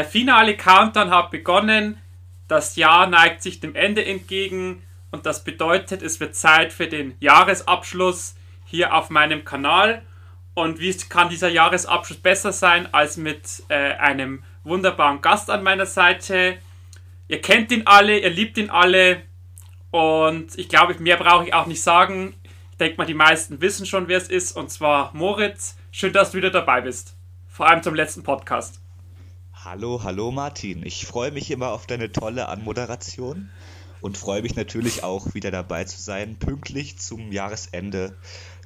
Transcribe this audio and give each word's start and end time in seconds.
der 0.00 0.06
finale 0.06 0.56
Countdown 0.56 1.10
hat 1.10 1.30
begonnen. 1.30 1.98
Das 2.48 2.76
Jahr 2.76 3.06
neigt 3.06 3.42
sich 3.42 3.60
dem 3.60 3.74
Ende 3.74 4.02
entgegen 4.02 4.82
und 5.10 5.26
das 5.26 5.44
bedeutet, 5.44 6.00
es 6.00 6.20
wird 6.20 6.34
Zeit 6.34 6.72
für 6.72 6.86
den 6.86 7.18
Jahresabschluss 7.20 8.34
hier 8.64 8.94
auf 8.94 9.10
meinem 9.10 9.44
Kanal. 9.44 10.00
Und 10.54 10.80
wie 10.80 10.96
kann 10.96 11.28
dieser 11.28 11.50
Jahresabschluss 11.50 12.18
besser 12.18 12.50
sein 12.50 12.88
als 12.94 13.18
mit 13.18 13.62
äh, 13.68 13.92
einem 13.96 14.42
wunderbaren 14.64 15.20
Gast 15.20 15.50
an 15.50 15.62
meiner 15.62 15.84
Seite? 15.84 16.56
Ihr 17.28 17.42
kennt 17.42 17.70
ihn 17.70 17.82
alle, 17.84 18.20
ihr 18.20 18.30
liebt 18.30 18.56
ihn 18.56 18.70
alle 18.70 19.20
und 19.90 20.58
ich 20.58 20.70
glaube, 20.70 20.94
mehr 20.98 21.18
brauche 21.18 21.44
ich 21.44 21.52
auch 21.52 21.66
nicht 21.66 21.82
sagen. 21.82 22.32
Ich 22.70 22.78
denke 22.78 22.96
mal, 22.96 23.04
die 23.04 23.12
meisten 23.12 23.60
wissen 23.60 23.84
schon, 23.84 24.08
wer 24.08 24.16
es 24.16 24.28
ist 24.28 24.52
und 24.52 24.70
zwar 24.70 25.10
Moritz. 25.12 25.76
Schön, 25.90 26.14
dass 26.14 26.30
du 26.30 26.38
wieder 26.38 26.48
dabei 26.48 26.80
bist. 26.80 27.18
Vor 27.48 27.68
allem 27.68 27.82
zum 27.82 27.94
letzten 27.94 28.22
Podcast. 28.22 28.80
Hallo, 29.62 30.02
hallo 30.02 30.30
Martin. 30.30 30.86
Ich 30.86 31.04
freue 31.04 31.32
mich 31.32 31.50
immer 31.50 31.72
auf 31.72 31.86
deine 31.86 32.10
tolle 32.10 32.48
Anmoderation 32.48 33.50
und 34.00 34.16
freue 34.16 34.40
mich 34.40 34.56
natürlich 34.56 35.04
auch 35.04 35.34
wieder 35.34 35.50
dabei 35.50 35.84
zu 35.84 36.00
sein. 36.00 36.38
Pünktlich 36.38 36.98
zum 36.98 37.30
Jahresende 37.30 38.16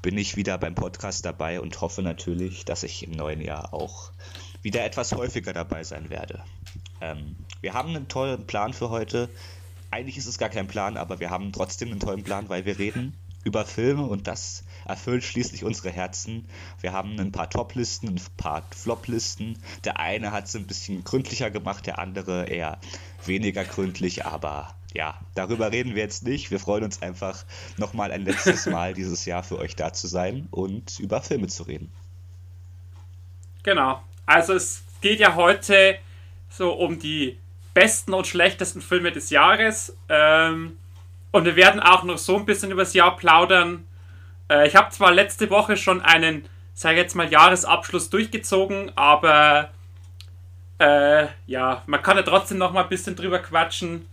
bin 0.02 0.16
ich 0.16 0.36
wieder 0.36 0.56
beim 0.56 0.76
Podcast 0.76 1.24
dabei 1.24 1.60
und 1.60 1.80
hoffe 1.80 2.02
natürlich, 2.02 2.64
dass 2.64 2.84
ich 2.84 3.04
im 3.04 3.10
neuen 3.10 3.40
Jahr 3.40 3.74
auch 3.74 4.12
wieder 4.62 4.84
etwas 4.84 5.10
häufiger 5.10 5.52
dabei 5.52 5.82
sein 5.82 6.10
werde. 6.10 6.44
Ähm, 7.00 7.34
wir 7.60 7.74
haben 7.74 7.88
einen 7.88 8.06
tollen 8.06 8.46
Plan 8.46 8.72
für 8.72 8.90
heute. 8.90 9.28
Eigentlich 9.90 10.16
ist 10.16 10.26
es 10.26 10.38
gar 10.38 10.48
kein 10.48 10.68
Plan, 10.68 10.96
aber 10.96 11.18
wir 11.18 11.30
haben 11.30 11.50
trotzdem 11.50 11.90
einen 11.90 11.98
tollen 11.98 12.22
Plan, 12.22 12.48
weil 12.48 12.66
wir 12.66 12.78
reden 12.78 13.18
über 13.42 13.64
Filme 13.64 14.04
und 14.04 14.28
das 14.28 14.62
erfüllt 14.84 15.24
schließlich 15.24 15.64
unsere 15.64 15.90
Herzen. 15.90 16.46
Wir 16.80 16.92
haben 16.92 17.18
ein 17.18 17.32
paar 17.32 17.50
Top-Listen, 17.50 18.08
ein 18.08 18.20
paar 18.36 18.62
Flop-Listen. 18.74 19.58
Der 19.84 19.98
eine 19.98 20.32
hat 20.32 20.46
es 20.46 20.56
ein 20.56 20.66
bisschen 20.66 21.04
gründlicher 21.04 21.50
gemacht, 21.50 21.86
der 21.86 21.98
andere 21.98 22.46
eher 22.46 22.78
weniger 23.24 23.64
gründlich, 23.64 24.24
aber 24.24 24.74
ja, 24.92 25.18
darüber 25.34 25.72
reden 25.72 25.94
wir 25.94 26.02
jetzt 26.02 26.24
nicht. 26.24 26.50
Wir 26.50 26.60
freuen 26.60 26.84
uns 26.84 27.02
einfach, 27.02 27.44
nochmal 27.76 28.12
ein 28.12 28.24
letztes 28.24 28.66
Mal 28.74 28.94
dieses 28.94 29.24
Jahr 29.24 29.42
für 29.42 29.58
euch 29.58 29.74
da 29.76 29.92
zu 29.92 30.06
sein 30.06 30.46
und 30.50 31.00
über 31.00 31.20
Filme 31.20 31.48
zu 31.48 31.64
reden. 31.64 31.92
Genau. 33.64 34.02
Also 34.26 34.54
es 34.54 34.82
geht 35.00 35.20
ja 35.20 35.34
heute 35.34 35.96
so 36.48 36.72
um 36.72 36.98
die 36.98 37.38
besten 37.74 38.14
und 38.14 38.26
schlechtesten 38.26 38.80
Filme 38.80 39.10
des 39.10 39.30
Jahres. 39.30 39.96
Ähm, 40.08 40.78
und 41.32 41.44
wir 41.44 41.56
werden 41.56 41.80
auch 41.80 42.04
noch 42.04 42.18
so 42.18 42.36
ein 42.36 42.46
bisschen 42.46 42.70
über 42.70 42.82
das 42.82 42.94
Jahr 42.94 43.16
plaudern. 43.16 43.84
Äh, 44.50 44.66
ich 44.66 44.76
habe 44.76 44.90
zwar 44.90 45.12
letzte 45.12 45.50
Woche 45.50 45.76
schon 45.76 46.00
einen, 46.02 46.46
sage 46.72 46.98
jetzt 46.98 47.14
mal, 47.14 47.30
Jahresabschluss 47.30 48.10
durchgezogen, 48.10 48.92
aber 48.96 49.70
äh, 50.78 51.26
ja, 51.46 51.82
man 51.86 52.02
kann 52.02 52.16
ja 52.16 52.22
trotzdem 52.22 52.58
noch 52.58 52.72
mal 52.72 52.82
ein 52.82 52.88
bisschen 52.88 53.16
drüber 53.16 53.38
quatschen, 53.38 54.06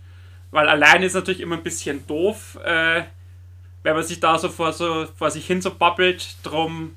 weil 0.50 0.68
alleine 0.68 1.06
ist 1.06 1.14
natürlich 1.14 1.40
immer 1.40 1.56
ein 1.56 1.62
bisschen 1.62 2.06
doof, 2.06 2.58
äh, 2.64 3.02
wenn 3.82 3.94
man 3.94 4.04
sich 4.04 4.20
da 4.20 4.38
so 4.38 4.48
vor, 4.48 4.72
so 4.72 5.06
vor 5.16 5.30
sich 5.30 5.46
hin 5.46 5.60
so 5.60 5.74
babbelt. 5.74 6.36
Drum, 6.44 6.96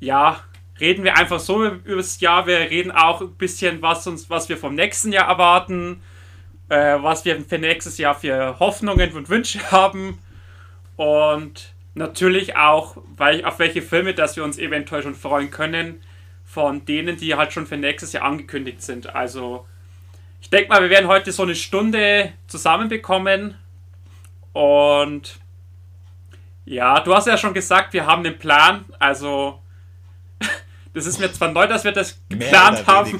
ja, 0.00 0.40
reden 0.78 1.04
wir 1.04 1.16
einfach 1.16 1.40
so 1.40 1.64
über 1.64 1.96
das 1.96 2.20
Jahr. 2.20 2.46
Wir 2.46 2.58
reden 2.58 2.90
auch 2.90 3.22
ein 3.22 3.34
bisschen, 3.34 3.80
was 3.80 4.06
uns, 4.06 4.28
was 4.28 4.48
wir 4.48 4.58
vom 4.58 4.74
nächsten 4.74 5.12
Jahr 5.12 5.28
erwarten 5.28 6.02
äh, 6.68 7.02
was 7.02 7.24
wir 7.24 7.40
für 7.42 7.58
nächstes 7.58 7.98
Jahr 7.98 8.14
für 8.14 8.58
Hoffnungen 8.58 9.12
und 9.12 9.28
Wünsche 9.28 9.60
haben 9.70 10.18
und 10.96 11.73
natürlich 11.94 12.56
auch, 12.56 12.96
weil, 13.16 13.44
auf 13.44 13.58
welche 13.58 13.82
Filme, 13.82 14.14
dass 14.14 14.36
wir 14.36 14.44
uns 14.44 14.58
eventuell 14.58 15.02
schon 15.02 15.14
freuen 15.14 15.50
können, 15.50 16.02
von 16.44 16.84
denen, 16.84 17.16
die 17.16 17.34
halt 17.34 17.52
schon 17.52 17.66
für 17.66 17.76
nächstes 17.76 18.12
Jahr 18.12 18.24
angekündigt 18.24 18.82
sind. 18.82 19.14
Also 19.14 19.66
ich 20.40 20.50
denke 20.50 20.68
mal, 20.68 20.82
wir 20.82 20.90
werden 20.90 21.08
heute 21.08 21.32
so 21.32 21.42
eine 21.42 21.54
Stunde 21.54 22.32
zusammenbekommen. 22.46 23.56
Und 24.52 25.40
ja, 26.64 27.00
du 27.00 27.14
hast 27.14 27.26
ja 27.26 27.36
schon 27.36 27.54
gesagt, 27.54 27.92
wir 27.92 28.06
haben 28.06 28.22
den 28.22 28.38
Plan, 28.38 28.84
also 28.98 29.60
das 30.94 31.06
ist 31.06 31.18
mir 31.18 31.32
zwar 31.32 31.50
neu, 31.50 31.66
dass 31.66 31.84
wir 31.84 31.92
das 31.92 32.20
geplant 32.28 32.86
haben, 32.86 33.18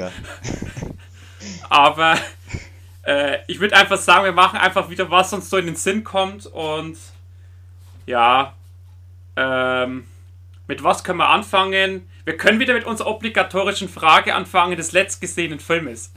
aber 1.68 2.16
äh, 3.02 3.38
ich 3.46 3.60
würde 3.60 3.76
einfach 3.76 3.98
sagen, 3.98 4.24
wir 4.24 4.32
machen 4.32 4.58
einfach 4.58 4.88
wieder, 4.90 5.10
was 5.10 5.32
uns 5.32 5.50
so 5.50 5.56
in 5.56 5.66
den 5.66 5.76
Sinn 5.76 6.04
kommt. 6.04 6.46
Und 6.46 6.96
ja, 8.06 8.54
ähm, 9.36 10.04
mit 10.66 10.82
was 10.82 11.04
können 11.04 11.18
wir 11.18 11.28
anfangen? 11.28 12.08
Wir 12.24 12.36
können 12.36 12.58
wieder 12.60 12.74
mit 12.74 12.84
unserer 12.84 13.08
obligatorischen 13.08 13.88
Frage 13.88 14.34
anfangen 14.34 14.76
des 14.76 14.92
letztgesehenen 14.92 15.60
Filmes. 15.60 16.12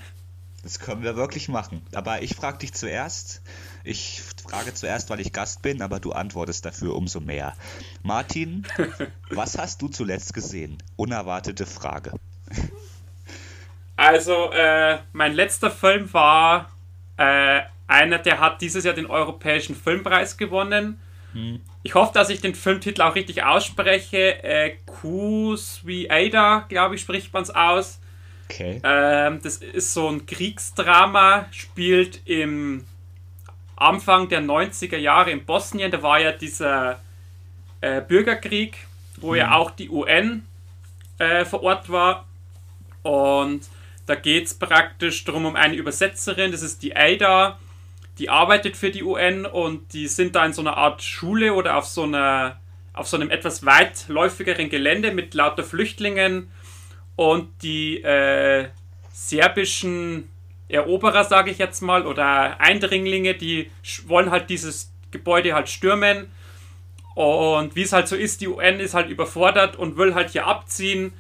Das 0.63 0.79
können 0.79 1.03
wir 1.03 1.16
wirklich 1.16 1.50
machen. 1.50 1.81
Aber 1.94 2.22
ich 2.22 2.35
frage 2.35 2.59
dich 2.59 2.73
zuerst. 2.73 3.41
Ich 3.83 4.22
frage 4.50 4.73
zuerst, 4.73 5.09
weil 5.09 5.22
ich 5.22 5.31
Gast 5.31 5.61
bin, 5.61 5.81
aber 5.81 6.00
du 6.00 6.11
antwortest 6.11 6.66
dafür 6.66 6.95
umso 6.95 7.22
mehr. 7.22 7.53
Martin, 8.03 8.66
was 9.29 9.57
hast 9.57 9.81
du 9.81 9.88
zuletzt 9.88 10.34
gesehen? 10.34 10.78
Unerwartete 10.97 11.66
Frage. 11.66 12.11
Also, 13.95 14.51
äh, 14.51 14.99
mein 15.13 15.34
letzter 15.34 15.72
Film 15.72 16.11
war 16.13 16.69
äh, 17.17 17.61
einer, 17.88 18.19
der 18.19 18.39
hat 18.39 18.61
dieses 18.61 18.84
Jahr 18.84 18.94
den 18.94 19.07
Europäischen 19.07 19.75
Filmpreis 19.75 20.38
gewonnen. 20.38 20.99
Hm. 21.37 21.61
Ich 21.83 21.93
hoffe, 21.93 22.13
dass 22.13 22.29
ich 22.29 22.41
den 22.41 22.55
Filmtitel 22.55 23.03
auch 23.03 23.13
richtig 23.13 23.43
ausspreche. 23.43 24.43
Äh, 24.43 24.75
Ada, 26.09 26.65
glaube 26.67 26.95
ich, 26.95 27.01
spricht 27.01 27.31
man 27.31 27.43
es 27.43 27.51
aus. 27.51 27.99
Okay. 28.49 28.81
Ähm, 28.83 29.39
das 29.43 29.57
ist 29.57 29.93
so 29.93 30.07
ein 30.09 30.25
Kriegsdrama, 30.25 31.45
spielt 31.51 32.21
im 32.25 32.85
Anfang 33.75 34.29
der 34.29 34.41
90er 34.41 34.97
Jahre 34.97 35.29
in 35.29 35.45
Bosnien. 35.45 35.91
Da 35.91 36.01
war 36.01 36.19
ja 36.19 36.31
dieser 36.31 36.99
äh, 37.81 38.01
Bürgerkrieg, 38.01 38.87
wo 39.17 39.31
hm. 39.31 39.35
ja 39.35 39.55
auch 39.55 39.69
die 39.69 39.89
UN 39.89 40.43
äh, 41.19 41.45
vor 41.45 41.61
Ort 41.61 41.91
war. 41.91 42.25
Und 43.03 43.61
da 44.07 44.15
geht 44.15 44.47
es 44.47 44.55
praktisch 44.55 45.23
darum, 45.23 45.45
um 45.45 45.55
eine 45.55 45.75
Übersetzerin, 45.75 46.51
das 46.51 46.63
ist 46.63 46.81
die 46.81 46.95
Ada, 46.95 47.59
die 48.19 48.29
arbeitet 48.29 48.78
für 48.78 48.91
die 48.91 49.03
UN 49.03 49.45
und 49.45 49.94
die 49.94 50.07
sind 50.07 50.35
da 50.35 50.45
in 50.45 50.53
so 50.53 50.61
einer 50.61 50.78
Art 50.78 51.01
Schule 51.01 51.53
oder 51.53 51.78
auf 51.78 51.85
so 51.85 52.03
einer 52.03 52.59
auf 52.94 53.07
so 53.07 53.16
einem 53.16 53.29
etwas 53.29 53.63
weitläufigeren 53.63 54.69
Gelände 54.69 55.11
mit 55.11 55.35
lauter 55.35 55.63
Flüchtlingen 55.63 56.51
und 57.16 57.50
die 57.61 58.01
äh, 58.01 58.69
serbischen 59.11 60.29
Eroberer, 60.67 61.23
sage 61.23 61.51
ich 61.51 61.59
jetzt 61.59 61.81
mal, 61.81 62.07
oder 62.07 62.59
Eindringlinge, 62.59 63.35
die 63.35 63.69
wollen 64.07 64.31
halt 64.31 64.49
dieses 64.49 64.91
Gebäude 65.11 65.53
halt 65.53 65.69
stürmen. 65.69 66.31
Und 67.13 67.75
wie 67.75 67.84
es 67.84 67.94
halt 67.94 68.07
so 68.07 68.16
ist, 68.16 68.41
die 68.41 68.47
UN 68.47 68.79
ist 68.79 68.94
halt 68.94 69.09
überfordert 69.09 69.75
und 69.75 69.97
will 69.97 70.13
halt 70.13 70.31
hier 70.31 70.45
abziehen 70.45 71.13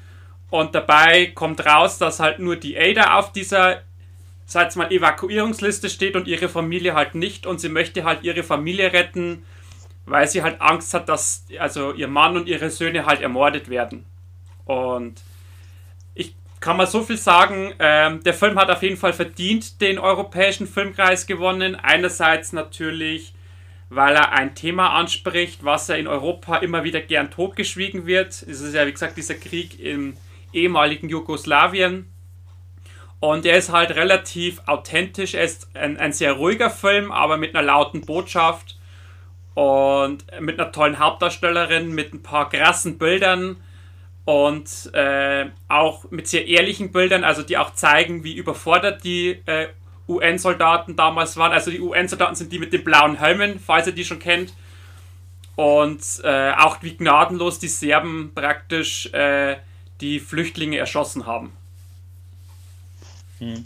und 0.49 0.75
dabei 0.75 1.27
kommt 1.27 1.65
raus, 1.65 1.97
dass 1.97 2.19
halt 2.19 2.39
nur 2.39 2.55
die 2.55 2.77
Ada 2.77 3.17
auf 3.17 3.31
dieser, 3.31 3.81
sag 4.47 4.73
mal, 4.77 4.91
Evakuierungsliste 4.91 5.89
steht 5.89 6.15
und 6.15 6.27
ihre 6.27 6.49
Familie 6.49 6.95
halt 6.95 7.13
nicht. 7.13 7.45
Und 7.45 7.59
sie 7.59 7.69
möchte 7.69 8.05
halt 8.05 8.23
ihre 8.23 8.43
Familie 8.43 8.93
retten, 8.93 9.45
weil 10.05 10.27
sie 10.27 10.41
halt 10.41 10.61
Angst 10.61 10.93
hat, 10.93 11.09
dass 11.09 11.45
also 11.59 11.93
ihr 11.93 12.07
Mann 12.07 12.37
und 12.37 12.47
ihre 12.47 12.69
Söhne 12.69 13.05
halt 13.05 13.21
ermordet 13.21 13.69
werden. 13.69 14.05
Und 14.63 15.21
ich 16.15 16.33
kann 16.61 16.77
mal 16.77 16.87
so 16.87 17.03
viel 17.03 17.17
sagen, 17.17 17.73
ähm, 17.79 18.23
der 18.23 18.33
Film 18.33 18.57
hat 18.57 18.71
auf 18.71 18.81
jeden 18.81 18.97
Fall 18.97 19.13
verdient 19.13 19.81
den 19.81 19.99
Europäischen 19.99 20.65
Filmpreis 20.65 21.27
gewonnen. 21.27 21.75
Einerseits 21.75 22.53
natürlich, 22.53 23.33
weil 23.89 24.15
er 24.15 24.31
ein 24.31 24.55
Thema 24.55 24.91
anspricht, 24.93 25.65
was 25.65 25.89
ja 25.89 25.95
in 25.95 26.07
Europa 26.07 26.55
immer 26.57 26.85
wieder 26.85 27.01
gern 27.01 27.31
totgeschwiegen 27.31 28.05
wird. 28.05 28.29
Es 28.29 28.61
ist 28.61 28.73
ja, 28.73 28.87
wie 28.87 28.93
gesagt, 28.93 29.17
dieser 29.17 29.35
Krieg 29.35 29.77
im 29.77 30.15
ehemaligen 30.53 31.09
Jugoslawien. 31.09 32.07
Und 33.19 33.45
er 33.45 33.57
ist 33.57 33.71
halt 33.71 33.91
relativ 33.91 34.61
authentisch. 34.67 35.33
Er 35.33 35.43
ist 35.43 35.75
ein, 35.75 35.97
ein 35.97 36.13
sehr 36.13 36.33
ruhiger 36.33 36.69
Film, 36.69 37.11
aber 37.11 37.37
mit 37.37 37.55
einer 37.55 37.65
lauten 37.65 38.01
Botschaft 38.01 38.77
und 39.55 40.25
mit 40.39 40.59
einer 40.59 40.71
tollen 40.71 40.99
Hauptdarstellerin, 40.99 41.91
mit 41.91 42.13
ein 42.13 42.21
paar 42.21 42.49
krassen 42.49 42.99
Bildern 42.99 43.57
und 44.23 44.93
äh, 44.93 45.47
auch 45.67 46.11
mit 46.11 46.27
sehr 46.27 46.47
ehrlichen 46.47 46.91
Bildern, 46.91 47.23
also 47.23 47.41
die 47.41 47.57
auch 47.57 47.73
zeigen, 47.73 48.23
wie 48.23 48.35
überfordert 48.35 49.03
die 49.03 49.41
äh, 49.47 49.69
UN-Soldaten 50.07 50.95
damals 50.95 51.37
waren. 51.37 51.53
Also 51.53 51.71
die 51.71 51.81
UN-Soldaten 51.81 52.35
sind 52.35 52.51
die 52.51 52.59
mit 52.59 52.71
den 52.71 52.83
blauen 52.83 53.17
Helmen, 53.17 53.59
falls 53.59 53.87
ihr 53.87 53.93
die 53.93 54.05
schon 54.05 54.19
kennt. 54.19 54.53
Und 55.55 56.03
äh, 56.23 56.51
auch 56.51 56.83
wie 56.83 56.95
gnadenlos 56.95 57.57
die 57.57 57.67
Serben 57.67 58.31
praktisch 58.35 59.11
äh, 59.11 59.57
die 60.01 60.19
Flüchtlinge 60.19 60.77
erschossen 60.77 61.25
haben. 61.25 61.56
Hm. 63.39 63.65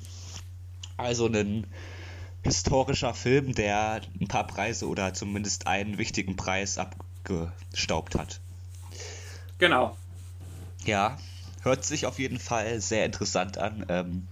Also 0.98 1.28
ein 1.28 1.68
historischer 2.44 3.14
Film, 3.14 3.54
der 3.54 4.02
ein 4.20 4.28
paar 4.28 4.48
Preise 4.48 4.88
oder 4.88 5.14
zumindest 5.14 5.68
einen 5.68 5.98
wichtigen 5.98 6.36
Preis 6.36 6.78
abgestaubt 6.78 8.16
hat. 8.16 8.40
Genau. 9.58 9.96
Ja, 10.86 11.18
hört 11.62 11.86
sich 11.86 12.06
auf 12.06 12.18
jeden 12.18 12.40
Fall 12.40 12.82
sehr 12.82 13.06
interessant 13.06 13.58
an. 13.58 13.86
Ähm, 13.90 14.28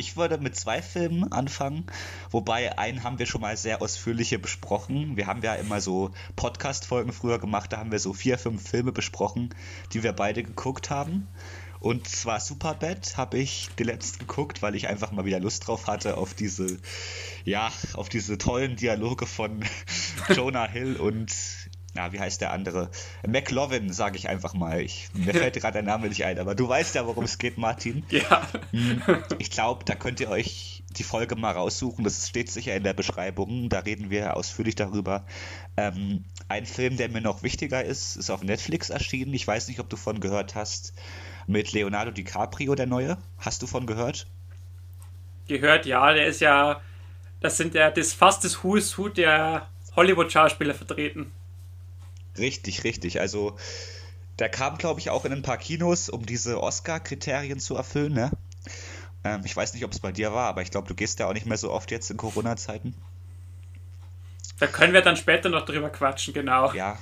ich 0.00 0.16
würde 0.16 0.38
mit 0.38 0.56
zwei 0.56 0.80
Filmen 0.80 1.30
anfangen, 1.30 1.84
wobei 2.30 2.78
einen 2.78 3.04
haben 3.04 3.18
wir 3.18 3.26
schon 3.26 3.42
mal 3.42 3.58
sehr 3.58 3.82
ausführlich 3.82 4.30
hier 4.30 4.40
besprochen. 4.40 5.18
Wir 5.18 5.26
haben 5.26 5.42
ja 5.42 5.54
immer 5.56 5.82
so 5.82 6.12
Podcast-Folgen 6.36 7.12
früher 7.12 7.38
gemacht, 7.38 7.70
da 7.70 7.76
haben 7.76 7.92
wir 7.92 7.98
so 7.98 8.14
vier, 8.14 8.38
fünf 8.38 8.66
Filme 8.66 8.92
besprochen, 8.92 9.54
die 9.92 10.02
wir 10.02 10.14
beide 10.14 10.42
geguckt 10.42 10.88
haben. 10.88 11.28
Und 11.80 12.06
zwar 12.08 12.40
Superbad 12.40 13.16
habe 13.16 13.38
ich 13.38 13.68
zuletzt 13.76 14.18
geguckt, 14.20 14.62
weil 14.62 14.74
ich 14.74 14.88
einfach 14.88 15.12
mal 15.12 15.24
wieder 15.24 15.40
Lust 15.40 15.66
drauf 15.66 15.86
hatte 15.86 16.18
auf 16.18 16.34
diese, 16.34 16.78
ja, 17.44 17.72
auf 17.94 18.08
diese 18.08 18.38
tollen 18.38 18.76
Dialoge 18.76 19.26
von 19.26 19.64
Jonah 20.34 20.68
Hill 20.68 20.96
und 20.96 21.34
na, 21.94 22.12
wie 22.12 22.20
heißt 22.20 22.40
der 22.40 22.52
andere? 22.52 22.90
McLovin, 23.26 23.92
sage 23.92 24.16
ich 24.16 24.28
einfach 24.28 24.54
mal. 24.54 24.80
Ich, 24.80 25.08
mir 25.12 25.34
fällt 25.34 25.54
gerade 25.60 25.74
der 25.74 25.82
Name 25.82 26.08
nicht 26.08 26.24
ein, 26.24 26.38
aber 26.38 26.54
du 26.54 26.68
weißt 26.68 26.94
ja, 26.94 27.06
worum 27.06 27.24
es 27.24 27.38
geht, 27.38 27.58
Martin. 27.58 28.04
Ja. 28.10 28.46
Hm, 28.70 29.02
ich 29.38 29.50
glaube, 29.50 29.84
da 29.84 29.96
könnt 29.96 30.20
ihr 30.20 30.30
euch 30.30 30.84
die 30.96 31.02
Folge 31.02 31.34
mal 31.34 31.52
raussuchen. 31.52 32.04
Das 32.04 32.28
steht 32.28 32.50
sicher 32.50 32.76
in 32.76 32.84
der 32.84 32.94
Beschreibung. 32.94 33.68
Da 33.68 33.80
reden 33.80 34.10
wir 34.10 34.36
ausführlich 34.36 34.76
darüber. 34.76 35.26
Ähm, 35.76 36.24
ein 36.48 36.66
Film, 36.66 36.96
der 36.96 37.08
mir 37.08 37.20
noch 37.20 37.42
wichtiger 37.42 37.84
ist, 37.84 38.16
ist 38.16 38.30
auf 38.30 38.42
Netflix 38.42 38.90
erschienen. 38.90 39.34
Ich 39.34 39.46
weiß 39.46 39.68
nicht, 39.68 39.80
ob 39.80 39.88
du 39.88 39.96
von 39.96 40.20
gehört 40.20 40.54
hast. 40.54 40.92
Mit 41.46 41.72
Leonardo 41.72 42.10
DiCaprio, 42.10 42.74
der 42.74 42.86
neue. 42.86 43.18
Hast 43.38 43.62
du 43.62 43.66
von 43.66 43.86
gehört? 43.86 44.26
Gehört, 45.48 45.86
ja. 45.86 46.12
Der 46.12 46.26
ist 46.26 46.40
ja. 46.40 46.80
Das 47.40 47.56
sind 47.56 47.74
ja 47.74 47.90
das 47.90 48.12
fast 48.12 48.44
das 48.44 48.62
Who 48.62 48.76
is 48.76 48.96
Who 48.98 49.08
der 49.08 49.68
Hollywood-Schauspieler 49.96 50.74
vertreten. 50.74 51.32
Richtig, 52.38 52.84
richtig. 52.84 53.20
Also 53.20 53.56
der 54.38 54.48
kam, 54.48 54.78
glaube 54.78 55.00
ich, 55.00 55.10
auch 55.10 55.24
in 55.24 55.32
ein 55.32 55.42
paar 55.42 55.58
Kinos, 55.58 56.08
um 56.08 56.24
diese 56.24 56.62
Oscar-Kriterien 56.62 57.60
zu 57.60 57.76
erfüllen. 57.76 58.12
Ne? 58.12 58.30
Ähm, 59.24 59.42
ich 59.44 59.56
weiß 59.56 59.74
nicht, 59.74 59.84
ob 59.84 59.92
es 59.92 60.00
bei 60.00 60.12
dir 60.12 60.32
war, 60.32 60.48
aber 60.48 60.62
ich 60.62 60.70
glaube, 60.70 60.88
du 60.88 60.94
gehst 60.94 61.18
ja 61.18 61.28
auch 61.28 61.34
nicht 61.34 61.46
mehr 61.46 61.58
so 61.58 61.70
oft 61.70 61.90
jetzt 61.90 62.10
in 62.10 62.16
Corona-Zeiten. 62.16 62.94
Da 64.58 64.66
können 64.66 64.92
wir 64.92 65.02
dann 65.02 65.16
später 65.16 65.48
noch 65.48 65.64
drüber 65.64 65.90
quatschen, 65.90 66.34
genau. 66.34 66.72
Ja, 66.72 66.98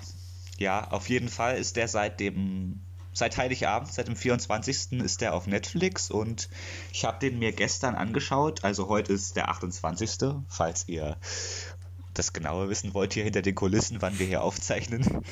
ja, 0.58 0.88
auf 0.90 1.08
jeden 1.08 1.28
Fall 1.28 1.56
ist 1.56 1.76
der 1.76 1.88
seit 1.88 2.20
dem 2.20 2.80
seit 3.18 3.36
Heiligabend, 3.36 3.92
seit 3.92 4.08
dem 4.08 4.16
24. 4.16 4.92
ist 5.00 5.20
der 5.20 5.34
auf 5.34 5.46
Netflix 5.46 6.10
und 6.10 6.48
ich 6.92 7.04
habe 7.04 7.18
den 7.18 7.38
mir 7.38 7.52
gestern 7.52 7.94
angeschaut. 7.94 8.64
Also 8.64 8.88
heute 8.88 9.12
ist 9.12 9.36
der 9.36 9.48
28. 9.48 10.10
Falls 10.48 10.88
ihr 10.88 11.16
das 12.14 12.32
genauer 12.32 12.68
wissen 12.68 12.94
wollt, 12.94 13.14
hier 13.14 13.24
hinter 13.24 13.42
den 13.42 13.54
Kulissen, 13.54 14.00
wann 14.00 14.18
wir 14.18 14.26
hier 14.26 14.42
aufzeichnen. 14.42 15.22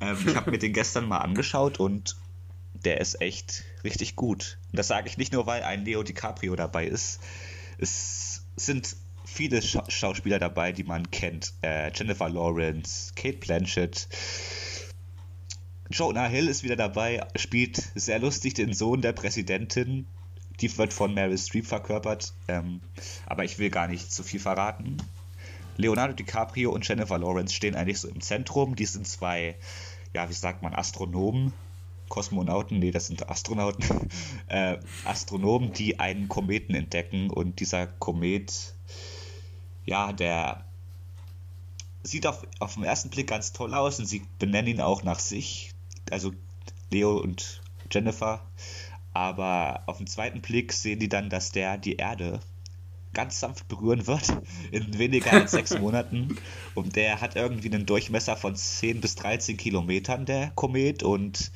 Ähm, 0.00 0.18
ich 0.26 0.36
habe 0.36 0.50
mir 0.50 0.58
den 0.58 0.72
gestern 0.72 1.08
mal 1.08 1.18
angeschaut 1.18 1.78
und 1.78 2.16
der 2.74 3.00
ist 3.00 3.20
echt 3.20 3.64
richtig 3.84 4.16
gut. 4.16 4.58
Und 4.70 4.78
das 4.78 4.88
sage 4.88 5.08
ich 5.08 5.16
nicht 5.16 5.32
nur, 5.32 5.46
weil 5.46 5.62
ein 5.62 5.84
Leo 5.84 6.02
DiCaprio 6.02 6.56
dabei 6.56 6.86
ist. 6.86 7.20
Es 7.78 8.42
sind 8.56 8.96
viele 9.24 9.62
Scha 9.62 9.84
Schauspieler 9.90 10.38
dabei, 10.38 10.72
die 10.72 10.84
man 10.84 11.10
kennt. 11.10 11.52
Äh, 11.62 11.90
Jennifer 11.94 12.28
Lawrence, 12.28 13.12
Kate 13.14 13.38
Blanchett. 13.38 14.08
Jonah 15.90 16.26
Hill 16.26 16.48
ist 16.48 16.62
wieder 16.64 16.76
dabei, 16.76 17.26
spielt 17.36 17.76
sehr 17.94 18.18
lustig 18.18 18.54
den 18.54 18.72
Sohn 18.72 19.02
der 19.02 19.12
Präsidentin. 19.12 20.06
Die 20.60 20.76
wird 20.78 20.92
von 20.92 21.14
Meryl 21.14 21.38
Streep 21.38 21.66
verkörpert. 21.66 22.32
Ähm, 22.48 22.80
aber 23.26 23.44
ich 23.44 23.58
will 23.58 23.70
gar 23.70 23.88
nicht 23.88 24.10
zu 24.10 24.22
viel 24.22 24.40
verraten. 24.40 24.96
Leonardo 25.76 26.14
DiCaprio 26.14 26.72
und 26.72 26.88
Jennifer 26.88 27.18
Lawrence 27.18 27.54
stehen 27.54 27.76
eigentlich 27.76 28.00
so 28.00 28.08
im 28.08 28.20
Zentrum. 28.20 28.76
Die 28.76 28.86
sind 28.86 29.06
zwei, 29.06 29.56
ja, 30.14 30.28
wie 30.28 30.34
sagt 30.34 30.62
man, 30.62 30.74
Astronomen, 30.74 31.52
Kosmonauten, 32.08 32.78
nee, 32.78 32.90
das 32.90 33.08
sind 33.08 33.28
Astronauten, 33.28 34.10
äh, 34.48 34.78
Astronomen, 35.04 35.72
die 35.72 36.00
einen 36.00 36.28
Kometen 36.28 36.74
entdecken 36.74 37.30
und 37.30 37.60
dieser 37.60 37.86
Komet, 37.86 38.74
ja, 39.84 40.12
der 40.12 40.64
sieht 42.02 42.26
auf, 42.26 42.46
auf 42.60 42.74
den 42.74 42.84
ersten 42.84 43.10
Blick 43.10 43.26
ganz 43.26 43.52
toll 43.52 43.74
aus 43.74 43.98
und 43.98 44.06
sie 44.06 44.22
benennen 44.38 44.68
ihn 44.68 44.80
auch 44.80 45.02
nach 45.02 45.18
sich, 45.18 45.72
also 46.12 46.32
Leo 46.90 47.16
und 47.18 47.62
Jennifer, 47.90 48.46
aber 49.12 49.82
auf 49.86 49.98
den 49.98 50.06
zweiten 50.06 50.40
Blick 50.40 50.72
sehen 50.72 50.98
die 50.98 51.08
dann, 51.08 51.30
dass 51.30 51.52
der 51.52 51.78
die 51.78 51.96
Erde 51.96 52.40
ganz 53.16 53.40
sanft 53.40 53.66
berühren 53.68 54.06
wird 54.06 54.28
in 54.70 54.98
weniger 54.98 55.32
als 55.32 55.52
sechs 55.52 55.76
Monaten. 55.78 56.36
Und 56.74 56.96
der 56.96 57.20
hat 57.22 57.34
irgendwie 57.34 57.72
einen 57.72 57.86
Durchmesser 57.86 58.36
von 58.36 58.54
10 58.54 59.00
bis 59.00 59.14
13 59.14 59.56
Kilometern, 59.56 60.26
der 60.26 60.52
Komet, 60.54 61.02
und 61.02 61.50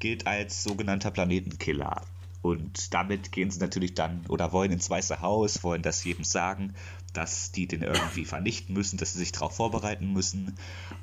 gilt 0.00 0.26
als 0.26 0.64
sogenannter 0.64 1.12
Planetenkiller. 1.12 2.02
Und 2.42 2.92
damit 2.92 3.32
gehen 3.32 3.50
sie 3.50 3.60
natürlich 3.60 3.94
dann 3.94 4.26
oder 4.28 4.52
wollen 4.52 4.72
ins 4.72 4.90
Weiße 4.90 5.22
Haus, 5.22 5.62
wollen 5.62 5.82
das 5.82 6.04
jedem 6.04 6.24
sagen, 6.24 6.74
dass 7.14 7.52
die 7.52 7.66
den 7.66 7.82
irgendwie 7.82 8.24
vernichten 8.24 8.74
müssen, 8.74 8.98
dass 8.98 9.12
sie 9.12 9.20
sich 9.20 9.32
darauf 9.32 9.56
vorbereiten 9.56 10.12
müssen. 10.12 10.56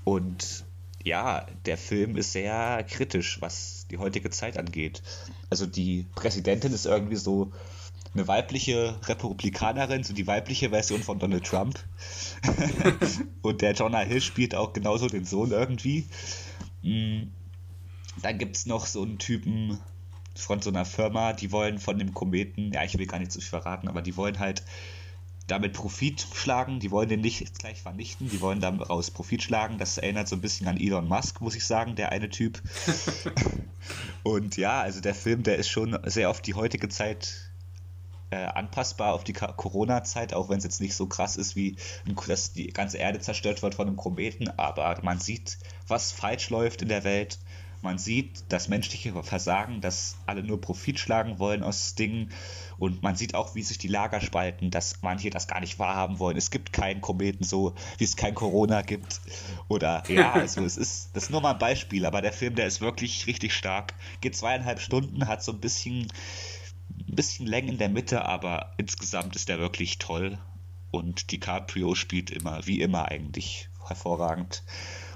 Und 0.04 0.66
ja, 1.04 1.46
der 1.66 1.78
Film 1.78 2.16
ist 2.18 2.32
sehr 2.32 2.84
kritisch, 2.90 3.42
was 3.42 3.88
die 3.90 3.98
heutige 3.98 4.30
Zeit 4.30 4.58
angeht. 4.58 5.02
Also 5.50 5.66
die 5.66 6.08
Präsidentin 6.16 6.74
ist 6.74 6.86
irgendwie 6.86 7.16
so 7.16 7.52
eine 8.14 8.28
weibliche 8.28 9.00
Republikanerin, 9.08 10.04
so 10.04 10.14
die 10.14 10.28
weibliche 10.28 10.70
Version 10.70 11.02
von 11.02 11.20
Donald 11.20 11.46
Trump. 11.46 11.80
und 13.42 13.62
der 13.62 13.74
Jonah 13.74 14.02
Hill 14.02 14.22
spielt 14.22 14.54
auch 14.54 14.74
genauso 14.74 15.08
den 15.08 15.26
Sohn 15.26 15.52
irgendwie. 15.52 16.08
Mm. 16.82 17.30
Dann 18.22 18.38
gibt 18.38 18.58
es 18.58 18.66
noch 18.66 18.86
so 18.88 19.04
einen 19.04 19.20
Typen 19.20 19.80
von 20.36 20.62
so 20.62 20.70
einer 20.70 20.84
Firma, 20.84 21.32
die 21.32 21.52
wollen 21.52 21.80
von 21.80 21.98
dem 21.98 22.14
Kometen, 22.14 22.72
ja, 22.74 22.84
ich 22.84 22.98
will 22.98 23.08
gar 23.08 23.20
nicht 23.20 23.32
zu 23.32 23.40
viel 23.40 23.50
verraten, 23.50 23.88
aber 23.88 24.02
die 24.02 24.18
wollen 24.18 24.40
halt 24.40 24.64
damit 25.52 25.74
Profit 25.74 26.26
schlagen. 26.34 26.80
Die 26.80 26.92
wollen 26.92 27.10
den 27.10 27.22
nicht 27.22 27.60
gleich 27.60 27.82
vernichten, 27.82 28.30
die 28.30 28.40
wollen 28.40 28.62
daraus 28.62 29.12
Profit 29.12 29.44
schlagen. 29.44 29.78
Das 29.78 29.98
erinnert 29.98 30.28
so 30.28 30.38
ein 30.38 30.42
bisschen 30.42 30.68
an 30.68 30.78
Elon 30.78 31.08
Musk, 31.08 31.42
muss 31.42 31.56
ich 31.56 31.66
sagen, 31.66 31.96
der 31.96 32.12
eine 32.12 32.30
Typ. 32.30 32.62
Und 34.24 34.56
ja, 34.58 34.82
also 34.82 35.02
der 35.02 35.14
Film, 35.14 35.44
der 35.44 35.58
ist 35.58 35.70
schon 35.70 35.98
sehr 36.06 36.30
auf 36.30 36.42
die 36.42 36.54
heutige 36.54 36.88
Zeit 36.88 37.52
äh, 38.30 38.46
anpassbar 38.46 39.14
auf 39.14 39.26
die 39.26 39.34
Corona-Zeit, 39.34 40.34
auch 40.34 40.48
wenn 40.48 40.58
es 40.58 40.64
jetzt 40.64 40.80
nicht 40.80 40.96
so 40.96 41.06
krass 41.06 41.36
ist, 41.36 41.58
wie 41.58 41.76
dass 42.28 42.54
die 42.54 42.68
ganze 42.68 42.98
Erde 42.98 43.20
zerstört 43.20 43.62
wird 43.62 43.76
von 43.76 43.88
einem 43.88 43.98
Kometen, 43.98 44.48
aber 44.58 44.98
man 45.04 45.20
sieht, 45.20 45.58
was 45.88 46.14
falsch 46.14 46.50
läuft 46.50 46.82
in 46.82 46.88
der 46.88 47.04
Welt. 47.04 47.40
Man 47.82 47.98
sieht 47.98 48.44
das 48.50 48.68
menschliche 48.68 49.12
Versagen, 49.24 49.82
dass 49.82 50.18
alle 50.28 50.44
nur 50.44 50.62
Profit 50.62 51.00
schlagen 51.00 51.40
wollen 51.40 51.64
aus 51.64 51.96
Dingen. 51.96 52.32
Und 52.78 53.02
man 53.02 53.16
sieht 53.16 53.34
auch, 53.34 53.56
wie 53.56 53.64
sich 53.64 53.78
die 53.78 53.88
Lager 53.88 54.22
spalten, 54.22 54.70
dass 54.70 55.02
manche 55.02 55.30
das 55.30 55.48
gar 55.48 55.60
nicht 55.60 55.80
wahrhaben 55.80 56.20
wollen. 56.20 56.38
Es 56.38 56.52
gibt 56.52 56.74
keinen 56.74 57.02
Kometen 57.02 57.44
so, 57.44 57.74
wie 57.98 58.04
es 58.04 58.16
kein 58.16 58.36
Corona 58.36 58.82
gibt. 58.82 59.22
Oder 59.68 60.04
ja, 60.10 60.32
also 60.34 60.64
es 60.64 60.78
ist, 60.78 61.10
das 61.14 61.24
ist 61.24 61.30
nur 61.30 61.42
mal 61.42 61.54
ein 61.54 61.60
Beispiel, 61.60 62.06
aber 62.06 62.22
der 62.22 62.34
Film, 62.34 62.56
der 62.56 62.68
ist 62.68 62.82
wirklich 62.82 63.28
richtig 63.28 63.54
stark. 63.54 63.94
Geht 64.22 64.36
zweieinhalb 64.36 64.80
Stunden, 64.80 65.28
hat 65.28 65.44
so 65.44 65.52
ein 65.52 65.60
bisschen 65.60 66.08
ein 67.08 67.16
bisschen 67.16 67.48
Längen 67.48 67.70
in 67.70 67.78
der 67.78 67.90
Mitte, 67.90 68.26
aber 68.26 68.74
insgesamt 68.78 69.36
ist 69.36 69.50
er 69.50 69.60
wirklich 69.60 69.98
toll. 69.98 70.38
Und 70.92 71.32
DiCaprio 71.32 71.96
spielt 71.96 72.32
immer, 72.32 72.66
wie 72.68 72.82
immer 72.82 73.10
eigentlich, 73.10 73.70
hervorragend. 73.88 74.64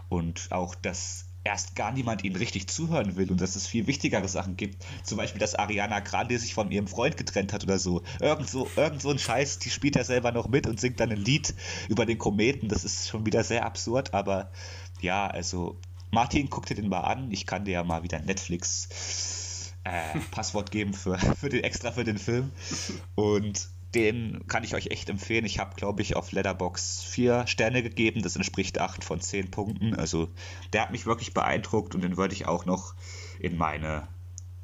Und 0.10 0.48
auch, 0.52 0.76
dass 0.76 1.25
erst 1.46 1.76
gar 1.76 1.92
niemand 1.92 2.24
ihnen 2.24 2.36
richtig 2.36 2.68
zuhören 2.68 3.16
will 3.16 3.32
und 3.32 3.40
dass 3.40 3.56
es 3.56 3.68
viel 3.68 3.88
wichtigere 3.88 4.28
Sachen 4.28 4.58
gibt. 4.58 4.84
Zum 5.04 5.18
Beispiel, 5.18 5.40
dass 5.40 5.56
Ariana 5.56 6.00
Grande 6.02 6.38
sich 6.38 6.54
von 6.54 6.72
ihrem 6.72 6.88
Freund 6.88 7.16
getrennt 7.16 7.54
hat 7.54 7.64
oder 7.64 7.80
so. 7.80 8.02
Irgend 8.20 8.50
so, 8.50 8.70
irgend 8.76 9.02
so 9.02 9.12
ein 9.12 9.20
Scheiß, 9.20 9.60
die 9.60 9.70
spielt 9.70 9.96
er 9.96 10.04
selber 10.04 10.32
noch 10.32 10.50
mit 10.50 10.68
und 10.68 10.80
singt 10.80 11.00
dann 11.00 11.12
ein 11.12 11.24
Lied 11.24 11.54
über 11.88 12.06
den 12.06 12.18
Kometen. 12.18 12.68
Das 12.68 12.84
ist 12.84 13.08
schon 13.08 13.26
wieder 13.26 13.44
sehr 13.44 13.66
absurd, 13.66 14.14
aber 14.14 14.52
ja, 15.02 15.28
also 15.28 15.80
Martin, 16.12 16.50
guck 16.50 16.66
dir 16.66 16.76
den 16.76 16.90
mal 16.90 17.02
an. 17.02 17.32
Ich 17.32 17.46
kann 17.46 17.64
dir 17.64 17.72
ja 17.72 17.84
mal 17.84 18.02
wieder 18.02 18.20
Netflix 18.20 19.74
äh, 19.84 20.20
Passwort 20.32 20.72
geben 20.72 20.94
für, 20.94 21.18
für 21.18 21.50
den 21.50 21.64
extra 21.64 21.92
für 21.92 22.04
den 22.04 22.18
Film. 22.18 22.52
Und 23.14 23.70
den 23.96 24.46
kann 24.48 24.64
ich 24.64 24.76
euch 24.76 24.88
echt 24.88 25.10
empfehlen. 25.10 25.46
Ich 25.46 25.60
habe, 25.60 25.76
glaube 25.76 26.02
ich, 26.02 26.16
auf 26.16 26.32
Letterbox 26.32 27.02
vier 27.04 27.48
Sterne 27.48 27.82
gegeben. 27.82 28.22
Das 28.22 28.36
entspricht 28.36 28.80
acht 28.80 29.04
von 29.04 29.22
zehn 29.22 29.50
Punkten. 29.50 29.96
Also 29.96 30.30
der 30.74 30.82
hat 30.82 30.92
mich 30.92 31.06
wirklich 31.06 31.34
beeindruckt 31.34 31.96
und 31.96 32.04
den 32.04 32.18
würde 32.18 32.34
ich 32.34 32.46
auch 32.46 32.66
noch 32.66 32.94
in 33.40 33.58
meine 33.58 34.08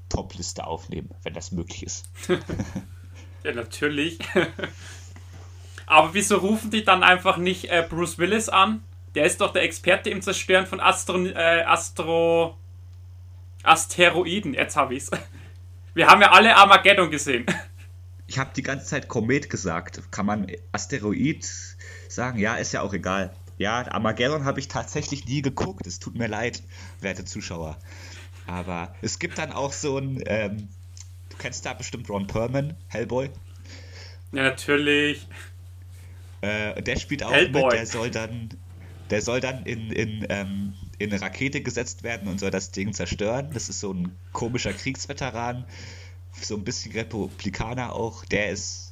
Top-Liste 0.09 0.67
aufnehmen, 0.67 1.09
wenn 1.23 1.33
das 1.33 1.51
möglich 1.51 1.83
ist. 1.83 2.05
ja, 3.43 3.53
natürlich. 3.53 4.19
Aber 5.85 6.13
wieso 6.13 6.37
rufen 6.37 6.69
die 6.69 6.83
dann 6.83 7.03
einfach 7.03 7.37
nicht 7.37 7.69
äh, 7.69 7.85
Bruce 7.87 8.17
Willis 8.17 8.49
an? 8.49 8.83
Der 9.15 9.25
ist 9.25 9.41
doch 9.41 9.51
der 9.51 9.63
Experte 9.63 10.09
im 10.09 10.21
Zerstören 10.21 10.65
von 10.65 10.79
Astro, 10.79 11.25
äh, 11.25 11.63
Astro 11.63 12.57
Asteroiden, 13.63 14.53
jetzt 14.53 14.75
habe 14.75 14.95
ich's. 14.95 15.11
Wir 15.93 16.07
haben 16.07 16.21
ja 16.21 16.31
alle 16.31 16.55
Armageddon 16.55 17.11
gesehen. 17.11 17.45
Ich 18.31 18.39
habe 18.39 18.51
die 18.55 18.63
ganze 18.63 18.85
Zeit 18.85 19.09
Komet 19.09 19.49
gesagt. 19.49 20.03
Kann 20.09 20.25
man 20.25 20.47
Asteroid 20.71 21.45
sagen? 22.07 22.39
Ja, 22.39 22.55
ist 22.55 22.71
ja 22.71 22.81
auch 22.81 22.93
egal. 22.93 23.33
Ja, 23.57 23.85
Armageddon 23.91 24.45
habe 24.45 24.61
ich 24.61 24.69
tatsächlich 24.69 25.25
nie 25.25 25.41
geguckt. 25.41 25.85
Es 25.85 25.99
tut 25.99 26.15
mir 26.15 26.27
leid, 26.27 26.63
werte 27.01 27.25
Zuschauer. 27.25 27.77
Aber 28.47 28.95
es 29.01 29.19
gibt 29.19 29.37
dann 29.37 29.51
auch 29.51 29.73
so 29.73 29.97
ein, 29.97 30.23
ähm, 30.27 30.69
du 31.27 31.35
kennst 31.39 31.65
da 31.65 31.73
bestimmt 31.73 32.09
Ron 32.09 32.25
Perlman, 32.25 32.77
Hellboy. 32.87 33.31
Ja, 34.31 34.43
natürlich. 34.43 35.27
Äh, 36.39 36.81
der 36.81 36.95
spielt 36.95 37.23
auch 37.25 37.33
Hellboy. 37.33 37.63
mit, 37.63 37.73
der 37.73 37.85
soll 37.85 38.11
dann, 38.11 38.47
der 39.09 39.21
soll 39.21 39.41
dann 39.41 39.65
in, 39.65 39.91
in, 39.91 40.25
ähm, 40.29 40.73
in 40.99 41.11
eine 41.11 41.21
Rakete 41.21 41.59
gesetzt 41.59 42.03
werden 42.03 42.29
und 42.29 42.39
soll 42.39 42.49
das 42.49 42.71
Ding 42.71 42.93
zerstören. 42.93 43.49
Das 43.53 43.67
ist 43.67 43.81
so 43.81 43.93
ein 43.93 44.17
komischer 44.31 44.71
Kriegsveteran, 44.71 45.65
so 46.39 46.55
ein 46.55 46.63
bisschen 46.63 46.91
Republikaner 46.93 47.93
auch. 47.93 48.25
Der 48.25 48.49
ist 48.49 48.91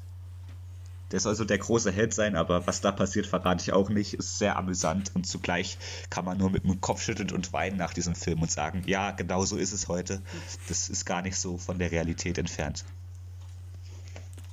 der 1.12 1.20
soll 1.20 1.36
so 1.36 1.44
der 1.44 1.58
große 1.58 1.92
Held 1.92 2.14
sein, 2.14 2.36
aber 2.36 2.68
was 2.68 2.82
da 2.82 2.92
passiert, 2.92 3.26
verrate 3.26 3.64
ich 3.64 3.74
auch 3.74 3.90
nicht. 3.90 4.14
Ist 4.14 4.38
sehr 4.38 4.58
amüsant 4.58 5.12
und 5.16 5.26
zugleich 5.26 5.78
kann 6.10 6.26
man 6.26 6.38
nur 6.38 6.52
mit 6.52 6.64
dem 6.64 6.82
Kopf 6.82 7.02
schütteln 7.02 7.32
und 7.32 7.52
weinen 7.52 7.78
nach 7.78 7.94
diesem 7.94 8.14
Film 8.14 8.42
und 8.42 8.52
sagen, 8.52 8.84
ja, 8.86 9.12
genau 9.12 9.44
so 9.44 9.58
ist 9.58 9.74
es 9.74 9.88
heute. 9.88 10.22
Das 10.68 10.88
ist 10.90 11.06
gar 11.06 11.22
nicht 11.22 11.38
so 11.38 11.58
von 11.58 11.80
der 11.80 11.92
Realität 11.92 12.38
entfernt. 12.38 12.86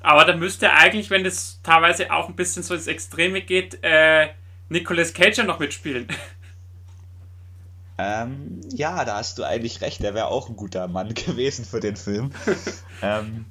Aber 0.00 0.24
da 0.24 0.34
müsste 0.36 0.72
eigentlich, 0.72 1.10
wenn 1.10 1.24
das 1.24 1.60
teilweise 1.62 2.10
auch 2.12 2.28
ein 2.28 2.36
bisschen 2.36 2.62
so 2.62 2.74
ins 2.74 2.86
Extreme 2.86 3.42
geht, 3.42 3.78
äh, 3.82 4.28
Nicolas 4.68 5.12
Cage 5.12 5.38
noch 5.38 5.58
mitspielen. 5.58 6.08
Ähm, 7.98 8.60
ja, 8.72 9.04
da 9.04 9.16
hast 9.16 9.38
du 9.38 9.44
eigentlich 9.44 9.80
recht. 9.80 10.02
Der 10.02 10.14
wäre 10.14 10.26
auch 10.26 10.48
ein 10.48 10.56
guter 10.56 10.88
Mann 10.88 11.14
gewesen 11.14 11.64
für 11.64 11.80
den 11.80 11.96
Film. 11.96 12.32
ähm, 13.02 13.46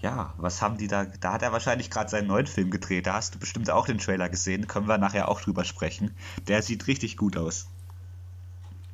ja, 0.00 0.34
was 0.36 0.60
haben 0.60 0.78
die 0.78 0.88
da? 0.88 1.06
Da 1.20 1.32
hat 1.32 1.42
er 1.42 1.52
wahrscheinlich 1.52 1.88
gerade 1.90 2.10
seinen 2.10 2.26
neuen 2.26 2.46
Film 2.46 2.70
gedreht. 2.70 3.06
Da 3.06 3.14
hast 3.14 3.34
du 3.34 3.38
bestimmt 3.38 3.70
auch 3.70 3.86
den 3.86 3.98
Trailer 3.98 4.28
gesehen. 4.28 4.66
Können 4.66 4.88
wir 4.88 4.98
nachher 4.98 5.28
auch 5.28 5.40
drüber 5.40 5.64
sprechen. 5.64 6.14
Der 6.48 6.60
sieht 6.60 6.88
richtig 6.88 7.16
gut 7.16 7.36
aus. 7.36 7.68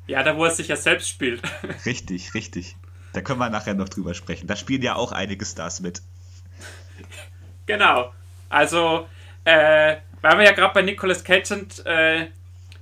Ja, 0.05 0.23
da 0.23 0.37
wo 0.37 0.45
er 0.45 0.51
sich 0.51 0.67
ja 0.67 0.75
selbst 0.75 1.07
spielt. 1.09 1.41
Richtig, 1.85 2.33
richtig. 2.33 2.75
Da 3.13 3.21
können 3.21 3.39
wir 3.39 3.51
nachher 3.51 3.75
noch 3.75 3.89
drüber 3.89 4.15
sprechen. 4.15 4.47
Da 4.47 4.55
spielen 4.55 4.81
ja 4.81 4.95
auch 4.95 5.11
einige 5.11 5.45
Stars 5.45 5.81
mit. 5.81 6.01
Genau. 7.67 8.11
Also, 8.49 9.07
äh, 9.45 9.97
weil 10.21 10.37
wir 10.39 10.45
ja 10.45 10.51
gerade 10.51 10.73
bei 10.73 10.81
Nicolas 10.81 11.23
Cage 11.23 11.47
sind, 11.47 11.85
äh, 11.85 12.27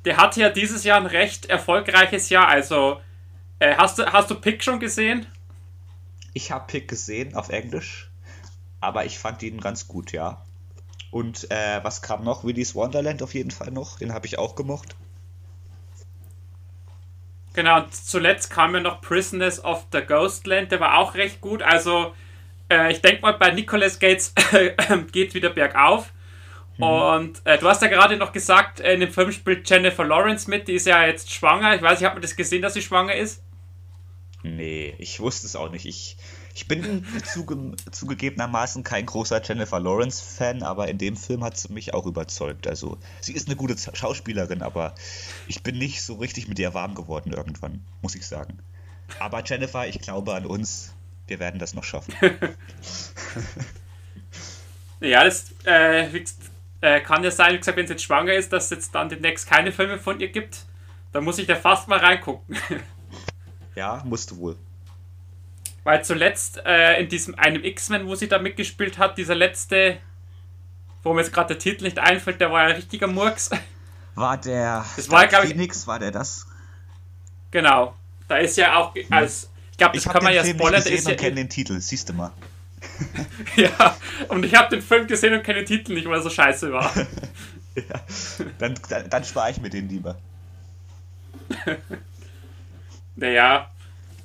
der 0.07 0.17
hatte 0.17 0.41
ja 0.41 0.49
dieses 0.49 0.83
Jahr 0.83 0.99
ein 0.99 1.05
recht 1.05 1.45
erfolgreiches 1.45 2.29
Jahr. 2.29 2.47
Also, 2.47 2.99
äh, 3.59 3.75
hast, 3.75 3.99
du, 3.99 4.11
hast 4.11 4.31
du 4.31 4.35
Pick 4.35 4.63
schon 4.63 4.79
gesehen? 4.79 5.27
Ich 6.33 6.51
habe 6.51 6.65
Pick 6.67 6.87
gesehen 6.87 7.35
auf 7.35 7.49
Englisch 7.49 8.07
aber 8.79 9.05
ich 9.05 9.17
fand 9.17 9.43
ihn 9.43 9.59
ganz 9.59 9.87
gut, 9.87 10.11
ja. 10.11 10.41
Und 11.11 11.49
äh, 11.51 11.83
was 11.83 12.01
kam 12.01 12.23
noch? 12.23 12.43
Willy's 12.43 12.75
Wonderland 12.75 13.23
auf 13.23 13.33
jeden 13.33 13.51
Fall 13.51 13.71
noch. 13.71 13.99
Den 13.99 14.13
habe 14.13 14.27
ich 14.27 14.37
auch 14.37 14.55
gemocht. 14.55 14.95
Genau, 17.53 17.81
und 17.81 17.93
zuletzt 17.93 18.51
kam 18.51 18.75
ja 18.75 18.81
noch 18.81 19.01
Prisoners 19.01 19.63
of 19.63 19.87
the 19.91 20.01
Ghostland, 20.01 20.71
der 20.71 20.79
war 20.79 20.97
auch 20.97 21.15
recht 21.15 21.41
gut. 21.41 21.63
Also, 21.63 22.13
äh, 22.69 22.91
ich 22.91 23.01
denke 23.01 23.21
mal, 23.21 23.33
bei 23.33 23.51
Nicolas 23.51 23.97
Gates 23.97 24.33
geht 25.11 25.33
wieder 25.33 25.49
bergauf. 25.49 26.11
Mhm. 26.77 26.83
Und 26.83 27.41
äh, 27.45 27.57
du 27.57 27.67
hast 27.67 27.81
ja 27.81 27.87
gerade 27.87 28.17
noch 28.17 28.31
gesagt, 28.31 28.79
in 28.79 28.99
dem 28.99 29.11
Film 29.11 29.31
spielt 29.31 29.69
Jennifer 29.69 30.05
Lawrence 30.05 30.49
mit, 30.49 30.67
die 30.67 30.73
ist 30.73 30.87
ja 30.87 31.05
jetzt 31.05 31.31
schwanger. 31.31 31.75
Ich 31.75 31.81
weiß, 31.81 31.99
ich 31.99 32.05
habe 32.05 32.15
mir 32.15 32.21
das 32.21 32.35
gesehen, 32.35 32.61
dass 32.61 32.73
sie 32.73 32.81
schwanger 32.81 33.15
ist. 33.15 33.43
Nee, 34.43 34.95
ich 34.99 35.19
wusste 35.19 35.47
es 35.47 35.55
auch 35.55 35.71
nicht. 35.71 35.85
Ich 35.85 36.17
ich 36.57 36.67
bin 36.67 37.05
zuge 37.23 37.75
zugegebenermaßen 37.91 38.83
kein 38.83 39.05
großer 39.05 39.41
Jennifer 39.43 39.79
Lawrence-Fan, 39.79 40.63
aber 40.63 40.87
in 40.87 40.97
dem 40.97 41.15
Film 41.15 41.43
hat 41.43 41.55
sie 41.55 41.71
mich 41.71 41.93
auch 41.93 42.07
überzeugt. 42.07 42.65
Also, 42.67 42.97
sie 43.21 43.33
ist 43.33 43.47
eine 43.47 43.55
gute 43.55 43.75
Schauspielerin, 43.77 44.63
aber 44.63 44.95
ich 45.47 45.61
bin 45.61 45.77
nicht 45.77 46.01
so 46.01 46.15
richtig 46.15 46.47
mit 46.47 46.57
ihr 46.57 46.73
warm 46.73 46.95
geworden 46.95 47.31
irgendwann, 47.31 47.85
muss 48.01 48.15
ich 48.15 48.25
sagen. 48.25 48.57
Aber 49.19 49.43
Jennifer, 49.45 49.87
ich 49.87 50.01
glaube 50.01 50.33
an 50.33 50.47
uns. 50.47 50.93
Wir 51.27 51.39
werden 51.39 51.59
das 51.59 51.73
noch 51.73 51.83
schaffen. 51.83 52.13
ja, 55.01 55.25
das 55.25 55.53
äh, 55.65 56.07
äh, 56.81 57.01
kann 57.01 57.23
ja 57.23 57.31
sein, 57.31 57.53
wie 57.53 57.57
gesagt, 57.57 57.77
wenn 57.77 57.87
sie 57.87 57.93
jetzt 57.93 58.03
schwanger 58.03 58.33
ist, 58.33 58.53
dass 58.53 58.65
es 58.65 58.69
jetzt 58.71 58.95
dann 58.95 59.09
demnächst 59.09 59.49
keine 59.49 59.71
Filme 59.71 59.97
von 59.97 60.19
ihr 60.19 60.29
gibt. 60.29 60.65
Da 61.11 61.21
muss 61.21 61.39
ich 61.39 61.47
da 61.47 61.55
fast 61.55 61.87
mal 61.87 61.99
reingucken. 61.99 62.57
ja, 63.75 64.01
musst 64.05 64.31
du 64.31 64.37
wohl. 64.37 64.57
Weil 65.83 66.03
zuletzt 66.03 66.61
äh, 66.65 66.99
in 66.99 67.07
diesem 67.09 67.35
einem 67.35 67.63
X-Men, 67.63 68.07
wo 68.07 68.15
sie 68.15 68.27
da 68.27 68.39
mitgespielt 68.39 68.97
hat, 68.97 69.17
dieser 69.17 69.35
letzte, 69.35 69.97
wo 71.01 71.13
mir 71.13 71.21
jetzt 71.21 71.33
gerade 71.33 71.49
der 71.53 71.59
Titel 71.59 71.85
nicht 71.85 71.97
einfällt, 71.97 72.41
der 72.41 72.51
war 72.51 72.63
ja 72.63 72.69
ein 72.69 72.75
richtiger 72.75 73.07
Murks. 73.07 73.49
War 74.15 74.35
der 74.35 74.83
das 74.95 75.11
war, 75.11 75.27
glaube 75.27 75.45
ich, 75.45 75.51
Phoenix, 75.51 75.85
war 75.85 75.99
der 75.99 76.09
das? 76.09 76.47
Genau. 77.51 77.93
Da 78.27 78.37
ist 78.37 78.57
ja 78.57 78.75
auch 78.75 78.95
als 79.11 79.51
ich 79.69 79.77
glaube, 79.77 79.93
das 79.95 80.07
ich 80.07 80.11
kann 80.11 80.23
man 80.23 80.33
ja 80.33 80.43
spoilern, 80.43 80.81
Ich 80.87 81.03
ja 81.03 81.13
kenne 81.13 81.35
den 81.35 81.49
Titel, 81.49 81.79
siehst 81.79 82.09
du 82.09 82.13
mal. 82.13 82.31
ja, 83.55 83.97
und 84.29 84.45
ich 84.45 84.55
habe 84.55 84.69
den 84.69 84.81
Film 84.81 85.07
gesehen 85.07 85.33
und 85.33 85.43
kenne 85.43 85.59
den 85.59 85.65
Titel 85.65 85.93
nicht, 85.93 86.07
weil 86.07 86.15
er 86.15 86.21
so 86.21 86.29
scheiße 86.29 86.71
war. 86.71 86.91
ja, 87.75 88.01
dann, 88.59 88.75
dann, 88.89 89.09
dann 89.09 89.23
spare 89.23 89.51
ich 89.51 89.61
mir 89.61 89.69
den 89.69 89.89
lieber. 89.89 90.17
naja, 93.15 93.71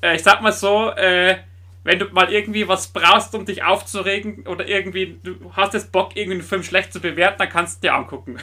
äh, 0.02 0.16
ich 0.16 0.22
sag 0.22 0.42
mal 0.42 0.52
so, 0.52 0.90
äh, 0.90 1.38
wenn 1.84 1.98
du 1.98 2.06
mal 2.06 2.32
irgendwie 2.32 2.68
was 2.68 2.88
brauchst, 2.88 3.34
um 3.34 3.44
dich 3.44 3.64
aufzuregen 3.64 4.46
oder 4.46 4.66
irgendwie, 4.68 5.18
du 5.22 5.52
hast 5.54 5.74
jetzt 5.74 5.90
Bock, 5.92 6.16
irgendwie 6.16 6.38
einen 6.38 6.46
Film 6.46 6.62
schlecht 6.62 6.92
zu 6.92 7.00
bewerten, 7.00 7.38
dann 7.38 7.48
kannst 7.48 7.82
du 7.82 7.88
dir 7.88 7.94
angucken. 7.94 8.38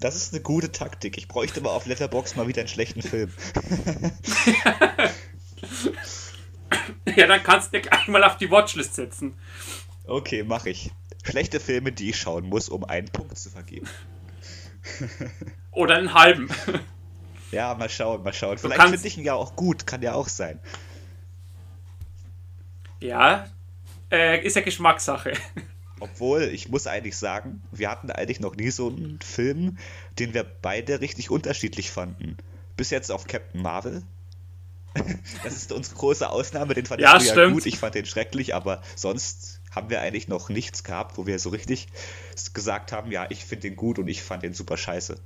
Das 0.00 0.14
ist 0.14 0.32
eine 0.32 0.42
gute 0.42 0.70
Taktik. 0.70 1.16
Ich 1.16 1.26
bräuchte 1.26 1.60
mal 1.60 1.70
auf 1.70 1.86
Letterbox 1.86 2.36
mal 2.36 2.46
wieder 2.46 2.60
einen 2.60 2.68
schlechten 2.68 3.02
Film. 3.02 3.32
Ja, 7.16 7.26
dann 7.26 7.42
kannst 7.42 7.72
du 7.72 7.78
dir 7.78 7.88
gleich 7.88 8.08
mal 8.08 8.24
auf 8.24 8.36
die 8.36 8.50
Watchlist 8.50 8.94
setzen. 8.94 9.34
Okay, 10.06 10.44
mach 10.44 10.66
ich. 10.66 10.90
Schlechte 11.24 11.58
Filme, 11.58 11.92
die 11.92 12.10
ich 12.10 12.18
schauen 12.18 12.44
muss, 12.48 12.68
um 12.68 12.84
einen 12.84 13.08
Punkt 13.08 13.36
zu 13.36 13.50
vergeben. 13.50 13.88
Oder 15.72 15.96
einen 15.96 16.14
halben. 16.14 16.48
Ja, 17.52 17.74
mal 17.74 17.88
schauen, 17.88 18.24
mal 18.24 18.32
schauen. 18.32 18.58
Vielleicht 18.58 18.82
finde 18.82 19.06
ich 19.06 19.16
ihn 19.16 19.24
ja 19.24 19.34
auch 19.34 19.54
gut, 19.54 19.86
kann 19.86 20.02
ja 20.02 20.14
auch 20.14 20.28
sein. 20.28 20.58
Ja, 23.00 23.46
äh, 24.10 24.44
ist 24.44 24.56
ja 24.56 24.62
Geschmackssache. 24.62 25.32
Obwohl, 26.00 26.42
ich 26.42 26.68
muss 26.68 26.86
eigentlich 26.86 27.16
sagen, 27.16 27.62
wir 27.70 27.90
hatten 27.90 28.10
eigentlich 28.10 28.40
noch 28.40 28.56
nie 28.56 28.70
so 28.70 28.88
einen 28.88 29.20
Film, 29.22 29.78
den 30.18 30.34
wir 30.34 30.44
beide 30.44 31.00
richtig 31.00 31.30
unterschiedlich 31.30 31.90
fanden. 31.90 32.36
Bis 32.76 32.90
jetzt 32.90 33.10
auf 33.10 33.26
Captain 33.26 33.62
Marvel. 33.62 34.02
Das 35.44 35.54
ist 35.54 35.72
unsere 35.72 35.96
große 35.96 36.28
Ausnahme, 36.28 36.74
den 36.74 36.86
fand 36.86 37.00
ja, 37.00 37.16
ich 37.16 37.26
ja 37.26 37.48
gut, 37.48 37.66
ich 37.66 37.78
fand 37.78 37.94
den 37.94 38.06
schrecklich, 38.06 38.54
aber 38.54 38.82
sonst 38.94 39.60
haben 39.74 39.90
wir 39.90 40.00
eigentlich 40.00 40.28
noch 40.28 40.48
nichts 40.48 40.84
gehabt, 40.84 41.18
wo 41.18 41.26
wir 41.26 41.38
so 41.38 41.50
richtig 41.50 41.88
gesagt 42.54 42.92
haben, 42.92 43.10
ja, 43.10 43.26
ich 43.28 43.44
finde 43.44 43.68
den 43.68 43.76
gut 43.76 43.98
und 43.98 44.08
ich 44.08 44.22
fand 44.22 44.42
den 44.42 44.54
super 44.54 44.76
scheiße. 44.76 45.20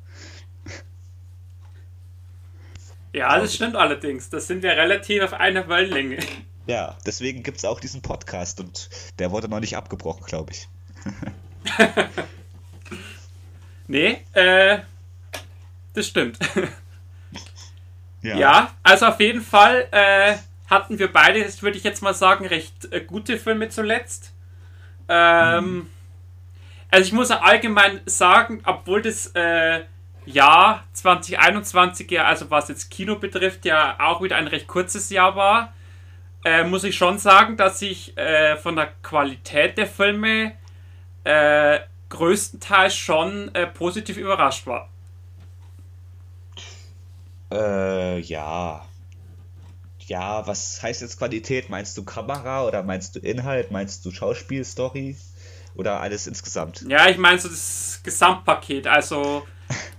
Ja, 3.12 3.39
das 3.39 3.55
stimmt 3.55 3.77
allerdings. 3.77 4.31
Das 4.31 4.47
sind 4.47 4.62
wir 4.62 4.71
relativ 4.71 5.23
auf 5.23 5.33
einer 5.33 5.69
Wellenlänge. 5.69 6.19
Ja, 6.67 6.97
deswegen 7.05 7.43
gibt 7.43 7.59
es 7.59 7.65
auch 7.65 7.81
diesen 7.81 8.03
Podcast 8.03 8.61
und 8.61 8.91
der 9.19 9.33
wurde 9.33 9.49
noch 9.49 9.61
nicht 9.61 9.77
abgebrochen, 9.77 10.25
glaube 10.25 10.53
ich. 10.53 10.69
nee, 13.89 14.19
äh, 14.33 14.79
das 15.95 16.07
stimmt. 16.07 16.39
Ja. 18.23 18.37
ja. 18.37 18.71
also 18.83 19.07
auf 19.07 19.21
jeden 19.21 19.43
Fall 19.43 19.89
äh, 19.91 20.35
hatten 20.69 20.99
wir 20.99 21.12
beide, 21.12 21.43
das 21.43 21.62
würde 21.62 21.77
ich 21.77 21.85
jetzt 21.85 22.03
mal 22.03 22.15
sagen, 22.15 22.47
recht 22.47 22.93
äh, 22.93 23.00
gute 23.00 23.39
Filme 23.39 23.69
zuletzt. 23.69 24.33
Ähm, 25.09 25.65
hm. 25.65 25.91
Also 26.91 27.07
ich 27.07 27.12
muss 27.12 27.31
allgemein 27.31 28.00
sagen, 28.07 28.62
obwohl 28.65 29.03
das 29.03 29.27
äh, 29.35 29.83
Jahr 30.27 30.85
2021 30.93 32.11
ja, 32.11 32.25
also 32.25 32.50
was 32.50 32.69
jetzt 32.69 32.91
Kino 32.91 33.17
betrifft, 33.17 33.65
ja 33.65 33.97
auch 33.99 34.23
wieder 34.23 34.37
ein 34.37 34.47
recht 34.47 34.67
kurzes 34.67 35.11
Jahr 35.11 35.37
war, 35.37 35.73
äh, 36.45 36.65
muss 36.65 36.85
ich 36.85 36.97
schon 36.97 37.19
sagen, 37.19 37.57
dass 37.57 37.83
ich 37.83 38.17
äh, 38.17 38.57
von 38.57 38.77
der 38.77 38.93
Qualität 39.03 39.79
der 39.79 39.87
Filme 39.87 40.53
äh, 41.25 41.81
größtenteils 42.09 42.97
schon 42.97 43.53
positiv 43.75 44.17
überrascht 44.17 44.67
war. 44.67 44.89
Äh, 47.52 48.21
ja. 48.21 48.85
Ja, 50.07 50.47
was 50.47 50.83
heißt 50.83 51.02
jetzt 51.02 51.19
Qualität? 51.19 51.71
Meinst 51.71 51.97
du 51.97 52.04
Kamera 52.04 52.64
oder 52.64 52.83
meinst 52.83 53.14
du 53.16 53.21
Inhalt? 53.21 53.71
Meinst 53.71 54.04
du 54.04 54.11
Schauspielstory? 54.11 55.16
Oder 55.76 56.00
alles 56.00 56.26
insgesamt? 56.26 56.85
Ja, 56.88 57.09
ich 57.09 57.16
meine 57.16 57.38
so 57.38 57.49
das 57.49 58.00
Gesamtpaket. 58.02 58.88
Also 58.88 59.47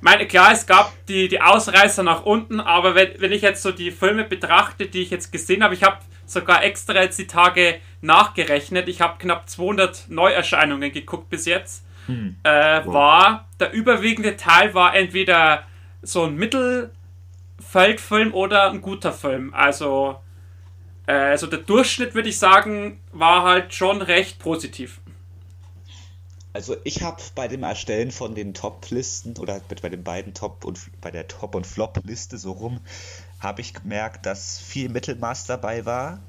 meine, 0.01 0.27
klar, 0.27 0.51
es 0.51 0.65
gab 0.65 0.93
die, 1.05 1.27
die 1.27 1.41
Ausreißer 1.41 2.03
nach 2.03 2.23
unten, 2.23 2.59
aber 2.59 2.95
wenn, 2.95 3.19
wenn 3.19 3.31
ich 3.31 3.41
jetzt 3.41 3.61
so 3.61 3.71
die 3.71 3.91
Filme 3.91 4.23
betrachte, 4.23 4.87
die 4.87 5.01
ich 5.01 5.09
jetzt 5.09 5.31
gesehen 5.31 5.63
habe, 5.63 5.73
ich 5.73 5.83
habe 5.83 5.97
sogar 6.25 6.63
extra 6.63 7.01
jetzt 7.01 7.19
die 7.19 7.27
Tage 7.27 7.79
nachgerechnet, 8.01 8.87
ich 8.89 9.01
habe 9.01 9.17
knapp 9.19 9.49
200 9.49 10.05
Neuerscheinungen 10.09 10.91
geguckt 10.91 11.29
bis 11.29 11.45
jetzt, 11.45 11.85
hm. 12.07 12.35
äh, 12.43 12.81
wow. 12.85 12.93
war, 12.93 13.49
der 13.59 13.71
überwiegende 13.73 14.35
Teil 14.37 14.73
war 14.73 14.95
entweder 14.95 15.63
so 16.01 16.23
ein 16.23 16.35
Mittelfeldfilm 17.61 18.33
oder 18.33 18.71
ein 18.71 18.81
guter 18.81 19.13
Film. 19.13 19.53
Also, 19.53 20.19
äh, 21.07 21.13
also 21.13 21.47
der 21.47 21.59
Durchschnitt, 21.59 22.13
würde 22.15 22.29
ich 22.29 22.39
sagen, 22.39 22.99
war 23.11 23.43
halt 23.43 23.73
schon 23.73 24.01
recht 24.01 24.39
positiv. 24.39 25.01
Also 26.53 26.75
ich 26.83 27.01
habe 27.01 27.21
bei 27.33 27.47
dem 27.47 27.63
Erstellen 27.63 28.11
von 28.11 28.35
den 28.35 28.53
Top-Listen 28.53 29.37
oder 29.37 29.61
bei 29.81 29.87
den 29.87 30.03
beiden 30.03 30.33
Top- 30.33 30.65
und 30.65 30.79
bei 30.99 31.09
der 31.09 31.29
Top- 31.29 31.55
und 31.55 31.65
Flop-Liste 31.65 32.37
so 32.37 32.51
rum, 32.51 32.81
habe 33.39 33.61
ich 33.61 33.73
gemerkt, 33.73 34.25
dass 34.25 34.59
viel 34.59 34.89
Mittelmaß 34.89 35.45
dabei 35.45 35.85
war. 35.85 36.19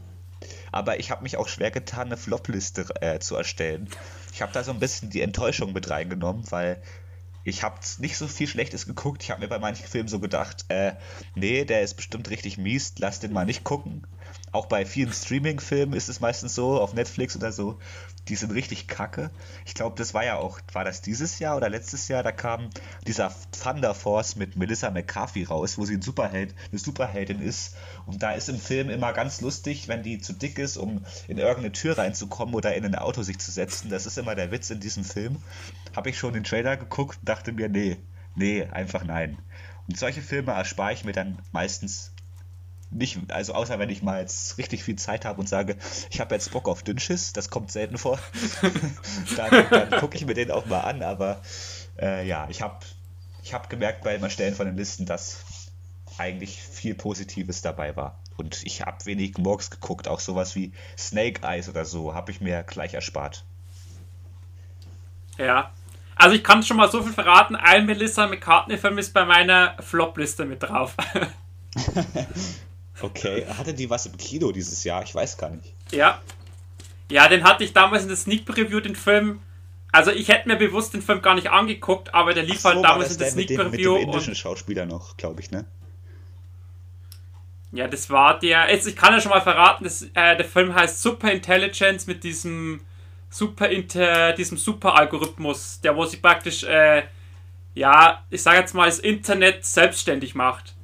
Aber 0.70 1.00
ich 1.00 1.10
habe 1.10 1.24
mich 1.24 1.36
auch 1.36 1.48
schwer 1.48 1.70
getan, 1.72 2.06
eine 2.06 2.16
Flop-Liste 2.16 2.86
äh, 3.00 3.18
zu 3.18 3.34
erstellen. 3.34 3.88
Ich 4.32 4.42
habe 4.42 4.52
da 4.52 4.62
so 4.62 4.70
ein 4.70 4.78
bisschen 4.78 5.10
die 5.10 5.22
Enttäuschung 5.22 5.72
mit 5.72 5.90
reingenommen, 5.90 6.44
weil 6.50 6.80
ich 7.44 7.62
habe 7.62 7.80
nicht 7.98 8.16
so 8.16 8.28
viel 8.28 8.46
Schlechtes 8.46 8.86
geguckt. 8.86 9.22
Ich 9.22 9.30
habe 9.30 9.40
mir 9.40 9.48
bei 9.48 9.58
manchen 9.58 9.86
Filmen 9.86 10.08
so 10.08 10.20
gedacht, 10.20 10.64
äh, 10.68 10.94
nee, 11.34 11.64
der 11.64 11.82
ist 11.82 11.94
bestimmt 11.94 12.30
richtig 12.30 12.58
mies, 12.58 12.94
lass 12.98 13.20
den 13.20 13.32
mal 13.32 13.46
nicht 13.46 13.64
gucken. 13.64 14.06
Auch 14.52 14.66
bei 14.66 14.84
vielen 14.84 15.12
Streaming-Filmen 15.12 15.94
ist 15.94 16.10
es 16.10 16.20
meistens 16.20 16.54
so, 16.54 16.78
auf 16.78 16.92
Netflix 16.92 17.34
oder 17.34 17.52
so, 17.52 17.78
die 18.28 18.36
sind 18.36 18.52
richtig 18.52 18.86
kacke. 18.86 19.30
Ich 19.64 19.72
glaube, 19.74 19.96
das 19.96 20.12
war 20.12 20.24
ja 20.24 20.36
auch, 20.36 20.60
war 20.72 20.84
das 20.84 21.00
dieses 21.00 21.38
Jahr 21.38 21.56
oder 21.56 21.70
letztes 21.70 22.08
Jahr, 22.08 22.22
da 22.22 22.32
kam 22.32 22.68
dieser 23.06 23.34
Thunder 23.62 23.94
Force 23.94 24.36
mit 24.36 24.54
Melissa 24.56 24.90
McCarthy 24.90 25.44
raus, 25.44 25.78
wo 25.78 25.86
sie 25.86 25.94
ein 25.94 26.02
Superheld, 26.02 26.54
eine 26.70 26.78
Superheldin 26.78 27.40
ist. 27.40 27.76
Und 28.06 28.22
da 28.22 28.32
ist 28.32 28.50
im 28.50 28.60
Film 28.60 28.90
immer 28.90 29.14
ganz 29.14 29.40
lustig, 29.40 29.88
wenn 29.88 30.02
die 30.02 30.18
zu 30.18 30.34
dick 30.34 30.58
ist, 30.58 30.76
um 30.76 31.04
in 31.28 31.38
irgendeine 31.38 31.72
Tür 31.72 31.96
reinzukommen 31.96 32.54
oder 32.54 32.74
in 32.74 32.84
ein 32.84 32.94
Auto 32.94 33.22
sich 33.22 33.38
zu 33.38 33.50
setzen. 33.50 33.88
Das 33.88 34.04
ist 34.04 34.18
immer 34.18 34.34
der 34.34 34.50
Witz 34.50 34.68
in 34.68 34.80
diesem 34.80 35.04
Film. 35.04 35.38
Habe 35.96 36.10
ich 36.10 36.18
schon 36.18 36.34
den 36.34 36.44
Trailer 36.44 36.76
geguckt 36.76 37.18
und 37.20 37.28
dachte 37.28 37.52
mir, 37.52 37.70
nee, 37.70 37.96
nee, 38.34 38.64
einfach 38.64 39.02
nein. 39.04 39.38
Und 39.88 39.98
solche 39.98 40.22
Filme 40.22 40.52
erspare 40.52 40.92
ich 40.92 41.04
mir 41.04 41.12
dann 41.12 41.38
meistens 41.50 42.11
nicht, 42.92 43.18
also 43.32 43.54
außer 43.54 43.78
wenn 43.78 43.90
ich 43.90 44.02
mal 44.02 44.20
jetzt 44.20 44.58
richtig 44.58 44.84
viel 44.84 44.96
Zeit 44.96 45.24
habe 45.24 45.40
und 45.40 45.48
sage, 45.48 45.76
ich 46.10 46.20
habe 46.20 46.34
jetzt 46.34 46.50
Bock 46.52 46.68
auf 46.68 46.82
Dünnschiss, 46.82 47.32
das 47.32 47.50
kommt 47.50 47.72
selten 47.72 47.98
vor, 47.98 48.18
dann, 49.36 49.66
dann 49.70 49.90
gucke 50.00 50.16
ich 50.16 50.26
mir 50.26 50.34
den 50.34 50.50
auch 50.50 50.66
mal 50.66 50.80
an, 50.80 51.02
aber 51.02 51.40
äh, 52.00 52.26
ja, 52.26 52.46
ich 52.50 52.62
habe 52.62 52.78
ich 53.42 53.54
hab 53.54 53.68
gemerkt 53.68 54.04
beim 54.04 54.22
Erstellen 54.22 54.54
von 54.54 54.66
den 54.66 54.76
Listen, 54.76 55.06
dass 55.06 55.44
eigentlich 56.18 56.60
viel 56.60 56.94
Positives 56.94 57.62
dabei 57.62 57.96
war. 57.96 58.20
Und 58.36 58.62
ich 58.64 58.82
habe 58.82 59.04
wenig 59.06 59.36
Morgs 59.38 59.70
geguckt, 59.70 60.08
auch 60.08 60.20
sowas 60.20 60.54
wie 60.54 60.72
Snake 60.96 61.42
Eyes 61.42 61.68
oder 61.68 61.84
so, 61.84 62.14
habe 62.14 62.30
ich 62.30 62.40
mir 62.40 62.62
gleich 62.62 62.94
erspart. 62.94 63.44
Ja, 65.38 65.72
also 66.16 66.36
ich 66.36 66.44
kann 66.44 66.62
schon 66.62 66.76
mal 66.76 66.90
so 66.90 67.02
viel 67.02 67.12
verraten, 67.12 67.56
ein 67.56 67.86
Melissa 67.86 68.26
McCartney-Film 68.26 68.98
ist 68.98 69.12
bei 69.12 69.24
meiner 69.24 69.76
Flop-Liste 69.80 70.44
mit 70.44 70.62
drauf. 70.62 70.94
Okay, 73.02 73.46
hatte 73.46 73.74
die 73.74 73.90
was 73.90 74.06
im 74.06 74.16
Kino 74.16 74.52
dieses 74.52 74.84
Jahr? 74.84 75.02
Ich 75.02 75.14
weiß 75.14 75.36
gar 75.38 75.50
nicht. 75.50 75.74
Ja. 75.90 76.20
Ja, 77.10 77.28
den 77.28 77.44
hatte 77.44 77.64
ich 77.64 77.72
damals 77.72 78.02
in 78.02 78.08
der 78.08 78.16
Sneak 78.16 78.46
Preview, 78.46 78.80
den 78.80 78.96
Film. 78.96 79.40
Also 79.90 80.10
ich 80.10 80.28
hätte 80.28 80.48
mir 80.48 80.56
bewusst 80.56 80.94
den 80.94 81.02
Film 81.02 81.20
gar 81.20 81.34
nicht 81.34 81.50
angeguckt, 81.50 82.14
aber 82.14 82.32
der 82.32 82.44
lief 82.44 82.60
so, 82.60 82.70
halt 82.70 82.82
damals 82.82 83.12
in 83.12 83.18
der 83.18 83.30
Sneak 83.30 83.50
mit 83.50 83.58
dem, 83.58 83.70
Preview. 83.70 83.92
Mit 83.92 84.02
dem 84.02 84.08
indischen 84.08 84.34
Schauspieler 84.34 84.86
noch, 84.86 85.18
glaube 85.18 85.42
ich, 85.42 85.50
ne? 85.50 85.66
Ja, 87.72 87.88
das 87.88 88.08
war 88.08 88.38
der. 88.38 88.70
Jetzt, 88.70 88.86
ich 88.86 88.96
kann 88.96 89.12
ja 89.12 89.20
schon 89.20 89.30
mal 89.30 89.40
verraten, 89.40 89.84
das, 89.84 90.02
äh, 90.14 90.36
der 90.36 90.44
Film 90.44 90.74
heißt 90.74 91.02
Super 91.02 91.30
Intelligence 91.32 92.06
mit 92.06 92.24
diesem 92.24 92.80
Super 93.28 93.68
Inter, 93.68 94.32
diesem 94.32 94.58
Super 94.58 94.94
Algorithmus, 94.94 95.80
der 95.80 95.96
wo 95.96 96.04
sich 96.04 96.20
praktisch, 96.20 96.64
äh, 96.64 97.02
ja, 97.74 98.22
ich 98.30 98.42
sage 98.42 98.58
jetzt 98.58 98.74
mal, 98.74 98.86
das 98.86 98.98
Internet 98.98 99.64
selbstständig 99.64 100.34
macht. 100.34 100.74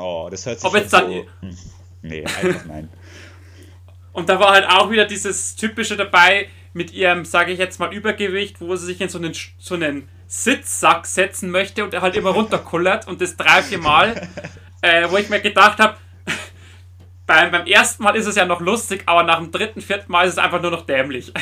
Oh, 0.00 0.28
das 0.30 0.46
hört 0.46 0.60
sich 0.60 0.68
Ob 0.68 0.74
jetzt 0.74 0.92
dann, 0.92 1.10
so... 1.10 1.26
Hm. 1.40 1.56
Nee, 2.02 2.24
einfach 2.24 2.64
nein. 2.64 2.88
Und 4.12 4.28
da 4.28 4.40
war 4.40 4.52
halt 4.52 4.68
auch 4.68 4.90
wieder 4.90 5.04
dieses 5.04 5.54
Typische 5.54 5.96
dabei 5.96 6.48
mit 6.72 6.92
ihrem, 6.92 7.24
sage 7.24 7.52
ich 7.52 7.58
jetzt 7.58 7.78
mal, 7.78 7.92
Übergewicht, 7.92 8.60
wo 8.60 8.74
sie 8.76 8.86
sich 8.86 9.00
in 9.00 9.08
so 9.08 9.18
einen, 9.18 9.34
so 9.58 9.74
einen 9.74 10.08
Sitzsack 10.26 11.06
setzen 11.06 11.50
möchte 11.50 11.84
und 11.84 11.94
er 11.94 12.02
halt 12.02 12.16
immer 12.16 12.30
runterkullert 12.30 13.06
und 13.06 13.20
das 13.20 13.36
drei, 13.36 13.62
vier 13.62 13.78
Mal, 13.78 14.28
äh, 14.82 15.08
wo 15.10 15.16
ich 15.16 15.28
mir 15.28 15.40
gedacht 15.40 15.78
habe, 15.78 15.96
beim, 17.26 17.50
beim 17.50 17.66
ersten 17.66 18.02
Mal 18.02 18.16
ist 18.16 18.26
es 18.26 18.36
ja 18.36 18.46
noch 18.46 18.60
lustig, 18.60 19.02
aber 19.06 19.22
nach 19.22 19.38
dem 19.38 19.50
dritten, 19.50 19.80
vierten 19.80 20.10
Mal 20.10 20.26
ist 20.26 20.34
es 20.34 20.38
einfach 20.38 20.62
nur 20.62 20.70
noch 20.70 20.86
dämlich. 20.86 21.32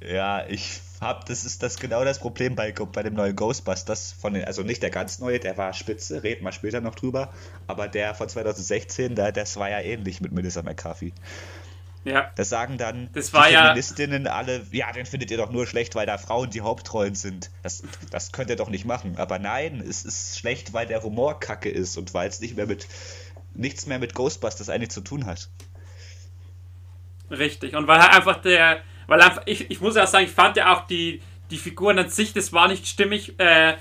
Ja, 0.00 0.46
ich 0.46 0.80
hab, 1.00 1.26
das 1.26 1.44
ist 1.44 1.62
das 1.62 1.78
genau 1.78 2.04
das 2.04 2.18
Problem 2.18 2.54
bei, 2.54 2.72
bei 2.72 3.02
dem 3.02 3.14
neuen 3.14 3.36
Ghostbusters, 3.36 4.12
von 4.12 4.34
den, 4.34 4.44
also 4.44 4.62
nicht 4.62 4.82
der 4.82 4.90
ganz 4.90 5.18
neue, 5.18 5.38
der 5.38 5.56
war 5.56 5.72
spitze, 5.72 6.22
reden 6.22 6.44
wir 6.44 6.52
später 6.52 6.80
noch 6.80 6.94
drüber, 6.94 7.32
aber 7.66 7.88
der 7.88 8.14
von 8.14 8.28
2016, 8.28 9.14
der, 9.14 9.32
das 9.32 9.56
war 9.56 9.70
ja 9.70 9.80
ähnlich 9.80 10.20
mit 10.20 10.32
Melissa 10.32 10.62
McCarthy. 10.62 11.12
Ja. 12.04 12.30
Das 12.36 12.50
sagen 12.50 12.76
dann 12.76 13.08
das 13.14 13.30
die 13.30 13.38
Feministinnen 13.38 14.26
ja 14.26 14.32
alle, 14.34 14.66
ja, 14.72 14.92
den 14.92 15.06
findet 15.06 15.30
ihr 15.30 15.38
doch 15.38 15.50
nur 15.50 15.66
schlecht, 15.66 15.94
weil 15.94 16.06
da 16.06 16.18
Frauen 16.18 16.50
die 16.50 16.60
Hauptrollen 16.60 17.14
sind. 17.14 17.50
Das, 17.62 17.82
das 18.10 18.30
könnt 18.30 18.50
ihr 18.50 18.56
doch 18.56 18.68
nicht 18.68 18.84
machen. 18.84 19.16
Aber 19.16 19.38
nein, 19.38 19.80
es 19.80 20.04
ist 20.04 20.38
schlecht, 20.38 20.74
weil 20.74 20.86
der 20.86 21.02
Humor 21.02 21.40
kacke 21.40 21.70
ist 21.70 21.96
und 21.96 22.12
weil 22.12 22.28
es 22.28 22.40
nicht 22.40 22.56
mehr 22.56 22.66
mit 22.66 22.86
nichts 23.54 23.86
mehr 23.86 23.98
mit 23.98 24.14
Ghostbusters 24.14 24.68
eigentlich 24.68 24.90
zu 24.90 25.00
tun 25.00 25.24
hat. 25.26 25.48
Richtig. 27.30 27.74
Und 27.74 27.86
weil 27.86 28.00
halt 28.00 28.12
einfach 28.12 28.42
der, 28.42 28.82
weil 29.06 29.20
einfach, 29.20 29.42
ich, 29.46 29.70
ich 29.70 29.80
muss 29.80 29.96
ja 29.96 30.06
sagen, 30.06 30.24
ich 30.24 30.30
fand 30.30 30.56
ja 30.56 30.74
auch 30.74 30.86
die, 30.86 31.20
die 31.50 31.58
Figuren 31.58 31.98
an 31.98 32.08
sich, 32.08 32.32
das 32.32 32.52
war 32.52 32.68
nicht 32.68 32.86
stimmig. 32.86 33.38
Äh, 33.38 33.74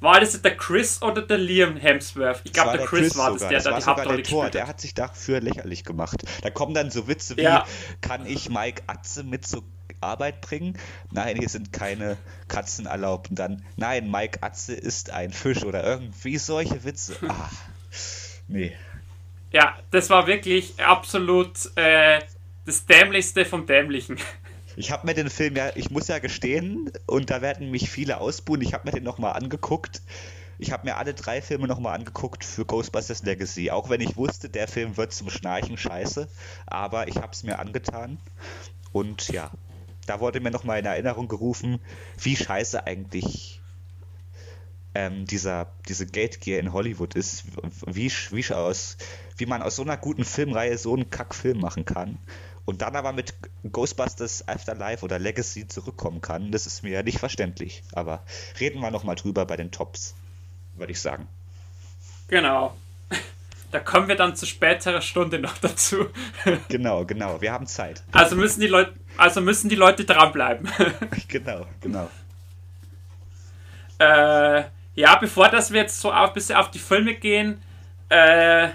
war 0.00 0.20
das 0.20 0.40
der 0.40 0.56
Chris 0.56 1.02
oder 1.02 1.22
der 1.22 1.38
Liam 1.38 1.76
Hemsworth? 1.76 2.40
Ich 2.44 2.52
glaube, 2.52 2.70
der, 2.70 2.78
der, 2.78 2.86
Chris, 2.86 3.16
war 3.16 3.32
das, 3.32 3.40
der 3.40 3.50
das 3.50 3.64
da 3.64 3.78
die 3.78 3.84
Hauptrolle 3.84 4.18
gespielt 4.18 4.42
hat. 4.44 4.54
Der 4.54 4.66
hat 4.68 4.80
sich 4.80 4.94
dafür 4.94 5.40
lächerlich 5.40 5.84
gemacht. 5.84 6.22
Da 6.42 6.50
kommen 6.50 6.72
dann 6.72 6.90
so 6.90 7.08
Witze 7.08 7.36
wie, 7.36 7.42
ja. 7.42 7.66
kann 8.00 8.24
ich 8.24 8.48
Mike 8.48 8.82
Atze 8.86 9.24
mit 9.24 9.44
zur 9.44 9.64
Arbeit 10.00 10.40
bringen? 10.40 10.78
Nein, 11.10 11.36
hier 11.36 11.48
sind 11.48 11.72
keine 11.72 12.16
Katzen 12.46 12.86
erlaubt. 12.86 13.30
Und 13.30 13.40
dann, 13.40 13.64
nein, 13.76 14.08
Mike 14.08 14.42
Atze 14.42 14.74
ist 14.74 15.10
ein 15.10 15.32
Fisch 15.32 15.64
oder 15.64 15.82
irgendwie 15.82 16.38
solche 16.38 16.84
Witze. 16.84 17.16
Ah, 17.28 17.50
nee. 18.46 18.76
Ja, 19.50 19.76
das 19.90 20.10
war 20.10 20.28
wirklich 20.28 20.74
absolut 20.78 21.76
äh, 21.76 22.20
das 22.68 22.84
Dämlichste 22.84 23.46
vom 23.46 23.64
Dämlichen. 23.64 24.18
Ich 24.76 24.92
habe 24.92 25.06
mir 25.06 25.14
den 25.14 25.30
Film 25.30 25.56
ja, 25.56 25.70
ich 25.74 25.90
muss 25.90 26.06
ja 26.08 26.18
gestehen, 26.18 26.92
und 27.06 27.30
da 27.30 27.40
werden 27.40 27.70
mich 27.70 27.90
viele 27.90 28.20
ausbuhen, 28.20 28.60
ich 28.60 28.74
habe 28.74 28.86
mir 28.86 28.92
den 28.92 29.04
nochmal 29.04 29.32
angeguckt. 29.32 30.02
Ich 30.58 30.70
habe 30.70 30.86
mir 30.86 30.96
alle 30.96 31.14
drei 31.14 31.40
Filme 31.40 31.66
nochmal 31.66 31.94
angeguckt 31.94 32.44
für 32.44 32.64
Ghostbusters 32.64 33.22
Legacy, 33.22 33.70
auch 33.70 33.88
wenn 33.90 34.00
ich 34.00 34.16
wusste, 34.16 34.48
der 34.48 34.68
Film 34.68 34.96
wird 34.96 35.12
zum 35.12 35.30
Schnarchen 35.30 35.78
scheiße, 35.78 36.28
aber 36.66 37.08
ich 37.08 37.16
habe 37.16 37.32
es 37.32 37.42
mir 37.42 37.58
angetan. 37.58 38.18
Und 38.92 39.28
ja, 39.28 39.50
da 40.06 40.20
wurde 40.20 40.40
mir 40.40 40.50
nochmal 40.50 40.80
in 40.80 40.86
Erinnerung 40.86 41.28
gerufen, 41.28 41.80
wie 42.20 42.36
scheiße 42.36 42.86
eigentlich 42.86 43.62
ähm, 44.94 45.24
dieser, 45.26 45.72
diese 45.88 46.06
Geldgier 46.06 46.60
in 46.60 46.72
Hollywood 46.72 47.14
ist, 47.14 47.44
wie, 47.86 48.12
wie, 48.30 48.52
aus, 48.52 48.98
wie 49.36 49.46
man 49.46 49.62
aus 49.62 49.76
so 49.76 49.82
einer 49.82 49.96
guten 49.96 50.24
Filmreihe 50.24 50.76
so 50.76 50.94
einen 50.94 51.08
Kackfilm 51.08 51.60
machen 51.60 51.84
kann 51.84 52.18
und 52.68 52.82
dann 52.82 52.96
aber 52.96 53.14
mit 53.14 53.32
Ghostbusters 53.72 54.46
Afterlife 54.46 55.02
oder 55.02 55.18
Legacy 55.18 55.66
zurückkommen 55.66 56.20
kann, 56.20 56.52
das 56.52 56.66
ist 56.66 56.82
mir 56.82 56.90
ja 56.90 57.02
nicht 57.02 57.18
verständlich. 57.18 57.82
Aber 57.92 58.26
reden 58.60 58.80
wir 58.80 58.90
nochmal 58.90 59.16
drüber 59.16 59.46
bei 59.46 59.56
den 59.56 59.70
Tops, 59.70 60.14
würde 60.76 60.92
ich 60.92 61.00
sagen. 61.00 61.26
Genau. 62.28 62.76
Da 63.70 63.80
kommen 63.80 64.08
wir 64.08 64.16
dann 64.16 64.34
zu 64.34 64.46
späterer 64.46 65.02
Stunde 65.02 65.38
noch 65.38 65.56
dazu. 65.58 66.08
Genau, 66.68 67.04
genau. 67.06 67.40
Wir 67.40 67.52
haben 67.52 67.66
Zeit. 67.66 68.02
Also 68.12 68.36
müssen 68.36 68.60
die 68.60 68.66
Leute, 68.66 68.92
also 69.16 69.40
müssen 69.40 69.70
die 69.70 69.76
Leute 69.76 70.04
dranbleiben. 70.04 70.70
Genau, 71.28 71.66
genau. 71.80 72.10
Äh, 73.98 74.64
ja, 74.94 75.16
bevor 75.16 75.48
dass 75.48 75.70
wir 75.70 75.80
jetzt 75.80 76.00
so 76.00 76.10
ein 76.10 76.32
bisschen 76.34 76.56
auf 76.56 76.70
die 76.70 76.78
Filme 76.78 77.14
gehen, 77.14 77.62
äh, 78.10 78.68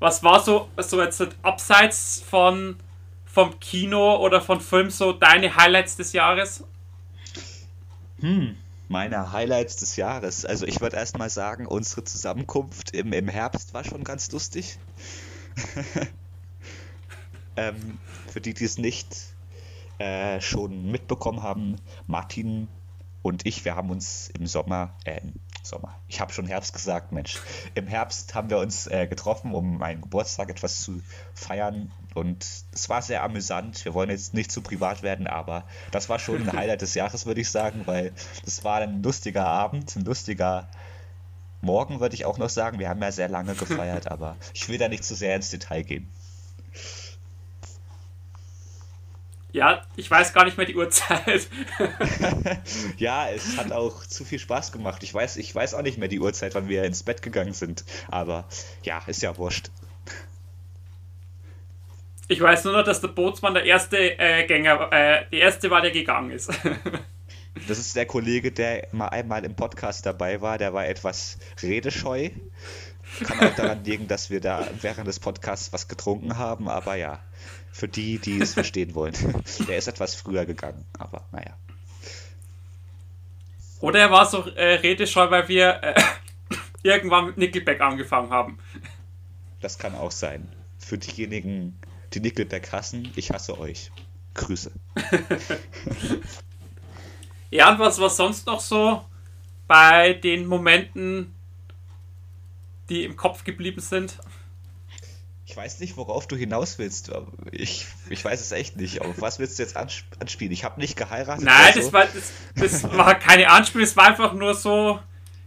was 0.00 0.22
war 0.22 0.40
so, 0.40 0.68
so 0.76 1.02
jetzt 1.02 1.26
abseits 1.42 2.22
von 2.28 2.78
vom 3.38 3.60
Kino 3.60 4.16
oder 4.16 4.40
von 4.40 4.60
Film 4.60 4.90
so 4.90 5.12
deine 5.12 5.54
Highlights 5.54 5.94
des 5.94 6.12
Jahres? 6.12 6.64
Hm, 8.18 8.56
meine 8.88 9.30
Highlights 9.30 9.76
des 9.76 9.94
Jahres. 9.94 10.44
Also 10.44 10.66
ich 10.66 10.80
würde 10.80 10.96
erstmal 10.96 11.30
sagen, 11.30 11.64
unsere 11.64 12.02
Zusammenkunft 12.02 12.96
im, 12.96 13.12
im 13.12 13.28
Herbst 13.28 13.74
war 13.74 13.84
schon 13.84 14.02
ganz 14.02 14.32
lustig. 14.32 14.80
ähm, 17.56 18.00
für 18.26 18.40
die, 18.40 18.54
die 18.54 18.64
es 18.64 18.76
nicht 18.76 19.06
äh, 19.98 20.40
schon 20.40 20.90
mitbekommen 20.90 21.40
haben, 21.40 21.76
Martin 22.08 22.66
und 23.22 23.46
ich, 23.46 23.64
wir 23.64 23.76
haben 23.76 23.90
uns 23.90 24.32
im 24.36 24.48
Sommer, 24.48 24.96
äh, 25.04 25.20
Sommer, 25.62 25.94
ich 26.08 26.20
habe 26.20 26.32
schon 26.32 26.46
Herbst 26.46 26.72
gesagt, 26.72 27.12
Mensch, 27.12 27.38
im 27.76 27.86
Herbst 27.86 28.34
haben 28.34 28.50
wir 28.50 28.58
uns 28.58 28.88
äh, 28.88 29.06
getroffen, 29.06 29.54
um 29.54 29.78
meinen 29.78 30.00
Geburtstag 30.00 30.50
etwas 30.50 30.80
zu 30.80 31.00
feiern 31.34 31.92
und 32.18 32.44
es 32.72 32.88
war 32.88 33.02
sehr 33.02 33.22
amüsant. 33.22 33.84
Wir 33.84 33.94
wollen 33.94 34.10
jetzt 34.10 34.34
nicht 34.34 34.52
zu 34.52 34.60
privat 34.60 35.02
werden, 35.02 35.26
aber 35.26 35.64
das 35.90 36.08
war 36.08 36.18
schon 36.18 36.42
ein 36.42 36.52
Highlight 36.56 36.82
des 36.82 36.94
Jahres, 36.94 37.26
würde 37.26 37.40
ich 37.40 37.50
sagen, 37.50 37.82
weil 37.86 38.12
das 38.44 38.64
war 38.64 38.80
ein 38.80 39.02
lustiger 39.02 39.46
Abend, 39.46 39.96
ein 39.96 40.04
lustiger 40.04 40.68
Morgen, 41.60 42.00
würde 42.00 42.14
ich 42.14 42.24
auch 42.24 42.38
noch 42.38 42.50
sagen. 42.50 42.78
Wir 42.78 42.88
haben 42.88 43.02
ja 43.02 43.10
sehr 43.10 43.28
lange 43.28 43.54
gefeiert, 43.54 44.08
aber 44.10 44.36
ich 44.54 44.68
will 44.68 44.78
da 44.78 44.88
nicht 44.88 45.04
zu 45.04 45.14
sehr 45.14 45.34
ins 45.34 45.50
Detail 45.50 45.82
gehen. 45.82 46.08
Ja, 49.50 49.82
ich 49.96 50.10
weiß 50.10 50.34
gar 50.34 50.44
nicht 50.44 50.58
mehr 50.58 50.66
die 50.66 50.76
Uhrzeit. 50.76 51.48
ja, 52.98 53.28
es 53.30 53.56
hat 53.56 53.72
auch 53.72 54.04
zu 54.04 54.24
viel 54.24 54.38
Spaß 54.38 54.72
gemacht. 54.72 55.02
Ich 55.02 55.12
weiß, 55.12 55.36
ich 55.36 55.54
weiß 55.54 55.74
auch 55.74 55.82
nicht 55.82 55.98
mehr 55.98 56.08
die 56.08 56.20
Uhrzeit, 56.20 56.54
wann 56.54 56.68
wir 56.68 56.84
ins 56.84 57.02
Bett 57.02 57.22
gegangen 57.22 57.54
sind. 57.54 57.84
Aber 58.08 58.44
ja, 58.82 59.02
ist 59.06 59.22
ja 59.22 59.36
wurscht. 59.38 59.70
Ich 62.30 62.42
weiß 62.42 62.64
nur 62.64 62.74
noch, 62.74 62.84
dass 62.84 63.00
der 63.00 63.08
Bootsmann 63.08 63.54
der 63.54 63.64
erste 63.64 64.18
äh, 64.18 64.46
Gänger, 64.46 64.92
äh, 64.92 65.24
der 65.30 65.40
erste 65.40 65.70
war, 65.70 65.80
der 65.80 65.90
gegangen 65.90 66.30
ist. 66.30 66.50
das 67.68 67.78
ist 67.78 67.96
der 67.96 68.04
Kollege, 68.04 68.52
der 68.52 68.86
mal 68.92 69.08
einmal 69.08 69.46
im 69.46 69.56
Podcast 69.56 70.04
dabei 70.04 70.42
war. 70.42 70.58
Der 70.58 70.74
war 70.74 70.86
etwas 70.86 71.38
redescheu. 71.62 72.28
Kann 73.24 73.48
auch 73.48 73.54
daran 73.54 73.82
liegen, 73.82 74.08
dass 74.08 74.28
wir 74.28 74.40
da 74.40 74.68
während 74.82 75.08
des 75.08 75.18
Podcasts 75.18 75.72
was 75.72 75.88
getrunken 75.88 76.36
haben. 76.36 76.68
Aber 76.68 76.96
ja, 76.96 77.18
für 77.72 77.88
die, 77.88 78.18
die 78.18 78.40
es 78.42 78.52
verstehen 78.52 78.94
wollen. 78.94 79.14
Der 79.66 79.78
ist 79.78 79.88
etwas 79.88 80.14
früher 80.14 80.44
gegangen. 80.44 80.84
Aber 80.98 81.24
naja. 81.32 81.56
Oder 83.80 84.00
er 84.00 84.10
war 84.10 84.26
so 84.26 84.44
äh, 84.50 84.74
redescheu, 84.74 85.30
weil 85.30 85.48
wir 85.48 85.82
äh, 85.82 85.94
irgendwann 86.82 87.26
mit 87.26 87.38
Nickelback 87.38 87.80
angefangen 87.80 88.30
haben. 88.30 88.58
Das 89.62 89.78
kann 89.78 89.94
auch 89.94 90.10
sein. 90.10 90.52
Für 90.78 90.98
diejenigen, 90.98 91.78
die 92.14 92.20
Nickelback 92.20 92.72
hassen, 92.72 93.12
ich 93.16 93.30
hasse 93.30 93.58
euch. 93.58 93.90
Grüße. 94.34 94.70
ja, 97.50 97.70
und 97.72 97.78
was 97.78 97.98
war 97.98 98.10
sonst 98.10 98.46
noch 98.46 98.60
so 98.60 99.04
bei 99.66 100.14
den 100.14 100.46
Momenten, 100.46 101.34
die 102.88 103.04
im 103.04 103.16
Kopf 103.16 103.44
geblieben 103.44 103.80
sind? 103.80 104.18
Ich 105.44 105.56
weiß 105.56 105.80
nicht, 105.80 105.96
worauf 105.96 106.28
du 106.28 106.36
hinaus 106.36 106.78
willst. 106.78 107.10
Ich, 107.52 107.86
ich 108.10 108.24
weiß 108.24 108.40
es 108.40 108.52
echt 108.52 108.76
nicht. 108.76 109.00
Auf 109.00 109.20
was 109.20 109.38
willst 109.38 109.58
du 109.58 109.62
jetzt 109.62 109.76
anspielen? 109.76 110.52
Ich 110.52 110.62
habe 110.62 110.78
nicht 110.78 110.96
geheiratet. 110.96 111.44
Nein, 111.44 111.72
so. 111.74 111.80
das, 111.80 111.92
war, 111.92 112.04
das, 112.04 112.32
das 112.54 112.82
war 112.96 113.14
keine 113.14 113.48
Anspiel, 113.50 113.82
es 113.82 113.96
war 113.96 114.04
einfach 114.04 114.34
nur 114.34 114.54
so. 114.54 115.00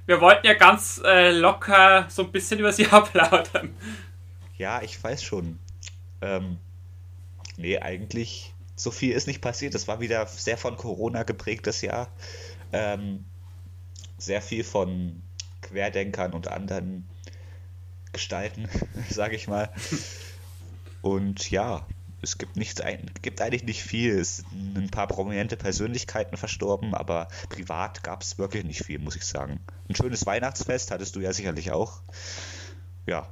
Wir 0.08 0.19
wollten 0.19 0.47
ja 0.47 0.56
ganz 0.56 1.00
äh, 1.06 1.30
locker 1.32 2.08
so 2.10 2.24
ein 2.24 2.32
bisschen 2.32 2.60
über 2.60 2.74
sie 2.74 2.88
ablautern. 2.91 3.76
Ja, 4.58 4.82
ich 4.82 5.02
weiß 5.02 5.24
schon. 5.24 5.60
Ähm, 6.21 6.57
nee, 7.57 7.77
eigentlich 7.79 8.53
so 8.75 8.91
viel 8.91 9.13
ist 9.13 9.27
nicht 9.27 9.41
passiert. 9.41 9.75
Es 9.75 9.88
war 9.88 9.99
wieder 9.99 10.25
sehr 10.27 10.57
von 10.57 10.77
Corona 10.77 11.23
geprägtes 11.23 11.81
Jahr. 11.81 12.10
Ähm, 12.71 13.25
sehr 14.17 14.41
viel 14.41 14.63
von 14.63 15.21
Querdenkern 15.62 16.34
und 16.34 16.47
anderen 16.47 17.07
Gestalten, 18.13 18.69
sage 19.10 19.36
ich 19.36 19.47
mal. 19.47 19.71
Und 21.01 21.49
ja, 21.49 21.86
es 22.21 22.38
gibt, 22.38 22.55
nichts, 22.55 22.81
gibt 23.21 23.41
eigentlich 23.41 23.63
nicht 23.63 23.84
viel. 23.84 24.17
Es 24.17 24.38
sind 24.38 24.77
ein 24.77 24.89
paar 24.89 25.07
prominente 25.07 25.57
Persönlichkeiten 25.57 26.38
verstorben, 26.38 26.93
aber 26.93 27.27
privat 27.49 28.03
gab 28.03 28.21
es 28.21 28.38
wirklich 28.38 28.63
nicht 28.63 28.84
viel, 28.84 28.99
muss 28.99 29.15
ich 29.15 29.25
sagen. 29.25 29.60
Ein 29.89 29.95
schönes 29.95 30.25
Weihnachtsfest 30.25 30.91
hattest 30.91 31.15
du 31.15 31.19
ja 31.19 31.34
sicherlich 31.34 31.71
auch. 31.71 32.01
Ja, 33.07 33.31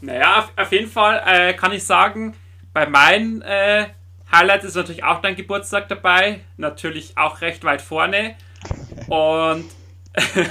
Naja, 0.00 0.38
auf, 0.40 0.52
auf 0.56 0.72
jeden 0.72 0.90
Fall 0.90 1.22
äh, 1.26 1.54
kann 1.54 1.72
ich 1.72 1.84
sagen, 1.84 2.34
bei 2.72 2.86
meinen 2.86 3.42
äh, 3.42 3.86
Highlights 4.30 4.64
ist 4.64 4.74
natürlich 4.74 5.04
auch 5.04 5.20
dein 5.20 5.36
Geburtstag 5.36 5.88
dabei. 5.88 6.40
Natürlich 6.56 7.16
auch 7.16 7.40
recht 7.40 7.64
weit 7.64 7.80
vorne. 7.80 8.34
Und 9.08 9.64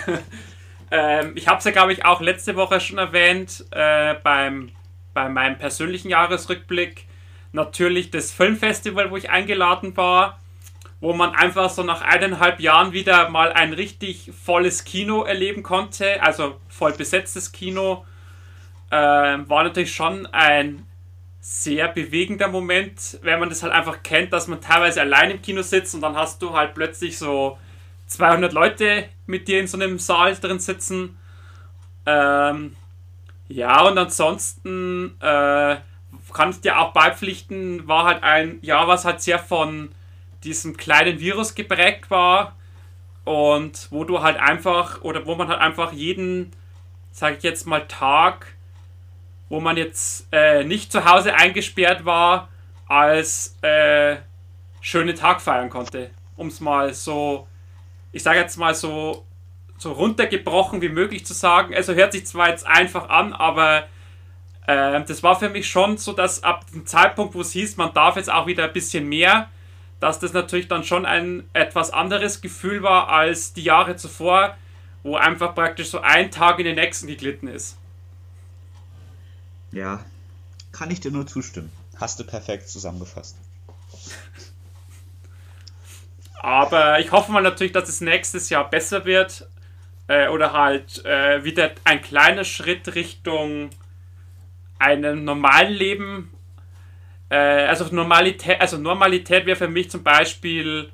ähm, 0.91 1.34
ich 1.36 1.47
habe 1.47 1.58
es 1.58 1.65
ja, 1.65 1.71
glaube 1.71 1.93
ich, 1.93 2.06
auch 2.06 2.21
letzte 2.21 2.56
Woche 2.56 2.79
schon 2.79 2.97
erwähnt, 2.97 3.65
äh, 3.71 4.15
beim, 4.23 4.71
bei 5.13 5.27
meinem 5.27 5.58
persönlichen 5.58 6.10
Jahresrückblick. 6.10 7.06
Natürlich 7.51 8.10
das 8.10 8.32
Filmfestival, 8.32 9.12
wo 9.12 9.17
ich 9.17 9.29
eingeladen 9.29 9.95
war, 9.97 10.39
wo 11.01 11.13
man 11.13 11.36
einfach 11.36 11.69
so 11.69 11.84
nach 11.84 12.01
eineinhalb 12.01 12.60
Jahren 12.62 12.93
wieder 12.93 13.29
mal 13.29 13.51
ein 13.51 13.73
richtig 13.73 14.32
volles 14.43 14.86
Kino 14.86 15.23
erleben 15.23 15.62
konnte, 15.62 16.23
also 16.23 16.60
voll 16.69 16.93
besetztes 16.93 17.51
Kino 17.51 18.06
äh, 18.93 19.49
war 19.49 19.63
natürlich 19.63 19.93
schon 19.93 20.27
ein 20.27 20.86
sehr 21.41 21.88
bewegender 21.88 22.47
Moment, 22.47 23.17
wenn 23.23 23.39
man 23.39 23.49
das 23.49 23.63
halt 23.63 23.73
einfach 23.73 24.03
kennt, 24.03 24.32
dass 24.32 24.47
man 24.47 24.62
teilweise 24.62 25.01
allein 25.01 25.32
im 25.32 25.41
Kino 25.41 25.63
sitzt 25.63 25.95
und 25.95 26.01
dann 26.01 26.15
hast 26.15 26.41
du 26.41 26.53
halt 26.53 26.75
plötzlich 26.75 27.17
so 27.17 27.58
200 28.08 28.53
Leute 28.53 29.06
mit 29.25 29.47
dir 29.47 29.60
in 29.60 29.67
so 29.67 29.77
einem 29.77 29.97
Saal 29.97 30.36
drin 30.36 30.60
sitzen. 30.60 31.17
Ähm, 32.06 32.75
ja, 33.47 33.82
und 33.82 33.97
ansonsten 33.97 35.19
äh, 35.19 35.77
kann 36.32 36.51
ich 36.51 36.62
dir 36.62 36.79
auch 36.79 36.93
beipflichten, 36.93 37.88
war 37.88 38.06
halt 38.06 38.21
ein 38.21 38.60
Jahr, 38.62 38.88
was 38.88 39.06
halt 39.06 39.21
sehr 39.21 39.39
von 39.39 39.89
diesem 40.43 40.77
kleinen 40.77 41.19
Virus 41.19 41.56
geprägt 41.56 42.12
war 42.12 42.56
und 43.25 43.88
wo 43.89 44.03
du 44.03 44.21
halt 44.21 44.38
einfach 44.38 45.01
oder 45.01 45.25
wo 45.25 45.34
man 45.34 45.47
halt 45.47 45.62
einfach 45.62 45.93
jeden, 45.93 46.51
sag 47.12 47.38
ich 47.38 47.43
jetzt 47.43 47.65
mal, 47.65 47.88
Tag 47.88 48.52
wo 49.49 49.60
man 49.60 49.77
jetzt 49.77 50.27
äh, 50.32 50.63
nicht 50.63 50.91
zu 50.91 51.06
Hause 51.06 51.36
eingesperrt 51.36 52.06
war, 52.06 52.49
als 52.88 53.58
äh, 53.62 54.17
schönen 54.82 55.15
Tag 55.15 55.41
feiern 55.41 55.69
konnte. 55.69 56.12
Um 56.36 56.47
es 56.47 56.60
mal 56.60 56.93
so, 56.93 57.47
ich 58.12 58.23
sage 58.23 58.39
jetzt 58.39 58.58
mal 58.58 58.75
so, 58.75 59.25
so 59.77 59.91
runtergebrochen 59.91 60.82
wie 60.82 60.89
möglich 60.89 61.25
zu 61.25 61.34
sagen. 61.34 61.73
Also 61.75 61.93
hört 61.93 62.13
sich 62.13 62.25
zwar 62.25 62.49
jetzt 62.49 62.65
einfach 62.65 63.10
an, 63.10 63.34
aber 63.34 63.86
äh, 64.67 65.03
das 65.03 65.23
war 65.23 65.38
für 65.38 65.49
mich 65.49 65.67
schon 65.67 65.97
so, 65.97 66.13
dass 66.13 66.43
ab 66.43 66.65
dem 66.73 66.86
Zeitpunkt, 66.86 67.36
wo 67.36 67.41
es 67.41 67.51
hieß, 67.51 67.77
man 67.77 67.93
darf 67.93 68.15
jetzt 68.15 68.32
auch 68.32 68.47
wieder 68.47 68.65
ein 68.65 68.73
bisschen 68.73 69.08
mehr, 69.08 69.49
dass 69.99 70.19
das 70.19 70.34
natürlich 70.34 70.67
dann 70.67 70.84
schon 70.84 71.06
ein 71.06 71.49
etwas 71.53 71.91
anderes 71.91 72.41
Gefühl 72.41 72.84
war 72.84 73.10
als 73.10 73.53
die 73.53 73.63
Jahre 73.63 73.95
zuvor, 73.95 74.56
wo 75.01 75.15
einfach 75.15 75.56
praktisch 75.56 75.89
so 75.89 75.99
ein 76.01 76.32
Tag 76.32 76.60
in 76.60 76.65
den 76.65 76.75
nächsten 76.75 77.08
geglitten 77.08 77.47
ist. 77.47 77.77
Ja, 79.73 80.05
kann 80.71 80.91
ich 80.91 80.99
dir 80.99 81.12
nur 81.12 81.25
zustimmen. 81.25 81.71
Hast 81.95 82.19
du 82.19 82.23
perfekt 82.23 82.69
zusammengefasst. 82.69 83.36
Aber 86.41 86.99
ich 86.99 87.12
hoffe 87.12 87.31
mal 87.31 87.41
natürlich, 87.41 87.73
dass 87.73 87.89
es 87.89 88.01
nächstes 88.01 88.49
Jahr 88.49 88.69
besser 88.69 89.05
wird. 89.05 89.47
Äh, 90.07 90.27
oder 90.27 90.53
halt 90.53 91.03
äh, 91.05 91.43
wieder 91.43 91.71
ein 91.86 92.01
kleiner 92.01 92.43
Schritt 92.43 92.93
Richtung 92.93 93.69
einem 94.77 95.23
normalen 95.23 95.73
Leben. 95.73 96.31
Äh, 97.29 97.65
also 97.65 97.86
Normalität, 97.86 98.62
also 98.62 98.77
Normalität 98.77 99.45
wäre 99.45 99.55
für 99.55 99.69
mich 99.69 99.89
zum 99.89 100.03
Beispiel 100.03 100.91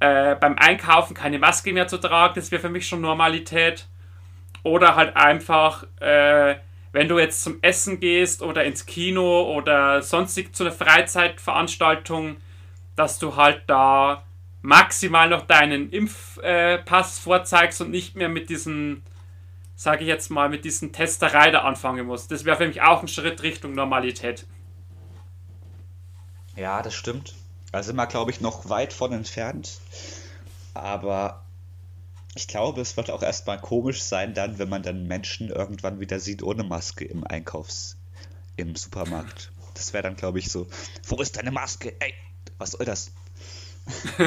äh, 0.00 0.36
beim 0.36 0.56
Einkaufen 0.58 1.14
keine 1.14 1.38
Maske 1.38 1.72
mehr 1.72 1.88
zu 1.88 1.98
tragen. 1.98 2.34
Das 2.36 2.52
wäre 2.52 2.60
für 2.60 2.68
mich 2.68 2.86
schon 2.86 3.00
Normalität. 3.00 3.86
Oder 4.62 4.94
halt 4.94 5.16
einfach 5.16 5.84
äh, 6.00 6.56
wenn 6.94 7.08
du 7.08 7.18
jetzt 7.18 7.42
zum 7.42 7.58
Essen 7.60 7.98
gehst 7.98 8.40
oder 8.40 8.62
ins 8.62 8.86
Kino 8.86 9.52
oder 9.52 10.00
sonstig 10.00 10.54
zu 10.54 10.62
einer 10.62 10.72
Freizeitveranstaltung, 10.72 12.36
dass 12.94 13.18
du 13.18 13.34
halt 13.34 13.64
da 13.66 14.22
maximal 14.62 15.28
noch 15.28 15.42
deinen 15.42 15.90
Impfpass 15.90 17.18
vorzeigst 17.18 17.80
und 17.80 17.90
nicht 17.90 18.14
mehr 18.14 18.28
mit 18.28 18.48
diesen, 18.48 19.02
sage 19.74 20.02
ich 20.04 20.08
jetzt 20.08 20.30
mal, 20.30 20.48
mit 20.48 20.64
diesen 20.64 20.92
Testerei 20.92 21.50
da 21.50 21.62
anfangen 21.62 22.06
musst. 22.06 22.30
Das 22.30 22.44
wäre 22.44 22.58
für 22.58 22.68
mich 22.68 22.80
auch 22.80 23.02
ein 23.02 23.08
Schritt 23.08 23.42
Richtung 23.42 23.72
Normalität. 23.72 24.46
Ja, 26.54 26.80
das 26.80 26.94
stimmt. 26.94 27.34
Da 27.72 27.82
sind 27.82 27.96
wir, 27.96 28.06
glaube 28.06 28.30
ich, 28.30 28.40
noch 28.40 28.68
weit 28.68 28.92
von 28.92 29.12
entfernt. 29.12 29.80
Aber 30.74 31.43
ich 32.34 32.48
glaube, 32.48 32.80
es 32.80 32.96
wird 32.96 33.10
auch 33.10 33.22
erstmal 33.22 33.60
komisch 33.60 34.02
sein, 34.02 34.34
dann, 34.34 34.58
wenn 34.58 34.68
man 34.68 34.82
dann 34.82 35.06
Menschen 35.06 35.50
irgendwann 35.50 36.00
wieder 36.00 36.18
sieht 36.18 36.42
ohne 36.42 36.64
Maske 36.64 37.04
im 37.04 37.24
Einkaufs-, 37.24 37.96
im 38.56 38.74
Supermarkt. 38.74 39.52
Das 39.74 39.92
wäre 39.92 40.02
dann, 40.02 40.16
glaube 40.16 40.38
ich, 40.38 40.50
so: 40.50 40.66
Wo 41.06 41.20
ist 41.20 41.36
deine 41.36 41.50
Maske? 41.50 41.94
Ey, 42.00 42.14
was 42.58 42.72
soll 42.72 42.86
das? 42.86 43.12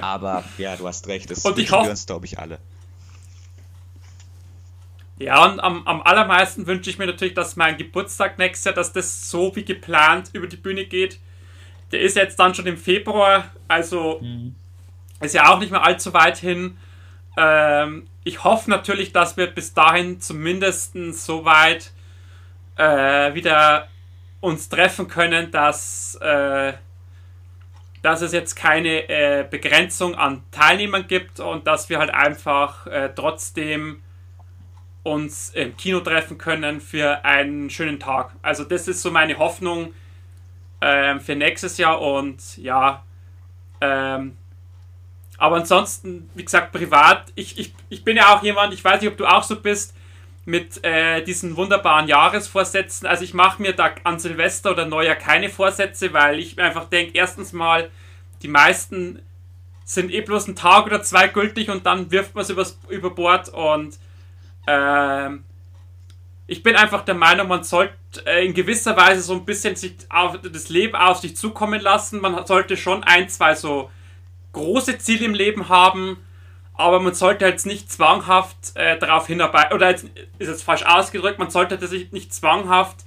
Aber 0.00 0.44
ja, 0.58 0.76
du 0.76 0.86
hast 0.86 1.06
recht, 1.06 1.30
das 1.30 1.44
wünschen 1.44 1.70
wir 1.70 1.90
uns, 1.90 2.06
glaube 2.06 2.26
ich, 2.26 2.38
alle. 2.38 2.58
Ja, 5.18 5.44
und 5.44 5.60
am, 5.60 5.86
am 5.86 6.02
allermeisten 6.02 6.66
wünsche 6.66 6.90
ich 6.90 6.98
mir 6.98 7.06
natürlich, 7.06 7.34
dass 7.34 7.54
mein 7.54 7.76
Geburtstag 7.76 8.38
nächstes 8.38 8.64
Jahr, 8.64 8.74
dass 8.74 8.92
das 8.92 9.30
so 9.30 9.54
wie 9.54 9.64
geplant 9.64 10.30
über 10.32 10.48
die 10.48 10.56
Bühne 10.56 10.84
geht. 10.86 11.20
Der 11.92 12.00
ist 12.00 12.16
jetzt 12.16 12.38
dann 12.38 12.54
schon 12.54 12.66
im 12.66 12.78
Februar, 12.78 13.52
also 13.68 14.18
mhm. 14.20 14.56
Ist 15.22 15.34
ja 15.34 15.52
auch 15.52 15.60
nicht 15.60 15.70
mehr 15.70 15.84
allzu 15.84 16.12
weit 16.12 16.36
hin. 16.36 16.76
Ähm, 17.36 18.06
ich 18.24 18.44
hoffe 18.44 18.70
natürlich, 18.70 19.12
dass 19.12 19.36
wir 19.36 19.46
bis 19.46 19.72
dahin 19.72 20.20
zumindest 20.20 20.94
so 21.12 21.44
weit 21.44 21.92
äh, 22.76 23.34
wieder 23.34 23.88
uns 24.40 24.68
treffen 24.68 25.08
können, 25.08 25.50
dass, 25.50 26.16
äh, 26.16 26.72
dass 28.02 28.20
es 28.22 28.32
jetzt 28.32 28.56
keine 28.56 29.08
äh, 29.08 29.46
Begrenzung 29.48 30.16
an 30.16 30.42
Teilnehmern 30.50 31.06
gibt 31.06 31.40
und 31.40 31.66
dass 31.66 31.88
wir 31.88 31.98
halt 31.98 32.10
einfach 32.10 32.86
äh, 32.88 33.10
trotzdem 33.14 34.02
uns 35.04 35.50
im 35.50 35.76
Kino 35.76 36.00
treffen 36.00 36.38
können 36.38 36.80
für 36.80 37.24
einen 37.24 37.70
schönen 37.70 37.98
Tag. 37.98 38.32
Also 38.42 38.64
das 38.64 38.88
ist 38.88 39.02
so 39.02 39.10
meine 39.10 39.38
Hoffnung 39.38 39.94
ähm, 40.80 41.20
für 41.20 41.36
nächstes 41.36 41.78
Jahr 41.78 42.00
und 42.00 42.56
ja, 42.56 43.04
ähm, 43.80 44.36
aber 45.42 45.56
ansonsten, 45.56 46.30
wie 46.34 46.44
gesagt, 46.44 46.70
privat, 46.70 47.32
ich, 47.34 47.58
ich, 47.58 47.74
ich 47.88 48.04
bin 48.04 48.16
ja 48.16 48.32
auch 48.32 48.44
jemand, 48.44 48.72
ich 48.72 48.84
weiß 48.84 49.00
nicht, 49.00 49.10
ob 49.10 49.16
du 49.16 49.26
auch 49.26 49.42
so 49.42 49.56
bist, 49.60 49.92
mit 50.44 50.84
äh, 50.84 51.20
diesen 51.24 51.56
wunderbaren 51.56 52.06
Jahresvorsätzen. 52.06 53.08
Also 53.08 53.24
ich 53.24 53.34
mache 53.34 53.60
mir 53.60 53.72
da 53.72 53.90
an 54.04 54.20
Silvester 54.20 54.70
oder 54.70 54.86
Neujahr 54.86 55.16
keine 55.16 55.48
Vorsätze, 55.48 56.12
weil 56.12 56.38
ich 56.38 56.60
einfach 56.60 56.84
denke, 56.84 57.18
erstens 57.18 57.52
mal, 57.52 57.90
die 58.42 58.46
meisten 58.46 59.20
sind 59.84 60.12
eh 60.12 60.20
bloß 60.20 60.46
ein 60.46 60.54
Tag 60.54 60.86
oder 60.86 61.02
zwei 61.02 61.26
gültig 61.26 61.70
und 61.70 61.86
dann 61.86 62.12
wirft 62.12 62.36
man 62.36 62.44
es 62.44 62.78
über 62.88 63.10
Bord 63.10 63.48
und 63.48 63.98
ähm, 64.68 65.42
ich 66.46 66.62
bin 66.62 66.76
einfach 66.76 67.04
der 67.04 67.16
Meinung, 67.16 67.48
man 67.48 67.64
sollte 67.64 67.96
äh, 68.26 68.46
in 68.46 68.54
gewisser 68.54 68.96
Weise 68.96 69.22
so 69.22 69.32
ein 69.32 69.44
bisschen 69.44 69.74
sich 69.74 69.96
auf, 70.08 70.38
das 70.40 70.68
Leben 70.68 70.94
auf 70.94 71.18
sich 71.18 71.36
zukommen 71.36 71.80
lassen. 71.80 72.20
Man 72.20 72.46
sollte 72.46 72.76
schon 72.76 73.02
ein, 73.02 73.28
zwei 73.28 73.56
so 73.56 73.90
große 74.52 74.98
Ziele 74.98 75.24
im 75.24 75.34
Leben 75.34 75.68
haben, 75.68 76.18
aber 76.74 77.00
man 77.00 77.14
sollte 77.14 77.46
jetzt 77.46 77.66
nicht 77.66 77.90
zwanghaft 77.90 78.56
äh, 78.74 78.98
darauf 78.98 79.26
hinarbeiten, 79.26 79.74
oder 79.74 79.90
jetzt, 79.90 80.04
ist 80.38 80.48
jetzt 80.48 80.62
falsch 80.62 80.84
ausgedrückt, 80.84 81.38
man 81.38 81.50
sollte 81.50 81.84
sich 81.86 82.12
nicht 82.12 82.32
zwanghaft 82.32 82.98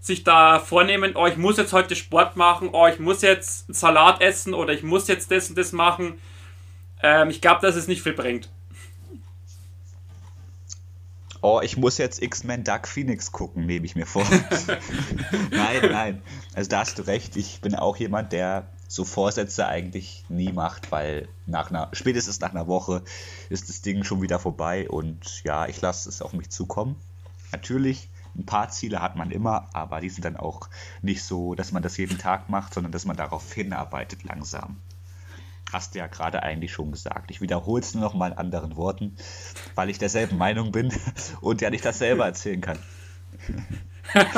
sich 0.00 0.24
da 0.24 0.58
vornehmen, 0.58 1.14
oh, 1.14 1.26
ich 1.26 1.36
muss 1.36 1.56
jetzt 1.56 1.72
heute 1.72 1.94
Sport 1.94 2.36
machen, 2.36 2.70
oh, 2.72 2.88
ich 2.88 2.98
muss 2.98 3.22
jetzt 3.22 3.72
Salat 3.72 4.20
essen 4.20 4.52
oder 4.52 4.72
ich 4.72 4.82
muss 4.82 5.06
jetzt 5.06 5.30
das 5.30 5.48
und 5.48 5.56
das 5.56 5.70
machen. 5.70 6.20
Ähm, 7.04 7.30
ich 7.30 7.40
glaube, 7.40 7.60
dass 7.60 7.76
es 7.76 7.86
nicht 7.86 8.02
viel 8.02 8.12
bringt. 8.12 8.48
Oh, 11.40 11.60
ich 11.62 11.76
muss 11.76 11.98
jetzt 11.98 12.20
X-Men 12.20 12.64
Dark 12.64 12.86
Phoenix 12.88 13.30
gucken, 13.30 13.66
nehme 13.66 13.86
ich 13.86 13.94
mir 13.94 14.06
vor. 14.06 14.24
nein, 15.50 15.90
nein. 15.90 16.22
Also 16.54 16.70
da 16.70 16.80
hast 16.80 16.98
du 16.98 17.06
recht. 17.06 17.36
Ich 17.36 17.60
bin 17.60 17.74
auch 17.74 17.96
jemand, 17.96 18.32
der 18.32 18.68
so 18.92 19.06
Vorsätze 19.06 19.66
eigentlich 19.66 20.22
nie 20.28 20.52
macht, 20.52 20.92
weil 20.92 21.26
nach 21.46 21.70
einer, 21.70 21.88
spätestens 21.92 22.40
nach 22.40 22.50
einer 22.50 22.66
Woche 22.66 23.02
ist 23.48 23.70
das 23.70 23.80
Ding 23.80 24.04
schon 24.04 24.20
wieder 24.20 24.38
vorbei 24.38 24.86
und 24.86 25.42
ja, 25.44 25.66
ich 25.66 25.80
lasse 25.80 26.10
es 26.10 26.20
auf 26.20 26.34
mich 26.34 26.50
zukommen. 26.50 26.96
Natürlich, 27.52 28.10
ein 28.36 28.44
paar 28.44 28.68
Ziele 28.68 29.00
hat 29.00 29.16
man 29.16 29.30
immer, 29.30 29.70
aber 29.72 30.02
die 30.02 30.10
sind 30.10 30.26
dann 30.26 30.36
auch 30.36 30.68
nicht 31.00 31.24
so, 31.24 31.54
dass 31.54 31.72
man 31.72 31.82
das 31.82 31.96
jeden 31.96 32.18
Tag 32.18 32.50
macht, 32.50 32.74
sondern 32.74 32.92
dass 32.92 33.06
man 33.06 33.16
darauf 33.16 33.50
hinarbeitet 33.50 34.24
langsam. 34.24 34.76
Hast 35.72 35.94
du 35.94 35.98
ja 36.00 36.06
gerade 36.06 36.42
eigentlich 36.42 36.72
schon 36.72 36.92
gesagt. 36.92 37.30
Ich 37.30 37.40
wiederhole 37.40 37.80
es 37.80 37.94
nur 37.94 38.02
noch 38.02 38.12
mal 38.12 38.32
in 38.32 38.36
anderen 38.36 38.76
Worten, 38.76 39.16
weil 39.74 39.88
ich 39.88 39.96
derselben 39.96 40.36
Meinung 40.36 40.70
bin 40.70 40.92
und 41.40 41.62
ja 41.62 41.70
nicht 41.70 41.86
dasselbe 41.86 42.24
erzählen 42.24 42.60
kann. 42.60 42.78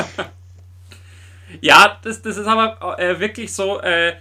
ja, 1.61 1.99
das, 2.03 2.23
das 2.23 2.37
ist 2.37 2.47
aber 2.47 3.01
äh, 3.01 3.19
wirklich 3.19 3.53
so, 3.53 3.81
äh, 3.81 4.15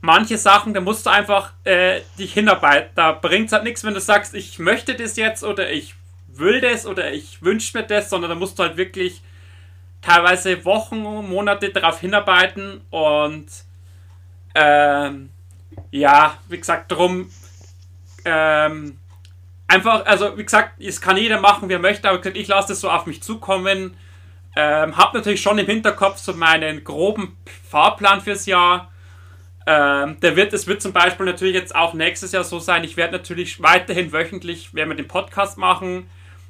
manche 0.00 0.38
Sachen, 0.38 0.74
da 0.74 0.80
musst 0.80 1.06
du 1.06 1.10
einfach 1.10 1.52
äh, 1.64 2.00
dich 2.18 2.32
hinarbeiten. 2.34 2.90
Da 2.94 3.12
bringt 3.12 3.46
es 3.46 3.52
halt 3.52 3.64
nichts, 3.64 3.84
wenn 3.84 3.94
du 3.94 4.00
sagst, 4.00 4.34
ich 4.34 4.58
möchte 4.58 4.94
das 4.94 5.16
jetzt 5.16 5.44
oder 5.44 5.70
ich 5.70 5.94
will 6.28 6.60
das 6.60 6.86
oder 6.86 7.12
ich 7.12 7.42
wünsche 7.42 7.76
mir 7.76 7.84
das, 7.84 8.10
sondern 8.10 8.30
da 8.30 8.34
musst 8.36 8.58
du 8.58 8.62
halt 8.62 8.76
wirklich 8.76 9.22
teilweise 10.00 10.64
Wochen, 10.64 11.02
Monate 11.02 11.70
darauf 11.70 12.00
hinarbeiten 12.00 12.80
und 12.90 13.46
ähm, 14.54 15.30
ja, 15.90 16.38
wie 16.48 16.58
gesagt, 16.58 16.90
darum 16.90 17.30
ähm, 18.24 18.98
einfach, 19.66 20.06
also 20.06 20.36
wie 20.38 20.44
gesagt, 20.44 20.80
es 20.80 21.00
kann 21.00 21.16
jeder 21.16 21.40
machen, 21.40 21.68
wie 21.68 21.74
er 21.74 21.78
möchte, 21.78 22.08
aber 22.08 22.24
ich 22.34 22.48
lasse 22.48 22.68
das 22.68 22.80
so 22.80 22.90
auf 22.90 23.06
mich 23.06 23.22
zukommen. 23.22 23.96
Ähm, 24.56 24.96
hab 24.96 25.14
natürlich 25.14 25.42
schon 25.42 25.58
im 25.58 25.66
Hinterkopf 25.66 26.18
so 26.18 26.34
meinen 26.34 26.82
groben 26.84 27.36
Fahrplan 27.68 28.20
fürs 28.20 28.46
Jahr 28.46 28.90
ähm, 29.70 30.18
der 30.20 30.34
wird, 30.34 30.54
es 30.54 30.66
wird 30.66 30.80
zum 30.80 30.94
Beispiel 30.94 31.26
natürlich 31.26 31.52
jetzt 31.52 31.76
auch 31.76 31.92
nächstes 31.92 32.32
Jahr 32.32 32.42
so 32.42 32.58
sein, 32.58 32.84
ich 32.84 32.96
werde 32.96 33.12
natürlich 33.12 33.62
weiterhin 33.62 34.12
wöchentlich, 34.12 34.72
werden 34.72 34.88
wir 34.88 34.96
den 34.96 35.08
Podcast 35.08 35.58
machen, 35.58 36.08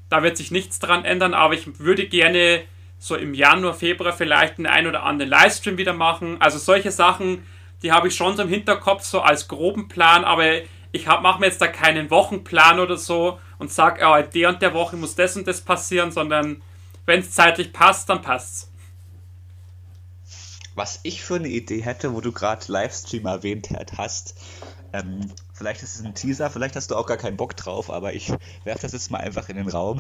da 0.08 0.22
wird 0.22 0.36
sich 0.36 0.52
nichts 0.52 0.78
dran 0.78 1.04
ändern, 1.04 1.34
aber 1.34 1.54
ich 1.54 1.80
würde 1.80 2.06
gerne 2.06 2.62
so 3.00 3.16
im 3.16 3.34
Januar, 3.34 3.74
Februar 3.74 4.12
vielleicht 4.12 4.58
einen 4.58 4.66
ein 4.66 4.86
oder 4.86 5.02
anderen 5.02 5.30
Livestream 5.30 5.78
wieder 5.78 5.94
machen. 5.94 6.40
Also 6.40 6.58
solche 6.58 6.92
Sachen, 6.92 7.44
die 7.82 7.90
habe 7.90 8.06
ich 8.06 8.14
schon 8.14 8.36
so 8.36 8.42
im 8.44 8.48
Hinterkopf, 8.48 9.02
so 9.02 9.20
als 9.20 9.48
groben 9.48 9.88
Plan, 9.88 10.24
aber 10.24 10.44
ich 10.92 11.06
mache 11.06 11.40
mir 11.40 11.46
jetzt 11.46 11.60
da 11.60 11.66
keinen 11.66 12.10
Wochenplan 12.10 12.78
oder 12.78 12.96
so 12.96 13.40
und 13.58 13.72
sage, 13.72 14.04
oh, 14.06 14.22
der 14.32 14.48
und 14.48 14.62
der 14.62 14.74
Woche 14.74 14.96
muss 14.96 15.16
das 15.16 15.36
und 15.36 15.48
das 15.48 15.60
passieren, 15.60 16.12
sondern 16.12 16.62
wenn 17.04 17.20
es 17.20 17.32
zeitlich 17.32 17.72
passt, 17.72 18.08
dann 18.10 18.22
passt's. 18.22 18.72
Was 20.78 21.00
ich 21.02 21.24
für 21.24 21.34
eine 21.34 21.48
Idee 21.48 21.82
hätte, 21.82 22.14
wo 22.14 22.20
du 22.20 22.30
gerade 22.30 22.70
Livestream 22.70 23.26
erwähnt 23.26 23.70
hast, 23.96 24.36
ähm, 24.92 25.28
vielleicht 25.52 25.82
ist 25.82 25.96
es 25.96 26.04
ein 26.04 26.14
Teaser, 26.14 26.50
vielleicht 26.50 26.76
hast 26.76 26.92
du 26.92 26.94
auch 26.94 27.06
gar 27.06 27.16
keinen 27.16 27.36
Bock 27.36 27.56
drauf, 27.56 27.90
aber 27.90 28.14
ich 28.14 28.30
werfe 28.62 28.82
das 28.82 28.92
jetzt 28.92 29.10
mal 29.10 29.18
einfach 29.18 29.48
in 29.48 29.56
den 29.56 29.68
Raum. 29.68 29.98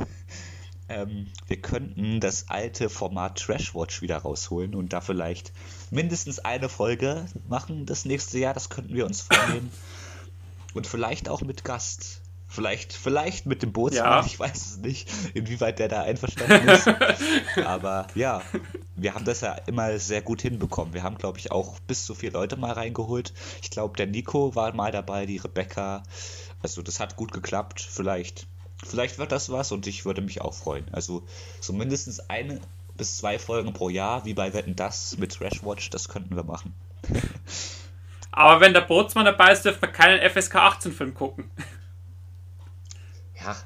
Ähm, 0.88 1.26
wir 1.48 1.60
könnten 1.60 2.20
das 2.20 2.48
alte 2.48 2.88
Format 2.90 3.40
Trashwatch 3.40 4.02
wieder 4.02 4.18
rausholen 4.18 4.76
und 4.76 4.92
da 4.92 5.00
vielleicht 5.00 5.52
mindestens 5.90 6.38
eine 6.38 6.68
Folge 6.68 7.26
machen 7.48 7.84
das 7.84 8.04
nächste 8.04 8.38
Jahr. 8.38 8.54
Das 8.54 8.70
könnten 8.70 8.94
wir 8.94 9.04
uns 9.04 9.22
vornehmen. 9.22 9.72
Und 10.74 10.86
vielleicht 10.86 11.28
auch 11.28 11.40
mit 11.40 11.64
Gast. 11.64 12.17
Vielleicht, 12.50 12.94
vielleicht 12.94 13.44
mit 13.44 13.62
dem 13.62 13.72
Bootsmann, 13.72 14.04
ja. 14.04 14.24
ich 14.24 14.40
weiß 14.40 14.56
es 14.56 14.76
nicht, 14.78 15.10
inwieweit 15.34 15.78
der 15.78 15.88
da 15.88 16.02
einverstanden 16.02 16.66
ist. 16.68 16.88
Aber 17.64 18.06
ja, 18.14 18.40
wir 18.96 19.14
haben 19.14 19.26
das 19.26 19.42
ja 19.42 19.52
immer 19.66 19.98
sehr 19.98 20.22
gut 20.22 20.40
hinbekommen. 20.40 20.94
Wir 20.94 21.02
haben, 21.02 21.18
glaube 21.18 21.38
ich, 21.38 21.52
auch 21.52 21.78
bis 21.80 22.06
zu 22.06 22.14
vier 22.14 22.32
Leute 22.32 22.56
mal 22.56 22.72
reingeholt. 22.72 23.34
Ich 23.62 23.70
glaube, 23.70 23.98
der 23.98 24.06
Nico 24.06 24.54
war 24.54 24.74
mal 24.74 24.90
dabei, 24.90 25.26
die 25.26 25.36
Rebecca. 25.36 26.02
Also 26.62 26.80
das 26.80 27.00
hat 27.00 27.16
gut 27.16 27.32
geklappt. 27.32 27.86
Vielleicht, 27.88 28.46
vielleicht 28.82 29.18
wird 29.18 29.30
das 29.30 29.50
was 29.50 29.70
und 29.70 29.86
ich 29.86 30.06
würde 30.06 30.22
mich 30.22 30.40
auch 30.40 30.54
freuen. 30.54 30.86
Also 30.90 31.24
so 31.60 31.74
mindestens 31.74 32.18
eine 32.30 32.60
bis 32.96 33.18
zwei 33.18 33.38
Folgen 33.38 33.74
pro 33.74 33.90
Jahr, 33.90 34.24
wie 34.24 34.34
bei 34.34 34.54
Wetten 34.54 34.74
das 34.74 35.18
mit 35.18 35.34
Trashwatch, 35.34 35.90
das 35.90 36.08
könnten 36.08 36.34
wir 36.34 36.44
machen. 36.44 36.74
Aber 38.32 38.60
wenn 38.60 38.72
der 38.72 38.80
Bootsmann 38.80 39.26
dabei 39.26 39.52
ist, 39.52 39.64
dürfen 39.64 39.82
wir 39.82 39.88
keinen 39.88 40.28
FSK 40.30 40.56
18 40.56 40.92
Film 40.92 41.14
gucken. 41.14 41.50
Ja, 43.40 43.56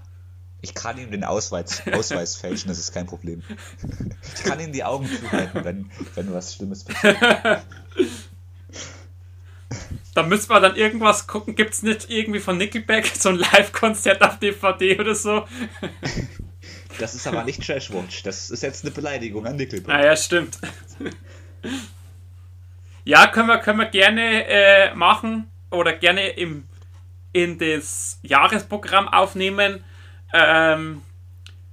ich 0.60 0.74
kann 0.74 0.96
ihm 0.96 1.10
den 1.10 1.24
Ausweis, 1.24 1.82
Ausweis 1.92 2.36
fälschen, 2.36 2.68
das 2.68 2.78
ist 2.78 2.92
kein 2.92 3.06
Problem. 3.06 3.42
Ich 4.36 4.44
kann 4.44 4.60
ihm 4.60 4.72
die 4.72 4.84
Augen 4.84 5.08
zuhalten, 5.08 5.64
wenn, 5.64 5.90
wenn 6.14 6.32
was 6.32 6.54
Schlimmes 6.54 6.84
passiert. 6.84 7.18
Da 10.14 10.22
müssen 10.22 10.50
wir 10.50 10.60
dann 10.60 10.76
irgendwas 10.76 11.26
gucken. 11.26 11.54
Gibt 11.54 11.72
es 11.72 11.82
nicht 11.82 12.10
irgendwie 12.10 12.40
von 12.40 12.58
Nickelback 12.58 13.06
so 13.06 13.30
ein 13.30 13.36
Live-Konzert 13.36 14.22
auf 14.22 14.38
DVD 14.38 15.00
oder 15.00 15.14
so? 15.14 15.46
Das 16.98 17.14
ist 17.14 17.26
aber 17.26 17.44
nicht 17.44 17.64
Trashwatch. 17.66 18.22
Das 18.22 18.50
ist 18.50 18.62
jetzt 18.62 18.84
eine 18.84 18.92
Beleidigung 18.92 19.46
an 19.46 19.56
Nickelback. 19.56 19.94
Ah 19.94 20.04
ja, 20.04 20.14
stimmt. 20.14 20.58
Ja, 23.04 23.26
können 23.28 23.48
wir, 23.48 23.58
können 23.58 23.78
wir 23.78 23.86
gerne 23.86 24.46
äh, 24.46 24.94
machen 24.94 25.50
oder 25.70 25.94
gerne 25.94 26.28
im 26.28 26.68
in 27.32 27.58
das 27.58 28.18
Jahresprogramm 28.22 29.08
aufnehmen. 29.08 29.84
Ähm, 30.32 31.02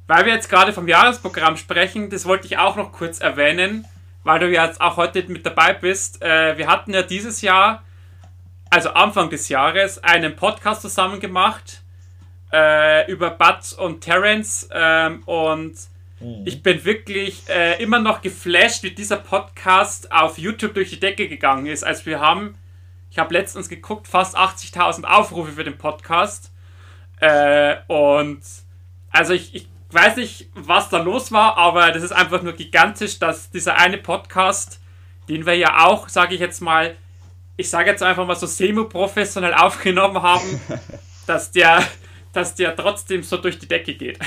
weil 0.07 0.25
wir 0.25 0.33
jetzt 0.33 0.49
gerade 0.49 0.73
vom 0.73 0.87
Jahresprogramm 0.87 1.55
sprechen, 1.55 2.09
das 2.09 2.25
wollte 2.25 2.47
ich 2.47 2.57
auch 2.57 2.75
noch 2.75 2.91
kurz 2.91 3.19
erwähnen, 3.19 3.85
weil 4.23 4.39
du 4.39 4.49
ja 4.49 4.65
jetzt 4.65 4.81
auch 4.81 4.97
heute 4.97 5.23
mit 5.27 5.45
dabei 5.45 5.73
bist. 5.73 6.21
Äh, 6.23 6.57
wir 6.57 6.67
hatten 6.67 6.93
ja 6.93 7.03
dieses 7.03 7.41
Jahr, 7.41 7.83
also 8.71 8.89
Anfang 8.89 9.29
des 9.29 9.49
Jahres, 9.49 10.03
einen 10.03 10.35
Podcast 10.35 10.81
zusammen 10.81 11.19
gemacht 11.19 11.83
äh, 12.51 13.09
über 13.11 13.29
Bud 13.29 13.77
und 13.77 14.01
Terence 14.01 14.67
ähm, 14.73 15.21
und 15.25 15.75
mhm. 16.19 16.41
ich 16.45 16.63
bin 16.63 16.83
wirklich 16.85 17.43
äh, 17.47 17.81
immer 17.81 17.99
noch 17.99 18.21
geflasht, 18.21 18.83
wie 18.83 18.91
dieser 18.91 19.17
Podcast 19.17 20.11
auf 20.11 20.37
YouTube 20.37 20.73
durch 20.73 20.89
die 20.89 20.99
Decke 20.99 21.27
gegangen 21.27 21.67
ist. 21.67 21.83
Also 21.83 22.07
wir 22.07 22.19
haben 22.19 22.55
ich 23.09 23.17
habe 23.17 23.33
letztens 23.33 23.69
geguckt, 23.69 24.07
fast 24.07 24.37
80.000 24.37 25.03
Aufrufe 25.05 25.53
für 25.53 25.63
den 25.63 25.77
Podcast. 25.77 26.51
Äh, 27.19 27.77
und 27.87 28.41
also 29.11 29.33
ich, 29.33 29.55
ich 29.55 29.67
weiß 29.91 30.17
nicht, 30.17 30.49
was 30.53 30.89
da 30.89 31.01
los 31.01 31.31
war, 31.31 31.57
aber 31.57 31.91
das 31.91 32.03
ist 32.03 32.11
einfach 32.11 32.41
nur 32.41 32.53
gigantisch, 32.53 33.19
dass 33.19 33.49
dieser 33.49 33.77
eine 33.77 33.97
Podcast, 33.97 34.79
den 35.27 35.45
wir 35.45 35.55
ja 35.55 35.85
auch, 35.85 36.09
sage 36.09 36.35
ich 36.35 36.39
jetzt 36.39 36.61
mal, 36.61 36.95
ich 37.57 37.69
sage 37.69 37.89
jetzt 37.89 38.03
einfach 38.03 38.25
mal 38.25 38.35
so 38.35 38.45
semi-professionell 38.45 39.53
aufgenommen 39.53 40.21
haben, 40.21 40.61
dass 41.27 41.51
der, 41.51 41.83
dass 42.31 42.55
der 42.55 42.75
trotzdem 42.75 43.23
so 43.23 43.37
durch 43.37 43.59
die 43.59 43.67
Decke 43.67 43.95
geht. 43.95 44.19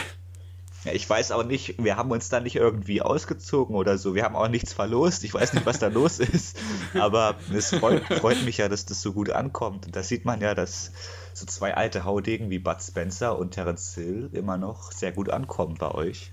Ja, 0.84 0.92
ich 0.92 1.08
weiß 1.08 1.30
auch 1.30 1.44
nicht, 1.44 1.82
wir 1.82 1.96
haben 1.96 2.10
uns 2.10 2.28
da 2.28 2.40
nicht 2.40 2.56
irgendwie 2.56 3.02
ausgezogen 3.02 3.76
oder 3.76 3.98
so. 3.98 4.16
Wir 4.16 4.24
haben 4.24 4.34
auch 4.34 4.48
nichts 4.48 4.72
verlost. 4.72 5.22
Ich 5.22 5.32
weiß 5.32 5.52
nicht, 5.52 5.64
was 5.64 5.78
da 5.78 5.86
los 5.86 6.18
ist. 6.18 6.58
Aber 6.94 7.36
es 7.54 7.70
freut, 7.70 8.04
freut, 8.04 8.42
mich 8.44 8.58
ja, 8.58 8.68
dass 8.68 8.84
das 8.84 9.00
so 9.00 9.12
gut 9.12 9.30
ankommt. 9.30 9.86
Und 9.86 9.94
da 9.94 10.02
sieht 10.02 10.24
man 10.24 10.40
ja, 10.40 10.54
dass 10.54 10.90
so 11.34 11.46
zwei 11.46 11.74
alte 11.74 12.04
Haudegen 12.04 12.50
wie 12.50 12.58
Bud 12.58 12.82
Spencer 12.82 13.38
und 13.38 13.52
Terence 13.52 13.94
Hill 13.94 14.30
immer 14.32 14.56
noch 14.56 14.90
sehr 14.90 15.12
gut 15.12 15.30
ankommen 15.30 15.76
bei 15.78 15.90
euch. 15.92 16.32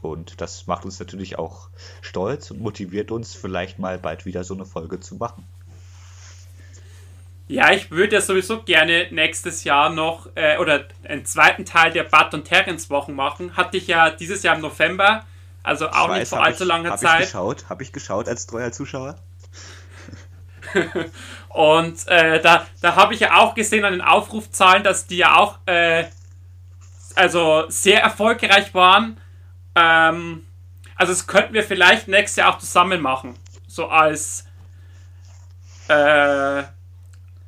Und 0.00 0.40
das 0.40 0.66
macht 0.66 0.84
uns 0.84 0.98
natürlich 0.98 1.38
auch 1.38 1.68
stolz 2.00 2.50
und 2.50 2.60
motiviert 2.60 3.10
uns, 3.10 3.34
vielleicht 3.34 3.78
mal 3.78 3.98
bald 3.98 4.26
wieder 4.26 4.44
so 4.44 4.54
eine 4.54 4.64
Folge 4.64 5.00
zu 5.00 5.16
machen. 5.16 5.44
Ja, 7.48 7.72
ich 7.72 7.90
würde 7.90 8.14
ja 8.14 8.20
sowieso 8.20 8.62
gerne 8.62 9.08
nächstes 9.10 9.64
Jahr 9.64 9.90
noch 9.90 10.28
äh, 10.36 10.56
oder 10.58 10.86
einen 11.06 11.26
zweiten 11.26 11.64
Teil 11.64 11.92
der 11.92 12.04
Bud 12.04 12.32
und 12.34 12.44
Terence 12.44 12.88
Wochen 12.88 13.14
machen. 13.14 13.56
Hatte 13.56 13.76
ich 13.76 13.86
ja 13.86 14.10
dieses 14.10 14.42
Jahr 14.42 14.54
im 14.56 14.62
November, 14.62 15.24
also 15.62 15.88
auch 15.88 16.08
weiß, 16.08 16.20
nicht 16.20 16.28
vor 16.28 16.42
allzu 16.42 16.62
ich, 16.62 16.68
langer 16.68 16.90
hab 16.90 16.98
Zeit. 16.98 17.10
Habe 17.10 17.22
ich 17.22 17.28
geschaut, 17.28 17.64
habe 17.68 17.82
ich 17.82 17.92
geschaut 17.92 18.28
als 18.28 18.46
treuer 18.46 18.72
Zuschauer. 18.72 19.16
und 21.48 22.08
äh, 22.08 22.40
da, 22.40 22.66
da 22.80 22.96
habe 22.96 23.14
ich 23.14 23.20
ja 23.20 23.36
auch 23.36 23.54
gesehen 23.54 23.84
an 23.84 23.92
den 23.92 24.02
Aufrufzahlen, 24.02 24.82
dass 24.82 25.06
die 25.06 25.18
ja 25.18 25.36
auch 25.36 25.58
äh, 25.66 26.04
also 27.14 27.64
sehr 27.68 28.00
erfolgreich 28.00 28.74
waren. 28.74 29.20
Ähm, 29.74 30.46
also 30.96 31.12
das 31.12 31.26
könnten 31.26 31.54
wir 31.54 31.64
vielleicht 31.64 32.08
nächstes 32.08 32.36
Jahr 32.36 32.54
auch 32.54 32.58
zusammen 32.58 33.00
machen. 33.00 33.34
So 33.66 33.88
als 33.88 34.46
äh, 35.88 36.62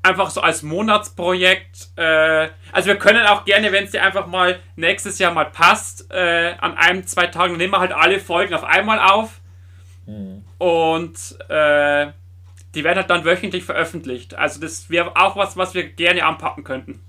einfach 0.04 0.30
so 0.30 0.40
als 0.40 0.62
Monatsprojekt. 0.62 1.88
Äh, 1.96 2.48
also 2.72 2.88
wir 2.88 2.96
können 2.96 3.26
auch 3.26 3.44
gerne, 3.44 3.72
wenn 3.72 3.84
es 3.84 3.90
dir 3.90 4.02
einfach 4.02 4.26
mal 4.26 4.60
nächstes 4.76 5.18
Jahr 5.18 5.32
mal 5.32 5.46
passt, 5.46 6.10
äh, 6.10 6.54
an 6.60 6.76
einem, 6.76 7.06
zwei 7.06 7.26
Tagen 7.26 7.56
nehmen 7.56 7.72
wir 7.72 7.80
halt 7.80 7.92
alle 7.92 8.20
Folgen 8.20 8.54
auf 8.54 8.64
einmal 8.64 9.00
auf. 9.00 9.40
Mhm. 10.06 10.44
Und 10.58 11.16
äh, 11.48 12.12
die 12.74 12.84
werden 12.84 12.98
halt 12.98 13.10
dann 13.10 13.24
wöchentlich 13.24 13.64
veröffentlicht. 13.64 14.34
Also 14.34 14.60
das 14.60 14.90
wäre 14.90 15.16
auch 15.16 15.36
was, 15.36 15.56
was 15.56 15.74
wir 15.74 15.88
gerne 15.88 16.24
anpacken 16.24 16.64
könnten. 16.64 17.02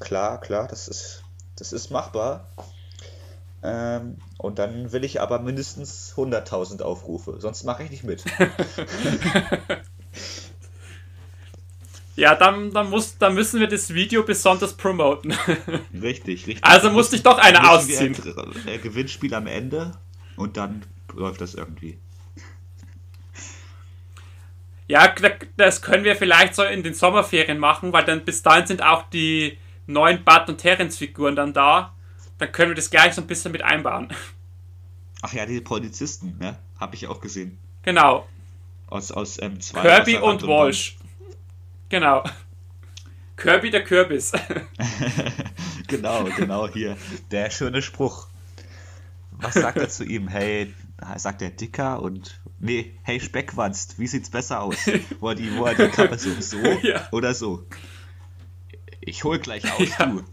Klar, 0.00 0.40
klar, 0.40 0.66
das 0.68 0.88
ist, 0.88 1.22
das 1.56 1.72
ist 1.72 1.90
machbar. 1.90 2.48
Ähm, 3.62 4.18
und 4.38 4.58
dann 4.58 4.92
will 4.92 5.04
ich 5.04 5.20
aber 5.20 5.40
mindestens 5.40 6.14
100.000 6.16 6.82
Aufrufe, 6.82 7.40
sonst 7.40 7.64
mache 7.64 7.82
ich 7.82 7.90
nicht 7.90 8.04
mit. 8.04 8.24
ja, 12.18 12.34
dann, 12.34 12.72
dann, 12.72 12.90
muss, 12.90 13.18
dann 13.18 13.34
müssen 13.34 13.60
wir 13.60 13.68
das 13.68 13.94
Video 13.94 14.22
besonders 14.22 14.74
promoten. 14.74 15.32
richtig, 15.92 16.46
richtig. 16.46 16.64
Also 16.64 16.90
musste 16.90 17.16
ich 17.16 17.22
doch 17.22 17.38
eine 17.38 17.70
ausziehen. 17.70 18.16
Ein 18.66 18.68
äh, 18.68 18.78
Gewinnspiel 18.78 19.34
am 19.34 19.46
Ende 19.46 19.92
und 20.36 20.56
dann 20.56 20.82
läuft 21.14 21.40
das 21.40 21.54
irgendwie. 21.54 21.98
Ja, 24.86 25.14
das 25.56 25.82
können 25.82 26.04
wir 26.04 26.16
vielleicht 26.16 26.54
so 26.54 26.62
in 26.62 26.82
den 26.82 26.94
Sommerferien 26.94 27.58
machen, 27.58 27.92
weil 27.92 28.04
dann 28.04 28.24
bis 28.24 28.42
dahin 28.42 28.66
sind 28.66 28.82
auch 28.82 29.08
die 29.10 29.58
neuen 29.86 30.24
Bud 30.24 30.48
und 30.48 30.58
Terence 30.58 30.96
Figuren 30.96 31.36
dann 31.36 31.52
da 31.52 31.94
dann 32.38 32.52
können 32.52 32.70
wir 32.70 32.76
das 32.76 32.90
gleich 32.90 33.14
so 33.14 33.20
ein 33.20 33.26
bisschen 33.26 33.52
mit 33.52 33.62
einbauen. 33.62 34.08
Ach 35.22 35.32
ja, 35.32 35.44
die 35.44 35.60
Polizisten, 35.60 36.38
ne? 36.38 36.56
Hab 36.78 36.94
ich 36.94 37.08
auch 37.08 37.20
gesehen. 37.20 37.58
Genau. 37.82 38.26
Aus, 38.86 39.10
aus 39.10 39.42
ähm, 39.42 39.60
zwei 39.60 39.82
Kirby 39.82 40.16
und 40.16 40.46
Walsh. 40.46 40.96
Genau. 41.88 42.22
Kirby 43.36 43.70
der 43.70 43.84
Kürbis. 43.84 44.32
genau, 45.86 46.24
genau 46.24 46.68
hier. 46.68 46.96
Der 47.30 47.50
schöne 47.50 47.82
Spruch. 47.82 48.28
Was 49.30 49.54
sagt 49.54 49.78
er 49.78 49.88
zu 49.88 50.04
ihm? 50.04 50.26
Hey, 50.28 50.74
sagt 51.16 51.42
er 51.42 51.50
dicker 51.50 52.02
und. 52.02 52.40
Nee, 52.58 52.98
hey 53.02 53.20
Speckwanst, 53.20 54.00
wie 54.00 54.08
sieht's 54.08 54.30
besser 54.30 54.62
aus? 54.62 54.76
Wo 55.20 55.28
er 55.28 55.36
die, 55.36 55.56
wo 55.56 55.64
er 55.64 55.74
die 55.74 55.86
Kappe 55.88 56.18
so, 56.18 56.30
so 56.40 56.56
ja. 56.82 57.06
oder 57.12 57.32
so? 57.32 57.64
Ich 59.00 59.22
hol 59.22 59.38
gleich 59.38 59.72
aus, 59.72 59.88
ja. 59.96 60.06
du. 60.06 60.24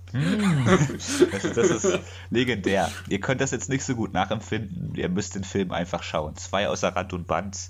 Das, 1.31 1.53
das, 1.53 1.69
ist 1.69 1.99
legendär. 2.31 2.91
Ihr 3.07 3.21
könnt 3.21 3.41
das 3.41 3.51
jetzt 3.51 3.69
nicht 3.69 3.83
so 3.83 3.95
gut 3.95 4.11
nachempfinden. 4.11 4.95
Ihr 4.95 5.07
müsst 5.07 5.35
den 5.35 5.43
Film 5.43 5.71
einfach 5.71 6.01
schauen. 6.01 6.35
Zwei 6.35 6.67
außer 6.67 6.89
Rand 6.95 7.13
und 7.13 7.27
Band. 7.27 7.69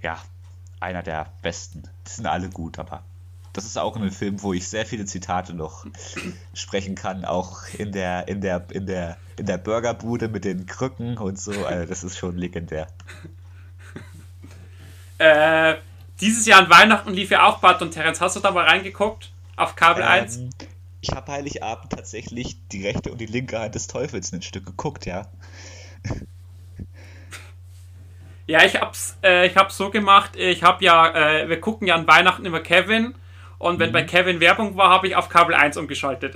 Ja, 0.00 0.22
einer 0.82 1.02
der 1.02 1.32
besten. 1.42 1.84
Die 2.06 2.10
sind 2.10 2.26
alle 2.26 2.50
gut, 2.50 2.78
aber 2.78 3.02
das 3.52 3.64
ist 3.64 3.78
auch 3.78 3.96
ein 3.96 4.10
Film, 4.10 4.42
wo 4.42 4.52
ich 4.52 4.66
sehr 4.68 4.86
viele 4.86 5.04
Zitate 5.04 5.54
noch 5.54 5.86
sprechen 6.54 6.94
kann, 6.94 7.24
auch 7.24 7.62
in 7.76 7.92
der, 7.92 8.28
in 8.28 8.40
der, 8.40 8.66
in 8.70 8.86
der, 8.86 9.18
in 9.36 9.46
der 9.46 9.58
Burgerbude 9.58 10.28
mit 10.28 10.44
den 10.44 10.66
Krücken 10.66 11.18
und 11.18 11.38
so. 11.38 11.52
Also 11.64 11.86
das 11.86 12.04
ist 12.04 12.18
schon 12.18 12.36
legendär. 12.36 12.86
Äh, 15.18 15.76
dieses 16.20 16.46
Jahr 16.46 16.62
an 16.62 16.70
Weihnachten 16.70 17.12
lief 17.12 17.30
ja 17.30 17.46
auch 17.46 17.58
Bart 17.58 17.80
und 17.80 17.92
Terence. 17.92 18.20
Hast 18.20 18.34
du 18.34 18.40
da 18.40 18.50
mal 18.50 18.64
reingeguckt? 18.64 19.30
Auf 19.54 19.76
Kabel 19.76 20.02
ähm, 20.02 20.08
1? 20.08 20.40
Ich 21.00 21.12
habe 21.12 21.30
Heiligabend 21.30 21.92
tatsächlich 21.92 22.56
die 22.72 22.84
rechte 22.84 23.12
und 23.12 23.20
die 23.20 23.26
linke 23.26 23.60
Hand 23.60 23.76
des 23.76 23.86
Teufels 23.86 24.32
ein 24.32 24.42
Stück 24.42 24.66
geguckt, 24.66 25.06
ja. 25.06 25.28
Ja, 28.46 28.64
ich 28.64 28.80
hab's, 28.80 29.16
äh, 29.22 29.46
ich 29.46 29.56
hab's 29.56 29.76
so 29.76 29.90
gemacht, 29.90 30.36
ich 30.36 30.62
hab 30.62 30.82
ja, 30.82 31.40
äh, 31.42 31.48
wir 31.48 31.60
gucken 31.60 31.86
ja 31.86 31.94
an 31.94 32.06
Weihnachten 32.06 32.44
immer 32.44 32.60
Kevin 32.60 33.14
und 33.58 33.78
wenn 33.78 33.90
mhm. 33.90 33.92
bei 33.92 34.02
Kevin 34.02 34.40
Werbung 34.40 34.76
war, 34.76 34.90
habe 34.90 35.06
ich 35.06 35.16
auf 35.16 35.28
Kabel 35.28 35.54
1 35.54 35.76
umgeschaltet. 35.76 36.34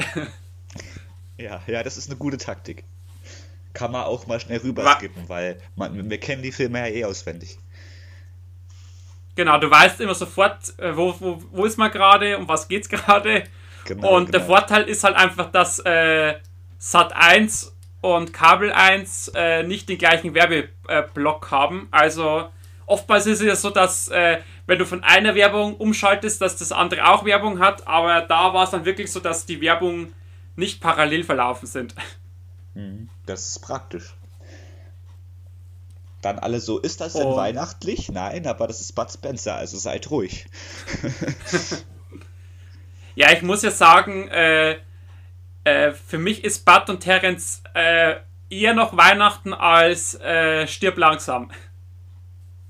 ja, 1.37 1.61
ja, 1.66 1.83
das 1.83 1.97
ist 1.97 2.09
eine 2.09 2.16
gute 2.16 2.37
Taktik. 2.37 2.85
Kann 3.75 3.92
man 3.92 4.05
auch 4.05 4.27
mal 4.27 4.40
schnell 4.40 4.59
rüberskippen, 4.59 5.29
weil 5.29 5.59
man, 5.75 6.09
wir 6.09 6.21
kennen 6.21 6.42
die 6.42 6.53
Filme 6.53 6.79
ja 6.79 6.87
eh 6.87 7.05
auswendig. 7.05 7.59
Genau, 9.35 9.59
du 9.59 9.71
weißt 9.71 10.01
immer 10.01 10.14
sofort, 10.14 10.79
äh, 10.79 10.97
wo, 10.97 11.14
wo, 11.19 11.42
wo 11.51 11.64
ist 11.66 11.77
man 11.77 11.90
gerade, 11.90 12.38
um 12.38 12.49
was 12.49 12.69
geht's 12.69 12.88
gerade. 12.88 13.45
Genau, 13.85 14.16
und 14.16 14.27
genau. 14.27 14.38
der 14.38 14.47
Vorteil 14.47 14.85
ist 14.85 15.05
halt 15.05 15.16
einfach, 15.16 15.51
dass 15.51 15.79
äh, 15.81 16.37
Sat 16.79 17.12
1 17.14 17.76
und 18.14 18.33
Kabel 18.33 18.71
1 18.71 19.33
äh, 19.35 19.64
nicht 19.64 19.88
den 19.88 19.99
gleichen 19.99 20.33
Werbeblock 20.33 21.51
haben. 21.51 21.88
Also 21.90 22.49
oftmals 22.87 23.27
ist 23.27 23.40
es 23.40 23.47
ja 23.47 23.57
so, 23.57 23.71
dass 23.71 24.09
äh, 24.09 24.38
wenn 24.66 24.79
du 24.79 24.87
von 24.87 25.03
einer 25.03 25.35
Werbung 25.35 25.77
umschaltest, 25.77 26.40
dass 26.40 26.57
das 26.57 26.71
andere 26.71 27.09
auch 27.09 27.25
Werbung 27.25 27.59
hat, 27.59 27.87
aber 27.88 28.21
da 28.21 28.55
war 28.55 28.64
es 28.64 28.71
dann 28.71 28.85
wirklich 28.85 29.11
so, 29.11 29.19
dass 29.19 29.45
die 29.45 29.61
Werbung 29.61 30.12
nicht 30.55 30.81
parallel 30.81 31.25
verlaufen 31.25 31.66
sind. 31.66 31.97
Mhm. 32.75 33.09
Das 33.27 33.49
ist 33.49 33.59
praktisch. 33.61 34.14
Dann 36.23 36.38
alle 36.38 36.61
so, 36.61 36.79
ist 36.79 37.01
das 37.01 37.14
denn 37.14 37.27
oh. 37.27 37.37
weihnachtlich? 37.37 38.09
Nein, 38.09 38.47
aber 38.47 38.69
das 38.69 38.81
ist 38.81 38.95
Bud 38.95 39.11
Spencer, 39.11 39.57
also 39.57 39.77
seid 39.79 40.11
ruhig. 40.11 40.47
ja, 43.16 43.33
ich 43.33 43.42
muss 43.42 43.62
ja 43.62 43.71
sagen, 43.71 44.29
äh, 44.29 44.77
äh, 45.66 45.92
für 45.92 46.18
mich 46.18 46.44
ist 46.44 46.64
Bud 46.64 46.88
und 46.88 47.00
Terence 47.00 47.62
äh, 47.74 48.16
eher 48.48 48.72
noch 48.74 48.96
Weihnachten 48.96 49.52
als 49.52 50.14
äh, 50.20 50.66
Stirb 50.68 50.96
langsam. 50.96 51.50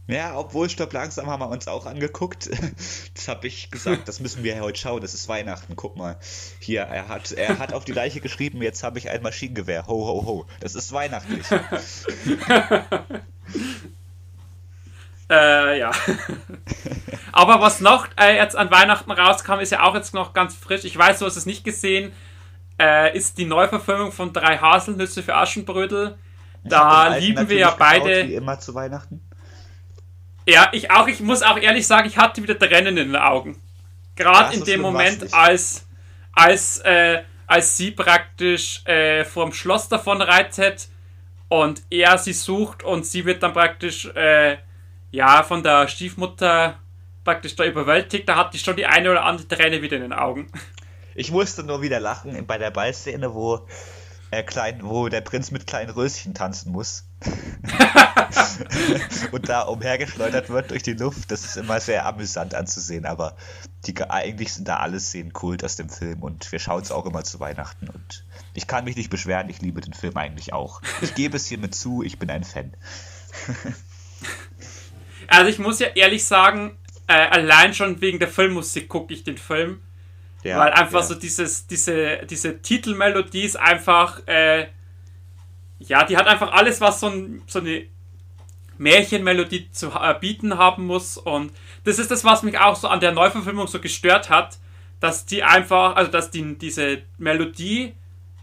Ja, 0.09 0.39
obwohl 0.39 0.71
Stopp 0.71 0.93
langsam 0.93 1.27
haben 1.27 1.41
wir 1.41 1.49
uns 1.49 1.67
auch 1.69 1.85
angeguckt. 1.85 2.49
Das 3.15 3.29
habe 3.29 3.47
ich 3.49 3.71
gesagt, 3.71 4.09
das 4.09 4.21
müssen 4.21 4.45
wir 4.45 4.61
heute 4.61 4.79
schauen. 4.79 5.01
Das 5.01 5.15
ist 5.15 5.27
Weihnachten. 5.29 5.75
Guck 5.75 5.97
mal. 5.97 6.17
Hier, 6.61 6.83
er 6.83 7.09
hat, 7.09 7.33
er 7.33 7.59
hat 7.59 7.73
auf 7.73 7.85
die 7.85 7.93
Leiche 7.93 8.21
geschrieben, 8.21 8.63
jetzt 8.63 8.85
habe 8.85 8.99
ich 8.99 9.11
ein 9.11 9.23
Maschinengewehr. 9.23 9.87
Ho, 9.89 10.07
ho, 10.07 10.25
ho. 10.25 10.47
Das 10.61 10.75
ist 10.75 10.93
weihnachtlich. 10.93 11.45
äh, 15.31 15.79
ja. 15.79 15.91
Aber 17.33 17.61
was 17.61 17.81
noch 17.81 18.07
äh, 18.21 18.37
jetzt 18.37 18.55
an 18.55 18.71
Weihnachten 18.71 19.11
rauskam, 19.11 19.61
ist 19.61 19.73
ja 19.73 19.83
auch 19.83 19.95
jetzt 19.95 20.15
noch 20.15 20.35
ganz 20.35 20.55
frisch. 20.55 20.85
Ich 20.85 20.97
weiß, 20.97 21.19
du 21.19 21.27
hast 21.27 21.37
es 21.37 21.47
nicht 21.47 21.65
gesehen. 21.65 22.13
Äh, 22.79 23.17
ist 23.17 23.39
die 23.39 23.47
Neuverfilmung 23.47 24.13
von 24.13 24.33
Drei 24.33 24.59
Haselnüsse 24.59 25.23
für 25.23 25.35
Aschenbrödel. 25.35 26.19
Da 26.65 27.17
lieben 27.17 27.49
wir 27.49 27.59
ja 27.59 27.75
beide. 27.79 28.29
Wie 28.29 28.35
immer 28.35 28.59
zu 28.59 28.75
Weihnachten. 28.75 29.21
Ja, 30.49 30.69
ich 30.73 30.91
auch. 30.91 31.09
Ich 31.09 31.21
muss 31.21 31.43
auch 31.43 31.59
ehrlich 31.59 31.87
sagen, 31.87 32.07
ich 32.07 32.19
hatte 32.19 32.43
wieder 32.43 32.59
Tränen 32.59 32.97
in 32.97 33.13
den 33.13 33.17
Augen. 33.17 33.61
Gerade 34.15 34.55
in 34.55 34.65
dem 34.65 34.81
Moment, 34.81 35.33
als, 35.35 35.87
als, 36.33 36.79
äh, 36.79 37.23
als 37.47 37.77
sie 37.77 37.91
praktisch 37.91 38.85
äh, 38.87 39.25
vorm 39.25 39.53
Schloss 39.53 39.89
davon 39.89 40.23
reitet 40.23 40.89
und 41.49 41.83
er 41.91 42.17
sie 42.19 42.33
sucht 42.33 42.83
und 42.83 43.05
sie 43.05 43.25
wird 43.25 43.43
dann 43.43 43.53
praktisch 43.53 44.07
äh, 44.15 44.57
ja 45.11 45.43
von 45.43 45.63
der 45.63 45.89
Stiefmutter 45.89 46.79
praktisch 47.25 47.57
da 47.57 47.65
überwältigt. 47.65 48.29
Da 48.29 48.37
hatte 48.37 48.57
ich 48.57 48.63
schon 48.63 48.77
die 48.77 48.87
eine 48.87 49.11
oder 49.11 49.25
andere 49.25 49.47
Träne 49.49 49.83
wieder 49.83 49.97
in 49.97 50.03
den 50.03 50.13
Augen. 50.13 50.51
Ich 51.17 51.31
musste 51.31 51.65
nur 51.65 51.81
wieder 51.81 51.99
lachen 51.99 52.47
bei 52.47 52.59
der 52.59 52.71
Ballszene, 52.71 53.35
wo 53.35 53.67
äh, 54.31 54.43
klein, 54.43 54.81
wo 54.83 55.09
der 55.09 55.23
Prinz 55.23 55.51
mit 55.51 55.67
kleinen 55.67 55.91
Röschen 55.91 56.35
tanzen 56.35 56.73
muss. 56.73 57.05
und 59.33 59.49
da 59.49 59.63
umhergeschleudert 59.63 60.51
wird 60.51 60.71
durch 60.71 60.83
die 60.83 60.93
Luft. 60.93 61.31
Das 61.31 61.45
ist 61.45 61.57
immer 61.57 61.81
sehr 61.81 62.05
amüsant 62.05 62.55
anzusehen, 62.55 63.07
aber 63.07 63.35
die, 63.87 63.99
eigentlich 64.03 64.53
sind 64.53 64.69
da 64.69 64.77
alle 64.77 65.01
Szenen 65.01 65.33
Kult 65.33 65.65
aus 65.65 65.77
dem 65.77 65.89
Film 65.89 66.23
und 66.23 66.53
wir 66.53 66.59
schauen 66.59 66.83
es 66.83 66.91
auch 66.91 67.07
immer 67.07 67.25
zu 67.25 67.41
Weihnachten 67.41 67.89
und 67.89 68.25
ich 68.53 68.67
kann 68.67 68.85
mich 68.85 68.97
nicht 68.97 69.11
beschweren, 69.11 69.49
ich 69.49 69.63
liebe 69.63 69.81
den 69.81 69.95
Film 69.95 70.17
eigentlich 70.17 70.53
auch. 70.53 70.83
Ich 71.01 71.15
gebe 71.15 71.37
es 71.37 71.47
hiermit 71.47 71.75
zu, 71.75 72.03
ich 72.03 72.19
bin 72.19 72.31
ein 72.31 72.45
Fan. 72.45 72.75
also 75.29 75.51
ich 75.51 75.59
muss 75.59 75.79
ja 75.79 75.89
ehrlich 75.89 76.27
sagen, 76.27 76.77
äh, 77.07 77.13
allein 77.13 77.75
schon 77.75 78.01
wegen 78.01 78.19
der 78.19 78.29
Filmmusik 78.29 78.89
gucke 78.89 79.15
ich 79.15 79.25
den 79.25 79.39
Film. 79.39 79.81
Ja, 80.47 80.61
Weil 80.61 80.73
einfach 80.73 81.01
ja. 81.01 81.07
so 81.07 81.15
dieses, 81.17 81.67
diese, 81.67 82.19
diese 82.31 82.63
Titelmelodie 82.63 83.43
ist 83.43 83.57
einfach, 83.57 84.21
äh, 84.27 84.69
ja, 85.81 86.05
die 86.05 86.17
hat 86.17 86.29
einfach 86.29 86.53
alles, 86.53 86.81
was 86.81 87.01
so, 87.01 87.09
ein, 87.09 87.43
so 87.49 87.59
eine 87.59 87.87
Märchenmelodie 88.79 89.73
zu 89.73 89.89
äh, 89.89 90.15
bieten 90.21 90.57
haben 90.57 90.87
muss. 90.87 91.17
Und 91.17 91.53
das 91.83 91.99
ist 91.99 92.13
das, 92.13 92.23
was 92.25 92.45
mich 92.45 92.59
auch 92.59 92.77
so 92.77 92.87
an 92.87 93.01
der 93.01 93.11
Neuverfilmung 93.11 93.67
so 93.67 93.81
gestört 93.81 94.31
hat, 94.31 94.59
dass 95.01 95.27
die 95.27 95.43
einfach, 95.43 95.97
also 95.97 96.13
dass 96.13 96.31
die, 96.31 96.57
diese 96.57 97.03
Melodie 97.19 97.95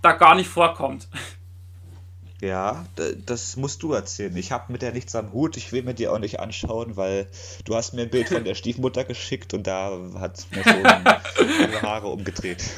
da 0.01 0.11
gar 0.11 0.35
nicht 0.35 0.49
vorkommt. 0.49 1.07
Ja, 2.43 2.85
das 3.25 3.55
musst 3.55 3.83
du 3.83 3.93
erzählen. 3.93 4.35
Ich 4.35 4.51
habe 4.51 4.69
mit 4.73 4.81
der 4.81 4.91
nichts 4.91 5.15
am 5.15 5.31
Hut. 5.31 5.55
Ich 5.55 5.71
will 5.71 5.81
mir 5.81 5.93
die 5.93 6.09
auch 6.09 6.19
nicht 6.19 6.41
anschauen, 6.41 6.97
weil 6.97 7.29
du 7.63 7.73
hast 7.73 7.93
mir 7.93 8.01
ein 8.01 8.09
Bild 8.09 8.27
von 8.27 8.43
der 8.43 8.53
Stiefmutter 8.55 9.05
geschickt 9.05 9.53
und 9.53 9.65
da 9.65 9.97
hat 10.19 10.45
mir 10.51 10.61
schon 10.61 10.83
die 10.83 11.81
Haare 11.81 12.07
umgedreht. 12.07 12.63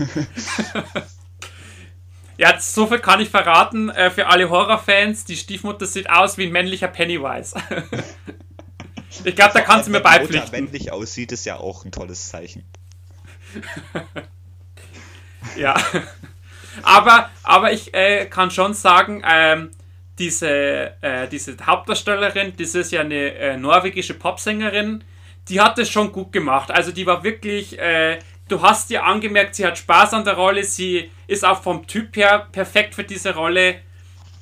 Ja, 2.38 2.60
so 2.60 2.86
viel 2.86 3.00
kann 3.00 3.22
ich 3.22 3.30
verraten 3.30 3.88
äh, 3.88 4.12
für 4.12 4.28
alle 4.28 4.50
Horrorfans. 4.50 5.24
Die 5.24 5.38
Stiefmutter 5.38 5.86
sieht 5.86 6.10
aus 6.10 6.38
wie 6.38 6.48
ein 6.48 6.52
männlicher 6.52 6.90
Pennywise. 6.90 7.56
ich 9.24 9.36
glaube, 9.38 9.54
da 9.54 9.62
kannst 9.62 9.88
du 9.88 9.92
mir 9.92 10.02
beipflichten. 10.02 10.52
Wenn 10.52 10.66
männlich 10.66 10.92
aussieht, 10.92 11.32
ist 11.32 11.46
ja 11.46 11.56
auch 11.56 11.86
ein 11.86 11.94
tolles 11.94 12.28
Zeichen. 12.28 12.66
ja. 15.56 15.82
Aber, 16.84 17.30
aber 17.44 17.72
ich 17.72 17.94
äh, 17.94 18.26
kann 18.26 18.52
schon 18.52 18.74
sagen, 18.74 19.24
ähm, 19.28 19.72
diese, 20.20 20.94
äh, 21.02 21.28
diese 21.28 21.58
Hauptdarstellerin, 21.66 22.54
das 22.58 22.76
ist 22.76 22.92
ja 22.92 23.02
eine 23.02 23.34
äh, 23.34 23.58
norwegische 23.58 24.14
Popsängerin, 24.14 25.04
die 25.50 25.62
hat 25.62 25.78
es 25.78 25.90
schon 25.90 26.12
gut 26.12 26.32
gemacht. 26.32 26.72
Also 26.72 26.92
die 26.92 27.06
war 27.06 27.24
wirklich, 27.24 27.78
äh, 27.80 28.20
du 28.48 28.62
hast 28.62 28.90
ihr 28.92 29.04
angemerkt, 29.04 29.56
sie 29.56 29.66
hat 29.66 29.78
Spaß 29.78 30.14
an 30.14 30.26
der 30.26 30.36
Rolle, 30.36 30.64
sie 30.64 31.12
ist 31.28 31.44
auch 31.44 31.62
vom 31.62 31.86
Typ 31.88 32.16
her 32.16 32.48
perfekt 32.52 32.96
für 32.96 33.04
diese 33.04 33.36
Rolle, 33.36 33.76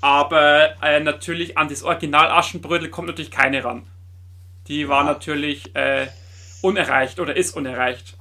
aber 0.01 0.81
äh, 0.81 0.99
natürlich 0.99 1.57
an 1.57 1.69
das 1.69 1.83
Original 1.83 2.29
Aschenbrödel 2.29 2.89
kommt 2.89 3.07
natürlich 3.07 3.31
keine 3.31 3.63
ran. 3.63 3.87
Die 4.67 4.87
war 4.87 5.03
natürlich 5.03 5.75
äh, 5.75 6.07
unerreicht 6.61 7.19
oder 7.19 7.35
ist 7.35 7.55
unerreicht. 7.55 8.17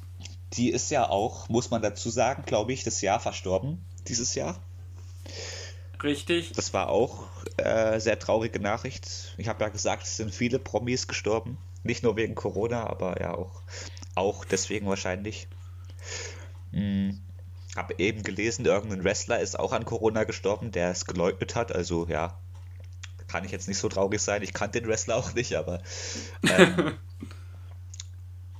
Die 0.55 0.71
ist 0.71 0.91
ja 0.91 1.09
auch, 1.09 1.49
muss 1.49 1.71
man 1.71 1.83
dazu 1.83 2.11
sagen, 2.11 2.45
glaube 2.45 2.73
ich, 2.73 2.85
das 2.85 3.01
Jahr 3.01 3.21
verstorben 3.21 3.85
dieses 4.09 4.35
Jahr. 4.35 4.61
Richtig. 6.03 6.53
Das 6.53 6.75
war 6.75 6.89
auch 6.89 7.29
äh, 7.57 8.01
sehr 8.01 8.19
traurige 8.19 8.61
Nachricht. 8.61 9.35
Ich 9.39 9.49
habe 9.49 9.63
ja 9.63 9.69
gesagt, 9.69 10.05
es 10.05 10.17
sind 10.17 10.35
viele 10.35 10.59
Promis 10.59 11.07
gestorben. 11.07 11.59
Nicht 11.85 12.03
nur 12.03 12.17
wegen 12.17 12.35
Corona, 12.35 12.87
aber 12.87 13.21
ja 13.21 13.35
auch, 13.35 13.63
auch 14.15 14.45
deswegen 14.45 14.87
wahrscheinlich. 14.87 15.49
Hm. 16.73 17.21
Habe 17.77 17.95
eben 17.99 18.23
gelesen, 18.23 18.67
irgendein 18.67 19.05
Wrestler 19.05 19.41
ist 19.41 19.59
auch 19.59 19.73
an 19.73 19.85
Corona 19.85 20.25
gestorben, 20.25 20.73
der 20.73 20.91
es 20.91 21.07
geleugnet 21.07 21.55
hat. 21.55 21.75
Also 21.75 22.07
ja, 22.07 22.39
kann 23.29 23.45
ich 23.45 23.51
jetzt 23.51 23.67
nicht 23.67 23.79
so 23.79 23.89
traurig 23.89 24.21
sein. 24.21 24.43
Ich 24.43 24.53
kannte 24.53 24.81
den 24.81 24.89
Wrestler 24.89 25.17
auch 25.17 25.33
nicht, 25.33 25.55
aber 25.55 25.81
ähm, 26.43 26.99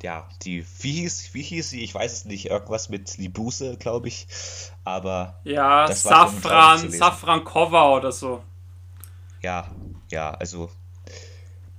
ja, 0.03 0.29
die, 0.43 0.67
wie 0.81 0.93
hieß, 0.93 1.31
wie 1.33 1.43
hieß 1.43 1.71
sie? 1.71 1.83
Ich 1.83 1.95
weiß 1.95 2.13
es 2.13 2.25
nicht, 2.25 2.47
irgendwas 2.47 2.89
mit 2.89 3.17
Libuse, 3.19 3.77
glaube 3.77 4.09
ich. 4.09 4.27
Aber. 4.85 5.41
Ja, 5.45 5.93
Safran, 5.93 6.91
Safran 6.91 7.45
Cover 7.45 7.95
oder 7.95 8.13
so. 8.13 8.43
Ja, 9.41 9.71
ja, 10.11 10.33
also. 10.33 10.71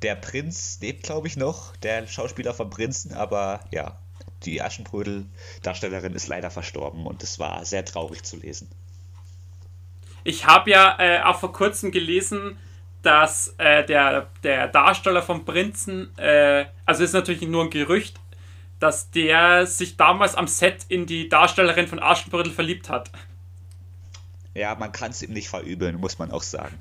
Der 0.02 0.16
Prinz 0.16 0.80
lebt, 0.82 1.04
glaube 1.04 1.28
ich, 1.28 1.38
noch, 1.38 1.78
der 1.78 2.08
Schauspieler 2.08 2.54
vom 2.54 2.70
Prinzen, 2.70 3.14
aber 3.14 3.62
ja, 3.72 3.98
die 4.44 4.62
Aschenbrödel-Darstellerin 4.62 6.14
ist 6.14 6.28
leider 6.28 6.52
verstorben 6.52 7.06
und 7.06 7.24
es 7.24 7.40
war 7.40 7.64
sehr 7.64 7.86
traurig 7.86 8.24
zu 8.24 8.36
lesen. 8.36 8.70
Ich 10.26 10.46
habe 10.46 10.72
ja 10.72 10.98
äh, 11.00 11.22
auch 11.24 11.40
vor 11.40 11.54
kurzem 11.54 11.92
gelesen, 11.92 12.58
dass 13.04 13.54
äh, 13.58 13.86
der, 13.86 14.30
der 14.44 14.68
Darsteller 14.70 15.22
vom 15.22 15.46
Prinzen, 15.46 16.18
äh, 16.18 16.66
also 16.86 17.04
ist 17.04 17.14
natürlich 17.14 17.42
nur 17.44 17.66
ein 17.66 17.70
Gerücht, 17.70 18.20
dass 18.80 19.12
der 19.12 19.68
sich 19.68 19.98
damals 19.98 20.36
am 20.36 20.48
Set 20.48 20.86
in 20.88 21.06
die 21.06 21.30
Darstellerin 21.30 21.88
von 21.88 22.00
Aschenbrödel 22.00 22.52
verliebt 22.52 22.90
hat. 22.90 23.12
Ja, 24.56 24.76
man 24.76 24.92
kann 24.92 25.12
es 25.12 25.22
ihm 25.22 25.34
nicht 25.34 25.50
verübeln, 25.50 26.00
muss 26.00 26.20
man 26.20 26.32
auch 26.32 26.44
sagen. 26.44 26.80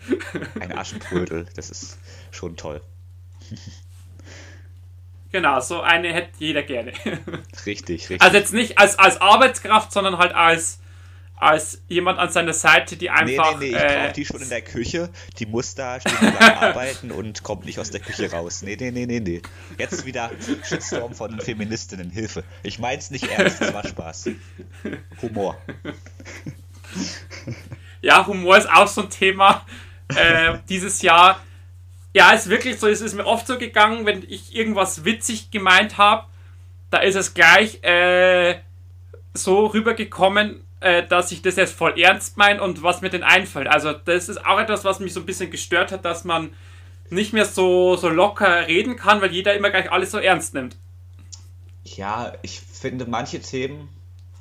Ein 0.60 0.76
Aschenbrödel, 0.76 1.46
das 1.56 1.70
ist 1.70 1.98
schon 2.30 2.56
toll. 2.56 2.80
Genau, 5.32 5.60
so 5.60 5.80
eine 5.80 6.12
hätte 6.12 6.32
jeder 6.38 6.62
gerne. 6.62 6.92
Richtig, 7.64 8.10
richtig. 8.10 8.20
Also 8.20 8.36
jetzt 8.36 8.52
nicht 8.52 8.78
als, 8.78 8.98
als 8.98 9.18
Arbeitskraft, 9.20 9.90
sondern 9.90 10.18
halt 10.18 10.34
als 10.34 10.81
als 11.42 11.82
jemand 11.88 12.18
an 12.18 12.30
seiner 12.30 12.52
Seite, 12.52 12.96
die 12.96 13.10
einfach. 13.10 13.58
Nee, 13.58 13.70
nee, 13.70 13.72
nee, 13.72 13.76
ich 13.76 13.82
äh, 13.82 13.98
brauche 14.02 14.12
die 14.12 14.24
schon 14.24 14.42
in 14.42 14.48
der 14.48 14.62
Küche. 14.62 15.10
Die 15.38 15.46
muss 15.46 15.74
da 15.74 16.00
stundenlang 16.00 16.56
arbeiten 16.60 17.10
und 17.10 17.42
kommt 17.42 17.64
nicht 17.64 17.80
aus 17.80 17.90
der 17.90 18.00
Küche 18.00 18.30
raus. 18.30 18.62
Nee, 18.62 18.76
nee, 18.78 18.92
nee, 18.92 19.06
nee, 19.06 19.18
nee. 19.18 19.42
Jetzt 19.76 20.06
wieder 20.06 20.30
Shitstorm 20.64 21.14
von 21.14 21.40
Feministinnen. 21.40 22.10
Hilfe. 22.10 22.44
Ich 22.62 22.78
mein's 22.78 23.10
nicht 23.10 23.26
ernst, 23.26 23.60
das 23.60 23.74
war 23.74 23.86
Spaß. 23.86 24.30
Humor. 25.20 25.56
Ja, 28.04 28.26
Humor 28.26 28.58
ist 28.58 28.68
auch 28.68 28.88
so 28.88 29.02
ein 29.02 29.10
Thema 29.10 29.64
äh, 30.08 30.58
dieses 30.68 31.02
Jahr. 31.02 31.40
Ja, 32.12 32.32
ist 32.32 32.48
wirklich 32.48 32.78
so, 32.78 32.88
es 32.88 33.00
ist 33.00 33.14
mir 33.14 33.24
oft 33.24 33.46
so 33.46 33.56
gegangen, 33.58 34.06
wenn 34.06 34.24
ich 34.28 34.56
irgendwas 34.56 35.04
witzig 35.04 35.52
gemeint 35.52 35.98
habe, 35.98 36.26
da 36.90 36.98
ist 36.98 37.14
es 37.14 37.32
gleich 37.32 37.82
äh, 37.84 38.58
so 39.34 39.66
rübergekommen, 39.66 40.64
äh, 40.82 41.06
dass 41.06 41.32
ich 41.32 41.42
das 41.42 41.56
jetzt 41.56 41.74
voll 41.74 41.98
ernst 41.98 42.36
meine 42.36 42.62
und 42.62 42.82
was 42.82 43.00
mir 43.00 43.10
denn 43.10 43.22
einfällt. 43.22 43.68
Also 43.68 43.92
das 43.92 44.28
ist 44.28 44.44
auch 44.44 44.58
etwas, 44.58 44.84
was 44.84 45.00
mich 45.00 45.12
so 45.12 45.20
ein 45.20 45.26
bisschen 45.26 45.50
gestört 45.50 45.92
hat, 45.92 46.04
dass 46.04 46.24
man 46.24 46.50
nicht 47.10 47.32
mehr 47.32 47.44
so, 47.44 47.96
so 47.96 48.08
locker 48.08 48.66
reden 48.66 48.96
kann, 48.96 49.20
weil 49.20 49.32
jeder 49.32 49.54
immer 49.54 49.70
gleich 49.70 49.90
alles 49.92 50.10
so 50.10 50.18
ernst 50.18 50.54
nimmt. 50.54 50.76
Ja, 51.84 52.32
ich 52.42 52.60
finde 52.60 53.06
manche 53.06 53.40
Themen, 53.40 53.88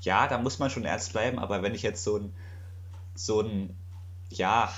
ja, 0.02 0.28
da 0.28 0.38
muss 0.38 0.60
man 0.60 0.70
schon 0.70 0.86
ernst 0.86 1.12
bleiben, 1.12 1.40
aber 1.40 1.64
wenn 1.64 1.76
ich 1.76 1.82
jetzt 1.82 2.04
so 2.04 2.18
ein, 2.18 2.34
so 3.14 3.42
ein, 3.42 3.76
ja, 4.30 4.72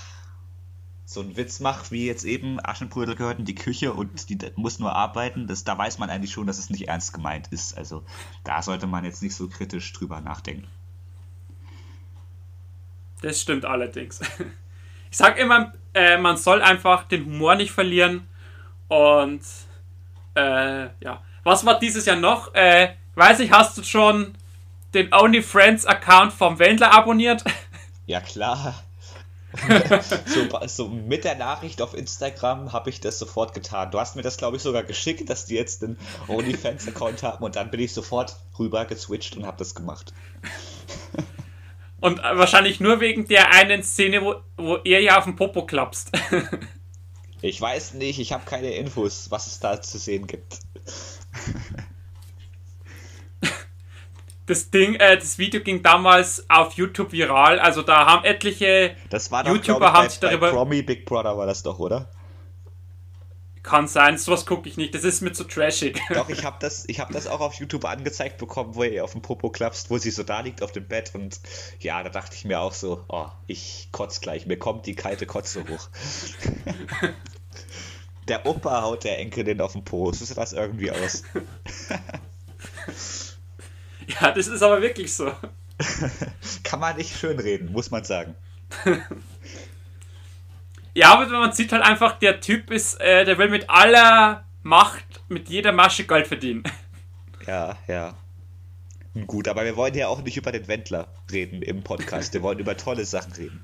so 1.05 1.21
ein 1.21 1.37
Witz 1.37 1.59
mache, 1.59 1.91
wie 1.91 2.07
jetzt 2.07 2.23
eben 2.23 2.59
Aschenbrödel 2.63 3.15
gehört 3.15 3.39
in 3.39 3.45
die 3.45 3.55
Küche 3.55 3.93
und 3.93 4.29
die 4.29 4.37
muss 4.55 4.79
nur 4.79 4.93
arbeiten, 4.95 5.47
das, 5.47 5.63
da 5.63 5.77
weiß 5.77 5.99
man 5.99 6.09
eigentlich 6.09 6.31
schon, 6.31 6.47
dass 6.47 6.57
es 6.57 6.69
nicht 6.69 6.87
ernst 6.87 7.13
gemeint 7.13 7.47
ist. 7.49 7.77
Also 7.77 8.03
da 8.43 8.61
sollte 8.61 8.87
man 8.87 9.05
jetzt 9.05 9.21
nicht 9.21 9.35
so 9.35 9.47
kritisch 9.47 9.93
drüber 9.93 10.21
nachdenken. 10.21 10.67
Das 13.23 13.41
stimmt 13.41 13.65
allerdings. 13.65 14.19
Ich 15.09 15.17
sag 15.17 15.37
immer, 15.37 15.71
äh, 15.93 16.17
man 16.17 16.37
soll 16.37 16.63
einfach 16.63 17.03
den 17.03 17.25
Humor 17.25 17.53
nicht 17.53 17.71
verlieren. 17.71 18.27
Und 18.87 19.41
äh, 20.33 20.85
ja. 20.85 21.21
Was 21.43 21.63
war 21.67 21.77
dieses 21.77 22.07
Jahr 22.07 22.15
noch? 22.15 22.55
Äh, 22.55 22.95
weiß 23.13 23.41
ich, 23.41 23.51
hast 23.51 23.77
du 23.77 23.83
schon 23.83 24.33
den 24.95 25.13
OnlyFriends-Account 25.13 26.33
vom 26.33 26.57
Wendler 26.57 26.91
abonniert? 26.93 27.43
Ja, 28.07 28.19
klar. 28.19 28.83
so, 30.25 30.67
so, 30.67 30.89
mit 30.89 31.23
der 31.23 31.35
Nachricht 31.35 31.81
auf 31.81 31.93
Instagram 31.93 32.73
habe 32.73 32.89
ich 32.89 32.99
das 32.99 33.17
sofort 33.17 33.53
getan. 33.53 33.91
Du 33.91 33.99
hast 33.99 34.17
mir 34.17 34.23
das, 34.23 34.35
glaube 34.35 34.57
ich, 34.57 34.63
sogar 34.63 34.83
geschickt, 34.83 35.29
dass 35.29 35.45
die 35.45 35.55
jetzt 35.55 35.83
den 35.83 35.97
OnlyFans-Account 36.27 37.23
haben 37.23 37.45
und 37.45 37.55
dann 37.55 37.71
bin 37.71 37.79
ich 37.79 37.93
sofort 37.93 38.35
rüber 38.59 38.83
geswitcht 38.83 39.37
und 39.37 39.45
habe 39.45 39.57
das 39.57 39.73
gemacht. 39.73 40.11
Und 42.03 42.21
wahrscheinlich 42.21 42.81
nur 42.81 42.99
wegen 42.99 43.29
der 43.29 43.53
einen 43.53 43.81
Szene, 43.81 44.21
wo, 44.21 44.35
wo 44.57 44.75
er 44.83 44.99
ja 44.99 45.17
auf 45.17 45.23
dem 45.23 45.37
Popo 45.37 45.65
klappst. 45.65 46.11
ich 47.41 47.61
weiß 47.61 47.93
nicht, 47.93 48.19
ich 48.19 48.33
habe 48.33 48.43
keine 48.43 48.71
Infos, 48.73 49.31
was 49.31 49.47
es 49.47 49.61
da 49.61 49.81
zu 49.81 49.97
sehen 49.97 50.27
gibt. 50.27 50.59
Das 54.45 54.69
Ding, 54.69 54.95
äh, 54.95 55.15
das 55.15 55.37
Video 55.37 55.61
ging 55.61 55.83
damals 55.83 56.45
auf 56.49 56.73
YouTube 56.73 57.13
viral, 57.13 57.59
also 57.59 57.81
da 57.81 58.05
haben 58.05 58.25
etliche 58.25 58.93
das 59.09 59.31
war 59.31 59.45
doch, 59.45 59.53
YouTuber 59.53 59.87
ich, 59.87 59.93
haben 59.93 60.09
sich 60.09 60.19
darüber. 60.19 60.51
Promi 60.51 60.81
Big 60.81 61.05
Brother 61.05 61.37
war 61.37 61.45
das 61.45 61.63
doch, 61.63 61.79
oder? 61.79 62.11
Kann 63.63 63.87
sein, 63.87 64.17
sowas 64.17 64.45
gucke 64.45 64.67
ich 64.67 64.75
nicht. 64.75 64.93
Das 64.93 65.05
ist 65.05 65.21
mir 65.21 65.31
zu 65.31 65.45
trashig. 65.45 65.97
Doch, 66.13 66.27
ich 66.27 66.43
habe 66.43 66.57
das, 66.59 66.85
hab 66.85 67.11
das 67.11 67.27
auch 67.27 67.39
auf 67.39 67.53
YouTube 67.53 67.85
angezeigt 67.85 68.37
bekommen, 68.37 68.75
wo 68.75 68.83
ihr 68.83 69.05
auf 69.05 69.13
dem 69.13 69.21
Popo 69.21 69.49
klappst, 69.49 69.89
wo 69.89 69.97
sie 69.97 70.11
so 70.11 70.23
da 70.23 70.41
liegt 70.41 70.61
auf 70.61 70.73
dem 70.73 70.85
Bett. 70.85 71.15
Und 71.15 71.39
ja, 71.79 72.03
da 72.03 72.09
dachte 72.09 72.35
ich 72.35 72.43
mir 72.43 72.59
auch 72.59 72.73
so, 72.73 73.05
oh, 73.07 73.27
ich 73.47 73.87
kotze 73.93 74.19
gleich. 74.19 74.45
Mir 74.45 74.59
kommt 74.59 74.85
die 74.85 74.95
kalte 74.95 75.25
Kotze 75.25 75.63
hoch. 75.67 75.89
der 78.27 78.45
Opa 78.45 78.81
haut 78.81 79.05
der 79.05 79.19
Enkelin 79.19 79.61
auf 79.61 79.71
den 79.71 79.85
Po. 79.85 80.11
So 80.11 80.25
sieht 80.25 80.35
das 80.37 80.51
irgendwie 80.51 80.91
aus. 80.91 81.23
ja, 84.19 84.31
das 84.31 84.47
ist 84.47 84.61
aber 84.61 84.81
wirklich 84.81 85.15
so. 85.15 85.31
Kann 86.63 86.81
man 86.81 86.97
nicht 86.97 87.17
schönreden, 87.17 87.71
muss 87.71 87.91
man 87.91 88.03
sagen. 88.03 88.35
Ja, 90.95 91.13
aber 91.13 91.27
man 91.27 91.51
sieht 91.53 91.71
halt 91.71 91.83
einfach, 91.83 92.19
der 92.19 92.39
Typ 92.39 92.69
ist, 92.71 92.99
äh, 93.01 93.25
der 93.25 93.37
will 93.37 93.49
mit 93.49 93.69
aller 93.69 94.45
Macht, 94.61 95.05
mit 95.27 95.49
jeder 95.49 95.71
Masche 95.71 96.05
Geld 96.05 96.27
verdienen. 96.27 96.63
Ja, 97.45 97.75
ja. 97.89 98.13
Gut, 99.27 99.49
aber 99.49 99.65
wir 99.65 99.75
wollen 99.75 99.93
ja 99.95 100.07
auch 100.07 100.21
nicht 100.21 100.37
über 100.37 100.53
den 100.53 100.65
Wendler 100.69 101.09
reden 101.29 101.61
im 101.61 101.83
Podcast. 101.83 102.33
Wir 102.33 102.41
wollen 102.41 102.57
über 102.57 102.77
tolle 102.77 103.03
Sachen 103.03 103.33
reden. 103.33 103.61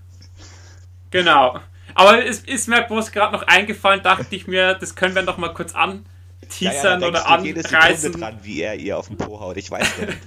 Genau. 1.11 1.61
Aber 1.95 2.25
es 2.25 2.41
ist 2.41 2.67
mir 2.67 2.81
bloß 2.81 3.13
gerade 3.13 3.31
noch 3.33 3.43
eingefallen, 3.43 4.03
dachte 4.03 4.35
ich 4.35 4.47
mir, 4.47 4.75
das 4.75 4.95
können 4.95 5.15
wir 5.15 5.21
noch 5.21 5.37
mal 5.37 5.53
kurz 5.53 5.73
anteasern 5.75 6.99
ja, 6.99 6.99
ja, 6.99 7.07
oder 7.07 7.25
anreißen. 7.25 8.11
dran, 8.11 8.39
wie 8.43 8.61
er 8.61 8.75
ihr 8.75 8.97
auf 8.97 9.07
den 9.07 9.15
Po 9.15 9.39
haut. 9.39 9.55
Ich 9.55 9.71
weiß 9.71 9.87
nicht. 9.99 10.17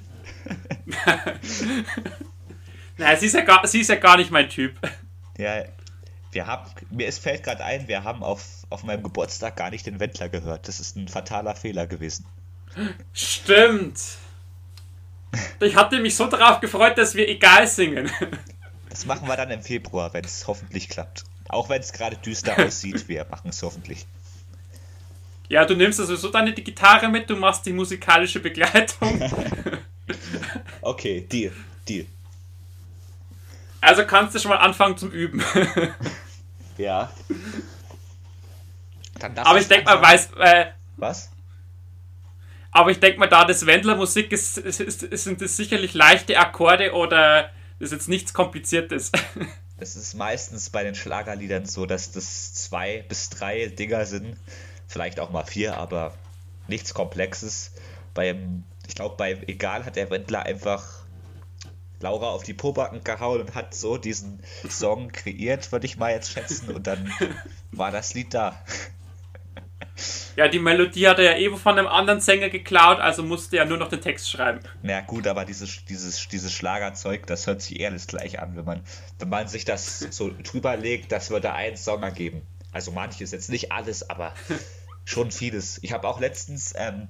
naja, 2.96 3.16
sie 3.16 3.26
ist, 3.26 3.34
ja 3.34 3.42
gar, 3.42 3.66
sie 3.66 3.80
ist 3.80 3.88
ja 3.88 3.96
gar 3.96 4.16
nicht 4.16 4.30
mein 4.30 4.48
Typ. 4.48 4.76
Ja, 5.36 5.62
wir 6.32 6.46
haben, 6.46 6.70
mir 6.90 7.06
ist, 7.06 7.22
fällt 7.22 7.44
gerade 7.44 7.64
ein, 7.64 7.88
wir 7.88 8.04
haben 8.04 8.22
auf, 8.22 8.44
auf 8.70 8.82
meinem 8.82 9.02
Geburtstag 9.02 9.56
gar 9.56 9.70
nicht 9.70 9.86
den 9.86 10.00
Wendler 10.00 10.28
gehört. 10.28 10.66
Das 10.66 10.80
ist 10.80 10.96
ein 10.96 11.08
fataler 11.08 11.54
Fehler 11.54 11.86
gewesen. 11.86 12.26
Stimmt. 13.12 14.00
Ich 15.60 15.76
hatte 15.76 16.00
mich 16.00 16.16
so 16.16 16.26
darauf 16.26 16.60
gefreut, 16.60 16.96
dass 16.98 17.14
wir 17.14 17.28
egal 17.28 17.66
singen. 17.66 18.10
Das 18.88 19.06
machen 19.06 19.28
wir 19.28 19.36
dann 19.36 19.50
im 19.50 19.62
Februar, 19.62 20.12
wenn 20.12 20.24
es 20.24 20.46
hoffentlich 20.46 20.88
klappt. 20.88 21.24
Auch 21.48 21.68
wenn 21.68 21.80
es 21.80 21.92
gerade 21.92 22.16
düster 22.16 22.58
aussieht, 22.58 23.08
wir 23.08 23.26
machen 23.30 23.50
es 23.50 23.62
hoffentlich. 23.62 24.06
Ja, 25.48 25.66
du 25.66 25.74
nimmst 25.74 26.00
also 26.00 26.16
so 26.16 26.30
deine 26.30 26.52
Gitarre 26.54 27.08
mit, 27.08 27.28
du 27.28 27.36
machst 27.36 27.66
die 27.66 27.72
musikalische 27.72 28.40
Begleitung. 28.40 29.22
okay, 30.82 31.20
Deal, 31.20 31.52
Deal. 31.86 32.06
Also 33.82 34.06
kannst 34.06 34.34
du 34.34 34.38
schon 34.38 34.50
mal 34.50 34.58
anfangen 34.58 34.96
zum 34.96 35.10
Üben. 35.10 35.44
ja. 36.78 37.12
Aber 39.36 39.60
ich 39.60 39.68
denke 39.68 39.84
mal, 39.84 40.00
weiß. 40.00 40.30
Äh, 40.38 40.66
Was? 40.96 41.30
Aber 42.70 42.90
ich 42.90 43.00
denke 43.00 43.18
mal, 43.18 43.26
da 43.26 43.44
das 43.44 43.66
Wendler-Musik 43.66 44.32
ist, 44.32 44.56
ist, 44.56 44.80
ist, 44.80 45.00
sind 45.00 45.42
es 45.42 45.56
sicherlich 45.56 45.94
leichte 45.94 46.38
Akkorde 46.38 46.92
oder 46.92 47.50
ist 47.80 47.92
jetzt 47.92 48.08
nichts 48.08 48.32
Kompliziertes. 48.32 49.12
Es 49.78 49.96
ist 49.96 50.14
meistens 50.14 50.70
bei 50.70 50.84
den 50.84 50.94
Schlagerliedern 50.94 51.66
so, 51.66 51.86
dass 51.86 52.12
das 52.12 52.54
zwei 52.54 53.04
bis 53.08 53.30
drei 53.30 53.66
Dinger 53.66 54.06
sind. 54.06 54.36
Vielleicht 54.86 55.18
auch 55.18 55.30
mal 55.30 55.42
vier, 55.42 55.76
aber 55.76 56.14
nichts 56.68 56.94
Komplexes. 56.94 57.72
Beim, 58.14 58.62
ich 58.86 58.94
glaube, 58.94 59.16
bei 59.16 59.42
Egal 59.48 59.84
hat 59.84 59.96
der 59.96 60.08
Wendler 60.08 60.44
einfach 60.44 61.01
Laura 62.02 62.30
auf 62.30 62.42
die 62.42 62.54
Pobacken 62.54 63.02
gehauen 63.04 63.40
und 63.40 63.54
hat 63.54 63.74
so 63.74 63.96
diesen 63.96 64.40
Song 64.68 65.10
kreiert, 65.12 65.72
würde 65.72 65.86
ich 65.86 65.96
mal 65.96 66.12
jetzt 66.12 66.32
schätzen. 66.32 66.70
Und 66.74 66.86
dann 66.86 67.12
war 67.72 67.90
das 67.90 68.14
Lied 68.14 68.34
da. 68.34 68.60
Ja, 70.36 70.48
die 70.48 70.58
Melodie 70.58 71.06
hat 71.06 71.18
er 71.18 71.24
ja 71.32 71.36
eben 71.36 71.56
von 71.58 71.78
einem 71.78 71.86
anderen 71.86 72.20
Sänger 72.20 72.48
geklaut, 72.48 72.98
also 72.98 73.22
musste 73.22 73.58
er 73.58 73.66
nur 73.66 73.76
noch 73.76 73.88
den 73.88 74.00
Text 74.00 74.30
schreiben. 74.30 74.60
Na 74.82 75.00
gut, 75.02 75.26
aber 75.26 75.44
dieses, 75.44 75.84
dieses, 75.84 76.28
dieses 76.28 76.52
Schlagerzeug, 76.52 77.26
das 77.26 77.46
hört 77.46 77.60
sich 77.60 77.84
alles 77.84 78.06
gleich 78.06 78.40
an, 78.40 78.56
wenn 78.56 78.64
man, 78.64 78.82
wenn 79.18 79.28
man 79.28 79.48
sich 79.48 79.64
das 79.64 79.98
so 79.98 80.30
drüber 80.42 80.76
legt, 80.76 81.12
das 81.12 81.30
würde 81.30 81.52
einen 81.52 81.76
Song 81.76 82.02
ergeben. 82.02 82.42
Also 82.72 82.90
manches, 82.90 83.32
jetzt 83.32 83.50
nicht 83.50 83.70
alles, 83.70 84.08
aber 84.08 84.32
schon 85.04 85.30
vieles. 85.30 85.78
Ich 85.82 85.92
habe 85.92 86.08
auch 86.08 86.20
letztens, 86.20 86.72
ähm, 86.76 87.08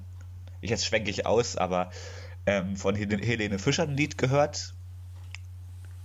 jetzt 0.61 0.85
schwenke 0.85 1.09
ich 1.09 1.25
aus, 1.25 1.55
aber 1.55 1.91
ähm, 2.45 2.75
von 2.75 2.95
Helene 2.95 3.59
Fischer 3.59 3.83
ein 3.83 3.95
Lied 3.95 4.17
gehört. 4.17 4.72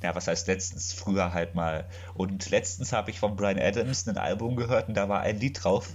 Ja, 0.03 0.15
was 0.15 0.29
heißt 0.29 0.47
letztens? 0.47 0.93
Früher 0.93 1.33
halt 1.33 1.55
mal. 1.55 1.87
Und 2.15 2.51
letztens 2.51 2.93
habe 2.93 3.11
ich 3.11 3.19
von 3.19 3.37
Brian 3.37 3.59
Adams 3.59 4.07
ein 4.07 4.17
Album 4.17 4.57
gehört 4.57 4.89
und 4.89 4.95
da 4.95 5.09
war 5.09 5.21
ein 5.21 5.39
Lied 5.39 5.65
drauf 5.65 5.89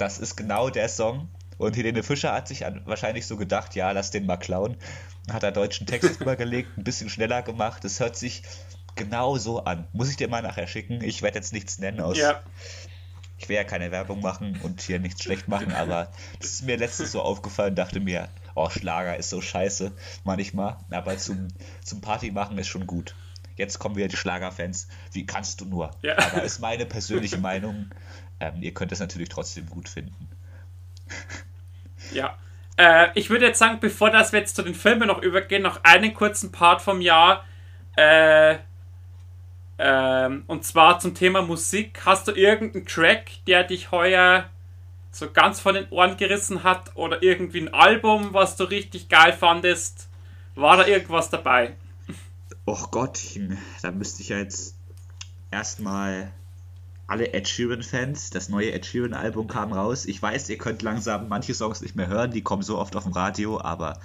das 0.00 0.18
ist 0.18 0.36
genau 0.36 0.70
der 0.70 0.88
Song. 0.88 1.28
Und 1.58 1.76
Helene 1.76 2.02
Fischer 2.02 2.32
hat 2.32 2.48
sich 2.48 2.64
wahrscheinlich 2.86 3.26
so 3.26 3.36
gedacht, 3.36 3.74
ja, 3.74 3.90
lass 3.90 4.10
den 4.10 4.24
mal 4.24 4.38
klauen. 4.38 4.76
Hat 5.30 5.42
da 5.42 5.50
deutschen 5.50 5.86
Text 5.86 6.18
drüber 6.18 6.36
gelegt, 6.36 6.78
ein 6.78 6.84
bisschen 6.84 7.10
schneller 7.10 7.42
gemacht. 7.42 7.84
Es 7.84 8.00
hört 8.00 8.16
sich 8.16 8.42
genau 8.94 9.36
so 9.36 9.64
an. 9.64 9.86
Muss 9.92 10.08
ich 10.08 10.16
dir 10.16 10.28
mal 10.28 10.42
nachher 10.42 10.66
schicken. 10.66 11.02
Ich 11.04 11.20
werde 11.20 11.36
jetzt 11.36 11.52
nichts 11.52 11.78
nennen 11.78 12.00
aus. 12.00 12.16
Ja. 12.16 12.42
Ich 13.36 13.48
will 13.48 13.56
ja 13.56 13.64
keine 13.64 13.90
Werbung 13.90 14.20
machen 14.20 14.58
und 14.62 14.80
hier 14.80 14.98
nichts 14.98 15.22
schlecht 15.22 15.48
machen, 15.48 15.72
aber 15.72 16.10
das 16.40 16.50
ist 16.50 16.62
mir 16.62 16.76
letztens 16.76 17.12
so 17.12 17.22
aufgefallen, 17.22 17.74
dachte 17.74 17.98
mir, 17.98 18.28
oh, 18.66 18.70
Schlager 18.70 19.16
ist 19.16 19.30
so 19.30 19.40
scheiße 19.40 19.92
manchmal, 20.24 20.76
aber 20.90 21.16
zum, 21.16 21.48
zum 21.82 22.00
Party 22.00 22.30
machen 22.30 22.58
ist 22.58 22.68
schon 22.68 22.86
gut. 22.86 23.14
Jetzt 23.56 23.78
kommen 23.78 23.96
wieder 23.96 24.08
die 24.08 24.16
Schlagerfans. 24.16 24.88
Wie 25.12 25.26
kannst 25.26 25.60
du 25.60 25.66
nur? 25.66 25.90
Ja. 26.02 26.16
Aber 26.18 26.42
ist 26.42 26.60
meine 26.60 26.86
persönliche 26.86 27.38
Meinung. 27.38 27.90
Ähm, 28.40 28.62
ihr 28.62 28.72
könnt 28.72 28.92
es 28.92 29.00
natürlich 29.00 29.28
trotzdem 29.28 29.66
gut 29.66 29.88
finden. 29.88 30.28
Ja. 32.12 32.38
Äh, 32.78 33.08
ich 33.14 33.28
würde 33.28 33.46
jetzt 33.46 33.58
sagen, 33.58 33.78
bevor 33.80 34.10
das 34.10 34.32
wir 34.32 34.40
jetzt 34.40 34.56
zu 34.56 34.62
den 34.62 34.74
Filmen 34.74 35.08
noch 35.08 35.20
übergehen, 35.20 35.62
noch 35.62 35.84
einen 35.84 36.14
kurzen 36.14 36.50
Part 36.50 36.80
vom 36.80 37.02
Jahr. 37.02 37.44
Äh, 37.96 38.56
ähm, 39.78 40.44
und 40.46 40.64
zwar 40.64 40.98
zum 40.98 41.14
Thema 41.14 41.42
Musik. 41.42 42.00
Hast 42.06 42.28
du 42.28 42.32
irgendeinen 42.32 42.86
Track, 42.86 43.30
der 43.46 43.64
dich 43.64 43.90
heuer 43.90 44.48
so 45.12 45.30
ganz 45.30 45.60
von 45.60 45.74
den 45.74 45.88
Ohren 45.90 46.16
gerissen 46.16 46.62
hat? 46.62 46.96
Oder 46.96 47.22
irgendwie 47.22 47.60
ein 47.60 47.74
Album, 47.74 48.32
was 48.32 48.56
du 48.56 48.64
richtig 48.64 49.08
geil 49.08 49.32
fandest? 49.32 50.08
War 50.54 50.76
da 50.76 50.86
irgendwas 50.86 51.30
dabei? 51.30 51.76
Och 52.66 52.90
Gottchen, 52.90 53.58
da 53.82 53.90
müsste 53.90 54.22
ich 54.22 54.28
ja 54.28 54.38
jetzt 54.38 54.76
erstmal 55.50 56.32
alle 57.06 57.32
Ed 57.32 57.48
Sheeran-Fans. 57.48 58.30
Das 58.30 58.48
neue 58.48 58.72
Ed 58.72 58.86
Sheeran-Album 58.86 59.48
kam 59.48 59.72
raus. 59.72 60.04
Ich 60.04 60.22
weiß, 60.22 60.48
ihr 60.48 60.58
könnt 60.58 60.82
langsam 60.82 61.28
manche 61.28 61.54
Songs 61.54 61.80
nicht 61.80 61.96
mehr 61.96 62.06
hören, 62.06 62.30
die 62.30 62.42
kommen 62.42 62.62
so 62.62 62.78
oft 62.78 62.94
auf 62.94 63.02
dem 63.04 63.12
Radio, 63.12 63.60
aber 63.60 63.98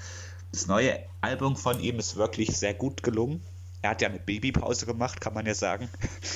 das 0.52 0.68
neue 0.68 1.00
Album 1.22 1.56
von 1.56 1.80
ihm 1.80 2.00
ist 2.00 2.16
wirklich 2.16 2.58
sehr 2.58 2.74
gut 2.74 3.04
gelungen. 3.04 3.44
Er 3.82 3.92
hat 3.92 4.02
ja 4.02 4.10
eine 4.10 4.20
Babypause 4.20 4.86
gemacht, 4.86 5.22
kann 5.22 5.34
man 5.34 5.46
ja 5.46 5.54
sagen. 5.54 5.90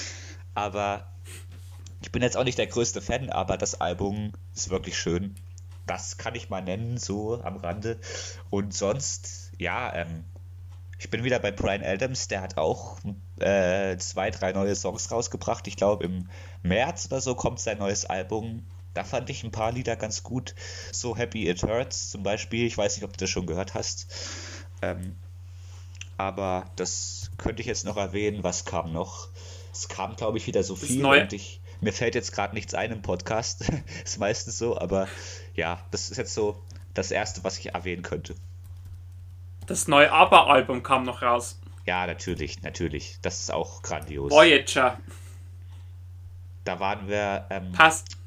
Aber 0.54 1.08
ich 2.02 2.12
bin 2.12 2.22
jetzt 2.22 2.38
auch 2.38 2.44
nicht 2.44 2.58
der 2.58 2.68
größte 2.68 3.02
Fan, 3.02 3.30
aber 3.30 3.58
das 3.58 3.82
Album 3.82 4.32
ist 4.56 4.70
wirklich 4.70 4.98
schön. 4.98 5.36
Das 5.86 6.18
kann 6.18 6.36
ich 6.36 6.50
mal 6.50 6.62
nennen, 6.62 6.98
so 6.98 7.42
am 7.42 7.58
Rande. 7.58 8.00
Und 8.50 8.74
sonst, 8.74 9.52
ja, 9.58 9.94
ähm, 9.96 10.24
ich 11.00 11.10
bin 11.10 11.24
wieder 11.24 11.40
bei 11.40 11.52
Brian 11.52 11.84
Adams, 11.84 12.28
der 12.28 12.42
hat 12.42 12.58
auch 12.58 13.00
äh, 13.40 13.98
zwei, 13.98 14.32
drei 14.32 14.52
neue 14.52 14.76
Songs 14.76 15.12
rausgebracht. 15.12 15.68
Ich 15.68 15.78
glaube, 15.78 16.04
im 16.04 16.30
März 16.62 17.08
oder 17.08 17.22
so 17.22 17.36
kommt 17.36 17.60
sein 17.60 17.80
neues 17.80 18.06
Album. 18.06 18.66
Da 18.94 19.04
fand 19.04 19.30
ich 19.30 19.44
ein 19.44 19.52
paar 19.52 19.72
Lieder 19.72 19.96
ganz 19.96 20.24
gut. 20.24 20.56
So 20.92 21.16
Happy 21.16 21.50
It 21.50 21.64
Hurts 21.64 22.10
zum 22.12 22.24
Beispiel. 22.24 22.66
Ich 22.66 22.78
weiß 22.78 22.96
nicht, 22.96 23.06
ob 23.06 23.14
du 23.14 23.18
das 23.18 23.30
schon 23.30 23.46
gehört 23.46 23.74
hast. 23.74 24.14
Ähm, 24.82 25.16
aber 26.18 26.70
das 26.76 27.32
könnte 27.38 27.62
ich 27.62 27.68
jetzt 27.68 27.86
noch 27.86 27.98
erwähnen. 27.98 28.44
Was 28.44 28.66
kam 28.66 28.92
noch? 28.92 29.30
Es 29.72 29.88
kam, 29.88 30.18
glaube 30.18 30.38
ich, 30.38 30.48
wieder 30.48 30.64
so 30.64 30.76
viel. 30.76 31.06
Und 31.06 31.32
ich, 31.32 31.59
mir 31.82 31.94
fällt 31.94 32.16
jetzt 32.16 32.32
gerade 32.32 32.54
nichts 32.54 32.74
ein 32.74 32.92
im 32.92 33.02
Podcast. 33.02 33.70
ist 34.04 34.20
meistens 34.20 34.58
so. 34.58 34.78
Aber 34.78 35.08
ja, 35.56 35.80
das 35.92 36.12
ist 36.12 36.18
jetzt 36.18 36.34
so 36.34 36.62
das 36.94 37.12
Erste, 37.12 37.44
was 37.44 37.58
ich 37.60 37.74
erwähnen 37.74 38.04
könnte. 38.04 38.36
Das 39.68 39.88
neue 39.88 40.12
ABBA-Album 40.12 40.84
kam 40.84 41.04
noch 41.04 41.22
raus. 41.22 41.60
Ja, 41.86 42.08
natürlich, 42.08 42.62
natürlich. 42.62 43.20
Das 43.22 43.40
ist 43.40 43.52
auch 43.52 43.82
grandios. 43.82 44.32
Voyager. 44.32 45.00
Da 46.64 46.80
waren 46.80 47.08
wir. 47.08 47.46
Ähm, 47.50 47.72
Passt. 47.72 48.18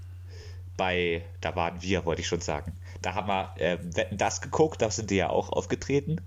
Bei. 0.77 1.25
Da 1.41 1.55
waren 1.55 1.83
wir, 1.83 2.05
wollte 2.05 2.23
ich 2.23 2.29
schon 2.29 2.41
sagen. 2.41 2.73
Da 3.03 3.15
haben 3.15 3.27
wir 3.27 3.55
äh, 3.59 3.79
Wetten 3.83 4.17
das 4.17 4.41
geguckt, 4.41 4.81
da 4.81 4.91
sind 4.91 5.11
die 5.11 5.17
ja 5.17 5.29
auch 5.29 5.51
aufgetreten. 5.51 6.21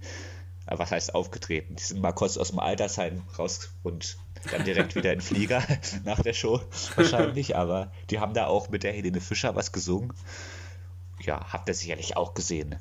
Äh, 0.68 0.78
was 0.78 0.92
heißt 0.92 1.16
aufgetreten? 1.16 1.76
Die 1.76 1.84
sind 1.84 2.02
mal 2.02 2.12
kurz 2.12 2.38
aus 2.38 2.50
dem 2.50 2.60
Altersheim 2.60 3.24
raus 3.38 3.72
und 3.84 4.18
dann 4.52 4.64
direkt 4.64 4.96
wieder 4.96 5.14
in 5.14 5.22
Flieger 5.22 5.64
nach 6.04 6.22
der 6.22 6.34
Show 6.34 6.62
wahrscheinlich. 6.96 7.56
Aber 7.56 7.92
die 8.10 8.20
haben 8.20 8.34
da 8.34 8.48
auch 8.48 8.70
mit 8.70 8.84
der 8.84 8.94
Helene 8.94 9.22
Fischer 9.22 9.56
was 9.56 9.72
gesungen. 9.72 10.14
Ja, 11.22 11.46
habt 11.52 11.68
ihr 11.70 11.74
sicherlich 11.74 12.18
auch 12.18 12.34
gesehen. 12.34 12.76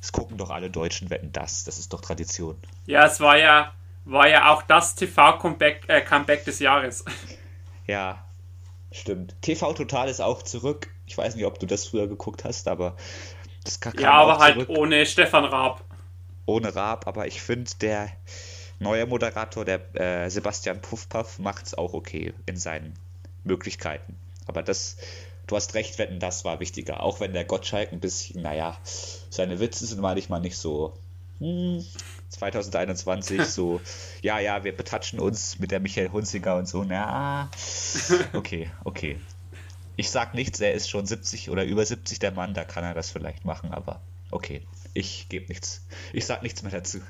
Es 0.00 0.12
gucken 0.12 0.36
doch 0.36 0.50
alle 0.50 0.70
Deutschen 0.70 1.10
wetten 1.10 1.32
das. 1.32 1.64
Das 1.64 1.78
ist 1.78 1.92
doch 1.92 2.00
Tradition. 2.02 2.56
Ja, 2.86 3.06
es 3.06 3.20
war 3.20 3.38
ja, 3.38 3.72
war 4.04 4.28
ja 4.28 4.52
auch 4.52 4.62
das 4.62 4.94
TV-Comeback 4.94 5.84
äh, 5.88 6.00
Comeback 6.02 6.44
des 6.44 6.58
Jahres. 6.60 7.04
Ja, 7.86 8.24
stimmt. 8.90 9.36
TV 9.42 9.74
Total 9.74 10.08
ist 10.08 10.20
auch 10.22 10.42
zurück. 10.42 10.88
Ich 11.06 11.18
weiß 11.18 11.34
nicht, 11.36 11.44
ob 11.44 11.58
du 11.58 11.66
das 11.66 11.86
früher 11.86 12.08
geguckt 12.08 12.44
hast, 12.44 12.66
aber 12.66 12.96
das 13.62 13.78
kam 13.80 13.92
Ja, 13.98 14.12
aber 14.12 14.38
halt 14.38 14.54
zurück. 14.54 14.70
ohne 14.70 15.04
Stefan 15.04 15.44
Raab. 15.44 15.84
Ohne 16.46 16.74
Raab, 16.74 17.06
aber 17.06 17.26
ich 17.26 17.42
finde, 17.42 17.70
der 17.82 18.10
neue 18.78 19.06
Moderator, 19.06 19.64
der 19.64 19.94
äh, 19.94 20.30
Sebastian 20.30 20.80
Puffpaff, 20.80 21.38
macht 21.38 21.66
es 21.66 21.74
auch 21.74 21.94
okay 21.94 22.32
in 22.46 22.56
seinen 22.56 22.94
Möglichkeiten. 23.44 24.16
Aber 24.46 24.62
das 24.62 24.96
du 25.46 25.56
hast 25.56 25.74
recht, 25.74 25.98
wenn 25.98 26.20
das 26.20 26.44
war 26.44 26.60
wichtiger. 26.60 27.02
Auch 27.02 27.20
wenn 27.20 27.32
der 27.32 27.44
Gottschalk 27.44 27.92
ein 27.92 28.00
bisschen, 28.00 28.42
naja, 28.42 28.78
seine 29.30 29.60
Witze 29.60 29.86
sind 29.86 30.00
manchmal 30.00 30.40
nicht 30.40 30.56
so. 30.56 30.94
Hm, 31.38 31.84
2021 32.30 33.44
so, 33.44 33.80
ja, 34.22 34.38
ja, 34.38 34.64
wir 34.64 34.76
betatschen 34.76 35.18
uns 35.18 35.58
mit 35.58 35.70
der 35.70 35.80
Michael 35.80 36.10
Hunziger 36.10 36.56
und 36.56 36.68
so, 36.68 36.84
na, 36.84 37.50
okay, 38.32 38.70
okay. 38.84 39.18
Ich 39.96 40.10
sag 40.10 40.34
nichts, 40.34 40.60
er 40.60 40.72
ist 40.72 40.88
schon 40.88 41.06
70 41.06 41.50
oder 41.50 41.64
über 41.64 41.84
70 41.84 42.18
der 42.18 42.32
Mann, 42.32 42.54
da 42.54 42.64
kann 42.64 42.84
er 42.84 42.94
das 42.94 43.10
vielleicht 43.10 43.44
machen, 43.44 43.72
aber 43.72 44.00
okay. 44.30 44.62
Ich 44.96 45.28
gebe 45.28 45.46
nichts. 45.48 45.84
Ich 46.12 46.24
sag 46.24 46.44
nichts 46.44 46.62
mehr 46.62 46.70
dazu. 46.70 47.00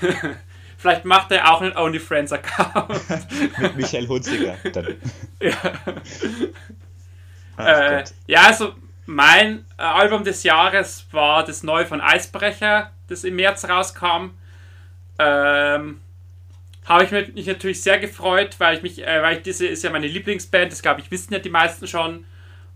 Vielleicht 0.78 1.04
macht 1.04 1.30
er 1.30 1.52
auch 1.52 1.60
einen 1.60 1.76
OnlyFriends-Account. 1.76 3.58
Mit 3.58 3.76
Michael 3.76 4.08
Hunziger 4.08 4.56
dann. 4.72 4.96
ja. 5.40 5.52
Äh, 7.58 8.04
ja, 8.26 8.42
also 8.46 8.74
mein 9.04 9.66
äh, 9.76 9.82
Album 9.82 10.24
des 10.24 10.42
Jahres 10.42 11.06
war 11.10 11.44
das 11.44 11.62
neue 11.62 11.84
von 11.84 12.00
Eisbrecher, 12.00 12.92
das 13.08 13.24
im 13.24 13.36
März 13.36 13.68
rauskam. 13.68 14.30
Ähm, 15.18 16.00
habe 16.86 17.04
ich 17.04 17.10
mich 17.10 17.46
natürlich 17.46 17.82
sehr 17.82 17.98
gefreut, 17.98 18.56
weil 18.58 18.76
ich 18.76 18.82
mich, 18.82 19.06
äh, 19.06 19.22
weil 19.22 19.36
ich 19.36 19.42
diese 19.42 19.66
ist 19.66 19.84
ja 19.84 19.90
meine 19.90 20.06
Lieblingsband, 20.06 20.72
das 20.72 20.80
glaube 20.80 21.00
ich 21.00 21.10
wissen 21.10 21.32
ja 21.32 21.38
die 21.40 21.50
meisten 21.50 21.86
schon. 21.86 22.24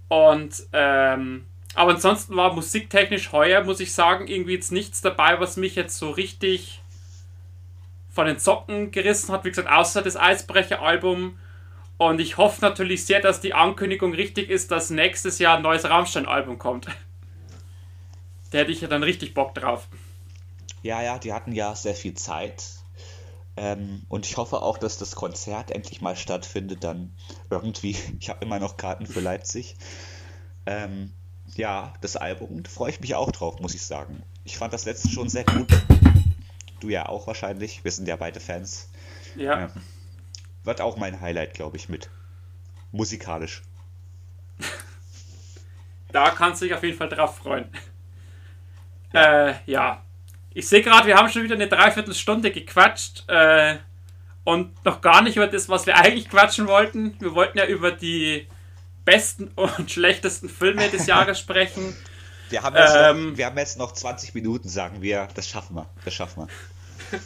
Und 0.09 0.63
ähm, 0.73 1.47
aber 1.75 1.93
ansonsten 1.93 2.37
war 2.37 2.53
musiktechnisch 2.53 3.33
heuer, 3.33 3.65
muss 3.65 3.81
ich 3.81 3.93
sagen, 3.93 4.29
irgendwie 4.29 4.55
jetzt 4.55 4.71
nichts 4.71 5.01
dabei, 5.01 5.41
was 5.41 5.57
mich 5.57 5.75
jetzt 5.75 5.99
so 5.99 6.11
richtig 6.11 6.83
von 8.15 8.27
den 8.27 8.39
Socken 8.39 8.93
gerissen 8.93 9.33
hat. 9.33 9.45
Wie 9.45 9.49
gesagt, 9.51 9.69
außer 9.69 10.01
das 10.01 10.17
Eisbrecher-Album. 10.17 11.37
Und 11.97 12.21
ich 12.21 12.37
hoffe 12.37 12.61
natürlich 12.61 13.05
sehr, 13.05 13.21
dass 13.21 13.41
die 13.41 13.55
Ankündigung 13.55 14.15
richtig 14.15 14.51
ist, 14.51 14.71
dass 14.71 14.91
nächstes 14.91 15.39
Jahr 15.39 15.57
ein 15.57 15.63
neues 15.63 15.85
Rammstein-Album 15.85 16.59
kommt. 16.59 16.87
Da 18.51 18.61
hätte 18.61 18.71
ich 18.71 18.83
ja 18.83 18.87
dann 18.87 19.03
richtig 19.03 19.35
Bock 19.35 19.53
drauf. 19.57 19.89
Ja, 20.81 21.03
ja, 21.03 21.19
die 21.19 21.33
hatten 21.33 21.51
ja 21.51 21.75
sehr 21.75 21.97
viel 21.97 22.15
Zeit. 22.15 22.63
Ähm, 23.57 24.03
und 24.09 24.27
ich 24.27 24.37
hoffe 24.37 24.63
auch, 24.63 24.79
dass 24.79 24.97
das 24.97 25.17
Konzert 25.17 25.73
endlich 25.73 26.01
mal 26.01 26.15
stattfindet, 26.15 26.85
dann 26.85 27.13
irgendwie. 27.51 27.97
Ich 28.21 28.29
habe 28.29 28.45
immer 28.45 28.61
noch 28.61 28.77
Karten 28.77 29.07
für 29.07 29.19
Leipzig. 29.19 29.75
Ähm, 30.67 31.13
ja, 31.57 31.95
das 32.01 32.15
Album, 32.15 32.63
da 32.63 32.71
freue 32.71 32.91
ich 32.91 33.01
mich 33.01 33.17
auch 33.17 33.33
drauf, 33.33 33.59
muss 33.59 33.75
ich 33.75 33.83
sagen. 33.83 34.23
Ich 34.45 34.57
fand 34.57 34.73
das 34.73 34.85
letzte 34.85 35.09
schon 35.09 35.29
sehr 35.29 35.45
gut. 35.45 35.67
Du 36.81 36.89
ja 36.89 37.07
auch 37.09 37.27
wahrscheinlich. 37.27 37.85
Wir 37.85 37.91
sind 37.91 38.09
ja 38.09 38.17
beide 38.17 38.41
Fans. 38.41 38.91
Ja. 39.37 39.65
Ähm, 39.65 39.71
wird 40.65 40.81
auch 40.81 40.97
mein 40.97 41.21
Highlight, 41.21 41.55
glaube 41.55 41.77
ich, 41.77 41.89
mit. 41.89 42.11
Musikalisch. 42.93 43.63
da 46.13 46.31
kannst 46.31 46.63
du 46.63 46.67
dich 46.67 46.75
auf 46.75 46.83
jeden 46.83 46.97
Fall 46.97 47.09
drauf 47.09 47.39
freuen. 47.39 47.69
Ja. 49.13 49.49
Äh, 49.49 49.55
ja. 49.67 50.03
Ich 50.53 50.69
sehe 50.69 50.83
gerade, 50.83 51.07
wir 51.07 51.17
haben 51.17 51.29
schon 51.29 51.43
wieder 51.43 51.57
eine 51.57 51.69
Dreiviertelstunde 51.69 52.53
gequatscht. 52.53 53.25
Äh, 53.29 53.79
und 54.45 54.85
noch 54.85 55.01
gar 55.01 55.23
nicht 55.23 55.37
über 55.37 55.47
das, 55.47 55.69
was 55.69 55.87
wir 55.87 55.97
eigentlich 55.97 56.29
quatschen 56.29 56.67
wollten. 56.67 57.17
Wir 57.19 57.35
wollten 57.35 57.59
ja 57.59 57.67
über 57.67 57.91
die 57.91 58.47
besten 59.05 59.49
und 59.57 59.91
schlechtesten 59.91 60.49
Filme 60.49 60.89
des 60.91 61.07
Jahres 61.07 61.39
sprechen. 61.39 61.97
Wir 62.51 62.63
haben, 62.63 62.77
jetzt 62.77 62.95
ähm, 62.97 63.31
noch, 63.31 63.37
wir 63.37 63.47
haben 63.47 63.59
jetzt 63.59 63.79
noch 63.79 63.93
20 63.93 64.35
Minuten, 64.35 64.69
sagen 64.69 65.03
wir. 65.03 65.29
Das 65.35 65.49
schaffen 65.49 65.77
wir. 65.77 65.87
Das 66.05 66.15
schaffen 66.15 66.47
wir. 67.11 67.21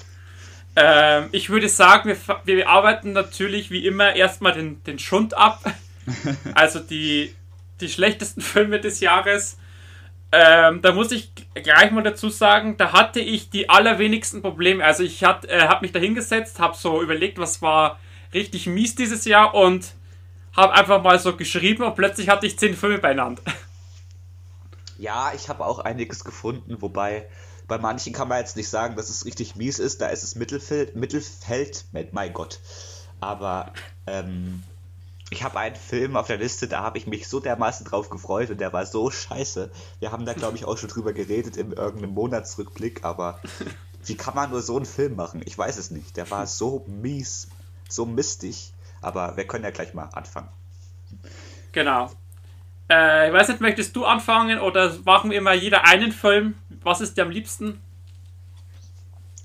ähm, 0.77 1.29
ich 1.33 1.51
würde 1.51 1.69
sagen, 1.69 2.09
wir, 2.09 2.17
wir 2.45 2.69
arbeiten 2.69 3.13
natürlich 3.13 3.71
wie 3.71 3.87
immer 3.87 4.15
erstmal 4.15 4.53
den, 4.53 4.83
den 4.85 4.99
Schund 4.99 5.37
ab. 5.37 5.63
also 6.55 6.79
die, 6.81 7.35
die 7.81 7.89
schlechtesten 7.89 8.41
Filme 8.43 8.81
des 8.81 9.01
Jahres. 9.01 9.59
Ähm, 10.31 10.83
da 10.83 10.93
muss 10.93 11.11
ich 11.11 11.33
gleich 11.55 11.91
mal 11.91 12.03
dazu 12.03 12.29
sagen, 12.29 12.77
da 12.77 12.93
hatte 12.93 13.21
ich 13.21 13.49
die 13.49 13.71
allerwenigsten 13.71 14.43
Probleme. 14.43 14.85
Also 14.85 15.03
ich 15.03 15.23
äh, 15.23 15.27
habe 15.27 15.81
mich 15.83 15.93
da 15.93 15.99
hingesetzt, 15.99 16.61
habe 16.61 16.77
so 16.77 17.03
überlegt, 17.03 17.39
was 17.39 17.63
war 17.63 17.99
richtig 18.35 18.67
mies 18.67 18.95
dieses 18.95 19.25
Jahr 19.25 19.55
und 19.55 19.95
habe 20.55 20.75
einfach 20.75 21.03
mal 21.03 21.19
so 21.19 21.35
geschrieben 21.35 21.83
und 21.85 21.95
plötzlich 21.95 22.29
hatte 22.29 22.47
ich 22.47 22.59
zehn 22.59 22.77
Filme 22.77 22.99
beieinander. 22.99 23.43
Ja, 24.99 25.33
ich 25.35 25.49
habe 25.49 25.65
auch 25.65 25.79
einiges 25.79 26.25
gefunden, 26.25 26.83
wobei 26.83 27.29
bei 27.69 27.79
manchen 27.79 28.13
kann 28.13 28.29
man 28.29 28.39
jetzt 28.39 28.57
nicht 28.57 28.69
sagen, 28.69 28.97
dass 28.97 29.11
es 29.11 29.25
richtig 29.25 29.55
mies 29.57 29.79
ist, 29.79 30.01
da 30.01 30.09
ist 30.09 30.23
es 30.23 30.35
Mittelfeld, 30.35 30.97
Mittelfeld, 30.97 31.85
mein 31.93 32.33
Gott. 32.33 32.61
Aber 33.21 33.73
ähm, 34.07 34.63
ich 35.31 35.43
habe 35.43 35.59
einen 35.59 35.77
Film 35.77 36.17
auf 36.17 36.27
der 36.27 36.39
Liste, 36.39 36.67
da 36.67 36.83
habe 36.83 36.99
ich 36.99 37.07
mich 37.07 37.29
so 37.29 37.41
dermaßen 37.41 37.87
drauf 37.87 38.09
gefreut 38.09 38.51
und 38.51 38.61
der 38.61 38.73
war 38.73 38.87
so 38.87 39.11
scheiße. 39.11 39.71
Wir 40.01 40.11
haben 40.13 40.25
da, 40.25 40.33
glaube 40.33 40.57
ich, 40.57 40.65
auch 40.65 40.79
schon 40.79 40.89
drüber 40.89 41.13
geredet 41.13 41.57
in 41.57 41.73
irgendeinem 41.73 42.15
Monatsrückblick, 42.15 43.05
aber 43.05 43.41
wie 44.05 44.17
kann 44.17 44.35
man 44.35 44.51
nur 44.51 44.63
so 44.63 44.77
einen 44.77 44.87
Film 44.87 45.17
machen? 45.17 45.43
Ich 45.45 45.57
weiß 45.57 45.77
es 45.77 45.91
nicht. 45.91 46.17
Der 46.17 46.31
war 46.31 46.47
so 46.47 46.85
mies, 46.89 47.49
so 47.89 48.07
mistig. 48.07 48.73
Aber 49.01 49.37
wir 49.37 49.47
können 49.47 49.65
ja 49.65 49.71
gleich 49.71 49.95
mal 49.95 50.05
anfangen. 50.13 50.49
Genau. 51.73 52.11
Äh, 52.91 53.29
ich 53.29 53.33
weiß 53.35 53.49
nicht, 53.49 53.61
möchtest 53.61 53.95
du 53.97 54.05
anfangen 54.05 54.61
oder 54.61 54.95
machen 55.05 55.31
wir 55.31 55.41
mal 55.41 55.57
jeder 55.57 55.85
einen 55.87 56.13
Film? 56.13 56.55
Was 56.83 57.01
ist 57.01 57.17
dir 57.17 57.23
am 57.23 57.31
liebsten? 57.31 57.81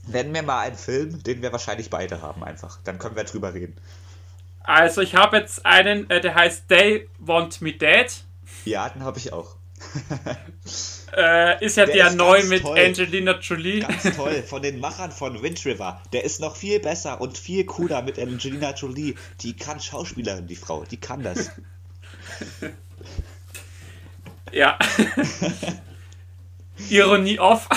Nennen 0.08 0.34
wir 0.34 0.44
mal 0.44 0.62
einen 0.62 0.78
Film, 0.78 1.24
den 1.24 1.42
wir 1.42 1.52
wahrscheinlich 1.52 1.90
beide 1.90 2.22
haben, 2.22 2.44
einfach. 2.44 2.80
Dann 2.84 3.00
können 3.00 3.16
wir 3.16 3.24
drüber 3.24 3.54
reden. 3.54 3.76
Also, 4.64 5.02
ich 5.02 5.16
habe 5.16 5.38
jetzt 5.38 5.66
einen, 5.66 6.10
äh, 6.10 6.22
der 6.22 6.36
heißt 6.36 6.68
They 6.70 7.10
Want 7.20 7.62
Me 7.62 7.74
Dead. 7.74 8.08
Ja, 8.66 8.88
den 8.90 9.04
habe 9.04 9.18
ich 9.18 9.34
auch. 9.34 9.56
äh, 11.18 11.66
ist 11.66 11.76
ja 11.76 11.86
der, 11.86 11.96
der 11.96 12.08
ist 12.08 12.16
neu 12.16 12.44
mit 12.46 12.62
toll. 12.62 12.80
Angelina 12.80 13.38
Jolie. 13.40 13.82
Ganz 13.82 14.04
toll, 14.16 14.42
von 14.44 14.62
den 14.62 14.80
Machern 14.80 15.12
von 15.12 15.42
Wind 15.42 15.66
River. 15.66 16.02
Der 16.14 16.24
ist 16.24 16.40
noch 16.40 16.56
viel 16.56 16.80
besser 16.80 17.20
und 17.20 17.38
viel 17.38 17.66
cooler 17.66 18.02
mit 18.02 18.18
Angelina 18.18 18.74
Jolie. 18.74 19.16
Die 19.42 19.56
kann 19.56 19.82
Schauspielerin, 19.82 20.48
die 20.48 20.56
Frau. 20.56 20.86
Die 20.86 20.98
kann 20.98 21.24
das. 21.24 21.52
ja. 24.52 24.78
Ironie 26.90 27.40
off. 27.40 27.70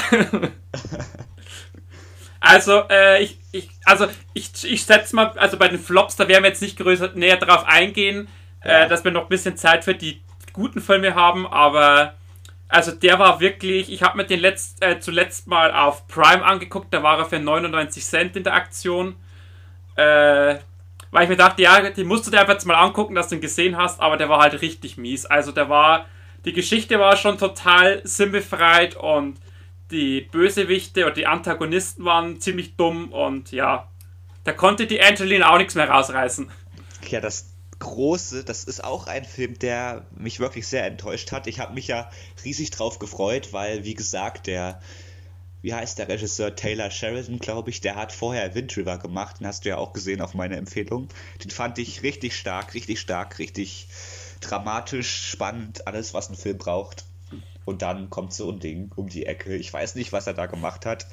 also, 2.41 2.83
äh, 2.91 3.23
ich, 3.23 3.39
ich, 3.53 3.71
also 3.85 4.09
ich, 4.35 4.51
ich 4.65 4.85
setze 4.85 5.15
mal, 5.15 5.31
also 5.37 5.59
bei 5.59 5.69
den 5.69 5.79
Flops, 5.79 6.17
da 6.17 6.29
werden 6.29 6.43
wir 6.43 6.51
jetzt 6.51 6.63
nicht 6.63 6.79
größer 6.79 7.13
näher 7.15 7.37
drauf 7.37 7.65
eingehen, 7.67 8.29
äh, 8.61 8.69
ja. 8.69 8.85
äh, 8.85 8.89
dass 8.89 9.05
wir 9.05 9.13
noch 9.13 9.23
ein 9.23 9.29
bisschen 9.29 9.57
Zeit 9.57 9.85
für 9.85 9.95
die 9.95 10.23
guten 10.53 10.81
Filme 10.81 11.15
haben, 11.15 11.47
aber 11.47 12.15
also 12.69 12.91
der 12.91 13.19
war 13.19 13.41
wirklich, 13.41 13.93
ich 13.93 14.03
habe 14.03 14.17
mir 14.17 14.25
den 14.25 14.41
letzt, 14.41 14.83
äh, 14.83 14.99
zuletzt 14.99 15.47
mal 15.47 15.73
auf 15.73 16.09
Prime 16.09 16.45
angeguckt, 16.45 16.93
da 16.93 17.03
war 17.03 17.19
er 17.19 17.27
für 17.27 17.39
99 17.39 18.05
Cent 18.05 18.37
in 18.37 18.45
der 18.45 18.55
Aktion. 18.55 19.15
Äh, 19.95 20.57
weil 21.11 21.23
ich 21.23 21.29
mir 21.29 21.37
dachte, 21.37 21.63
ja, 21.63 21.81
den 21.89 22.07
musst 22.07 22.27
du 22.27 22.31
dir 22.31 22.41
einfach 22.41 22.55
jetzt 22.55 22.67
mal 22.67 22.75
angucken, 22.75 23.15
dass 23.15 23.29
du 23.29 23.37
ihn 23.37 23.41
gesehen 23.41 23.77
hast, 23.77 24.01
aber 24.01 24.17
der 24.17 24.29
war 24.29 24.41
halt 24.41 24.61
richtig 24.61 24.99
mies. 24.99 25.25
Also 25.25 25.53
der 25.53 25.69
war, 25.69 26.07
die 26.47 26.53
Geschichte 26.53 26.99
war 26.99 27.17
schon 27.17 27.39
total 27.39 28.01
sinnbefreit 28.05 28.97
und 28.97 29.39
die 29.91 30.23
Bösewichte 30.23 31.05
oder 31.05 31.15
die 31.15 31.27
Antagonisten 31.27 32.05
waren 32.05 32.41
ziemlich 32.41 32.77
dumm 32.77 33.13
und 33.13 33.53
ja, 33.53 33.91
da 34.45 34.53
konnte 34.53 34.87
die 34.87 35.01
Angelina 35.01 35.53
auch 35.53 35.59
nichts 35.59 35.75
mehr 35.75 35.89
rausreißen. 35.89 36.51
Ja, 37.09 37.21
das, 37.21 37.57
große, 37.79 38.45
das 38.45 38.65
ist 38.65 38.83
auch 38.83 39.07
ein 39.07 39.25
Film, 39.25 39.59
der 39.59 40.07
mich 40.17 40.41
wirklich 40.41 40.67
sehr 40.67 40.87
enttäuscht 40.87 41.33
hat. 41.33 41.47
Ich 41.47 41.61
habe 41.61 41.75
mich 41.75 41.89
ja 41.89 42.11
riesig 42.45 42.71
drauf 42.71 42.99
gefreut, 42.99 43.53
weil, 43.53 43.85
wie 43.85 43.95
gesagt, 43.95 44.47
der, 44.47 44.81
wie 45.63 45.75
heißt 45.75 45.99
der 45.99 46.09
Regisseur 46.09 46.55
Taylor 46.55 46.91
Sheridan, 46.91 47.39
glaube 47.39 47.71
ich, 47.71 47.81
der 47.81 47.97
hat 47.97 48.13
vorher 48.13 48.55
Wind 48.55 48.77
River 48.77 48.99
gemacht, 48.99 49.41
den 49.41 49.47
hast 49.47 49.65
du 49.65 49.71
ja 49.71 49.79
auch 49.79 49.93
gesehen 49.93 50.21
auf 50.21 50.35
meine 50.35 50.57
Empfehlung. 50.57 51.09
Den 51.43 51.51
fand 51.51 51.79
ich 51.79 52.03
richtig 52.03 52.37
stark, 52.37 52.75
richtig 52.75 53.01
stark, 53.01 53.39
richtig 53.39 53.89
dramatisch, 54.41 55.31
spannend, 55.31 55.87
alles, 55.87 56.15
was 56.15 56.31
ein 56.31 56.37
Film 56.37 56.59
braucht. 56.59 57.05
Und 57.65 57.83
dann 57.83 58.11
kommt 58.11 58.33
so 58.33 58.51
ein 58.51 58.61
Ding 58.61 58.93
um 58.95 59.09
die 59.09 59.27
Ecke. 59.27 59.57
Ich 59.57 59.73
weiß 59.73 59.97
nicht, 59.97 60.13
was 60.13 60.27
er 60.27 60.35
da 60.35 60.47
gemacht 60.47 60.87
hat. 60.87 61.07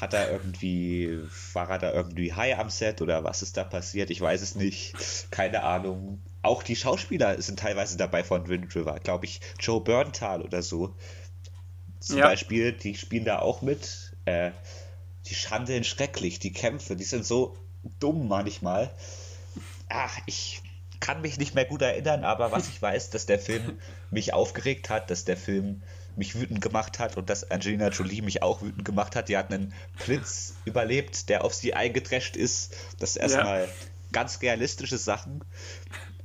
Hat 0.00 0.14
er 0.14 0.30
irgendwie, 0.32 1.20
war 1.52 1.68
er 1.68 1.78
da 1.78 1.92
irgendwie 1.92 2.32
high 2.32 2.58
am 2.58 2.70
Set 2.70 3.02
oder 3.02 3.24
was 3.24 3.42
ist 3.42 3.56
da 3.56 3.64
passiert? 3.64 4.10
Ich 4.10 4.20
weiß 4.20 4.40
es 4.40 4.54
nicht. 4.54 4.94
Keine 5.30 5.62
Ahnung. 5.62 6.22
Auch 6.40 6.62
die 6.62 6.76
Schauspieler 6.76 7.40
sind 7.40 7.58
teilweise 7.58 7.98
dabei 7.98 8.24
von 8.24 8.48
Wind 8.48 8.74
River. 8.74 8.98
Glaube 9.00 9.26
ich, 9.26 9.40
Joe 9.60 9.82
Berntal 9.82 10.42
oder 10.42 10.62
so. 10.62 10.96
Zum 12.00 12.18
ja. 12.18 12.26
Beispiel, 12.26 12.72
die 12.72 12.96
spielen 12.96 13.24
da 13.24 13.38
auch 13.38 13.62
mit. 13.62 14.12
Äh, 14.24 14.52
die 15.26 15.34
Schande 15.34 15.84
schrecklich, 15.84 16.38
die 16.38 16.52
Kämpfe, 16.52 16.96
die 16.96 17.04
sind 17.04 17.24
so 17.24 17.56
dumm 18.00 18.28
manchmal. 18.28 18.90
Ach, 19.88 20.18
ich 20.26 20.62
kann 21.02 21.20
mich 21.20 21.36
nicht 21.36 21.56
mehr 21.56 21.64
gut 21.64 21.82
erinnern, 21.82 22.22
aber 22.22 22.52
was 22.52 22.68
ich 22.68 22.80
weiß, 22.80 23.10
dass 23.10 23.26
der 23.26 23.40
Film 23.40 23.80
mich 24.12 24.32
aufgeregt 24.32 24.88
hat, 24.88 25.10
dass 25.10 25.24
der 25.24 25.36
Film 25.36 25.82
mich 26.14 26.36
wütend 26.36 26.60
gemacht 26.60 27.00
hat 27.00 27.16
und 27.16 27.28
dass 27.28 27.50
Angelina 27.50 27.88
Jolie 27.88 28.22
mich 28.22 28.40
auch 28.42 28.62
wütend 28.62 28.84
gemacht 28.84 29.16
hat. 29.16 29.28
Die 29.28 29.36
hat 29.36 29.52
einen 29.52 29.74
Blitz 30.04 30.54
überlebt, 30.64 31.28
der 31.28 31.44
auf 31.44 31.54
sie 31.54 31.74
eingedrescht 31.74 32.36
ist. 32.36 32.76
Das 33.00 33.10
ist 33.10 33.16
erstmal 33.16 33.62
ja. 33.62 33.68
ganz 34.12 34.40
realistische 34.42 34.96
Sachen 34.96 35.44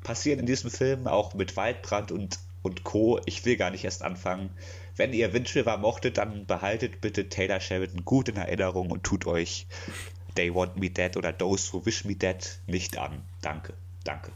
passieren 0.03 0.39
in 0.39 0.45
diesem 0.45 0.69
Film, 0.69 1.07
auch 1.07 1.33
mit 1.33 1.57
Waldbrand 1.57 2.11
und, 2.11 2.37
und 2.61 2.83
Co. 2.83 3.19
Ich 3.25 3.45
will 3.45 3.57
gar 3.57 3.71
nicht 3.71 3.83
erst 3.83 4.03
anfangen. 4.03 4.51
Wenn 4.95 5.11
ihr 5.11 5.33
Wind 5.33 5.55
River 5.55 5.77
mochtet, 5.77 6.19
dann 6.19 6.45
behaltet 6.45 7.01
bitte 7.01 7.29
Taylor 7.29 7.59
Sheridan 7.59 8.05
gut 8.05 8.29
in 8.29 8.37
Erinnerung 8.37 8.91
und 8.91 9.03
tut 9.03 9.25
euch 9.25 9.65
They 10.35 10.53
Want 10.53 10.77
Me 10.77 10.91
Dead 10.91 11.17
oder 11.17 11.35
Those 11.35 11.73
Who 11.73 11.83
Wish 11.87 12.05
Me 12.05 12.13
Dead 12.13 12.59
nicht 12.67 12.99
an. 12.99 13.23
Danke, 13.41 13.73
danke. 14.03 14.31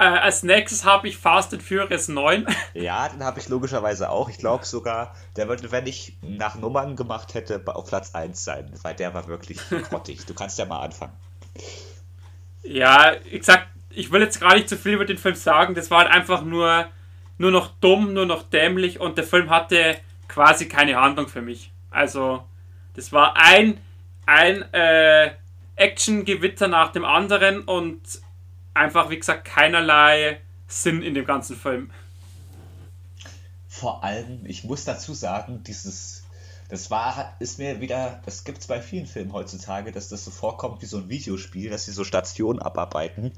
Äh, 0.00 0.04
als 0.04 0.42
nächstes 0.42 0.86
habe 0.86 1.08
ich 1.08 1.18
Fast 1.18 1.52
and 1.52 1.62
Furious 1.62 2.08
9. 2.08 2.46
Ja, 2.74 3.06
den 3.10 3.22
habe 3.22 3.38
ich 3.38 3.50
logischerweise 3.50 4.08
auch. 4.08 4.30
Ich 4.30 4.38
glaube 4.38 4.64
sogar, 4.64 5.14
der 5.36 5.46
würde, 5.48 5.70
wenn 5.72 5.86
ich 5.86 6.16
nach 6.22 6.54
Nummern 6.54 6.96
gemacht 6.96 7.34
hätte, 7.34 7.62
auf 7.66 7.86
Platz 7.86 8.14
1 8.14 8.42
sein, 8.42 8.72
weil 8.80 8.94
der 8.94 9.12
war 9.12 9.28
wirklich 9.28 9.58
grottig. 9.90 10.24
Du 10.24 10.32
kannst 10.32 10.58
ja 10.58 10.64
mal 10.64 10.80
anfangen. 10.80 11.12
Ja, 12.62 13.12
ich 13.30 13.44
sag, 13.44 13.66
ich 13.90 14.10
will 14.10 14.22
jetzt 14.22 14.40
gar 14.40 14.54
nicht 14.54 14.70
zu 14.70 14.78
viel 14.78 14.94
über 14.94 15.04
den 15.04 15.18
Film 15.18 15.34
sagen. 15.34 15.74
Das 15.74 15.90
war 15.90 15.98
halt 15.98 16.10
einfach 16.10 16.42
nur, 16.42 16.86
nur 17.36 17.50
noch 17.50 17.68
dumm, 17.82 18.14
nur 18.14 18.24
noch 18.24 18.44
dämlich 18.44 19.00
und 19.00 19.18
der 19.18 19.24
Film 19.24 19.50
hatte 19.50 19.98
quasi 20.28 20.66
keine 20.66 20.98
Handlung 20.98 21.28
für 21.28 21.42
mich. 21.42 21.72
Also, 21.90 22.42
das 22.94 23.12
war 23.12 23.36
ein, 23.36 23.78
ein 24.24 24.62
äh, 24.72 25.32
Action-Gewitter 25.76 26.68
nach 26.68 26.92
dem 26.92 27.04
anderen 27.04 27.62
und 27.62 28.00
einfach, 28.80 29.10
wie 29.10 29.18
gesagt, 29.18 29.44
keinerlei 29.44 30.40
Sinn 30.66 31.02
in 31.02 31.14
dem 31.14 31.26
ganzen 31.26 31.56
Film. 31.56 31.90
Vor 33.68 34.02
allem, 34.02 34.44
ich 34.46 34.64
muss 34.64 34.84
dazu 34.84 35.12
sagen, 35.14 35.62
dieses, 35.64 36.24
das 36.70 36.90
war, 36.90 37.36
ist 37.40 37.58
mir 37.58 37.80
wieder, 37.80 38.20
das 38.24 38.44
gibt 38.44 38.58
es 38.58 38.66
bei 38.66 38.80
vielen 38.80 39.06
Filmen 39.06 39.32
heutzutage, 39.32 39.92
dass 39.92 40.08
das 40.08 40.24
so 40.24 40.30
vorkommt 40.30 40.80
wie 40.82 40.86
so 40.86 40.96
ein 40.96 41.08
Videospiel, 41.08 41.70
dass 41.70 41.84
sie 41.84 41.92
so 41.92 42.04
Stationen 42.04 42.58
abarbeiten. 42.58 43.32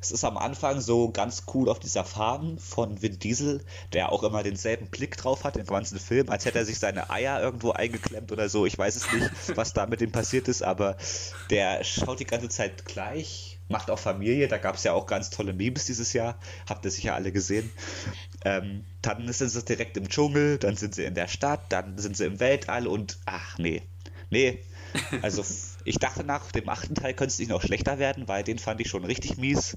Es 0.00 0.10
ist 0.10 0.24
am 0.24 0.36
Anfang 0.36 0.80
so 0.80 1.10
ganz 1.10 1.44
cool 1.54 1.68
auf 1.68 1.78
dieser 1.78 2.04
Farben 2.04 2.58
von 2.58 3.00
Vin 3.00 3.18
Diesel, 3.18 3.64
der 3.92 4.10
auch 4.10 4.22
immer 4.24 4.42
denselben 4.42 4.88
Blick 4.88 5.16
drauf 5.16 5.44
hat 5.44 5.56
im 5.56 5.66
ganzen 5.66 5.98
Film, 5.98 6.28
als 6.28 6.44
hätte 6.44 6.58
er 6.58 6.64
sich 6.64 6.78
seine 6.78 7.10
Eier 7.10 7.40
irgendwo 7.40 7.70
eingeklemmt 7.70 8.32
oder 8.32 8.48
so. 8.48 8.66
Ich 8.66 8.76
weiß 8.76 8.96
es 8.96 9.12
nicht, 9.12 9.56
was 9.56 9.72
da 9.72 9.86
mit 9.86 10.00
ihm 10.00 10.12
passiert 10.12 10.48
ist, 10.48 10.62
aber 10.62 10.96
der 11.50 11.84
schaut 11.84 12.20
die 12.20 12.26
ganze 12.26 12.48
Zeit 12.48 12.84
gleich 12.84 13.57
macht 13.68 13.90
auch 13.90 13.98
Familie. 13.98 14.48
Da 14.48 14.58
gab 14.58 14.76
es 14.76 14.84
ja 14.84 14.92
auch 14.92 15.06
ganz 15.06 15.30
tolle 15.30 15.52
Memes 15.52 15.86
dieses 15.86 16.12
Jahr. 16.12 16.38
Habt 16.68 16.84
ihr 16.84 16.90
sicher 16.90 17.14
alle 17.14 17.32
gesehen. 17.32 17.70
Ähm, 18.44 18.84
dann 19.02 19.32
sind 19.32 19.50
sie 19.50 19.64
direkt 19.64 19.96
im 19.96 20.08
Dschungel, 20.08 20.58
dann 20.58 20.76
sind 20.76 20.94
sie 20.94 21.04
in 21.04 21.14
der 21.14 21.28
Stadt, 21.28 21.60
dann 21.70 21.98
sind 21.98 22.16
sie 22.16 22.24
im 22.24 22.40
Weltall 22.40 22.86
und 22.86 23.18
ach 23.26 23.58
nee. 23.58 23.82
Nee. 24.30 24.60
Also 25.22 25.44
ich 25.84 25.96
dachte 25.96 26.24
nach 26.24 26.50
dem 26.52 26.68
achten 26.68 26.94
Teil 26.94 27.14
könnte 27.14 27.32
es 27.32 27.38
nicht 27.38 27.50
noch 27.50 27.62
schlechter 27.62 27.98
werden, 27.98 28.26
weil 28.28 28.42
den 28.42 28.58
fand 28.58 28.80
ich 28.80 28.88
schon 28.88 29.04
richtig 29.04 29.36
mies. 29.36 29.76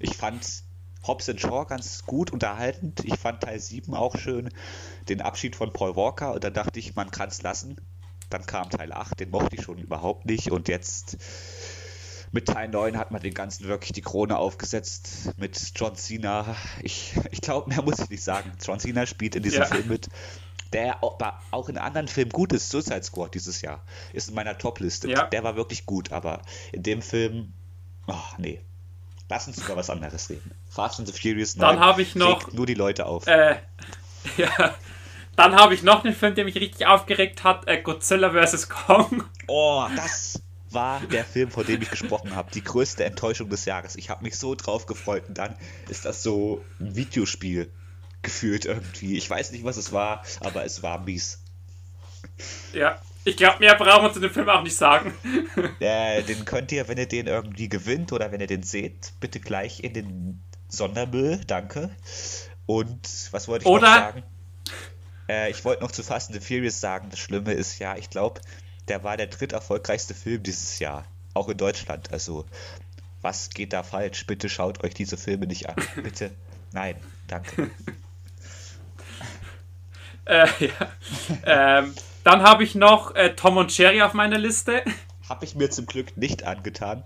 Ich 0.00 0.16
fand 0.16 0.64
Hobbs 1.06 1.30
Shaw 1.36 1.64
ganz 1.66 2.04
gut 2.04 2.30
unterhaltend. 2.30 3.04
Ich 3.04 3.18
fand 3.18 3.42
Teil 3.42 3.58
7 3.58 3.94
auch 3.94 4.16
schön. 4.18 4.50
Den 5.08 5.20
Abschied 5.20 5.56
von 5.56 5.72
Paul 5.72 5.96
Walker 5.96 6.34
und 6.34 6.44
dann 6.44 6.54
dachte 6.54 6.78
ich, 6.78 6.94
man 6.94 7.10
kann 7.10 7.28
es 7.28 7.42
lassen. 7.42 7.76
Dann 8.28 8.46
kam 8.46 8.70
Teil 8.70 8.92
8, 8.92 9.20
den 9.20 9.30
mochte 9.30 9.56
ich 9.56 9.62
schon 9.62 9.78
überhaupt 9.78 10.26
nicht 10.26 10.50
und 10.50 10.68
jetzt 10.68 11.16
mit 12.32 12.46
Teil 12.46 12.68
9 12.68 12.96
hat 12.96 13.10
man 13.10 13.20
den 13.20 13.34
ganzen 13.34 13.66
wirklich 13.66 13.92
die 13.92 14.02
Krone 14.02 14.36
aufgesetzt 14.36 15.32
mit 15.36 15.58
John 15.74 15.96
Cena. 15.96 16.56
Ich, 16.82 17.14
ich 17.30 17.40
glaube, 17.40 17.68
mehr 17.68 17.82
muss 17.82 17.98
ich 17.98 18.08
nicht 18.08 18.22
sagen. 18.22 18.52
John 18.64 18.78
Cena 18.78 19.06
spielt 19.06 19.34
in 19.34 19.42
diesem 19.42 19.60
ja. 19.60 19.66
Film 19.66 19.88
mit. 19.88 20.08
Der 20.72 21.02
auch 21.02 21.68
in 21.68 21.78
anderen 21.78 22.06
Filmen 22.06 22.30
gut 22.30 22.52
ist. 22.52 22.70
Suicide 22.70 23.02
Squad 23.02 23.34
dieses 23.34 23.60
Jahr 23.60 23.82
ist 24.12 24.28
in 24.28 24.36
meiner 24.36 24.56
Top-Liste. 24.56 25.10
Ja. 25.10 25.24
Der 25.24 25.42
war 25.42 25.56
wirklich 25.56 25.84
gut, 25.84 26.12
aber 26.12 26.42
in 26.70 26.84
dem 26.84 27.02
Film, 27.02 27.52
oh, 28.06 28.14
nee. 28.38 28.60
Lass 29.28 29.48
uns 29.48 29.58
über 29.58 29.76
was 29.76 29.90
anderes 29.90 30.30
reden. 30.30 30.52
Fast 30.68 31.00
and 31.00 31.08
the 31.08 31.14
Furious 31.14 31.56
9. 31.56 31.68
Dann 31.68 31.80
habe 31.80 32.02
ich 32.02 32.14
noch. 32.14 32.52
Nur 32.52 32.66
die 32.66 32.74
Leute 32.74 33.06
auf. 33.06 33.26
Äh, 33.26 33.56
ja. 34.36 34.74
Dann 35.34 35.56
habe 35.56 35.74
ich 35.74 35.82
noch 35.82 36.04
einen 36.04 36.14
Film, 36.14 36.34
der 36.36 36.44
mich 36.44 36.56
richtig 36.56 36.86
aufgeregt 36.86 37.42
hat: 37.42 37.66
äh, 37.66 37.80
Godzilla 37.80 38.30
vs. 38.30 38.68
Kong. 38.68 39.24
Oh, 39.48 39.86
das 39.96 40.40
war 40.72 41.00
der 41.00 41.24
Film, 41.24 41.50
von 41.50 41.66
dem 41.66 41.82
ich 41.82 41.90
gesprochen 41.90 42.34
habe. 42.34 42.50
Die 42.52 42.62
größte 42.62 43.04
Enttäuschung 43.04 43.48
des 43.48 43.64
Jahres. 43.64 43.96
Ich 43.96 44.10
habe 44.10 44.22
mich 44.22 44.36
so 44.38 44.54
drauf 44.54 44.86
gefreut 44.86 45.24
und 45.28 45.38
dann 45.38 45.56
ist 45.88 46.04
das 46.04 46.22
so 46.22 46.64
ein 46.78 46.96
Videospiel 46.96 47.70
gefühlt 48.22 48.64
irgendwie. 48.64 49.16
Ich 49.16 49.28
weiß 49.28 49.52
nicht, 49.52 49.64
was 49.64 49.76
es 49.76 49.92
war, 49.92 50.24
aber 50.40 50.64
es 50.64 50.82
war 50.82 51.00
mies. 51.00 51.42
Ja, 52.72 53.00
ich 53.24 53.36
glaube, 53.36 53.58
mehr 53.60 53.74
brauchen 53.74 54.04
wir 54.04 54.12
zu 54.12 54.20
dem 54.20 54.30
Film 54.30 54.48
auch 54.48 54.62
nicht 54.62 54.76
sagen. 54.76 55.14
Äh, 55.80 56.22
den 56.22 56.44
könnt 56.44 56.72
ihr, 56.72 56.88
wenn 56.88 56.98
ihr 56.98 57.08
den 57.08 57.26
irgendwie 57.26 57.68
gewinnt 57.68 58.12
oder 58.12 58.30
wenn 58.32 58.40
ihr 58.40 58.46
den 58.46 58.62
seht, 58.62 59.12
bitte 59.18 59.40
gleich 59.40 59.82
in 59.82 59.94
den 59.94 60.42
Sondermüll. 60.68 61.40
Danke. 61.46 61.90
Und 62.66 63.08
was 63.30 63.48
wollte 63.48 63.64
ich 63.64 63.70
oder 63.70 63.80
noch 63.80 63.94
sagen? 63.94 64.22
Äh, 65.28 65.50
ich 65.50 65.64
wollte 65.64 65.82
noch 65.82 65.90
zu 65.90 66.02
Fast 66.02 66.30
and 66.30 66.40
the 66.40 66.46
Furious 66.46 66.80
sagen, 66.80 67.08
das 67.10 67.18
Schlimme 67.18 67.52
ist 67.52 67.78
ja, 67.78 67.96
ich 67.96 68.10
glaube, 68.10 68.40
der 68.90 69.04
war 69.04 69.16
der 69.16 69.28
dritt 69.28 69.52
erfolgreichste 69.52 70.14
Film 70.14 70.42
dieses 70.42 70.80
Jahr. 70.80 71.04
Auch 71.32 71.48
in 71.48 71.56
Deutschland. 71.56 72.12
Also, 72.12 72.44
was 73.22 73.50
geht 73.50 73.72
da 73.72 73.84
falsch? 73.84 74.26
Bitte 74.26 74.48
schaut 74.48 74.82
euch 74.82 74.94
diese 74.94 75.16
Filme 75.16 75.46
nicht 75.46 75.68
an. 75.68 75.76
Bitte. 76.02 76.32
Nein, 76.72 76.96
danke. 77.28 77.70
äh, 80.24 80.48
ja. 80.58 81.78
ähm, 81.78 81.94
dann 82.24 82.42
habe 82.42 82.64
ich 82.64 82.74
noch 82.74 83.14
äh, 83.14 83.36
Tom 83.36 83.58
und 83.58 83.76
Jerry 83.76 84.02
auf 84.02 84.12
meiner 84.12 84.38
Liste. 84.38 84.82
Habe 85.28 85.44
ich 85.44 85.54
mir 85.54 85.70
zum 85.70 85.86
Glück 85.86 86.16
nicht 86.16 86.42
angetan. 86.42 87.04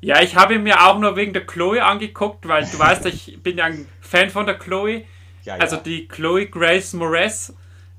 Ja, 0.00 0.20
ich 0.20 0.34
habe 0.34 0.54
ihn 0.54 0.64
mir 0.64 0.84
auch 0.84 0.98
nur 0.98 1.14
wegen 1.14 1.32
der 1.32 1.46
Chloe 1.46 1.84
angeguckt, 1.84 2.48
weil 2.48 2.64
du 2.64 2.76
weißt, 2.76 3.06
ich 3.06 3.38
bin 3.44 3.58
ja 3.58 3.66
ein 3.66 3.86
Fan 4.00 4.28
von 4.28 4.46
der 4.46 4.58
Chloe. 4.58 5.04
Ja, 5.44 5.56
ja. 5.56 5.62
Also 5.62 5.76
die 5.76 6.08
Chloe 6.08 6.46
Grace 6.46 6.94
Moretz. 6.94 7.52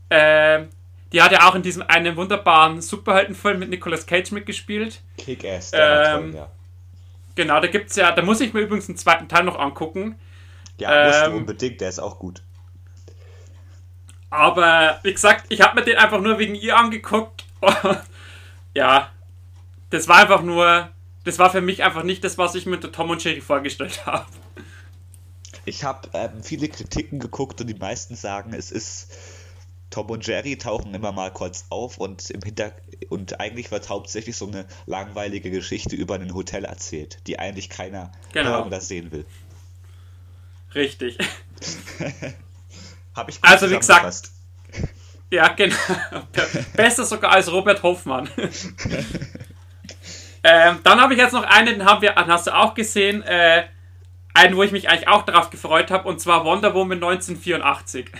Ähm, 0.10 0.68
die 1.14 1.22
hat 1.22 1.32
ja 1.32 1.48
auch 1.48 1.56
in 1.56 1.62
diesem 1.62 1.84
einen 1.84 2.18
wunderbaren 2.18 2.82
Superheldenfilm 2.82 3.60
mit 3.60 3.70
Nicolas 3.70 4.08
Cage 4.08 4.32
mitgespielt. 4.32 5.02
Kick-Ass, 5.18 5.72
der 5.72 6.16
ähm, 6.16 6.32
toll, 6.32 6.36
ja. 6.36 6.52
Genau, 7.36 7.60
da 7.62 7.68
gibt's 7.68 7.96
ja, 7.96 8.12
da 8.12 8.22
muss 8.24 8.42
ich 8.42 8.54
mir 8.54 8.62
übrigens 8.62 8.90
einen 8.90 8.98
zweiten 8.98 9.30
Teil 9.30 9.44
noch 9.44 9.60
angucken. 9.60 10.20
Ja, 10.80 11.08
musst 11.08 11.24
ähm, 11.24 11.32
du 11.32 11.38
unbedingt, 11.38 11.82
der 11.82 11.90
ist 11.90 12.00
auch 12.00 12.18
gut. 12.18 12.42
Aber 14.32 15.00
wie 15.04 15.14
gesagt, 15.14 15.46
ich 15.50 15.62
habe 15.62 15.80
mir 15.80 15.86
den 15.86 15.98
einfach 15.98 16.20
nur 16.20 16.40
wegen 16.40 16.56
ihr 16.56 16.76
angeguckt. 16.76 17.46
ja, 18.74 19.12
das 19.92 20.08
war 20.08 20.18
einfach 20.18 20.42
nur, 20.42 20.90
das 21.24 21.38
war 21.38 21.52
für 21.52 21.62
mich 21.62 21.84
einfach 21.84 22.02
nicht 22.02 22.24
das, 22.24 22.40
was 22.40 22.56
ich 22.56 22.66
mit 22.66 22.84
der 22.84 22.92
Tom 22.92 23.12
und 23.12 23.24
Jerry 23.24 23.42
vorgestellt 23.42 24.08
habe. 24.08 24.26
Ich 25.66 25.84
habe 25.84 26.10
ähm, 26.14 26.42
viele 26.42 26.68
Kritiken 26.68 27.20
geguckt 27.20 27.62
und 27.62 27.68
die 27.68 27.76
meisten 27.76 28.16
sagen, 28.16 28.54
es 28.54 28.72
ist 28.72 29.16
Tom 29.94 30.10
und 30.10 30.26
Jerry 30.26 30.58
tauchen 30.58 30.96
immer 30.96 31.12
mal 31.12 31.32
kurz 31.32 31.68
auf 31.70 32.00
und 32.00 32.32
im 32.32 32.42
Hinter 32.42 32.72
und 33.10 33.40
eigentlich 33.40 33.70
wird 33.70 33.90
hauptsächlich 33.90 34.36
so 34.36 34.48
eine 34.48 34.66
langweilige 34.88 35.52
Geschichte 35.52 35.96
über 35.96 36.16
ein 36.16 36.34
Hotel 36.34 36.66
erzählt, 36.66 37.20
die 37.28 37.38
eigentlich 37.38 37.70
keiner 37.70 38.12
genau. 38.32 38.68
das 38.70 38.88
sehen 38.88 39.12
will. 39.12 39.24
Richtig. 40.74 41.20
Habe 43.16 43.30
ich 43.30 43.40
gut 43.40 43.52
Also 43.52 43.70
wie 43.70 43.78
gesagt. 43.78 44.32
Ja, 45.30 45.50
genau. 45.50 45.76
Besser 46.76 47.06
sogar 47.06 47.32
als 47.32 47.52
Robert 47.52 47.84
Hoffmann. 47.84 48.28
ähm, 50.44 50.80
dann 50.84 51.02
habe 51.02 51.14
ich 51.14 51.20
jetzt 51.20 51.34
noch 51.34 51.44
einen, 51.44 51.80
den 51.80 51.86
haben 51.86 52.02
wir, 52.02 52.16
hast 52.16 52.48
du 52.48 52.56
auch 52.56 52.74
gesehen, 52.74 53.22
äh, 53.24 53.66
einen, 54.34 54.56
wo 54.56 54.64
ich 54.64 54.72
mich 54.72 54.90
eigentlich 54.90 55.08
auch 55.08 55.24
darauf 55.24 55.50
gefreut 55.50 55.92
habe, 55.92 56.08
und 56.08 56.20
zwar 56.20 56.46
Wonder 56.46 56.74
Woman 56.74 57.04
1984. 57.04 58.12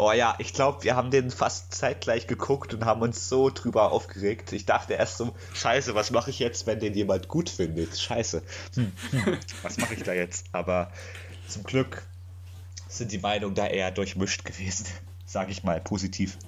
Oh 0.00 0.12
ja, 0.12 0.36
ich 0.38 0.52
glaube, 0.52 0.84
wir 0.84 0.94
haben 0.94 1.10
den 1.10 1.32
fast 1.32 1.74
zeitgleich 1.74 2.28
geguckt 2.28 2.72
und 2.72 2.84
haben 2.84 3.02
uns 3.02 3.28
so 3.28 3.50
drüber 3.50 3.90
aufgeregt. 3.90 4.52
Ich 4.52 4.64
dachte 4.64 4.94
erst 4.94 5.18
so, 5.18 5.34
scheiße, 5.54 5.96
was 5.96 6.12
mache 6.12 6.30
ich 6.30 6.38
jetzt, 6.38 6.68
wenn 6.68 6.78
den 6.78 6.94
jemand 6.94 7.26
gut 7.26 7.50
findet? 7.50 7.98
Scheiße. 7.98 8.42
Hm, 8.76 8.92
hm, 9.10 9.38
was 9.62 9.76
mache 9.78 9.94
ich 9.94 10.04
da 10.04 10.12
jetzt? 10.12 10.46
Aber 10.52 10.92
zum 11.48 11.64
Glück 11.64 12.06
sind 12.86 13.10
die 13.10 13.18
Meinungen 13.18 13.56
da 13.56 13.66
eher 13.66 13.90
durchmischt 13.90 14.44
gewesen. 14.44 14.86
Sage 15.26 15.50
ich 15.50 15.64
mal 15.64 15.80
positiv. 15.80 16.38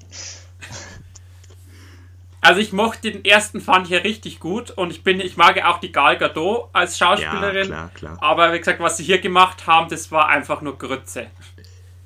Also 2.40 2.60
ich 2.60 2.72
mochte 2.72 3.10
den 3.10 3.24
ersten, 3.24 3.60
fand 3.60 3.86
ich 3.86 3.92
ja 3.92 3.98
richtig 3.98 4.38
gut 4.38 4.70
und 4.70 4.92
ich 4.92 5.02
bin, 5.02 5.18
ich 5.18 5.36
mag 5.36 5.56
ja 5.56 5.70
auch 5.72 5.78
die 5.78 5.90
Gal 5.90 6.16
Gadot 6.16 6.70
als 6.72 6.96
Schauspielerin. 6.96 7.68
Ja, 7.68 7.88
klar, 7.88 7.90
klar. 7.94 8.18
Aber 8.20 8.52
wie 8.52 8.58
gesagt, 8.58 8.78
was 8.78 8.96
sie 8.96 9.04
hier 9.04 9.20
gemacht 9.20 9.66
haben, 9.66 9.90
das 9.90 10.12
war 10.12 10.28
einfach 10.28 10.62
nur 10.62 10.78
Grütze. 10.78 11.26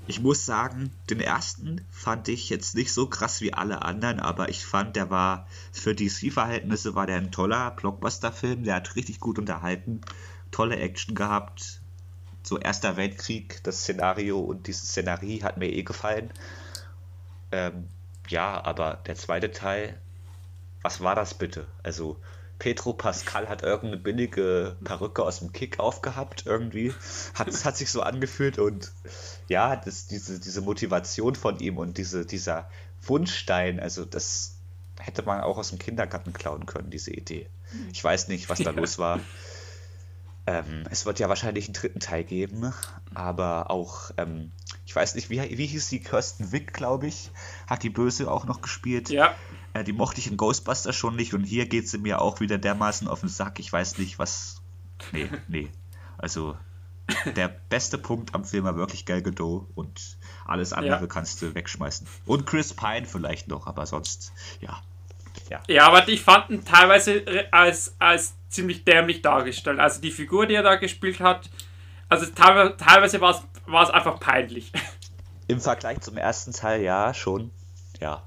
Ich 0.06 0.20
muss 0.20 0.44
sagen, 0.44 0.92
den 1.08 1.20
ersten 1.20 1.82
fand 1.90 2.28
ich 2.28 2.50
jetzt 2.50 2.74
nicht 2.74 2.92
so 2.92 3.06
krass 3.06 3.40
wie 3.40 3.54
alle 3.54 3.82
anderen, 3.82 4.20
aber 4.20 4.50
ich 4.50 4.66
fand, 4.66 4.96
der 4.96 5.08
war 5.08 5.48
für 5.72 5.94
DC-Verhältnisse 5.94 6.94
war 6.94 7.06
der 7.06 7.16
ein 7.16 7.32
toller 7.32 7.70
Blockbuster-Film. 7.70 8.64
Der 8.64 8.76
hat 8.76 8.96
richtig 8.96 9.18
gut 9.18 9.38
unterhalten, 9.38 10.02
tolle 10.50 10.76
Action 10.76 11.14
gehabt. 11.14 11.80
So 12.42 12.58
Erster 12.58 12.98
Weltkrieg, 12.98 13.62
das 13.64 13.80
Szenario 13.80 14.40
und 14.40 14.66
diese 14.66 14.84
Szenerie 14.84 15.42
hat 15.42 15.56
mir 15.56 15.72
eh 15.72 15.82
gefallen. 15.82 16.30
Ähm, 17.50 17.88
ja, 18.28 18.62
aber 18.62 18.98
der 19.06 19.14
zweite 19.14 19.52
Teil, 19.52 19.98
was 20.82 21.00
war 21.00 21.14
das 21.14 21.32
bitte? 21.32 21.66
Also 21.82 22.18
Petro 22.58 22.92
Pascal 22.92 23.48
hat 23.48 23.62
irgendeine 23.62 24.02
billige 24.02 24.76
Perücke 24.84 25.22
aus 25.22 25.40
dem 25.40 25.52
Kick 25.52 25.78
aufgehabt, 25.80 26.44
irgendwie. 26.46 26.92
Hat, 27.34 27.48
es 27.48 27.64
hat 27.64 27.76
sich 27.76 27.90
so 27.90 28.02
angefühlt 28.02 28.58
und 28.58 28.92
ja, 29.48 29.76
das, 29.76 30.06
diese, 30.06 30.38
diese 30.38 30.60
Motivation 30.60 31.34
von 31.34 31.58
ihm 31.58 31.78
und 31.78 31.98
diese, 31.98 32.24
dieser 32.24 32.70
Wunschstein, 33.02 33.80
also 33.80 34.04
das 34.04 34.56
hätte 34.98 35.22
man 35.22 35.40
auch 35.40 35.58
aus 35.58 35.70
dem 35.70 35.78
Kindergarten 35.78 36.32
klauen 36.32 36.66
können, 36.66 36.90
diese 36.90 37.10
Idee. 37.10 37.48
Ich 37.92 38.02
weiß 38.02 38.28
nicht, 38.28 38.48
was 38.48 38.58
da 38.58 38.70
ja. 38.70 38.70
los 38.70 38.98
war. 38.98 39.20
Ähm, 40.46 40.84
es 40.90 41.06
wird 41.06 41.18
ja 41.18 41.28
wahrscheinlich 41.28 41.66
einen 41.66 41.74
dritten 41.74 42.00
Teil 42.00 42.22
geben, 42.22 42.72
aber 43.14 43.70
auch, 43.70 44.10
ähm, 44.18 44.52
ich 44.84 44.94
weiß 44.94 45.14
nicht, 45.14 45.30
wie, 45.30 45.40
wie 45.40 45.66
hieß 45.66 45.88
die 45.88 46.00
Kirsten 46.00 46.52
Wick, 46.52 46.74
glaube 46.74 47.06
ich, 47.06 47.30
hat 47.66 47.82
die 47.82 47.90
Böse 47.90 48.30
auch 48.30 48.44
noch 48.44 48.60
gespielt. 48.60 49.08
Ja. 49.08 49.34
Äh, 49.72 49.84
die 49.84 49.94
mochte 49.94 50.20
ich 50.20 50.30
in 50.30 50.36
Ghostbusters 50.36 50.94
schon 50.94 51.16
nicht 51.16 51.32
und 51.32 51.44
hier 51.44 51.66
geht 51.66 51.88
sie 51.88 51.98
mir 51.98 52.20
auch 52.20 52.40
wieder 52.40 52.58
dermaßen 52.58 53.08
auf 53.08 53.20
den 53.20 53.30
Sack. 53.30 53.58
Ich 53.58 53.72
weiß 53.72 53.96
nicht, 53.98 54.18
was. 54.18 54.60
Nee, 55.12 55.30
nee. 55.48 55.70
Also, 56.18 56.56
der 57.36 57.48
beste 57.48 57.96
Punkt 57.96 58.34
am 58.34 58.44
Film 58.44 58.64
war 58.64 58.76
wirklich 58.76 59.06
Gal 59.06 59.22
Gadot 59.22 59.66
und 59.74 60.18
alles 60.44 60.74
andere 60.74 61.00
ja. 61.00 61.06
kannst 61.06 61.40
du 61.40 61.54
wegschmeißen. 61.54 62.06
Und 62.26 62.46
Chris 62.46 62.74
Pine 62.74 63.06
vielleicht 63.06 63.48
noch, 63.48 63.66
aber 63.66 63.86
sonst, 63.86 64.32
ja. 64.60 64.82
Ja, 65.50 65.62
ja 65.68 65.86
aber 65.86 66.08
ich 66.08 66.22
fand 66.22 66.50
ihn 66.50 66.64
teilweise 66.64 67.24
als, 67.50 67.94
als 67.98 68.34
ziemlich 68.48 68.84
dämlich 68.84 69.22
dargestellt. 69.22 69.80
Also 69.80 70.00
die 70.00 70.10
Figur, 70.10 70.46
die 70.46 70.54
er 70.54 70.62
da 70.62 70.76
gespielt 70.76 71.20
hat, 71.20 71.50
also 72.08 72.26
teilweise, 72.26 72.76
teilweise 72.76 73.20
war 73.20 73.42
es 73.82 73.90
einfach 73.90 74.20
peinlich. 74.20 74.72
Im 75.46 75.60
Vergleich 75.60 76.00
zum 76.00 76.16
ersten 76.16 76.52
Teil, 76.52 76.82
ja, 76.82 77.12
schon. 77.12 77.50
Ja. 78.00 78.22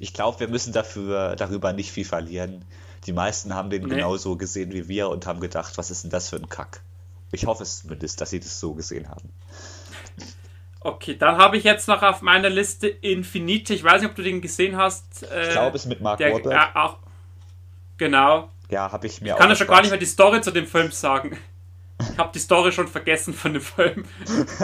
Ich 0.00 0.14
glaube, 0.14 0.40
wir 0.40 0.48
müssen 0.48 0.72
dafür, 0.72 1.36
darüber 1.36 1.72
nicht 1.72 1.92
viel 1.92 2.04
verlieren. 2.04 2.64
Die 3.06 3.12
meisten 3.12 3.54
haben 3.54 3.70
den 3.70 3.82
nee. 3.82 3.96
genauso 3.96 4.36
gesehen 4.36 4.72
wie 4.72 4.88
wir 4.88 5.08
und 5.08 5.26
haben 5.26 5.40
gedacht, 5.40 5.78
was 5.78 5.90
ist 5.90 6.04
denn 6.04 6.10
das 6.10 6.30
für 6.30 6.36
ein 6.36 6.48
Kack? 6.48 6.82
Ich 7.30 7.46
hoffe 7.46 7.62
es 7.62 7.80
zumindest, 7.82 8.20
dass 8.20 8.30
sie 8.30 8.40
das 8.40 8.58
so 8.58 8.74
gesehen 8.74 9.08
haben. 9.08 9.30
Okay, 10.80 11.16
dann 11.16 11.36
habe 11.38 11.56
ich 11.56 11.64
jetzt 11.64 11.88
noch 11.88 12.02
auf 12.02 12.22
meiner 12.22 12.48
Liste 12.48 12.86
Infinite. 12.88 13.74
Ich 13.74 13.82
weiß 13.82 14.00
nicht, 14.00 14.10
ob 14.10 14.16
du 14.16 14.22
den 14.22 14.40
gesehen 14.40 14.76
hast. 14.76 15.24
Äh, 15.30 15.48
ich 15.48 15.50
glaube, 15.50 15.76
es 15.76 15.86
mit 15.86 16.00
Mark 16.00 16.18
der, 16.18 16.32
Wahlberg. 16.32 16.74
Äh, 16.74 16.78
auch, 16.78 16.98
genau. 17.96 18.50
Ja, 18.70 18.92
habe 18.92 19.06
ich 19.06 19.20
mir 19.20 19.28
ich 19.28 19.32
auch. 19.34 19.38
kann 19.38 19.48
ja 19.48 19.56
schon 19.56 19.66
gar 19.66 19.80
nicht 19.80 19.90
mehr 19.90 19.98
die 19.98 20.06
Story 20.06 20.40
zu 20.40 20.50
dem 20.50 20.66
Film 20.66 20.90
sagen. 20.92 21.36
Ich 22.12 22.18
habe 22.18 22.30
die 22.32 22.38
Story 22.38 22.70
schon 22.70 22.86
vergessen 22.86 23.34
von 23.34 23.54
dem 23.54 23.62
Film. 23.62 24.04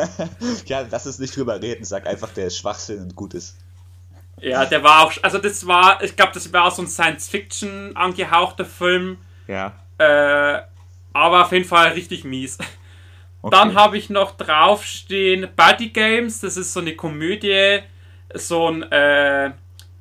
ja, 0.66 0.86
lass 0.88 1.06
uns 1.06 1.18
nicht 1.18 1.36
drüber 1.36 1.60
reden. 1.60 1.84
Sag 1.84 2.06
einfach, 2.06 2.30
der 2.30 2.46
ist 2.46 2.58
Schwachsinn 2.58 3.02
und 3.02 3.16
gut 3.16 3.34
ist. 3.34 3.58
Ja, 4.40 4.64
der 4.66 4.84
war 4.84 5.04
auch. 5.04 5.12
Also, 5.22 5.38
das 5.38 5.66
war. 5.66 6.02
Ich 6.02 6.14
glaube, 6.14 6.32
das 6.32 6.52
war 6.52 6.66
auch 6.66 6.70
so 6.70 6.82
ein 6.82 6.88
Science-Fiction 6.88 7.96
angehauchter 7.96 8.64
Film. 8.64 9.18
Ja. 9.48 9.72
Äh, 9.98 10.62
aber 11.12 11.42
auf 11.42 11.52
jeden 11.52 11.64
Fall 11.64 11.92
richtig 11.92 12.24
mies. 12.24 12.58
Okay. 13.44 13.54
Dann 13.54 13.74
habe 13.74 13.98
ich 13.98 14.08
noch 14.08 14.38
draufstehen 14.38 15.48
Buddy 15.54 15.90
Games. 15.90 16.40
Das 16.40 16.56
ist 16.56 16.72
so 16.72 16.80
eine 16.80 16.96
Komödie. 16.96 17.80
So 18.32 18.70
ein. 18.70 18.82
Äh, 18.90 19.52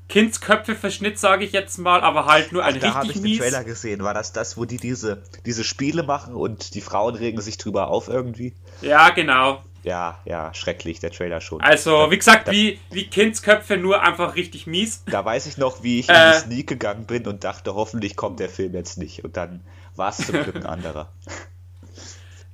Kindsköpfe-Verschnitt, 0.07 1.17
sage 1.17 1.43
ich 1.43 1.53
jetzt 1.53 1.77
mal, 1.79 2.01
aber 2.01 2.25
halt 2.25 2.51
nur 2.51 2.63
ein 2.63 2.75
Ach, 2.77 2.81
da 2.81 2.99
richtig 2.99 3.15
ich 3.15 3.21
mies. 3.23 3.37
den 3.39 3.49
Trailer 3.49 3.63
gesehen. 3.63 4.03
War 4.03 4.13
das 4.13 4.31
das, 4.31 4.57
wo 4.57 4.65
die 4.65 4.77
diese, 4.77 5.23
diese 5.45 5.63
Spiele 5.63 6.03
machen 6.03 6.35
und 6.35 6.75
die 6.75 6.81
Frauen 6.81 7.15
regen 7.15 7.41
sich 7.41 7.57
drüber 7.57 7.87
auf 7.87 8.09
irgendwie? 8.09 8.53
Ja, 8.81 9.09
genau. 9.09 9.63
Ja, 9.81 10.19
ja, 10.23 10.53
schrecklich, 10.53 10.99
der 10.99 11.11
Trailer 11.11 11.41
schon. 11.41 11.61
Also, 11.61 12.05
da, 12.05 12.11
wie 12.11 12.17
gesagt, 12.17 12.47
da, 12.47 12.51
wie, 12.51 12.79
wie 12.91 13.07
Kindsköpfe, 13.07 13.75
nur 13.75 14.03
einfach 14.03 14.35
richtig 14.35 14.67
mies. 14.67 15.03
Da 15.07 15.25
weiß 15.25 15.47
ich 15.47 15.57
noch, 15.57 15.83
wie 15.83 15.99
ich 15.99 16.09
äh, 16.09 16.13
in 16.13 16.31
die 16.31 16.39
Sneak 16.39 16.67
gegangen 16.67 17.05
bin 17.05 17.25
und 17.25 17.43
dachte, 17.43 17.73
hoffentlich 17.73 18.15
kommt 18.15 18.39
der 18.39 18.49
Film 18.49 18.73
jetzt 18.73 18.97
nicht. 18.97 19.23
Und 19.23 19.35
dann 19.35 19.61
war 19.95 20.09
es 20.09 20.17
zum 20.17 20.43
Glück 20.43 20.55
ein 20.55 20.65
anderer. 20.65 21.11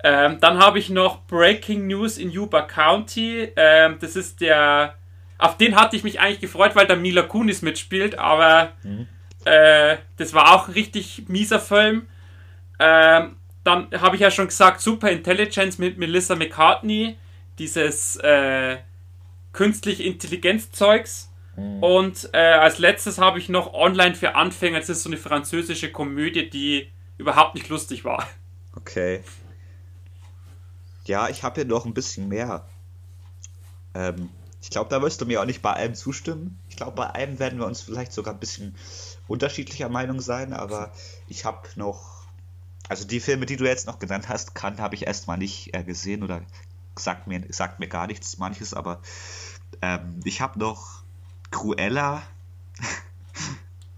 Ähm, 0.03 0.37
dann 0.39 0.59
habe 0.59 0.79
ich 0.79 0.89
noch 0.89 1.25
Breaking 1.27 1.87
News 1.87 2.17
in 2.17 2.31
Yuba 2.31 2.61
County. 2.61 3.51
Ähm, 3.55 3.97
das 3.99 4.15
ist 4.15 4.41
der 4.41 4.95
auf 5.39 5.55
den 5.55 5.75
hatte 5.75 5.95
ich 5.95 6.03
mich 6.03 6.19
eigentlich 6.19 6.41
gefreut, 6.41 6.75
weil 6.75 6.85
da 6.85 6.95
Mila 6.95 7.23
Kunis 7.23 7.61
mitspielt, 7.61 8.19
aber 8.19 8.73
mhm. 8.83 9.07
äh, 9.45 9.97
das 10.17 10.33
war 10.33 10.53
auch 10.53 10.67
ein 10.67 10.73
richtig 10.73 11.29
mieser 11.29 11.59
Film. 11.59 12.07
Ähm, 12.77 13.37
dann 13.63 13.87
habe 13.99 14.15
ich 14.15 14.21
ja 14.21 14.31
schon 14.31 14.47
gesagt, 14.47 14.81
Super 14.81 15.09
Intelligence 15.09 15.77
mit 15.77 15.97
Melissa 15.97 16.35
McCartney, 16.35 17.17
dieses 17.57 18.17
äh, 18.17 18.77
künstliche 19.53 20.03
Intelligenzzeugs. 20.03 21.31
Mhm. 21.55 21.83
Und 21.83 22.29
äh, 22.33 22.37
als 22.37 22.77
letztes 22.77 23.17
habe 23.17 23.39
ich 23.39 23.47
noch 23.47 23.73
Online 23.73 24.15
für 24.15 24.35
Anfänger, 24.35 24.79
das 24.79 24.89
ist 24.89 25.03
so 25.03 25.09
eine 25.09 25.17
französische 25.17 25.89
Komödie, 25.89 26.49
die 26.49 26.89
überhaupt 27.17 27.55
nicht 27.55 27.69
lustig 27.69 28.03
war. 28.03 28.27
Okay. 28.75 29.21
Ja, 31.09 31.27
ich 31.27 31.41
habe 31.41 31.55
hier 31.55 31.65
noch 31.65 31.87
ein 31.87 31.95
bisschen 31.95 32.27
mehr. 32.27 32.67
Ähm, 33.95 34.29
ich 34.61 34.69
glaube, 34.69 34.91
da 34.91 35.01
wirst 35.01 35.19
du 35.19 35.25
mir 35.25 35.41
auch 35.41 35.45
nicht 35.45 35.63
bei 35.63 35.73
allem 35.73 35.95
zustimmen. 35.95 36.59
Ich 36.69 36.75
glaube, 36.75 36.91
bei 36.91 37.09
einem 37.09 37.39
werden 37.39 37.57
wir 37.57 37.65
uns 37.65 37.81
vielleicht 37.81 38.13
sogar 38.13 38.35
ein 38.35 38.39
bisschen 38.39 38.75
unterschiedlicher 39.27 39.89
Meinung 39.89 40.21
sein, 40.21 40.53
aber 40.53 40.93
ich 41.27 41.45
habe 41.45 41.67
noch. 41.75 42.19
Also 42.89 43.05
die 43.05 43.19
Filme, 43.19 43.47
die 43.47 43.55
du 43.55 43.65
jetzt 43.65 43.87
noch 43.87 43.97
genannt 43.97 44.29
hast, 44.29 44.53
kann, 44.53 44.79
habe 44.79 44.93
ich 44.93 45.07
erstmal 45.07 45.39
nicht 45.39 45.73
äh, 45.73 45.83
gesehen 45.83 46.21
oder 46.23 46.41
sagt 46.95 47.25
mir, 47.25 47.43
sagt 47.49 47.79
mir 47.79 47.87
gar 47.87 48.05
nichts, 48.05 48.37
manches, 48.37 48.75
aber 48.75 49.01
ähm, 49.81 50.19
ich 50.23 50.41
habe 50.41 50.59
noch 50.59 51.03
Cruella, 51.49 52.21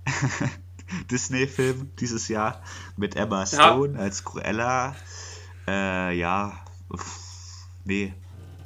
Disney-Film 1.12 1.92
dieses 2.00 2.30
Jahr 2.30 2.62
mit 2.96 3.18
Emma 3.18 3.46
Stone 3.46 3.98
ja. 3.98 4.00
als 4.00 4.24
Cruella. 4.24 4.96
Äh, 5.68 6.18
ja, 6.18 6.62
nee, 7.84 8.14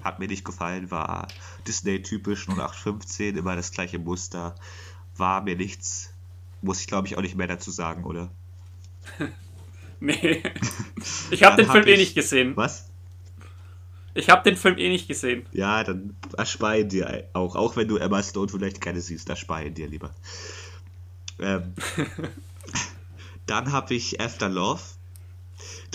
hat 0.03 0.19
mir 0.19 0.27
nicht 0.27 0.45
gefallen, 0.45 0.91
war 0.91 1.27
Disney-typisch 1.67 2.47
0815, 2.47 3.37
immer 3.37 3.55
das 3.55 3.71
gleiche 3.71 3.99
Muster. 3.99 4.55
War 5.17 5.41
mir 5.41 5.55
nichts. 5.55 6.13
Muss 6.61 6.81
ich, 6.81 6.87
glaube 6.87 7.07
ich, 7.07 7.17
auch 7.17 7.21
nicht 7.21 7.35
mehr 7.35 7.47
dazu 7.47 7.71
sagen, 7.71 8.03
oder? 8.03 8.29
nee. 9.99 10.43
Ich 11.31 11.43
habe 11.43 11.55
den 11.55 11.65
Film 11.65 11.83
hab 11.83 11.87
eh 11.87 11.97
nicht 11.97 12.15
gesehen. 12.15 12.55
Was? 12.55 12.89
Ich 14.13 14.29
habe 14.29 14.43
den 14.43 14.55
Film 14.55 14.77
eh 14.77 14.89
nicht 14.89 15.07
gesehen. 15.07 15.45
Ja, 15.51 15.83
dann 15.83 16.15
erspeien 16.37 16.87
dir 16.87 17.27
auch. 17.33 17.55
Auch 17.55 17.75
wenn 17.75 17.87
du 17.87 17.97
Emma 17.97 18.23
Stone 18.23 18.47
vielleicht 18.47 18.79
keine 18.79 19.01
siehst, 19.01 19.29
erspeien 19.29 19.73
dir 19.73 19.87
lieber. 19.87 20.11
Ähm, 21.39 21.73
dann 23.45 23.71
habe 23.71 23.93
ich 23.93 24.21
After 24.21 24.47
Love. 24.47 24.81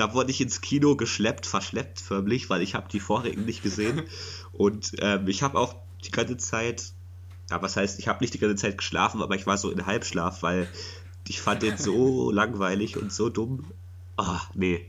Da 0.00 0.14
wurde 0.14 0.30
ich 0.30 0.40
ins 0.40 0.62
Kino 0.62 0.96
geschleppt, 0.96 1.44
verschleppt 1.44 2.00
förmlich, 2.00 2.48
weil 2.48 2.62
ich 2.62 2.74
habe 2.74 2.88
die 2.90 3.00
vorigen 3.00 3.44
nicht 3.44 3.62
gesehen. 3.62 4.04
Und 4.52 4.92
ähm, 5.00 5.28
ich 5.28 5.42
habe 5.42 5.58
auch 5.58 5.74
die 6.06 6.10
ganze 6.10 6.38
Zeit, 6.38 6.94
ja, 7.50 7.60
was 7.60 7.76
heißt, 7.76 7.98
ich 7.98 8.08
habe 8.08 8.24
nicht 8.24 8.32
die 8.32 8.38
ganze 8.38 8.56
Zeit 8.56 8.78
geschlafen, 8.78 9.20
aber 9.20 9.34
ich 9.34 9.46
war 9.46 9.58
so 9.58 9.70
in 9.70 9.84
Halbschlaf, 9.84 10.42
weil 10.42 10.68
ich 11.28 11.42
fand 11.42 11.62
den 11.62 11.76
so 11.76 12.30
langweilig 12.32 12.96
und 12.96 13.12
so 13.12 13.28
dumm. 13.28 13.66
Ah, 14.16 14.40
oh, 14.40 14.52
nee. 14.54 14.86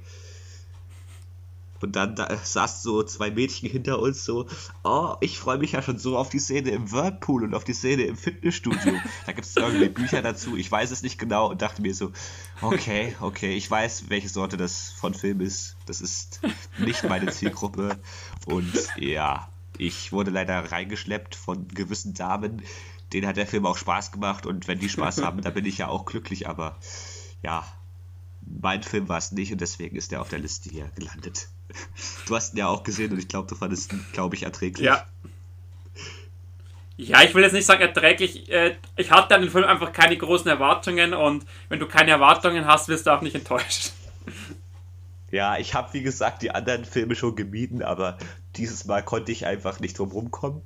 Und 1.82 1.96
dann 1.96 2.16
da 2.16 2.38
saß 2.38 2.84
so 2.84 3.04
zwei 3.04 3.32
Mädchen 3.32 3.70
hinter 3.70 4.00
uns 4.00 4.24
so, 4.24 4.48
oh, 4.84 5.16
ich 5.22 5.40
freue 5.40 5.58
mich 5.58 5.74
ja 5.74 5.82
schon 5.82 5.98
so 5.98 6.18
auf 6.18 6.30
die 6.30 6.40
Szene 6.40 6.70
im 6.72 6.92
Whirlpool 6.92 7.44
und 7.44 7.54
auf 7.54 7.64
die 7.64 7.74
Szene 7.74 8.04
im 8.04 8.18
Fitnessstudio. 8.18 8.94
Da 9.26 9.32
gibt 9.34 9.48
es 9.48 9.56
irgendwie 9.56 9.90
Bücher 9.90 10.22
dazu, 10.22 10.56
ich 10.56 10.72
weiß 10.72 10.92
es 10.92 11.04
nicht 11.04 11.18
genau 11.18 11.50
und 11.50 11.62
dachte 11.62 11.82
mir 11.82 11.94
so, 11.94 12.12
okay, 12.62 13.16
okay, 13.22 13.56
ich 13.56 13.70
weiß, 13.70 14.10
welche 14.10 14.30
Sorte 14.30 14.58
das 14.58 14.92
von 14.92 15.14
Film 15.14 15.42
ist. 15.42 15.76
Das 15.86 16.02
ist 16.02 16.42
nicht 16.78 17.04
meine 17.04 17.32
Zielgruppe. 17.32 18.00
Und 18.46 18.74
ja, 18.98 19.50
ich 19.78 20.12
wurde 20.12 20.32
leider 20.32 20.72
reingeschleppt 20.72 21.36
von 21.36 21.68
gewissen 21.68 22.14
Damen. 22.14 22.62
Denen 23.14 23.28
hat 23.28 23.38
der 23.38 23.48
Film 23.48 23.66
auch 23.66 23.78
Spaß 23.78 24.12
gemacht 24.12 24.46
und 24.46 24.68
wenn 24.68 24.80
die 24.80 24.90
Spaß 24.90 25.22
haben, 25.22 25.42
dann 25.42 25.54
bin 25.54 25.66
ich 25.66 25.80
ja 25.80 25.88
auch 25.90 26.06
glücklich, 26.06 26.48
aber 26.48 26.78
ja, 27.44 27.66
mein 28.42 28.84
Film 28.84 29.10
war 29.10 29.18
es 29.18 29.32
nicht 29.32 29.52
und 29.52 29.62
deswegen 29.62 29.96
ist 29.96 30.12
er 30.12 30.22
auf 30.22 30.30
der 30.30 30.40
Liste 30.40 30.70
hier 30.70 30.90
gelandet. 30.96 31.48
Du 32.28 32.36
hast 32.36 32.54
ihn 32.54 32.58
ja 32.58 32.68
auch 32.68 32.84
gesehen 32.84 33.14
und 33.14 33.20
ich 33.20 33.30
glaube, 33.30 33.48
du 33.48 33.56
fandest 33.56 33.94
ihn, 33.94 34.06
glaube 34.12 34.36
ich, 34.36 34.44
erträglich. 34.44 34.86
Ja. 34.86 35.06
Ja, 36.98 37.24
ich 37.24 37.34
will 37.34 37.44
jetzt 37.44 37.54
nicht 37.54 37.66
sagen 37.66 37.82
erträglich. 37.82 38.50
Äh, 38.52 38.76
ich 38.98 39.10
hatte 39.10 39.34
an 39.34 39.42
den 39.42 39.50
Film 39.50 39.64
einfach 39.64 39.94
keine 39.94 40.18
großen 40.18 40.48
Erwartungen 40.48 41.14
und 41.14 41.46
wenn 41.70 41.80
du 41.80 41.88
keine 41.88 42.12
Erwartungen 42.12 42.66
hast, 42.66 42.90
wirst 42.90 43.08
du 43.08 43.12
auch 43.12 43.22
nicht 43.22 43.36
enttäuscht. 43.36 43.92
Ja, 45.32 45.58
ich 45.58 45.74
habe 45.74 45.94
wie 45.94 46.02
gesagt 46.02 46.42
die 46.42 46.52
anderen 46.52 46.84
Filme 46.84 47.16
schon 47.16 47.38
gemieden, 47.38 47.82
aber 47.82 48.18
dieses 48.58 48.84
Mal 48.84 49.02
konnte 49.02 49.32
ich 49.32 49.46
einfach 49.46 49.80
nicht 49.80 49.98
drum 49.98 50.12
rumkommen, 50.12 50.62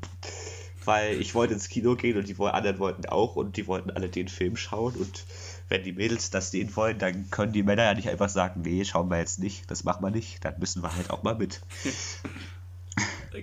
weil 0.83 1.21
ich 1.21 1.35
wollte 1.35 1.53
ins 1.53 1.69
Kino 1.69 1.95
gehen 1.95 2.17
und 2.17 2.27
die 2.27 2.35
anderen 2.39 2.79
wollten 2.79 3.05
auch 3.05 3.35
und 3.35 3.57
die 3.57 3.67
wollten 3.67 3.91
alle 3.91 4.09
den 4.09 4.27
Film 4.27 4.57
schauen 4.57 4.95
und 4.95 5.23
wenn 5.69 5.83
die 5.83 5.93
Mädels 5.93 6.29
das 6.29 6.51
sehen 6.51 6.75
wollen, 6.75 6.99
dann 6.99 7.29
können 7.29 7.53
die 7.53 7.63
Männer 7.63 7.83
ja 7.83 7.93
nicht 7.93 8.09
einfach 8.09 8.29
sagen, 8.29 8.61
nee, 8.61 8.85
schauen 8.85 9.09
wir 9.09 9.17
jetzt 9.17 9.39
nicht, 9.39 9.69
das 9.69 9.83
machen 9.83 10.03
wir 10.03 10.11
nicht, 10.11 10.43
dann 10.45 10.59
müssen 10.59 10.83
wir 10.83 10.95
halt 10.95 11.09
auch 11.09 11.23
mal 11.23 11.35
mit. 11.35 11.61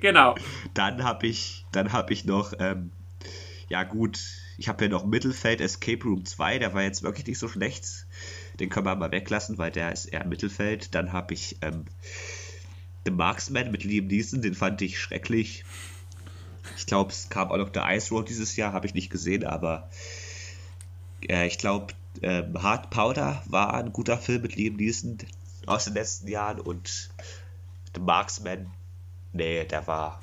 Genau. 0.01 0.35
Dann 0.73 1.05
habe 1.05 1.27
ich, 1.27 1.67
dann 1.71 1.93
habe 1.93 2.15
ich 2.15 2.25
noch, 2.25 2.55
ähm, 2.59 2.93
ja 3.69 3.85
gut, 3.85 4.19
ich 4.57 4.69
habe 4.69 4.85
ja 4.85 4.91
noch 4.91 5.05
Mittelfeld 5.05 5.61
Escape 5.61 6.05
Room 6.05 6.25
2, 6.25 6.59
der 6.59 6.73
war 6.73 6.83
jetzt 6.83 7.03
wirklich 7.03 7.27
nicht 7.27 7.39
so 7.39 7.49
schlecht. 7.49 8.07
Den 8.61 8.71
können 8.71 8.87
wir 8.87 8.95
mal 8.97 9.11
weglassen, 9.11 9.59
weil 9.59 9.71
der 9.71 9.93
ist 9.93 10.07
eher 10.07 10.27
Mittelfeld. 10.27 10.95
Dann 10.95 11.13
habe 11.13 11.35
ich 11.35 11.59
ähm, 11.63 11.85
The 13.05 13.11
Marksman 13.11 13.71
mit 13.71 13.85
Liam 13.85 14.07
Neeson, 14.07 14.43
den 14.43 14.55
fand 14.55 14.81
ich 14.83 14.99
schrecklich. 14.99 15.65
Ich 16.77 16.87
glaube, 16.87 17.11
es 17.11 17.29
kam 17.29 17.51
auch 17.51 17.57
noch 17.57 17.71
The 17.75 17.81
Ice 17.81 18.11
Road 18.15 18.29
dieses 18.29 18.57
Jahr, 18.57 18.73
habe 18.73 18.87
ich 18.87 18.95
nicht 18.95 19.11
gesehen, 19.11 19.45
aber 19.45 19.91
äh, 21.29 21.47
ich 21.47 21.59
glaube, 21.59 21.93
äh, 22.21 22.43
Hard 22.59 22.91
Powder 22.91 23.43
war 23.47 23.75
ein 23.75 23.93
guter 23.93 24.19
Film 24.19 24.43
mit 24.43 24.57
Liam 24.57 24.77
Neeson. 24.77 25.19
aus 25.67 25.85
den 25.85 25.95
letzten 25.95 26.29
Jahren 26.29 26.61
und 26.61 27.11
The 27.95 28.01
Marksman, 28.01 28.71
nee, 29.33 29.65
der 29.65 29.87
war, 29.87 30.21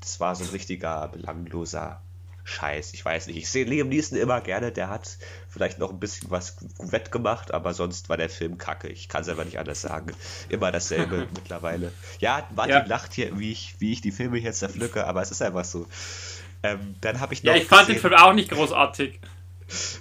das 0.00 0.20
war 0.20 0.34
so 0.34 0.44
ein 0.44 0.50
richtiger 0.50 1.08
belangloser 1.08 2.00
Scheiß. 2.46 2.94
Ich 2.94 3.04
weiß 3.04 3.26
nicht. 3.26 3.36
Ich 3.36 3.50
sehe 3.50 3.64
Liam 3.64 3.88
Neeson 3.88 4.16
immer 4.16 4.40
gerne. 4.40 4.70
Der 4.70 4.88
hat 4.88 5.18
vielleicht 5.48 5.78
noch 5.78 5.90
ein 5.90 5.98
bisschen 5.98 6.30
was 6.30 6.56
wettgemacht, 6.78 7.52
aber 7.52 7.74
sonst 7.74 8.08
war 8.08 8.16
der 8.16 8.30
Film 8.30 8.56
kacke. 8.56 8.88
Ich 8.88 9.08
kann 9.08 9.22
es 9.22 9.28
einfach 9.28 9.44
nicht 9.44 9.58
anders 9.58 9.80
sagen. 9.80 10.14
Immer 10.48 10.70
dasselbe 10.70 11.26
mittlerweile. 11.34 11.92
Ja, 12.20 12.48
Martin 12.54 12.74
ja. 12.74 12.86
lacht 12.86 13.14
hier, 13.14 13.36
wie 13.36 13.50
ich, 13.50 13.74
wie 13.80 13.92
ich 13.92 14.00
die 14.00 14.12
Filme 14.12 14.38
jetzt 14.38 14.60
zerpflücke, 14.60 15.06
aber 15.06 15.22
es 15.22 15.32
ist 15.32 15.42
einfach 15.42 15.64
so. 15.64 15.88
Ähm, 16.62 16.94
dann 17.00 17.18
habe 17.20 17.34
ich 17.34 17.42
noch. 17.42 17.52
Ja, 17.52 17.58
ich 17.58 17.66
fand 17.66 17.88
gesehen, 17.88 17.94
den 17.96 18.00
Film 18.00 18.14
auch 18.14 18.32
nicht 18.32 18.50
großartig. 18.50 19.18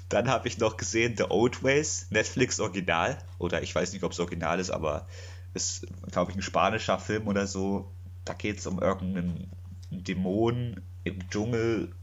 Dann 0.10 0.30
habe 0.30 0.48
ich 0.48 0.58
noch 0.58 0.78
gesehen 0.78 1.16
The 1.18 1.26
Old 1.30 1.64
Ways, 1.64 2.08
Netflix 2.10 2.60
Original. 2.60 3.18
Oder 3.38 3.64
ich 3.64 3.74
weiß 3.74 3.94
nicht, 3.94 4.04
ob 4.04 4.12
es 4.12 4.20
Original 4.20 4.60
ist, 4.60 4.70
aber 4.70 5.08
ist, 5.54 5.88
glaube 6.12 6.32
ich, 6.32 6.38
ein 6.38 6.42
spanischer 6.42 7.00
Film 7.00 7.28
oder 7.28 7.48
so. 7.48 7.92
Da 8.26 8.34
geht 8.34 8.60
es 8.60 8.68
um 8.68 8.80
irgendeinen 8.80 9.50
Dämon 9.90 10.82
im 11.04 11.30
Dschungel 11.30 11.94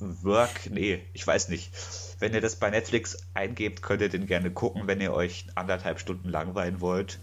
Work, 0.00 0.70
nee, 0.70 1.02
ich 1.12 1.26
weiß 1.26 1.48
nicht. 1.48 1.72
Wenn 2.18 2.32
ihr 2.32 2.40
das 2.40 2.56
bei 2.56 2.70
Netflix 2.70 3.18
eingebt, 3.34 3.82
könnt 3.82 4.00
ihr 4.00 4.08
den 4.08 4.26
gerne 4.26 4.50
gucken, 4.50 4.86
wenn 4.86 5.00
ihr 5.00 5.12
euch 5.12 5.46
anderthalb 5.54 6.00
Stunden 6.00 6.28
langweilen 6.28 6.80
wollt 6.80 7.18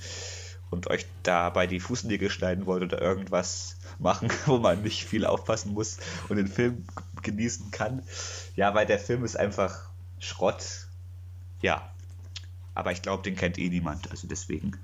und 0.70 0.88
euch 0.88 1.06
dabei 1.24 1.68
die 1.68 1.80
Fußnägel 1.80 2.30
schneiden 2.30 2.66
wollt 2.66 2.84
oder 2.84 3.02
irgendwas 3.02 3.77
machen, 4.00 4.30
wo 4.46 4.58
man 4.58 4.82
nicht 4.82 5.06
viel 5.06 5.26
aufpassen 5.26 5.74
muss 5.74 5.98
und 6.30 6.38
den 6.38 6.48
Film 6.48 6.86
genießen 7.22 7.72
kann. 7.72 8.04
Ja, 8.56 8.74
weil 8.74 8.86
der 8.86 9.00
Film 9.00 9.24
ist 9.24 9.38
einfach 9.38 9.90
Schrott. 10.20 10.88
Ja. 11.62 11.92
Aber 12.74 12.92
ich 12.92 13.02
glaube, 13.02 13.24
den 13.24 13.36
kennt 13.36 13.58
eh 13.58 13.70
niemand, 13.70 14.12
also 14.12 14.28
deswegen 14.28 14.78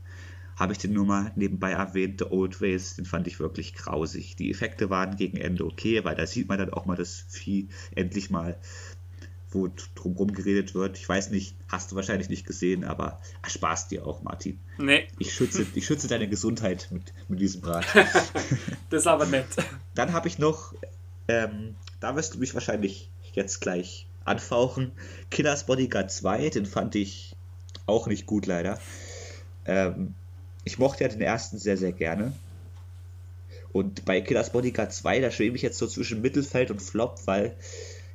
habe 0.56 0.74
ich 0.74 0.80
den 0.80 0.94
nur 0.94 1.06
mal 1.06 1.32
nebenbei 1.36 1.72
erwähnt, 1.72 2.20
The 2.20 2.26
Old 2.26 2.62
Ways, 2.62 2.96
den 2.96 3.06
fand 3.06 3.28
ich 3.28 3.40
wirklich 3.40 3.74
grausig. 3.74 4.36
Die 4.36 4.52
Effekte 4.52 4.90
waren 4.90 5.16
gegen 5.16 5.38
Ende 5.38 5.66
okay, 5.66 6.04
weil 6.04 6.16
da 6.16 6.28
sieht 6.28 6.48
man 6.48 6.60
dann 6.60 6.74
auch 6.74 6.86
mal 6.86 6.96
das 6.96 7.26
Vieh 7.30 7.70
endlich 7.96 8.30
mal, 8.30 8.60
wo 9.54 9.70
drumherum 9.96 10.34
geredet 10.34 10.76
wird. 10.76 10.98
Ich 10.98 11.08
weiß 11.08 11.30
nicht, 11.32 11.56
hast 11.68 11.92
du 11.92 11.96
wahrscheinlich 11.96 12.30
nicht 12.30 12.46
gesehen, 12.46 12.84
aber 12.84 13.22
Spaß 13.48 13.88
dir 13.88 14.06
auch, 14.06 14.24
Martin. 14.24 14.60
Nee. 14.78 15.08
Ich 15.20 15.34
schütze, 15.34 15.66
ich 15.74 15.86
schütze 15.86 16.08
deine 16.08 16.28
Gesundheit 16.28 16.88
mit, 16.92 17.14
mit 17.28 17.40
diesem 17.40 17.64
Rat. 17.64 17.86
das 18.90 19.02
ist 19.02 19.08
aber 19.08 19.26
nett. 19.26 19.48
Dann 19.96 20.14
habe 20.14 20.28
ich 20.28 20.40
noch, 20.40 20.74
ähm, 21.28 21.76
da 22.00 22.16
wirst 22.16 22.34
du 22.34 22.40
mich 22.40 22.54
wahrscheinlich 22.54 23.10
jetzt 23.34 23.62
gleich 23.62 24.08
anfauchen, 24.26 24.92
Killers 25.30 25.66
Bodyguard 25.66 26.12
2, 26.12 26.50
den 26.50 26.66
fand 26.66 26.96
ich 26.96 27.36
auch 27.86 28.08
nicht 28.08 28.26
gut 28.26 28.46
leider. 28.46 28.80
Ähm, 29.66 30.16
ich 30.64 30.80
mochte 30.80 31.04
ja 31.04 31.10
den 31.10 31.22
ersten 31.22 31.58
sehr, 31.58 31.78
sehr 31.78 31.92
gerne. 31.92 32.34
Und 33.72 34.06
bei 34.06 34.22
Killers 34.22 34.52
Bodyguard 34.52 34.94
2, 34.94 35.20
da 35.20 35.32
schwebe 35.32 35.56
ich 35.56 35.62
jetzt 35.62 35.78
so 35.78 35.88
zwischen 35.88 36.22
Mittelfeld 36.22 36.72
und 36.72 36.82
Flop, 36.82 37.20
weil, 37.26 37.56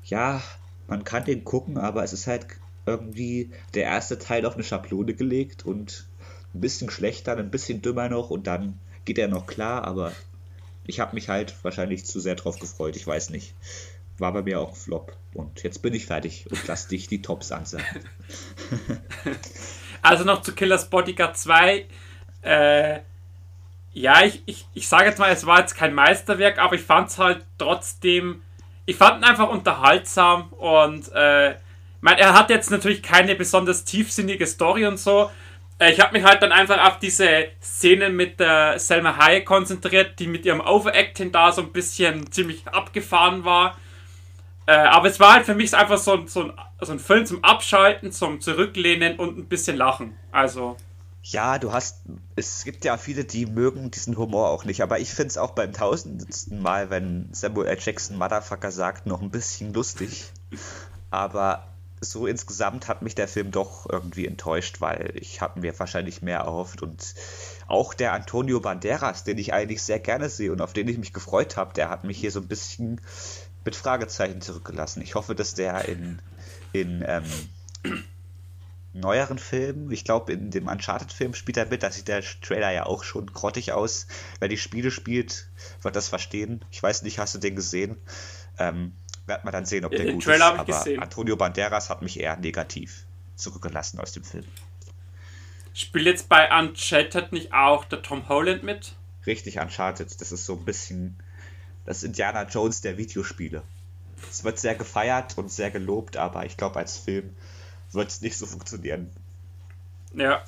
ja, 0.05 0.43
man 0.89 1.05
kann 1.05 1.25
den 1.25 1.45
gucken, 1.45 1.79
aber 1.79 2.03
es 2.03 2.13
ist 2.13 2.27
halt 2.27 2.47
irgendwie 2.87 3.51
der 3.75 3.85
erste 3.85 4.19
Teil 4.19 4.47
auf 4.47 4.55
eine 4.55 4.65
Schablone 4.65 5.15
gelegt 5.15 5.65
und 5.65 6.09
ein 6.55 6.61
bisschen 6.61 6.91
schlechter, 6.91 7.37
ein 7.37 7.51
bisschen 7.51 7.83
dümmer 7.83 8.09
noch 8.09 8.31
und 8.31 8.47
dann 8.47 8.79
geht 9.05 9.19
er 9.19 9.29
noch 9.29 9.47
klar, 9.47 9.85
aber 9.85 10.13
ich 10.87 11.01
habe 11.01 11.15
mich 11.15 11.29
halt 11.29 11.55
wahrscheinlich 11.63 12.07
zu 12.07 12.19
sehr 12.19 12.35
drauf 12.35 12.59
gefreut, 12.59 12.97
ich 12.97 13.07
weiß 13.07 13.31
nicht. 13.31 13.55
War 14.17 14.33
bei 14.33 14.43
mir 14.43 14.59
auch 14.59 14.71
ein 14.71 14.75
Flop. 14.75 15.17
Und 15.33 15.63
jetzt 15.63 15.81
bin 15.81 15.95
ich 15.95 16.07
fertig 16.07 16.51
und 16.51 16.67
lass 16.67 16.89
dich 16.89 17.07
die 17.07 17.23
Tops 17.23 17.53
ansagen. 17.53 17.87
Also 20.01 20.23
noch 20.23 20.43
zu 20.43 20.53
Killers 20.53 20.89
Bodyguard 20.91 21.37
2 21.37 21.87
äh, 22.43 23.01
ja, 23.93 24.23
ich, 24.25 24.43
ich, 24.47 24.67
ich 24.75 24.89
sage 24.89 25.07
jetzt 25.07 25.19
mal, 25.19 25.31
es 25.33 25.45
war 25.47 25.61
jetzt 25.61 25.75
kein 25.75 25.95
Meisterwerk, 25.95 26.59
aber 26.59 26.77
ich 26.77 26.83
fand 26.83 27.09
es 27.09 27.19
halt 27.19 27.45
trotzdem, 27.59 28.43
ich 28.89 28.97
fand 28.97 29.21
ihn 29.21 29.25
einfach 29.25 29.51
unterhaltsam 29.51 30.49
und 30.55 31.13
äh, 31.13 31.57
mein, 32.01 32.17
er 32.17 32.33
hat 32.33 32.49
jetzt 32.49 32.71
natürlich 32.71 33.03
keine 33.03 33.35
besonders 33.35 33.85
tiefsinnige 33.85 34.47
Story 34.47 34.87
und 34.87 34.97
so. 34.97 35.31
Äh, 35.79 35.93
ich 35.93 36.01
habe 36.01 36.17
mich 36.17 36.25
halt 36.25 36.41
dann 36.41 36.53
einfach 36.53 36.83
auf 36.89 36.99
diese 36.99 37.49
Szenen 37.63 38.17
mit 38.17 38.41
der 38.41 38.79
Selma 38.79 39.19
Hayek 39.19 39.45
konzentriert, 39.45 40.19
die 40.19 40.27
mit 40.27 40.47
ihrem 40.47 40.63
Overacting 40.63 41.31
da 41.31 41.53
so 41.53 41.61
ein 41.61 41.71
bisschen 41.71 42.33
ziemlich 42.33 42.67
abgefahren 42.67 43.45
war. 43.45 43.77
Äh, 44.65 44.73
aber 44.73 45.09
es 45.09 45.21
war 45.21 45.35
halt 45.35 45.45
für 45.45 45.55
mich 45.55 45.77
einfach 45.77 45.99
so, 45.99 46.27
so, 46.27 46.45
ein, 46.45 46.53
so 46.81 46.93
ein 46.93 46.99
Film 46.99 47.27
zum 47.27 47.45
Abschalten, 47.45 48.11
zum 48.11 48.41
Zurücklehnen 48.41 49.17
und 49.19 49.37
ein 49.37 49.49
bisschen 49.49 49.77
Lachen. 49.77 50.17
Also. 50.33 50.79
Ja, 51.31 51.59
du 51.59 51.73
hast, 51.73 52.01
es 52.37 52.65
gibt 52.65 52.87
ja 52.87 52.97
viele, 52.97 53.23
die 53.23 53.45
mögen 53.45 53.91
diesen 53.91 54.17
Humor 54.17 54.49
auch 54.49 54.65
nicht, 54.65 54.83
aber 54.83 54.99
ich 54.99 55.11
finde 55.11 55.29
es 55.29 55.37
auch 55.37 55.51
beim 55.51 55.75
tausendsten 55.75 56.59
Mal, 56.59 56.89
wenn 56.89 57.29
Samuel 57.33 57.67
L. 57.67 57.77
Jackson 57.79 58.17
Motherfucker 58.17 58.71
sagt, 58.71 59.05
noch 59.05 59.21
ein 59.21 59.31
bisschen 59.31 59.75
lustig. 59.75 60.33
Aber 61.11 61.69
so 62.01 62.27
insgesamt 62.27 62.89
hat 62.89 63.03
mich 63.03 63.15
der 63.15 63.29
Film 63.29 63.51
doch 63.51 63.87
irgendwie 63.91 64.27
enttäuscht, 64.27 64.81
weil 64.81 65.13
ich 65.17 65.43
habe 65.43 65.61
mir 65.61 65.79
wahrscheinlich 65.79 66.23
mehr 66.23 66.39
erhofft 66.39 66.81
und 66.81 67.15
auch 67.67 67.93
der 67.93 68.15
Antonio 68.15 68.61
Banderas, 68.61 69.25
den 69.25 69.37
ich 69.37 69.53
eigentlich 69.53 69.83
sehr 69.83 69.99
gerne 69.99 70.31
sehe 70.31 70.51
und 70.51 70.63
auf 70.63 70.73
den 70.73 70.89
ich 70.89 70.97
mich 70.97 71.13
gefreut 71.13 71.59
habe, 71.59 71.75
der 71.75 71.91
hat 71.91 72.05
mich 72.05 72.17
hier 72.17 72.31
so 72.31 72.41
ein 72.41 72.49
bisschen 72.49 73.03
mit 73.67 73.77
Fragezeichen 73.77 74.41
zurückgelassen. 74.41 75.03
Ich 75.03 75.15
hoffe, 75.15 75.35
dass 75.35 75.53
der 75.53 75.87
in, 75.89 76.23
in 76.73 77.05
ähm, 77.07 77.25
neueren 78.93 79.39
Filmen. 79.39 79.91
Ich 79.91 80.05
glaube, 80.05 80.33
in 80.33 80.51
dem 80.51 80.69
Uncharted-Film 80.69 81.35
spielt 81.35 81.57
er 81.57 81.67
mit. 81.67 81.83
Da 81.83 81.91
sieht 81.91 82.09
der 82.09 82.23
Trailer 82.23 82.71
ja 82.73 82.87
auch 82.87 83.05
schon 83.05 83.27
grottig 83.33 83.73
aus. 83.73 84.07
Wer 84.41 84.49
die 84.49 84.59
Spiele 84.59 84.91
spielt, 84.91 85.49
wird 85.83 85.97
das 85.97 86.09
verstehen. 86.09 86.65
Ich 86.71 86.83
weiß 86.83 87.03
nicht, 87.03 87.19
hast 87.19 87.35
du 87.35 87.39
den 87.39 87.57
gesehen? 87.57 87.97
Ähm, 88.59 88.93
wird 89.27 89.45
man 89.45 89.53
dann 89.53 89.67
sehen, 89.67 89.85
ob 89.85 89.93
der 89.93 90.05
den 90.05 90.15
gut 90.15 90.25
Trailer 90.25 90.55
ist. 90.55 90.59
Aber 90.59 90.65
gesehen. 90.65 91.03
Antonio 91.03 91.37
Banderas 91.37 91.91
hat 91.91 92.03
mich 92.03 92.19
eher 92.19 92.37
negativ 92.37 93.05
zurückgelassen 93.37 94.01
aus 94.01 94.13
dem 94.13 94.25
Film. 94.25 94.45
Spielt 95.75 96.07
jetzt 96.07 96.29
bei 96.29 96.49
Uncharted 96.59 97.33
nicht 97.33 97.53
auch 97.53 97.85
der 97.85 98.03
Tom 98.03 98.29
Holland 98.29 98.65
mit? 98.65 98.97
Richtig, 99.27 99.59
Uncharted. 99.61 100.21
Das 100.21 100.33
ist 100.33 100.47
so 100.47 100.55
ein 100.55 100.65
bisschen 100.65 101.19
das 101.85 102.03
Indiana 102.03 102.45
Jones 102.45 102.81
der 102.81 102.97
Videospiele. 102.97 103.63
Es 104.29 104.43
wird 104.43 104.59
sehr 104.59 104.75
gefeiert 104.75 105.39
und 105.39 105.53
sehr 105.53 105.71
gelobt, 105.71 106.17
aber 106.17 106.45
ich 106.45 106.57
glaube, 106.57 106.79
als 106.79 106.97
Film 106.97 107.37
wird 107.93 108.11
es 108.11 108.21
nicht 108.21 108.37
so 108.37 108.47
funktionieren. 108.47 109.11
Ja. 110.15 110.43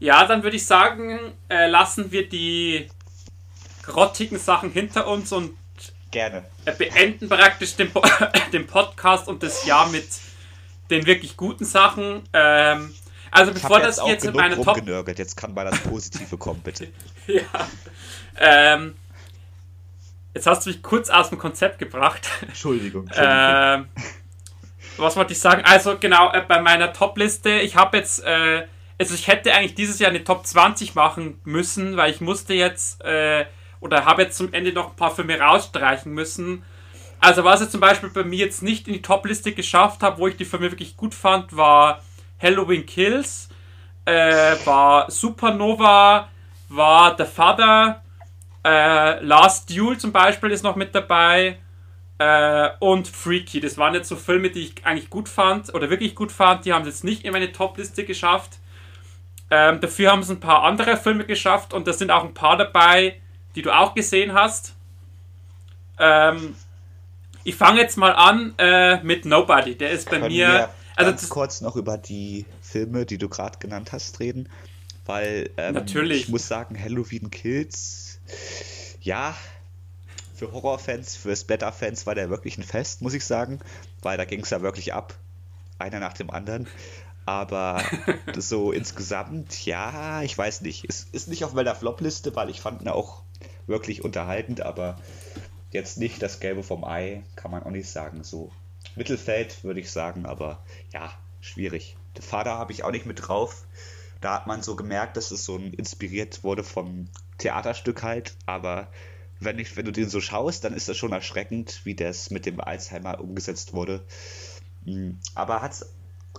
Ja, 0.00 0.26
dann 0.26 0.42
würde 0.42 0.56
ich 0.56 0.66
sagen, 0.66 1.18
äh, 1.48 1.66
lassen 1.66 2.12
wir 2.12 2.28
die 2.28 2.88
grottigen 3.82 4.38
Sachen 4.38 4.70
hinter 4.70 5.06
uns 5.06 5.32
und 5.32 5.56
Gerne. 6.10 6.44
Äh, 6.64 6.72
beenden 6.72 7.28
praktisch 7.28 7.76
den, 7.76 7.90
po 7.90 8.02
den 8.52 8.66
Podcast 8.66 9.28
und 9.28 9.42
das 9.42 9.66
Jahr 9.66 9.88
mit 9.88 10.08
den 10.90 11.04
wirklich 11.04 11.36
guten 11.36 11.64
Sachen. 11.64 12.22
Ähm, 12.32 12.94
also 13.30 13.52
bevor 13.52 13.80
das 13.80 14.00
jetzt 14.06 14.24
in 14.24 14.34
meine 14.34 14.60
Top... 14.60 14.80
Jetzt 15.16 15.36
kann 15.36 15.52
mal 15.52 15.66
das 15.66 15.80
Positive 15.80 16.38
kommen, 16.38 16.60
bitte. 16.60 16.88
ja. 17.26 17.42
Ähm, 18.36 18.96
jetzt 20.32 20.46
hast 20.46 20.64
du 20.64 20.70
mich 20.70 20.82
kurz 20.82 21.10
aus 21.10 21.28
dem 21.28 21.38
Konzept 21.38 21.78
gebracht. 21.78 22.26
Entschuldigung. 22.40 23.06
Entschuldigung. 23.08 23.34
Ähm, 23.36 23.88
was 24.98 25.16
wollte 25.16 25.32
ich 25.32 25.40
sagen? 25.40 25.62
Also 25.64 25.96
genau, 25.98 26.32
äh, 26.32 26.42
bei 26.46 26.60
meiner 26.60 26.92
Top-Liste, 26.92 27.60
ich 27.60 27.76
habe 27.76 27.98
jetzt, 27.98 28.24
äh, 28.24 28.66
also 28.98 29.14
ich 29.14 29.28
hätte 29.28 29.52
eigentlich 29.54 29.74
dieses 29.74 29.98
Jahr 29.98 30.10
eine 30.10 30.24
Top 30.24 30.46
20 30.46 30.94
machen 30.94 31.40
müssen, 31.44 31.96
weil 31.96 32.10
ich 32.10 32.20
musste 32.20 32.54
jetzt, 32.54 33.02
äh, 33.04 33.46
oder 33.80 34.04
habe 34.04 34.22
jetzt 34.22 34.36
zum 34.36 34.52
Ende 34.52 34.72
noch 34.72 34.90
ein 34.90 34.96
paar 34.96 35.14
Filme 35.14 35.38
rausstreichen 35.38 36.12
müssen. 36.12 36.64
Also 37.20 37.44
was 37.44 37.60
ich 37.60 37.70
zum 37.70 37.80
Beispiel 37.80 38.10
bei 38.10 38.24
mir 38.24 38.38
jetzt 38.38 38.62
nicht 38.62 38.86
in 38.86 38.94
die 38.94 39.02
Top-Liste 39.02 39.52
geschafft 39.52 40.02
habe, 40.02 40.18
wo 40.18 40.28
ich 40.28 40.36
die 40.36 40.44
Filme 40.44 40.70
wirklich 40.70 40.96
gut 40.96 41.14
fand, 41.14 41.56
war 41.56 42.02
Halloween 42.40 42.86
Kills, 42.86 43.48
äh, 44.04 44.56
war 44.64 45.10
Supernova, 45.10 46.28
war 46.68 47.16
The 47.16 47.24
Father, 47.24 48.02
äh, 48.64 49.24
Last 49.24 49.70
Duel 49.70 49.98
zum 49.98 50.12
Beispiel 50.12 50.50
ist 50.50 50.62
noch 50.62 50.76
mit 50.76 50.94
dabei. 50.94 51.58
Äh, 52.18 52.70
und 52.80 53.06
Freaky. 53.08 53.60
Das 53.60 53.78
waren 53.78 53.94
jetzt 53.94 54.08
so 54.08 54.16
Filme, 54.16 54.50
die 54.50 54.60
ich 54.60 54.86
eigentlich 54.86 55.08
gut 55.08 55.28
fand 55.28 55.72
oder 55.72 55.88
wirklich 55.88 56.14
gut 56.14 56.32
fand. 56.32 56.64
Die 56.64 56.72
haben 56.72 56.82
es 56.82 56.88
jetzt 56.88 57.04
nicht 57.04 57.24
in 57.24 57.32
meine 57.32 57.52
Top-Liste 57.52 58.04
geschafft. 58.04 58.58
Ähm, 59.50 59.80
dafür 59.80 60.10
haben 60.10 60.20
es 60.20 60.30
ein 60.30 60.40
paar 60.40 60.64
andere 60.64 60.96
Filme 60.96 61.24
geschafft 61.24 61.72
und 61.72 61.86
da 61.86 61.92
sind 61.92 62.10
auch 62.10 62.24
ein 62.24 62.34
paar 62.34 62.56
dabei, 62.56 63.20
die 63.54 63.62
du 63.62 63.70
auch 63.70 63.94
gesehen 63.94 64.34
hast. 64.34 64.74
Ähm, 65.98 66.54
ich 67.44 67.54
fange 67.54 67.80
jetzt 67.80 67.96
mal 67.96 68.12
an 68.12 68.54
äh, 68.58 69.02
mit 69.02 69.24
Nobody. 69.24 69.74
Der 69.74 69.90
ist 69.90 70.10
bei 70.10 70.18
Können 70.18 70.32
mir. 70.32 70.68
Also 70.96 71.12
ganz 71.12 71.28
kurz 71.28 71.60
noch 71.60 71.76
über 71.76 71.96
die 71.96 72.44
Filme, 72.60 73.06
die 73.06 73.18
du 73.18 73.28
gerade 73.28 73.58
genannt 73.58 73.92
hast, 73.92 74.18
reden, 74.18 74.48
weil 75.06 75.48
ähm, 75.56 75.74
natürlich. 75.74 76.22
ich 76.22 76.28
muss 76.28 76.48
sagen, 76.48 76.78
Halloween 76.78 77.30
Kills. 77.30 78.20
Ja, 79.00 79.36
für 80.38 80.52
Horrorfans, 80.52 81.16
für 81.16 81.34
Splatter-Fans 81.34 82.06
war 82.06 82.14
der 82.14 82.30
wirklich 82.30 82.56
ein 82.58 82.62
Fest, 82.62 83.02
muss 83.02 83.14
ich 83.14 83.24
sagen, 83.24 83.58
weil 84.02 84.16
da 84.16 84.24
ging 84.24 84.40
es 84.40 84.50
ja 84.50 84.62
wirklich 84.62 84.94
ab. 84.94 85.14
Einer 85.78 85.98
nach 85.98 86.12
dem 86.12 86.30
anderen. 86.30 86.68
Aber 87.26 87.82
so 88.36 88.72
insgesamt, 88.72 89.64
ja, 89.66 90.22
ich 90.22 90.38
weiß 90.38 90.60
nicht. 90.62 90.86
Es 90.88 91.06
ist 91.12 91.28
nicht 91.28 91.44
auf 91.44 91.52
meiner 91.52 91.74
Flop-Liste, 91.74 92.34
weil 92.36 92.50
ich 92.50 92.60
fand 92.60 92.82
ihn 92.82 92.88
auch 92.88 93.22
wirklich 93.66 94.04
unterhaltend, 94.04 94.60
aber 94.60 94.98
jetzt 95.72 95.98
nicht 95.98 96.22
das 96.22 96.40
Gelbe 96.40 96.62
vom 96.62 96.84
Ei, 96.84 97.24
kann 97.36 97.50
man 97.50 97.64
auch 97.64 97.70
nicht 97.70 97.90
sagen. 97.90 98.22
So 98.22 98.50
Mittelfeld 98.94 99.64
würde 99.64 99.80
ich 99.80 99.90
sagen, 99.90 100.24
aber 100.24 100.64
ja, 100.92 101.12
schwierig. 101.40 101.96
Der 102.16 102.22
Vater 102.22 102.52
habe 102.52 102.72
ich 102.72 102.84
auch 102.84 102.92
nicht 102.92 103.06
mit 103.06 103.28
drauf. 103.28 103.66
Da 104.20 104.34
hat 104.34 104.46
man 104.46 104.62
so 104.62 104.76
gemerkt, 104.76 105.16
dass 105.16 105.30
es 105.30 105.44
so 105.44 105.58
inspiriert 105.58 106.42
wurde 106.44 106.64
vom 106.64 107.08
Theaterstück 107.38 108.02
halt, 108.02 108.36
aber 108.46 108.88
wenn, 109.40 109.58
ich, 109.58 109.76
wenn 109.76 109.84
du 109.84 109.92
den 109.92 110.08
so 110.08 110.20
schaust, 110.20 110.64
dann 110.64 110.74
ist 110.74 110.88
das 110.88 110.96
schon 110.96 111.12
erschreckend, 111.12 111.80
wie 111.84 111.94
das 111.94 112.30
mit 112.30 112.46
dem 112.46 112.60
Alzheimer 112.60 113.20
umgesetzt 113.20 113.72
wurde. 113.72 114.04
Hm, 114.84 115.18
aber 115.34 115.62
hat 115.62 115.84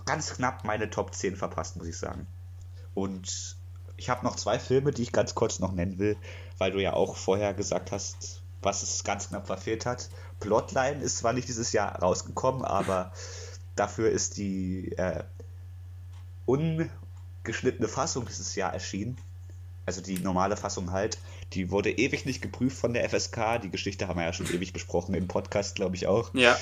ganz 0.04 0.34
knapp 0.34 0.64
meine 0.64 0.90
Top 0.90 1.14
10 1.14 1.36
verpasst, 1.36 1.76
muss 1.76 1.86
ich 1.86 1.96
sagen. 1.96 2.26
Und 2.94 3.56
ich 3.96 4.10
habe 4.10 4.24
noch 4.24 4.36
zwei 4.36 4.58
Filme, 4.58 4.92
die 4.92 5.02
ich 5.02 5.12
ganz 5.12 5.34
kurz 5.34 5.58
noch 5.58 5.72
nennen 5.72 5.98
will, 5.98 6.16
weil 6.58 6.72
du 6.72 6.80
ja 6.80 6.94
auch 6.94 7.16
vorher 7.16 7.54
gesagt 7.54 7.92
hast, 7.92 8.42
was 8.62 8.82
es 8.82 9.04
ganz 9.04 9.28
knapp 9.28 9.46
verfehlt 9.46 9.86
hat. 9.86 10.08
Plotline 10.38 11.02
ist 11.02 11.18
zwar 11.18 11.32
nicht 11.32 11.48
dieses 11.48 11.72
Jahr 11.72 11.98
rausgekommen, 12.00 12.64
aber 12.64 13.12
dafür 13.76 14.10
ist 14.10 14.36
die 14.36 14.92
äh, 14.92 15.24
ungeschnittene 16.46 17.88
Fassung 17.88 18.26
dieses 18.26 18.54
Jahr 18.54 18.72
erschienen. 18.72 19.16
Also 19.86 20.00
die 20.02 20.18
normale 20.18 20.56
Fassung 20.56 20.92
halt. 20.92 21.18
Die 21.52 21.70
wurde 21.70 21.90
ewig 21.90 22.26
nicht 22.26 22.42
geprüft 22.42 22.76
von 22.76 22.94
der 22.94 23.08
FSK. 23.08 23.60
Die 23.62 23.70
Geschichte 23.70 24.06
haben 24.08 24.18
wir 24.18 24.24
ja 24.24 24.32
schon 24.32 24.46
ewig 24.46 24.72
besprochen 24.72 25.14
im 25.14 25.26
Podcast, 25.26 25.74
glaube 25.74 25.96
ich 25.96 26.06
auch. 26.06 26.32
Ja. 26.34 26.56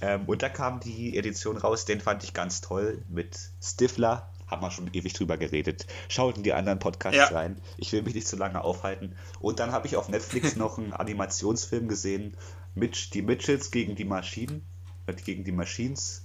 Ähm, 0.00 0.24
und 0.26 0.42
da 0.42 0.48
kam 0.48 0.80
die 0.80 1.16
Edition 1.16 1.56
raus, 1.56 1.84
den 1.84 2.00
fand 2.00 2.24
ich 2.24 2.32
ganz 2.32 2.60
toll 2.60 3.02
mit 3.08 3.38
Stifler. 3.62 4.30
Haben 4.46 4.62
wir 4.62 4.70
schon 4.70 4.90
ewig 4.92 5.14
drüber 5.14 5.38
geredet. 5.38 5.86
Schaut 6.08 6.36
in 6.36 6.42
die 6.42 6.52
anderen 6.52 6.78
Podcasts 6.78 7.16
ja. 7.16 7.26
rein. 7.28 7.60
Ich 7.78 7.92
will 7.92 8.02
mich 8.02 8.14
nicht 8.14 8.28
zu 8.28 8.36
lange 8.36 8.62
aufhalten. 8.62 9.16
Und 9.40 9.58
dann 9.58 9.72
habe 9.72 9.86
ich 9.86 9.96
auf 9.96 10.08
Netflix 10.08 10.56
noch 10.56 10.78
einen 10.78 10.92
Animationsfilm 10.92 11.88
gesehen. 11.88 12.36
Mitch, 12.74 13.10
die 13.12 13.22
Mitchells 13.22 13.70
gegen 13.70 13.94
die 13.94 14.04
Maschinen. 14.04 14.66
Äh, 15.06 15.14
gegen 15.14 15.44
die 15.44 15.52
Machines. 15.52 16.24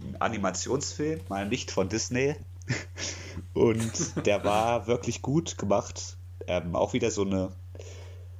Ein 0.00 0.20
Animationsfilm, 0.20 1.20
mal 1.28 1.48
nicht 1.48 1.70
von 1.70 1.88
Disney. 1.88 2.36
Und 3.54 4.26
der 4.26 4.44
war 4.44 4.86
wirklich 4.86 5.22
gut 5.22 5.58
gemacht. 5.58 6.17
Ähm, 6.46 6.74
auch 6.74 6.92
wieder 6.92 7.10
so 7.10 7.22
eine 7.22 7.52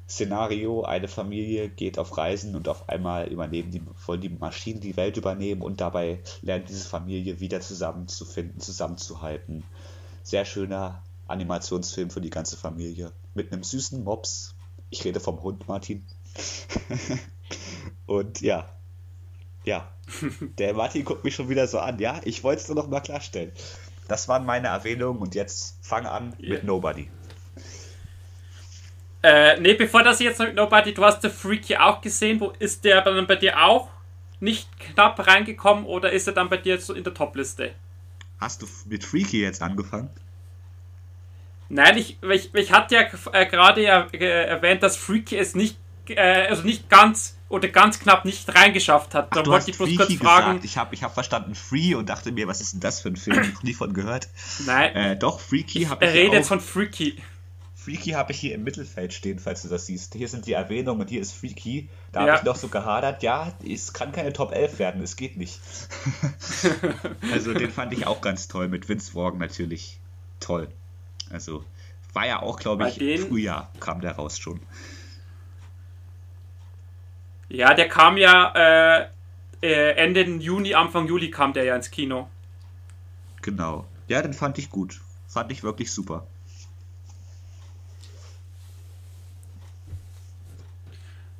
Szenario, 0.08 0.84
eine 0.84 1.06
Familie 1.06 1.68
geht 1.68 1.98
auf 1.98 2.16
Reisen 2.16 2.56
und 2.56 2.66
auf 2.68 2.88
einmal 2.88 3.28
übernehmen 3.28 3.70
die, 3.70 3.82
wollen 4.06 4.22
die 4.22 4.30
Maschinen 4.30 4.80
die 4.80 4.96
Welt 4.96 5.18
übernehmen 5.18 5.60
und 5.60 5.82
dabei 5.82 6.20
lernt 6.40 6.70
diese 6.70 6.88
Familie 6.88 7.40
wieder 7.40 7.60
zusammenzufinden, 7.60 8.58
zusammenzuhalten. 8.58 9.64
Sehr 10.22 10.46
schöner 10.46 11.02
Animationsfilm 11.26 12.08
für 12.08 12.22
die 12.22 12.30
ganze 12.30 12.56
Familie. 12.56 13.12
Mit 13.34 13.52
einem 13.52 13.62
süßen 13.62 14.02
Mops. 14.02 14.54
Ich 14.88 15.04
rede 15.04 15.20
vom 15.20 15.42
Hund, 15.42 15.68
Martin. 15.68 16.06
und 18.06 18.40
ja. 18.40 18.74
Ja. 19.64 19.92
Der 20.58 20.72
Martin 20.72 21.04
guckt 21.04 21.24
mich 21.24 21.34
schon 21.34 21.50
wieder 21.50 21.68
so 21.68 21.78
an. 21.80 21.98
Ja, 21.98 22.18
ich 22.24 22.42
wollte 22.42 22.62
es 22.62 22.68
nur 22.68 22.76
noch 22.76 22.88
mal 22.88 23.00
klarstellen. 23.00 23.52
Das 24.08 24.26
waren 24.26 24.46
meine 24.46 24.68
Erwähnungen 24.68 25.20
und 25.20 25.34
jetzt 25.34 25.76
fang 25.82 26.06
an 26.06 26.34
yeah. 26.40 26.54
mit 26.54 26.64
Nobody. 26.64 27.10
Äh, 29.22 29.60
nee, 29.60 29.74
bevor 29.74 30.02
das 30.02 30.20
jetzt 30.20 30.38
noch 30.38 30.52
Nobody, 30.52 30.94
du 30.94 31.04
hast 31.04 31.22
The 31.22 31.28
Freaky 31.28 31.76
auch 31.76 32.00
gesehen. 32.00 32.40
Wo 32.40 32.52
ist 32.58 32.84
der 32.84 33.02
dann 33.02 33.26
bei 33.26 33.36
dir 33.36 33.60
auch 33.60 33.88
nicht 34.40 34.68
knapp 34.78 35.26
reingekommen 35.26 35.84
oder 35.84 36.12
ist 36.12 36.26
er 36.26 36.34
dann 36.34 36.48
bei 36.48 36.56
dir 36.56 36.80
so 36.80 36.94
in 36.94 37.02
der 37.02 37.14
Top-Liste? 37.14 37.72
Hast 38.38 38.62
du 38.62 38.68
mit 38.86 39.04
Freaky 39.04 39.42
jetzt 39.42 39.62
angefangen? 39.62 40.10
Nein, 41.68 41.98
ich, 41.98 42.18
ich, 42.22 42.54
ich 42.54 42.72
hatte 42.72 42.94
ja 42.94 43.02
äh, 43.32 43.46
gerade 43.46 43.82
ja, 43.82 44.06
äh, 44.12 44.46
erwähnt, 44.46 44.82
dass 44.82 44.96
Freaky 44.96 45.36
es 45.36 45.54
nicht, 45.54 45.76
äh, 46.08 46.46
also 46.46 46.62
nicht 46.62 46.88
ganz 46.88 47.36
oder 47.48 47.68
ganz 47.68 47.98
knapp 47.98 48.24
nicht 48.24 48.54
reingeschafft 48.54 49.14
hat. 49.14 49.34
Da 49.34 49.44
wollte 49.44 49.70
ich 49.70 49.76
bloß 49.76 49.96
kurz 49.96 50.14
fragen. 50.14 50.46
Gesagt. 50.46 50.64
Ich 50.64 50.78
habe 50.78 50.94
ich 50.94 51.02
hab 51.02 51.14
verstanden 51.14 51.54
Free 51.54 51.94
und 51.94 52.08
dachte 52.08 52.30
mir, 52.30 52.46
was 52.46 52.60
ist 52.60 52.74
denn 52.74 52.80
das 52.80 53.00
für 53.00 53.08
ein 53.08 53.16
Film? 53.16 53.42
Ich 53.42 53.54
habe 53.54 53.66
nie 53.66 53.74
von 53.74 53.92
gehört. 53.92 54.28
Nein. 54.66 54.94
Äh, 54.94 55.16
doch, 55.18 55.40
Freaky 55.40 55.84
habe 55.84 56.04
ich. 56.04 56.10
Er 56.10 56.14
redet 56.14 56.46
von 56.46 56.60
Freaky. 56.60 57.16
Freaky 57.78 58.10
habe 58.10 58.32
ich 58.32 58.40
hier 58.40 58.54
im 58.56 58.64
Mittelfeld 58.64 59.12
stehen, 59.12 59.38
falls 59.38 59.62
du 59.62 59.68
das 59.68 59.86
siehst. 59.86 60.14
Hier 60.14 60.26
sind 60.26 60.46
die 60.46 60.52
Erwähnungen 60.52 61.00
und 61.00 61.10
hier 61.10 61.20
ist 61.20 61.32
Freaky. 61.32 61.88
Da 62.10 62.20
ja. 62.20 62.32
habe 62.32 62.38
ich 62.38 62.44
noch 62.44 62.56
so 62.56 62.66
gehadert, 62.68 63.22
ja, 63.22 63.52
es 63.64 63.92
kann 63.92 64.10
keine 64.10 64.32
Top 64.32 64.52
11 64.52 64.80
werden, 64.80 65.00
es 65.00 65.14
geht 65.14 65.36
nicht. 65.36 65.60
also 67.32 67.54
den 67.54 67.70
fand 67.70 67.92
ich 67.92 68.06
auch 68.06 68.20
ganz 68.20 68.48
toll, 68.48 68.68
mit 68.68 68.88
Vince 68.88 69.12
Vaughn 69.12 69.38
natürlich 69.38 70.00
toll. 70.40 70.68
Also 71.30 71.64
war 72.12 72.26
ja 72.26 72.42
auch, 72.42 72.58
glaube 72.58 72.88
ich, 72.88 73.20
Frühjahr 73.20 73.70
kam 73.78 74.00
der 74.00 74.16
raus 74.16 74.38
schon. 74.38 74.60
Ja, 77.48 77.74
der 77.74 77.88
kam 77.88 78.16
ja 78.16 79.02
äh, 79.02 79.08
äh, 79.62 79.92
Ende 79.92 80.22
Juni, 80.22 80.74
Anfang 80.74 81.06
Juli 81.06 81.30
kam 81.30 81.52
der 81.52 81.64
ja 81.64 81.76
ins 81.76 81.92
Kino. 81.92 82.28
Genau. 83.40 83.86
Ja, 84.08 84.20
den 84.20 84.34
fand 84.34 84.58
ich 84.58 84.68
gut. 84.68 85.00
Fand 85.28 85.52
ich 85.52 85.62
wirklich 85.62 85.92
super. 85.92 86.26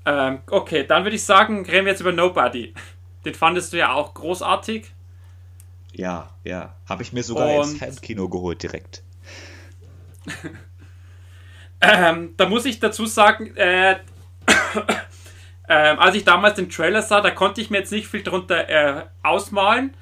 Ähm, 0.09 0.39
okay, 0.51 0.87
dann 0.87 1.05
würde 1.05 1.17
ich 1.17 1.25
sagen, 1.25 1.67
reden 1.67 1.85
wir 1.85 1.93
jetzt 1.93 2.01
über 2.01 2.13
Nobody. 2.13 2.73
Den 3.27 3.35
fandest 3.35 3.75
du 3.75 3.77
ja 3.77 3.93
auch 3.93 4.15
großartig. 4.15 4.91
Ja, 5.93 6.31
ja. 6.45 6.75
Habe 6.89 7.03
ich 7.03 7.13
mir 7.13 7.23
sogar 7.23 7.51
Und... 7.51 7.73
ins 7.73 7.81
Heimkino 7.83 8.31
geholt 8.31 8.63
direkt. 8.63 9.03
ähm, 11.83 12.33
da 12.39 12.49
muss 12.49 12.65
ich 12.65 12.81
dazu 12.81 13.05
sagen, 13.05 13.55
äh, 13.57 13.99
äh, 15.69 15.75
als 15.75 16.15
ich 16.15 16.25
damals 16.25 16.55
den 16.55 16.71
Trailer 16.71 17.03
sah, 17.03 17.21
da 17.21 17.31
konnte 17.31 17.61
ich 17.61 17.69
mir 17.69 17.79
jetzt 17.79 17.93
nicht 17.93 18.09
viel 18.09 18.23
drunter 18.23 18.67
äh, 18.67 19.05
ausmalen. 19.23 19.95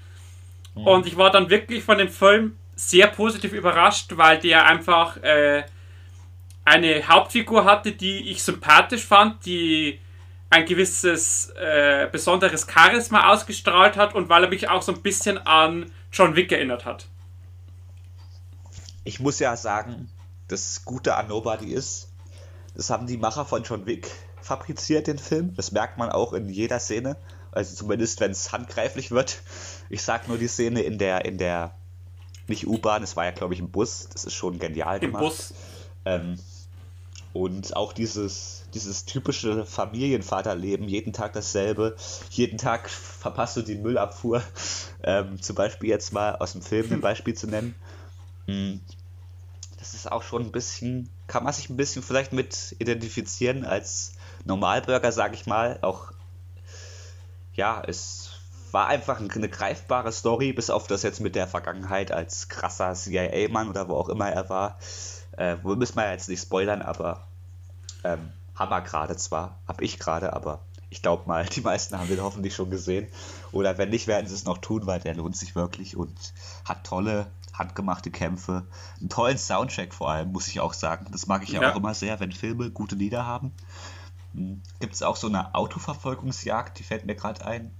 Mhm. 0.77 0.87
Und 0.87 1.07
ich 1.07 1.17
war 1.17 1.33
dann 1.33 1.51
wirklich 1.51 1.83
von 1.83 1.99
dem 1.99 2.11
Film 2.11 2.57
sehr 2.77 3.09
positiv 3.09 3.53
überrascht, 3.53 4.17
weil 4.17 4.39
der 4.39 4.67
einfach 4.67 5.17
äh, 5.25 5.65
eine 6.67 7.07
Hauptfigur 7.07 7.65
hatte, 7.65 7.93
die 7.93 8.29
ich 8.29 8.43
sympathisch 8.43 9.07
fand, 9.07 9.47
die 9.47 10.01
ein 10.51 10.67
gewisses 10.67 11.51
äh, 11.51 12.09
besonderes 12.11 12.67
Charisma 12.69 13.33
ausgestrahlt 13.33 13.97
hat 13.97 14.15
und 14.15 14.29
weil 14.29 14.45
er 14.45 14.51
mich 14.51 14.69
auch 14.69 14.83
so 14.83 14.93
ein 14.93 15.01
bisschen 15.01 15.39
an 15.39 15.93
John 16.13 16.35
Wick 16.35 16.51
erinnert 16.53 16.85
hat. 16.85 17.07
Ich 19.05 19.21
muss 19.21 19.39
ja 19.39 19.57
sagen, 19.57 20.11
das 20.49 20.85
Gute 20.85 21.15
an 21.15 21.29
Nobody 21.29 21.73
ist, 21.73 22.11
das 22.75 22.91
haben 22.91 23.07
die 23.07 23.17
Macher 23.17 23.45
von 23.45 23.63
John 23.63 23.87
Wick 23.87 24.11
fabriziert, 24.43 25.07
den 25.07 25.19
Film. 25.19 25.55
Das 25.55 25.71
merkt 25.71 25.99
man 25.99 26.11
auch 26.11 26.33
in 26.33 26.49
jeder 26.49 26.81
Szene. 26.81 27.17
Also 27.53 27.77
zumindest, 27.77 28.21
wenn 28.21 28.33
es 28.33 28.53
handgreiflich 28.53 29.13
wird. 29.13 29.41
Ich 29.89 30.03
sag 30.03 30.27
nur 30.27 30.37
die 30.37 30.49
Szene 30.49 30.83
in 30.83 30.99
der, 30.99 31.25
in 31.25 31.39
der, 31.39 31.77
nicht 32.49 32.67
U-Bahn, 32.67 33.03
es 33.03 33.17
war 33.17 33.25
ja, 33.25 33.31
glaube 33.31 33.55
ich, 33.55 33.61
im 33.61 33.71
Bus. 33.71 34.09
Das 34.13 34.25
ist 34.25 34.35
schon 34.35 34.59
genial 34.59 34.99
gemacht. 34.99 35.23
Im 35.23 35.29
Bus. 35.29 35.55
Ähm, 36.05 36.39
und 37.41 37.77
auch 37.77 37.93
dieses, 37.93 38.65
dieses 38.75 39.05
typische 39.05 39.67
Familienvaterleben, 39.67 40.89
jeden 40.89 41.13
Tag 41.13 41.33
dasselbe, 41.33 41.97
jeden 42.31 42.59
Tag 42.59 42.89
verpasst 42.89 43.57
du 43.57 43.63
die 43.63 43.77
Müllabfuhr. 43.77 44.43
Ähm, 45.03 45.41
zum 45.41 45.57
Beispiel 45.57 45.91
jetzt 45.91 46.13
mal 46.13 46.37
aus 46.37 46.53
dem 46.53 46.63
Film 46.63 46.93
ein 46.93 47.01
Beispiel 47.03 47.35
zu 47.35 47.47
nennen. 47.47 47.75
Hm. 48.47 48.81
Das 49.79 49.95
ist 49.95 50.11
auch 50.11 50.23
schon 50.23 50.43
ein 50.43 50.53
bisschen, 50.53 51.09
kann 51.27 51.45
man 51.45 51.53
sich 51.53 51.71
ein 51.71 51.77
bisschen 51.77 52.03
vielleicht 52.03 52.33
mit 52.33 52.75
identifizieren 52.79 53.65
als 53.65 54.15
Normalbürger, 54.45 55.13
sage 55.13 55.35
ich 55.35 55.47
mal. 55.47 55.79
Auch, 55.83 56.13
ja, 57.55 57.83
es 57.87 58.31
war 58.73 58.89
einfach 58.89 59.21
eine 59.21 59.49
greifbare 59.49 60.13
Story, 60.13 60.53
bis 60.53 60.71
auf 60.71 60.87
das 60.87 61.03
jetzt 61.03 61.21
mit 61.21 61.35
der 61.35 61.47
Vergangenheit 61.47 62.13
als 62.13 62.49
krasser 62.49 62.95
CIA-Mann 62.95 63.69
oder 63.69 63.89
wo 63.89 63.95
auch 63.95 64.09
immer 64.09 64.29
er 64.29 64.49
war. 64.49 64.79
Äh, 65.37 65.57
wo 65.63 65.75
müssen 65.77 65.97
wir 65.97 66.11
jetzt 66.11 66.29
nicht 66.29 66.43
spoilern, 66.43 66.83
aber 66.83 67.27
ähm, 68.05 68.31
haben 68.55 68.71
wir 68.71 68.81
gerade 68.81 69.17
zwar, 69.17 69.59
habe 69.69 69.85
ich 69.85 69.99
gerade, 69.99 70.33
aber 70.33 70.61
ich 70.89 71.03
glaube 71.03 71.27
mal, 71.27 71.45
die 71.55 71.61
meisten 71.61 71.99
haben 71.99 72.09
den 72.09 72.23
hoffentlich 72.23 72.55
schon 72.55 72.71
gesehen. 72.71 73.09
Oder 73.53 73.79
wenn 73.79 73.91
nicht, 73.91 74.07
werden 74.07 74.27
sie 74.27 74.35
es 74.35 74.45
noch 74.45 74.59
tun, 74.59 74.87
weil 74.87 75.01
der 75.01 75.15
lohnt 75.15 75.37
sich 75.37 75.55
wirklich 75.55 75.97
und 75.97 76.17
hat 76.65 76.85
tolle, 76.85 77.27
handgemachte 77.53 78.11
Kämpfe. 78.11 78.67
Einen 79.01 79.09
tollen 79.09 79.39
Soundtrack 79.39 79.95
vor 79.95 80.11
allem, 80.11 80.33
muss 80.33 80.49
ich 80.49 80.61
auch 80.61 80.73
sagen. 80.73 81.07
Das 81.11 81.27
mag 81.27 81.43
ich 81.43 81.51
ja, 81.51 81.63
ja. 81.63 81.73
auch 81.73 81.77
immer 81.77 81.95
sehr, 81.95 82.19
wenn 82.21 82.33
Filme 82.33 82.71
gute 82.71 82.97
Lieder 82.97 83.27
haben. 83.27 83.53
Hm, 84.35 84.63
Gibt 84.81 84.95
es 84.95 85.03
auch 85.03 85.17
so 85.17 85.27
eine 85.27 85.55
Autoverfolgungsjagd, 85.55 86.79
die 86.79 86.83
fällt 86.83 87.07
mir 87.07 87.15
gerade 87.15 87.45
ein, 87.45 87.71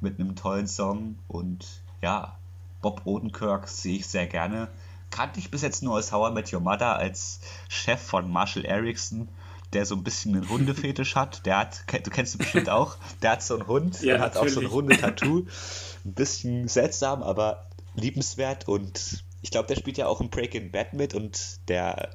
mit 0.00 0.18
einem 0.18 0.36
tollen 0.36 0.68
Song. 0.68 1.18
Und 1.28 1.66
ja, 2.00 2.36
Bob 2.80 3.02
Odenkirk 3.04 3.68
sehe 3.68 3.98
ich 3.98 4.06
sehr 4.06 4.26
gerne 4.26 4.68
kannte 5.14 5.38
ich 5.38 5.48
bis 5.48 5.62
jetzt 5.62 5.80
nur 5.84 5.94
aus 5.94 6.10
How 6.10 6.28
I 6.28 6.34
Met 6.34 6.52
Your 6.52 6.58
Mother 6.58 6.96
als 6.96 7.38
Chef 7.68 8.02
von 8.02 8.28
Marshall 8.28 8.64
Erickson, 8.64 9.28
der 9.72 9.86
so 9.86 9.94
ein 9.94 10.02
bisschen 10.02 10.34
einen 10.34 10.48
Hundefetisch 10.48 11.14
hat. 11.14 11.46
Der 11.46 11.58
hat, 11.58 11.84
du 12.04 12.10
kennst 12.10 12.34
ihn 12.34 12.38
bestimmt 12.38 12.68
auch, 12.68 12.96
der 13.22 13.30
hat 13.30 13.42
so 13.44 13.54
einen 13.54 13.68
Hund, 13.68 14.02
ja, 14.02 14.14
der 14.14 14.20
hat 14.20 14.34
natürlich. 14.34 14.56
auch 14.56 14.60
so 14.60 14.66
ein 14.66 14.72
Hundetattoo. 14.72 15.46
Ein 16.04 16.14
bisschen 16.14 16.66
seltsam, 16.66 17.22
aber 17.22 17.68
liebenswert 17.94 18.66
und 18.66 19.24
ich 19.40 19.52
glaube, 19.52 19.68
der 19.68 19.76
spielt 19.76 19.98
ja 19.98 20.08
auch 20.08 20.20
in 20.20 20.30
Breaking 20.30 20.72
Bad 20.72 20.94
mit 20.94 21.14
und 21.14 21.60
der 21.68 22.10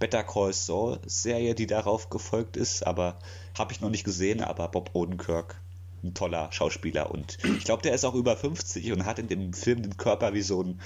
Better 0.00 0.24
Call 0.24 0.52
Saul 0.52 0.98
Serie, 1.06 1.54
die 1.54 1.68
darauf 1.68 2.10
gefolgt 2.10 2.56
ist, 2.56 2.84
aber 2.84 3.20
habe 3.56 3.72
ich 3.72 3.80
noch 3.80 3.90
nicht 3.90 4.02
gesehen, 4.02 4.42
aber 4.42 4.66
Bob 4.66 4.90
Odenkirk, 4.94 5.60
ein 6.02 6.14
toller 6.14 6.50
Schauspieler 6.50 7.12
und 7.12 7.38
ich 7.44 7.64
glaube, 7.64 7.82
der 7.82 7.94
ist 7.94 8.04
auch 8.04 8.14
über 8.14 8.36
50 8.36 8.90
und 8.90 9.04
hat 9.04 9.20
in 9.20 9.28
dem 9.28 9.52
Film 9.52 9.82
den 9.82 9.96
Körper 9.96 10.34
wie 10.34 10.42
so 10.42 10.64
ein 10.64 10.80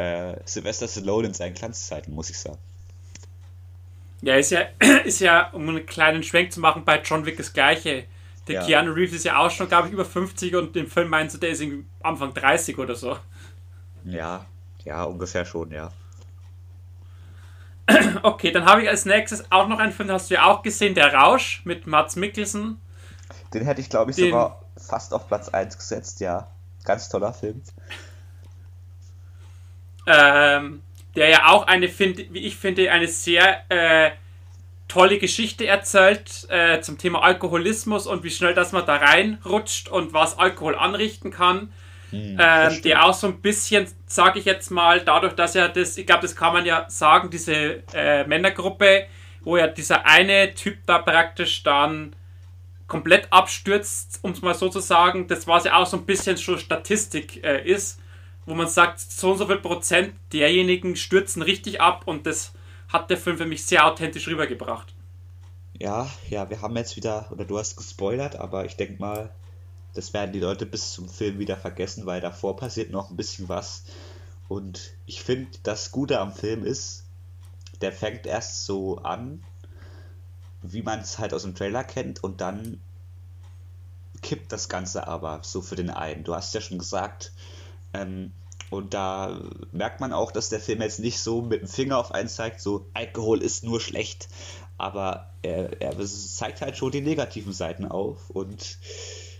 äh, 0.00 0.36
Sylvester 0.44 0.88
Stallone 0.88 1.28
in 1.28 1.34
seinen 1.34 1.54
Glanzzeiten, 1.54 2.14
muss 2.14 2.30
ich 2.30 2.38
sagen. 2.38 2.58
Ja, 4.22 4.36
ist 4.36 4.50
ja, 4.50 4.62
ist 5.04 5.20
ja, 5.20 5.50
um 5.50 5.68
einen 5.68 5.86
kleinen 5.86 6.22
Schwenk 6.22 6.52
zu 6.52 6.60
machen, 6.60 6.84
bei 6.84 7.00
John 7.00 7.26
Wick 7.26 7.36
das 7.36 7.52
gleiche. 7.52 8.04
Der 8.48 8.54
ja. 8.54 8.66
Keanu 8.66 8.92
Reeves 8.92 9.14
ist 9.14 9.24
ja 9.24 9.38
auch 9.38 9.50
schon, 9.50 9.68
glaube 9.68 9.88
ich, 9.88 9.94
über 9.94 10.04
50 10.04 10.54
und 10.56 10.76
im 10.76 10.88
Film 10.88 11.08
meinst 11.08 11.34
du, 11.34 11.38
der 11.38 11.50
ist 11.50 11.62
Anfang 12.02 12.34
30 12.34 12.78
oder 12.78 12.94
so. 12.94 13.16
Ja, 14.04 14.46
ja, 14.84 15.04
ungefähr 15.04 15.44
schon, 15.44 15.70
ja. 15.70 15.92
Okay, 18.22 18.50
dann 18.50 18.64
habe 18.64 18.82
ich 18.82 18.88
als 18.88 19.04
nächstes 19.04 19.50
auch 19.50 19.68
noch 19.68 19.78
einen 19.78 19.92
Film, 19.92 20.08
den 20.08 20.14
hast 20.14 20.30
du 20.30 20.34
ja 20.34 20.46
auch 20.46 20.62
gesehen, 20.62 20.94
Der 20.94 21.12
Rausch 21.12 21.62
mit 21.64 21.86
Mats 21.86 22.16
Mikkelsen. 22.16 22.80
Den 23.52 23.64
hätte 23.64 23.80
ich, 23.80 23.90
glaube 23.90 24.10
ich, 24.10 24.16
Den, 24.16 24.26
sogar 24.26 24.62
fast 24.76 25.12
auf 25.12 25.28
Platz 25.28 25.48
1 25.48 25.76
gesetzt, 25.76 26.20
ja. 26.20 26.48
Ganz 26.84 27.08
toller 27.08 27.32
Film. 27.34 27.62
Ähm, 30.06 30.82
der 31.16 31.28
ja 31.28 31.46
auch 31.48 31.66
eine, 31.66 31.88
find, 31.88 32.32
wie 32.32 32.40
ich 32.40 32.56
finde, 32.56 32.90
eine 32.90 33.08
sehr 33.08 33.64
äh, 33.68 34.12
tolle 34.88 35.18
Geschichte 35.18 35.66
erzählt 35.66 36.46
äh, 36.48 36.80
zum 36.80 36.98
Thema 36.98 37.22
Alkoholismus 37.22 38.06
und 38.06 38.24
wie 38.24 38.30
schnell 38.30 38.54
dass 38.54 38.72
man 38.72 38.84
da 38.86 38.96
reinrutscht 38.96 39.88
und 39.88 40.12
was 40.12 40.38
Alkohol 40.38 40.74
anrichten 40.74 41.30
kann. 41.30 41.72
Hm, 42.10 42.36
ähm, 42.40 42.82
der 42.82 43.04
auch 43.04 43.14
so 43.14 43.28
ein 43.28 43.40
bisschen, 43.40 43.86
sage 44.06 44.40
ich 44.40 44.44
jetzt 44.44 44.70
mal, 44.70 45.00
dadurch, 45.00 45.34
dass 45.34 45.54
er 45.54 45.68
das, 45.68 45.96
ich 45.96 46.06
glaube, 46.06 46.22
das 46.22 46.34
kann 46.34 46.52
man 46.52 46.66
ja 46.66 46.86
sagen, 46.88 47.30
diese 47.30 47.84
äh, 47.94 48.26
Männergruppe, 48.26 49.06
wo 49.42 49.56
ja 49.56 49.68
dieser 49.68 50.06
eine 50.06 50.54
Typ 50.54 50.78
da 50.86 50.98
praktisch 50.98 51.62
dann 51.62 52.16
komplett 52.88 53.28
abstürzt, 53.30 54.18
um 54.22 54.32
es 54.32 54.42
mal 54.42 54.54
so 54.54 54.68
zu 54.68 54.80
sagen, 54.80 55.28
das 55.28 55.46
was 55.46 55.64
ja 55.64 55.76
auch 55.76 55.86
so 55.86 55.96
ein 55.96 56.04
bisschen 56.04 56.36
schon 56.36 56.58
Statistik 56.58 57.44
äh, 57.44 57.62
ist, 57.62 58.00
wo 58.50 58.54
man 58.54 58.68
sagt, 58.68 59.00
so 59.00 59.30
und 59.32 59.38
so 59.38 59.46
viel 59.46 59.58
Prozent 59.58 60.14
derjenigen 60.32 60.96
stürzen 60.96 61.40
richtig 61.40 61.80
ab 61.80 62.02
und 62.06 62.26
das 62.26 62.52
hat 62.88 63.08
der 63.08 63.16
Film 63.16 63.38
für 63.38 63.46
mich 63.46 63.64
sehr 63.64 63.86
authentisch 63.86 64.26
rübergebracht. 64.26 64.92
Ja, 65.78 66.10
ja, 66.28 66.50
wir 66.50 66.60
haben 66.60 66.76
jetzt 66.76 66.96
wieder, 66.96 67.28
oder 67.30 67.44
du 67.44 67.58
hast 67.58 67.76
gespoilert, 67.76 68.36
aber 68.36 68.66
ich 68.66 68.76
denke 68.76 69.00
mal, 69.00 69.30
das 69.94 70.12
werden 70.12 70.32
die 70.32 70.40
Leute 70.40 70.66
bis 70.66 70.92
zum 70.92 71.08
Film 71.08 71.38
wieder 71.38 71.56
vergessen, 71.56 72.04
weil 72.06 72.20
davor 72.20 72.56
passiert 72.56 72.90
noch 72.90 73.10
ein 73.10 73.16
bisschen 73.16 73.48
was. 73.48 73.84
Und 74.48 74.92
ich 75.06 75.22
finde, 75.22 75.58
das 75.62 75.92
Gute 75.92 76.20
am 76.20 76.32
Film 76.32 76.64
ist, 76.64 77.04
der 77.80 77.92
fängt 77.92 78.26
erst 78.26 78.66
so 78.66 78.98
an, 78.98 79.42
wie 80.60 80.82
man 80.82 81.00
es 81.00 81.18
halt 81.18 81.32
aus 81.32 81.42
dem 81.42 81.54
Trailer 81.54 81.84
kennt, 81.84 82.22
und 82.22 82.40
dann 82.40 82.80
kippt 84.22 84.52
das 84.52 84.68
Ganze 84.68 85.06
aber 85.06 85.40
so 85.42 85.62
für 85.62 85.76
den 85.76 85.90
einen. 85.90 86.24
Du 86.24 86.34
hast 86.34 86.52
ja 86.52 86.60
schon 86.60 86.78
gesagt, 86.78 87.32
ähm, 87.94 88.32
und 88.70 88.94
da 88.94 89.40
merkt 89.72 90.00
man 90.00 90.12
auch, 90.12 90.32
dass 90.32 90.48
der 90.48 90.60
Film 90.60 90.80
jetzt 90.80 91.00
nicht 91.00 91.18
so 91.18 91.42
mit 91.42 91.60
dem 91.62 91.68
Finger 91.68 91.98
auf 91.98 92.12
einen 92.12 92.28
zeigt, 92.28 92.60
so 92.60 92.86
Alkohol 92.94 93.42
ist 93.42 93.64
nur 93.64 93.80
schlecht, 93.80 94.28
aber 94.78 95.34
er, 95.42 95.80
er 95.82 95.98
zeigt 96.06 96.60
halt 96.60 96.76
schon 96.76 96.92
die 96.92 97.00
negativen 97.00 97.52
Seiten 97.52 97.84
auf 97.84 98.30
und 98.30 98.78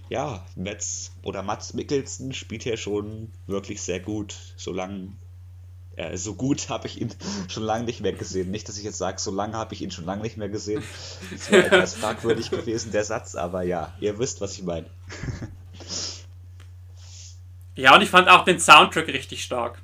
ja, 0.09 0.45
Metz 0.57 1.13
oder 1.23 1.43
Mats 1.43 1.73
Mikkelsen 1.73 2.35
spielt 2.35 2.65
hier 2.65 2.77
schon 2.77 3.31
wirklich 3.47 3.81
sehr 3.81 4.01
gut. 4.01 4.35
Solange 4.57 5.13
äh, 5.95 6.17
so 6.17 6.35
gut 6.35 6.69
habe 6.69 6.89
ich 6.89 7.01
ihn 7.01 7.11
schon 7.49 7.63
lange 7.63 7.85
nicht 7.85 8.01
mehr 8.01 8.13
gesehen. 8.13 8.51
Nicht, 8.51 8.69
dass 8.69 8.77
ich 8.77 8.85
jetzt 8.85 8.99
sage, 8.99 9.21
so 9.21 9.31
lange 9.31 9.57
habe 9.57 9.73
ich 9.73 9.83
ihn 9.83 9.93
schon 9.93 10.05
lange 10.05 10.23
nicht 10.23 10.37
mehr 10.37 10.49
gesehen. 10.49 10.83
Das 11.31 11.51
wäre 11.53 11.67
etwas 11.67 11.95
fragwürdig 12.01 12.51
gewesen, 12.51 12.91
der 12.91 13.05
Satz, 13.05 13.37
aber 13.37 13.63
ja, 13.63 13.95
ihr 14.01 14.19
wisst, 14.19 14.41
was 14.41 14.59
ich 14.59 14.65
meine. 14.65 14.87
ja, 17.81 17.95
und 17.95 18.03
ich 18.03 18.11
fand 18.11 18.29
auch 18.29 18.45
den 18.45 18.61
Soundtrack 18.61 19.09
richtig 19.09 19.43
stark. 19.43 19.81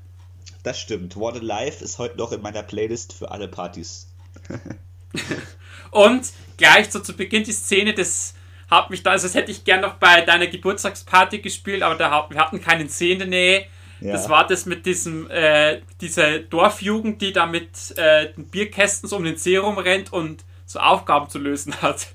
Das 0.63 0.79
stimmt. 0.79 1.17
What 1.17 1.37
a 1.37 1.39
Life 1.41 1.83
ist 1.83 1.99
heute 1.99 2.17
noch 2.17 2.33
in 2.33 2.43
meiner 2.43 2.63
Playlist 2.63 3.13
für 3.13 3.31
alle 3.31 3.49
Partys. 3.49 4.09
und 5.91 6.31
gleich 6.57 6.91
so 6.91 7.01
zu 7.01 7.15
Beginn 7.15 7.45
die 7.45 7.53
Szene 7.53 7.95
des 7.95 8.35
hab 8.71 8.91
mich 8.91 9.03
da, 9.03 9.13
also 9.13 9.29
das 9.29 9.35
hätte 9.35 9.53
ich 9.53 9.65
gern 9.65 9.81
noch 9.81 9.95
bei 9.95 10.23
deiner 10.23 10.49
Geburtstagsparty 10.49 11.39
gespielt, 11.39 11.83
aber 11.83 11.95
da, 11.95 12.27
wir 12.29 12.39
hatten 12.39 12.61
keinen 12.61 12.89
See 12.89 13.13
in 13.13 13.19
der 13.19 13.29
Nähe. 13.29 13.67
Ja. 14.01 14.13
Das 14.13 14.29
war 14.29 14.47
das 14.47 14.67
mit 14.67 14.85
diesem, 14.85 15.31
äh, 15.31 15.81
dieser 16.01 16.41
Dorfjugend, 16.41 17.23
die 17.23 17.33
da 17.33 17.47
mit 17.47 17.97
äh, 17.97 18.33
den 18.33 18.49
Bierkästen 18.49 19.09
so 19.09 19.17
um 19.17 19.25
den 19.25 19.37
See 19.37 19.57
rumrennt 19.57 20.13
und 20.13 20.45
so 20.67 20.81
Aufgaben 20.81 21.31
zu 21.31 21.39
lösen 21.39 21.81
hat. 21.81 22.09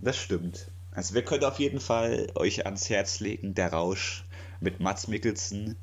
Das 0.00 0.16
stimmt. 0.16 0.68
Also 0.90 1.14
wir 1.14 1.22
können 1.22 1.44
auf 1.44 1.58
jeden 1.58 1.80
Fall 1.80 2.32
euch 2.34 2.64
ans 2.64 2.88
Herz 2.90 3.20
legen, 3.20 3.54
der 3.54 3.72
Rausch 3.72 4.24
mit 4.62 4.80
Mats 4.80 5.08
Mikkelsen. 5.08 5.76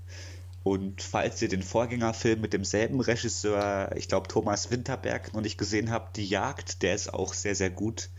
Und 0.64 1.02
falls 1.02 1.42
ihr 1.42 1.48
den 1.48 1.64
Vorgängerfilm 1.64 2.42
mit 2.42 2.54
demselben 2.54 3.00
Regisseur, 3.00 3.92
ich 3.96 4.08
glaube 4.08 4.28
Thomas 4.28 4.72
Winterberg, 4.72 5.34
noch 5.34 5.42
nicht 5.42 5.58
gesehen 5.58 5.90
habt, 5.90 6.18
Die 6.18 6.28
Jagd, 6.28 6.82
der 6.82 6.96
ist 6.96 7.14
auch 7.14 7.34
sehr, 7.34 7.56
sehr 7.56 7.70
gut 7.70 8.10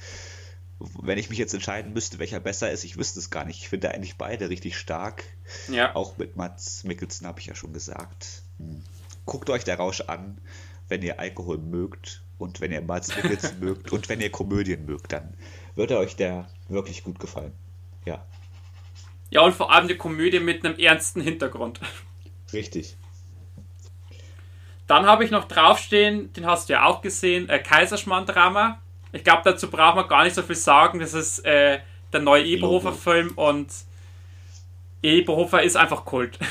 wenn 1.03 1.19
ich 1.19 1.29
mich 1.29 1.39
jetzt 1.39 1.55
entscheiden 1.55 1.93
müsste, 1.93 2.19
welcher 2.19 2.41
besser 2.41 2.71
ist, 2.71 2.85
ich 2.85 2.97
wüsste 2.97 3.19
es 3.19 3.31
gar 3.31 3.45
nicht. 3.45 3.61
Ich 3.61 3.69
finde 3.69 3.91
eigentlich 3.91 4.17
beide 4.17 4.49
richtig 4.49 4.79
stark. 4.79 5.25
Ja. 5.69 5.95
Auch 5.95 6.17
mit 6.17 6.37
Mats 6.37 6.85
Mikkelsen 6.85 7.27
habe 7.27 7.41
ich 7.41 7.47
ja 7.47 7.55
schon 7.55 7.73
gesagt. 7.73 8.43
Hm. 8.59 8.83
Guckt 9.27 9.51
euch 9.51 9.65
der 9.65 9.77
Rausch 9.77 10.01
an, 10.03 10.39
wenn 10.89 11.03
ihr 11.03 11.21
Alkohol 11.21 11.59
mögt 11.59 12.23
und 12.39 12.61
wenn 12.61 12.73
ihr 12.73 12.81
Mats 12.81 13.15
Mikkelsen 13.15 13.61
mögt 13.61 13.93
und 13.93 14.09
wenn 14.09 14.21
ihr 14.21 14.31
Komödien 14.31 14.87
mögt, 14.87 15.13
dann 15.13 15.35
wird 15.75 15.93
euch 15.93 16.17
der 16.17 16.49
wirklich 16.69 17.05
gut 17.05 17.21
gefallen. 17.21 17.53
Ja. 18.07 18.25
Ja, 19.31 19.43
und 19.43 19.55
vor 19.55 19.73
allem 19.73 19.85
eine 19.85 19.97
Komödie 19.97 20.41
mit 20.41 20.65
einem 20.65 20.79
ernsten 20.79 21.21
Hintergrund. 21.21 21.81
Richtig. 22.53 22.97
Dann 24.87 25.07
habe 25.07 25.25
ich 25.25 25.31
noch 25.31 25.47
draufstehen, 25.47 26.33
den 26.33 26.47
hast 26.47 26.69
du 26.69 26.73
ja 26.73 26.85
auch 26.85 27.01
gesehen, 27.01 27.49
äh, 27.49 27.61
Kaiserschmarrn-Drama 27.61 28.81
ich 29.13 29.25
glaube, 29.25 29.43
dazu 29.45 29.71
braucht 29.71 29.97
man 29.97 30.09
gar 30.09 30.25
nicht 30.25 30.35
so 30.35 30.43
viel 30.43 30.57
sagen. 30.57 31.01
Das 31.01 31.15
ist 31.15 31.45
äh, 31.45 31.81
der 32.13 32.21
neue 32.21 32.45
Eberhofer-Film 32.45 33.33
und 33.37 33.69
Eberhofer 35.03 35.63
ist 35.63 35.77
einfach 35.77 36.05
Kult. 36.05 36.39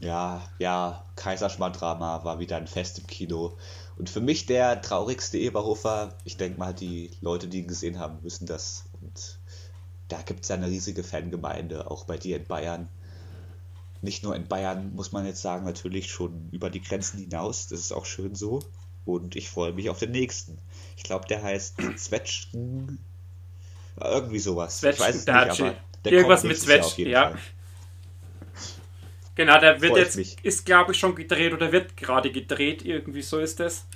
Ja, 0.00 0.42
ja, 0.58 1.04
Kaiserschmarrn-Drama 1.14 2.24
war 2.24 2.40
wieder 2.40 2.56
ein 2.56 2.66
Fest 2.66 2.98
im 2.98 3.06
Kino. 3.06 3.56
Und 3.96 4.10
für 4.10 4.20
mich 4.20 4.46
der 4.46 4.82
traurigste 4.82 5.38
Eberhofer, 5.38 6.16
ich 6.24 6.36
denke 6.36 6.58
mal, 6.58 6.74
die 6.74 7.12
Leute, 7.20 7.46
die 7.46 7.60
ihn 7.60 7.68
gesehen 7.68 8.00
haben, 8.00 8.18
wissen 8.24 8.46
das. 8.46 8.86
Und 9.00 9.38
da 10.12 10.20
gibt 10.20 10.42
es 10.42 10.48
ja 10.48 10.56
eine 10.56 10.66
riesige 10.66 11.02
Fangemeinde, 11.02 11.90
auch 11.90 12.04
bei 12.04 12.18
dir 12.18 12.36
in 12.36 12.44
Bayern. 12.44 12.88
Nicht 14.02 14.22
nur 14.22 14.36
in 14.36 14.46
Bayern, 14.46 14.94
muss 14.94 15.10
man 15.12 15.24
jetzt 15.24 15.40
sagen, 15.40 15.64
natürlich 15.64 16.10
schon 16.10 16.50
über 16.52 16.68
die 16.68 16.82
Grenzen 16.82 17.18
hinaus. 17.18 17.68
Das 17.68 17.80
ist 17.80 17.92
auch 17.92 18.04
schön 18.04 18.34
so. 18.34 18.62
Und 19.06 19.36
ich 19.36 19.48
freue 19.48 19.72
mich 19.72 19.88
auf 19.88 19.98
den 19.98 20.10
nächsten. 20.10 20.58
Ich 20.98 21.02
glaube, 21.02 21.26
der 21.28 21.42
heißt 21.42 21.76
Zwetschgen. 21.96 22.98
Irgendwie 23.98 24.38
sowas. 24.38 24.80
Zwetschgen, 24.80 25.08
ich 25.08 25.14
weiß 25.14 25.20
es 25.20 25.26
nicht, 25.26 25.60
aber 25.62 25.76
der 26.04 26.12
Irgendwas 26.12 26.42
mit 26.42 26.60
Zwetschgen, 26.60 27.08
ja. 27.08 27.30
Fall. 27.30 27.38
Genau, 29.34 29.58
der 29.60 29.80
wird 29.80 29.96
jetzt, 29.96 30.18
ist 30.42 30.66
glaube 30.66 30.92
ich 30.92 30.98
schon 30.98 31.14
gedreht 31.14 31.54
oder 31.54 31.72
wird 31.72 31.96
gerade 31.96 32.30
gedreht, 32.30 32.84
irgendwie 32.84 33.22
so 33.22 33.38
ist 33.38 33.60
es. 33.60 33.86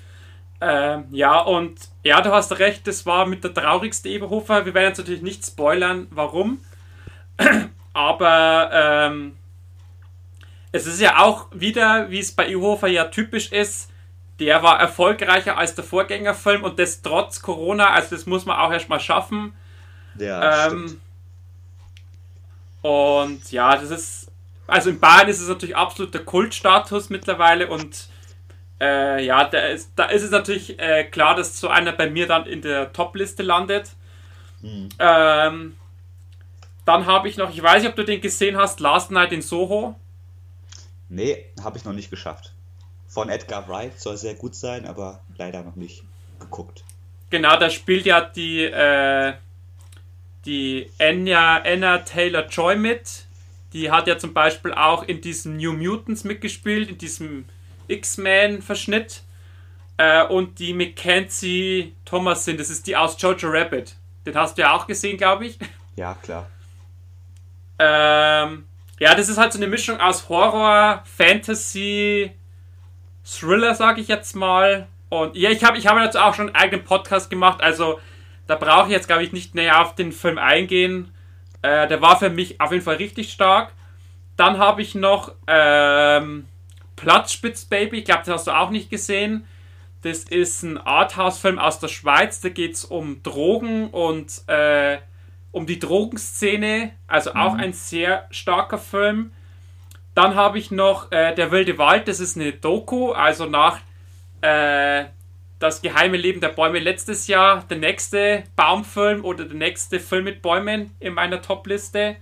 Ähm, 0.61 1.05
ja, 1.11 1.41
und 1.41 1.78
ja, 2.03 2.20
du 2.20 2.33
hast 2.33 2.59
recht, 2.59 2.87
das 2.87 3.05
war 3.05 3.27
mit 3.27 3.45
der 3.45 3.53
traurigste 3.53 4.09
Eberhofer. 4.09 4.65
Wir 4.65 4.74
werden 4.74 4.89
jetzt 4.89 4.99
natürlich 4.99 5.23
nicht 5.23 5.45
spoilern, 5.45 6.07
warum. 6.11 6.61
Aber 7.93 8.70
ähm, 8.73 9.37
es 10.73 10.87
ist 10.87 11.01
ja 11.01 11.19
auch 11.19 11.47
wieder, 11.53 12.11
wie 12.11 12.19
es 12.19 12.33
bei 12.33 12.49
Eberhofer 12.49 12.89
ja 12.89 13.05
typisch 13.05 13.53
ist, 13.53 13.91
der 14.39 14.62
war 14.62 14.78
erfolgreicher 14.78 15.57
als 15.57 15.74
der 15.74 15.85
Vorgängerfilm 15.85 16.62
und 16.62 16.78
das 16.78 17.01
trotz 17.01 17.41
Corona, 17.41 17.91
also 17.91 18.15
das 18.15 18.27
muss 18.27 18.45
man 18.45 18.59
auch 18.59 18.70
erstmal 18.70 19.01
schaffen. 19.01 19.55
Ja, 20.19 20.66
ähm, 20.69 21.01
und 22.83 23.51
ja, 23.51 23.77
das 23.77 23.91
ist, 23.91 24.31
also 24.66 24.91
in 24.91 25.01
Bayern 25.01 25.28
ist 25.28 25.41
es 25.41 25.49
natürlich 25.49 25.77
absolut 25.77 26.15
der 26.15 26.24
Kultstatus 26.24 27.11
mittlerweile 27.11 27.69
und 27.69 28.09
äh, 28.81 29.24
ja, 29.24 29.44
da 29.44 29.59
ist, 29.59 29.93
da 29.97 30.07
ist 30.07 30.23
es 30.23 30.31
natürlich 30.31 30.78
äh, 30.78 31.05
klar, 31.05 31.35
dass 31.35 31.59
so 31.59 31.69
einer 31.69 31.93
bei 31.93 32.11
mir 32.11 32.27
dann 32.27 32.47
in 32.47 32.62
der 32.62 32.93
Top-Liste 32.93 33.43
landet. 33.43 33.90
Hm. 34.61 34.89
Ähm, 34.98 35.77
dann 36.85 37.07
habe 37.07 37.28
ich 37.28 37.36
noch, 37.36 37.51
ich 37.51 37.62
weiß 37.62 37.82
nicht, 37.82 37.90
ob 37.90 37.97
du 37.97 38.05
den 38.05 38.20
gesehen 38.20 38.57
hast, 38.57 38.81
Last 38.81 39.11
Night 39.11 39.32
in 39.32 39.43
Soho. 39.43 39.97
Nee, 41.09 41.47
habe 41.62 41.78
ich 41.78 41.85
noch 41.85 41.93
nicht 41.93 42.11
geschafft 42.11 42.53
von 43.16 43.31
Edgar 43.31 43.66
Wright 43.66 43.98
soll 43.98 44.19
sehr 44.19 44.35
gut 44.35 44.55
sein, 44.55 44.85
aber 44.85 45.23
leider 45.39 45.62
noch 45.62 45.74
nicht 45.74 46.05
geguckt. 46.39 46.85
Genau, 47.31 47.59
da 47.59 47.70
spielt 47.70 48.05
ja 48.05 48.20
die, 48.20 48.65
äh, 48.65 49.32
die 50.44 50.90
Anya, 51.01 51.62
Anna 51.65 51.98
Taylor 52.01 52.47
Joy 52.47 52.77
mit, 52.77 53.24
Die 53.73 53.90
hat 53.90 54.07
ja 54.07 54.19
zum 54.19 54.35
Beispiel 54.35 54.74
auch 54.74 55.03
in 55.03 55.23
diesem 55.23 55.57
New 55.57 55.73
Mutants 55.73 56.24
mitgespielt, 56.24 56.90
in 56.90 56.98
diesem 56.98 57.47
X-Men-Verschnitt. 57.89 59.23
Äh, 59.99 60.25
und 60.27 60.59
die 60.59 60.75
Mackenzie 60.75 61.95
Thomasin, 62.05 62.59
das 62.59 62.69
ist 62.71 62.87
die 62.87 62.97
aus 62.97 63.21
Jojo 63.21 63.49
Rabbit. 63.49 63.97
Den 64.27 64.35
hast 64.35 64.59
du 64.59 64.63
ja 64.63 64.73
auch 64.73 64.87
gesehen, 64.87 65.17
glaube 65.17 65.47
ich. 65.47 65.59
Ja, 65.99 66.13
klar. 66.13 66.47
Ähm, 67.79 68.67
ja, 68.99 69.15
das 69.15 69.31
ist 69.31 69.39
halt 69.39 69.51
so 69.51 69.59
eine 69.59 69.67
Mischung 69.67 69.99
aus 69.99 70.29
Horror, 70.29 71.03
Fantasy, 71.07 72.33
Thriller, 73.25 73.75
sage 73.75 74.03
ich 74.03 74.09
jetzt 74.09 74.37
mal. 74.37 74.89
Und 75.09 75.37
ja, 75.37 75.49
ich 75.49 75.65
habe 75.65 75.79
ich 75.79 75.87
hab 75.87 75.97
dazu 75.97 76.19
auch 76.19 76.35
schon 76.35 76.49
einen 76.49 76.55
eigenen 76.55 76.85
Podcast 76.85 77.31
gemacht, 77.31 77.63
also 77.63 77.99
da 78.47 78.57
brauche 78.57 78.87
ich 78.87 78.93
jetzt, 78.93 79.07
glaube 79.07 79.25
ich, 79.25 79.33
nicht 79.33 79.55
näher 79.55 79.81
auf 79.81 79.95
den 79.95 80.13
Film 80.13 80.39
eingehen. 80.39 81.13
Äh, 81.63 81.89
der 81.89 82.01
war 82.01 82.19
für 82.19 82.31
mich 82.31 82.61
auf 82.61 82.73
jeden 82.73 82.85
Fall 82.85 82.97
richtig 82.97 83.33
stark. 83.33 83.73
Dann 84.37 84.59
habe 84.59 84.83
ich 84.83 84.95
noch 84.95 85.33
ähm, 85.47 86.47
Platzspitz 86.97 87.66
Baby, 87.66 87.98
ich 87.98 88.05
glaube, 88.05 88.23
das 88.24 88.35
hast 88.35 88.47
du 88.47 88.56
auch 88.56 88.70
nicht 88.70 88.90
gesehen. 88.90 89.47
Das 90.02 90.24
ist 90.24 90.62
ein 90.62 90.78
Arthouse-Film 90.78 91.59
aus 91.59 91.78
der 91.78 91.89
Schweiz, 91.89 92.40
da 92.40 92.48
geht 92.48 92.74
es 92.74 92.85
um 92.85 93.23
Drogen 93.23 93.89
und 93.90 94.43
äh, 94.47 94.98
um 95.52 95.66
die 95.66 95.78
Drogenszene. 95.78 96.93
Also 97.06 97.35
auch 97.35 97.55
mhm. 97.55 97.60
ein 97.60 97.73
sehr 97.73 98.27
starker 98.31 98.78
Film. 98.78 99.32
Dann 100.14 100.35
habe 100.35 100.59
ich 100.59 100.70
noch 100.70 101.12
äh, 101.12 101.35
Der 101.35 101.51
wilde 101.51 101.77
Wald, 101.78 102.09
das 102.09 102.20
ist 102.20 102.36
eine 102.36 102.52
Doku, 102.52 103.12
also 103.12 103.47
nach 103.47 103.81
äh, 104.40 105.06
Das 105.59 105.82
geheime 105.82 106.16
Leben 106.18 106.40
der 106.40 106.51
Bäume 106.51 106.78
letztes 106.78 107.27
Jahr, 107.27 107.64
der 107.68 107.78
nächste 107.78 108.44
Baumfilm 108.55 109.24
oder 109.24 109.44
der 109.44 109.56
nächste 109.56 109.98
Film 109.98 110.24
mit 110.24 110.43
Bäumen 110.43 110.94
in 111.01 111.14
meiner 111.14 111.43
Topliste. 111.43 112.16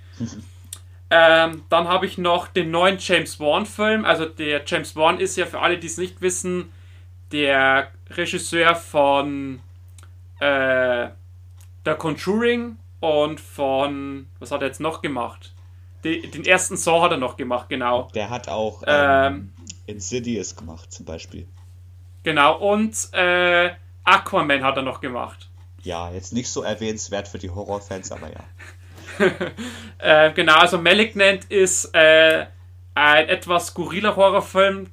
Ähm, 1.16 1.62
dann 1.69 1.86
habe 1.86 2.07
ich 2.07 2.19
noch 2.19 2.49
den 2.49 2.73
neuen 2.73 2.99
James 2.99 3.39
Wan-Film. 3.39 4.05
Also 4.05 4.24
der 4.24 4.65
James 4.66 4.97
Wan 4.97 5.20
ist 5.20 5.36
ja 5.36 5.47
für 5.47 5.61
alle, 5.61 5.78
die 5.78 5.86
es 5.86 5.97
nicht 5.97 6.20
wissen, 6.20 6.73
der 7.31 7.93
Regisseur 8.11 8.74
von 8.74 9.61
äh, 10.41 11.11
The 11.85 11.93
Conjuring 11.97 12.78
und 12.99 13.41
von, 13.41 14.27
was 14.41 14.51
hat 14.51 14.62
er 14.62 14.66
jetzt 14.66 14.81
noch 14.81 15.03
gemacht? 15.03 15.55
Den, 16.03 16.28
den 16.32 16.45
ersten 16.45 16.77
Saw 16.77 17.03
hat 17.03 17.12
er 17.12 17.19
noch 17.19 17.36
gemacht, 17.36 17.69
genau. 17.69 18.09
Der 18.12 18.28
hat 18.28 18.49
auch 18.49 18.82
ähm, 18.85 19.53
ähm, 19.57 19.74
Insidious 19.86 20.57
gemacht, 20.57 20.93
zum 20.93 21.07
Beispiel. 21.07 21.47
Genau, 22.24 22.59
und 22.59 22.93
äh, 23.12 23.70
Aquaman 24.03 24.65
hat 24.65 24.78
er 24.78 24.82
noch 24.82 25.01
gemacht. 25.01 25.49
Ja, 25.85 26.11
jetzt 26.11 26.32
nicht 26.32 26.49
so 26.49 26.62
erwähnenswert 26.62 27.28
für 27.28 27.39
die 27.39 27.51
Horrorfans, 27.51 28.11
aber 28.11 28.32
ja. 28.32 28.41
äh, 29.99 30.32
genau, 30.32 30.55
also 30.55 30.78
Malignant 30.78 31.45
ist 31.47 31.95
äh, 31.95 32.47
ein 32.95 33.28
etwas 33.28 33.69
skurriler 33.69 34.16
Horrorfilm. 34.16 34.89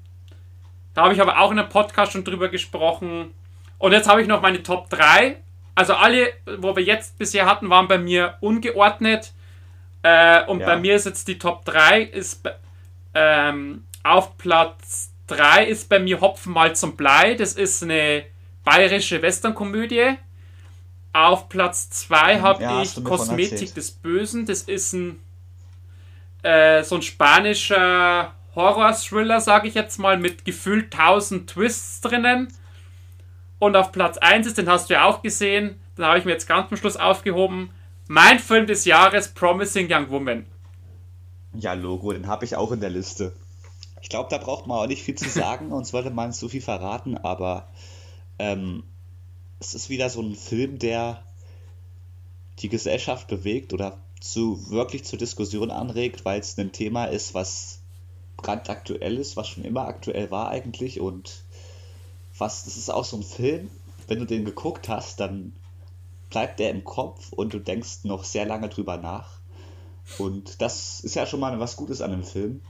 Da 0.93 1.03
habe 1.03 1.13
ich 1.13 1.21
aber 1.21 1.39
auch 1.39 1.51
in 1.51 1.59
einem 1.59 1.69
Podcast 1.69 2.11
schon 2.11 2.23
drüber 2.23 2.49
gesprochen. 2.49 3.33
Und 3.77 3.91
jetzt 3.93 4.09
habe 4.09 4.21
ich 4.21 4.27
noch 4.27 4.41
meine 4.41 4.61
Top 4.63 4.89
3. 4.89 5.37
Also 5.75 5.93
alle, 5.93 6.33
wo 6.57 6.75
wir 6.75 6.83
jetzt 6.83 7.17
bisher 7.17 7.45
hatten, 7.45 7.69
waren 7.69 7.87
bei 7.87 7.97
mir 7.97 8.37
ungeordnet. 8.41 9.31
Äh, 10.03 10.45
und 10.45 10.59
ja. 10.59 10.65
bei 10.65 10.77
mir 10.77 10.95
ist 10.95 11.05
jetzt 11.05 11.27
die 11.27 11.37
Top 11.37 11.63
3 11.65 12.01
ist 12.01 12.43
ähm, 13.13 13.85
auf 14.03 14.37
Platz 14.37 15.13
3 15.27 15.65
ist 15.65 15.89
bei 15.89 15.99
mir 15.99 16.19
Hopfen 16.21 16.53
mal 16.53 16.75
zum 16.75 16.97
Blei. 16.97 17.35
Das 17.35 17.53
ist 17.53 17.83
eine 17.83 18.25
bayerische 18.63 19.21
Westernkomödie. 19.21 20.17
Auf 21.13 21.49
Platz 21.49 21.89
2 21.89 22.39
habe 22.39 22.63
ja, 22.63 22.81
ich 22.81 23.03
Kosmetik 23.03 23.73
des 23.73 23.91
Bösen. 23.91 24.45
Das 24.45 24.63
ist 24.63 24.93
ein 24.93 25.19
äh, 26.43 26.83
so 26.83 26.95
ein 26.95 27.01
spanischer 27.01 28.33
Horror-Thriller, 28.55 29.39
sage 29.41 29.67
ich 29.67 29.75
jetzt 29.75 29.99
mal, 29.99 30.17
mit 30.17 30.45
gefühlt 30.45 30.93
1000 30.93 31.49
Twists 31.49 32.01
drinnen. 32.01 32.47
Und 33.59 33.75
auf 33.75 33.91
Platz 33.91 34.17
1 34.17 34.47
ist, 34.47 34.57
den 34.57 34.69
hast 34.69 34.89
du 34.89 34.95
ja 34.95 35.05
auch 35.05 35.21
gesehen, 35.21 35.79
den 35.97 36.05
habe 36.05 36.17
ich 36.17 36.25
mir 36.25 36.31
jetzt 36.31 36.47
ganz 36.47 36.69
zum 36.69 36.77
Schluss 36.77 36.97
aufgehoben, 36.97 37.71
mein 38.07 38.39
Film 38.39 38.65
des 38.65 38.85
Jahres, 38.85 39.29
Promising 39.29 39.87
Young 39.89 40.09
Woman. 40.09 40.45
Ja, 41.53 41.73
Logo, 41.73 42.11
den 42.11 42.27
habe 42.27 42.45
ich 42.45 42.55
auch 42.55 42.71
in 42.71 42.79
der 42.79 42.89
Liste. 42.89 43.33
Ich 44.01 44.09
glaube, 44.09 44.29
da 44.29 44.39
braucht 44.39 44.65
man 44.65 44.79
auch 44.79 44.87
nicht 44.87 45.03
viel 45.03 45.15
zu 45.15 45.29
sagen, 45.29 45.71
uns 45.71 45.93
wollte 45.93 46.09
man 46.09 46.31
so 46.31 46.49
viel 46.49 46.61
verraten, 46.61 47.17
aber 47.17 47.67
ähm, 48.39 48.83
es 49.61 49.75
ist 49.75 49.89
wieder 49.89 50.09
so 50.09 50.21
ein 50.21 50.35
Film, 50.35 50.79
der 50.79 51.23
die 52.59 52.67
Gesellschaft 52.67 53.27
bewegt 53.27 53.73
oder 53.73 53.99
zu 54.19 54.69
wirklich 54.71 55.05
zur 55.05 55.19
Diskussion 55.19 55.69
anregt, 55.69 56.25
weil 56.25 56.39
es 56.39 56.57
ein 56.57 56.71
Thema 56.71 57.05
ist, 57.05 57.33
was 57.35 57.79
brandaktuell 58.37 59.17
ist, 59.17 59.37
was 59.37 59.47
schon 59.47 59.63
immer 59.63 59.87
aktuell 59.87 60.31
war 60.31 60.49
eigentlich 60.49 60.99
und 60.99 61.43
was, 62.37 62.65
das 62.65 62.75
ist 62.75 62.89
auch 62.89 63.05
so 63.05 63.17
ein 63.17 63.23
Film, 63.23 63.69
wenn 64.07 64.19
du 64.19 64.25
den 64.25 64.45
geguckt 64.45 64.89
hast, 64.89 65.19
dann 65.19 65.53
bleibt 66.31 66.59
der 66.59 66.71
im 66.71 66.83
Kopf 66.83 67.31
und 67.31 67.53
du 67.53 67.59
denkst 67.59 68.03
noch 68.03 68.23
sehr 68.23 68.47
lange 68.47 68.67
drüber 68.67 68.97
nach. 68.97 69.39
Und 70.17 70.59
das 70.61 71.01
ist 71.01 71.15
ja 71.15 71.27
schon 71.27 71.39
mal 71.39 71.59
was 71.59 71.75
Gutes 71.75 72.01
an 72.01 72.11
dem 72.11 72.23
Film. 72.23 72.61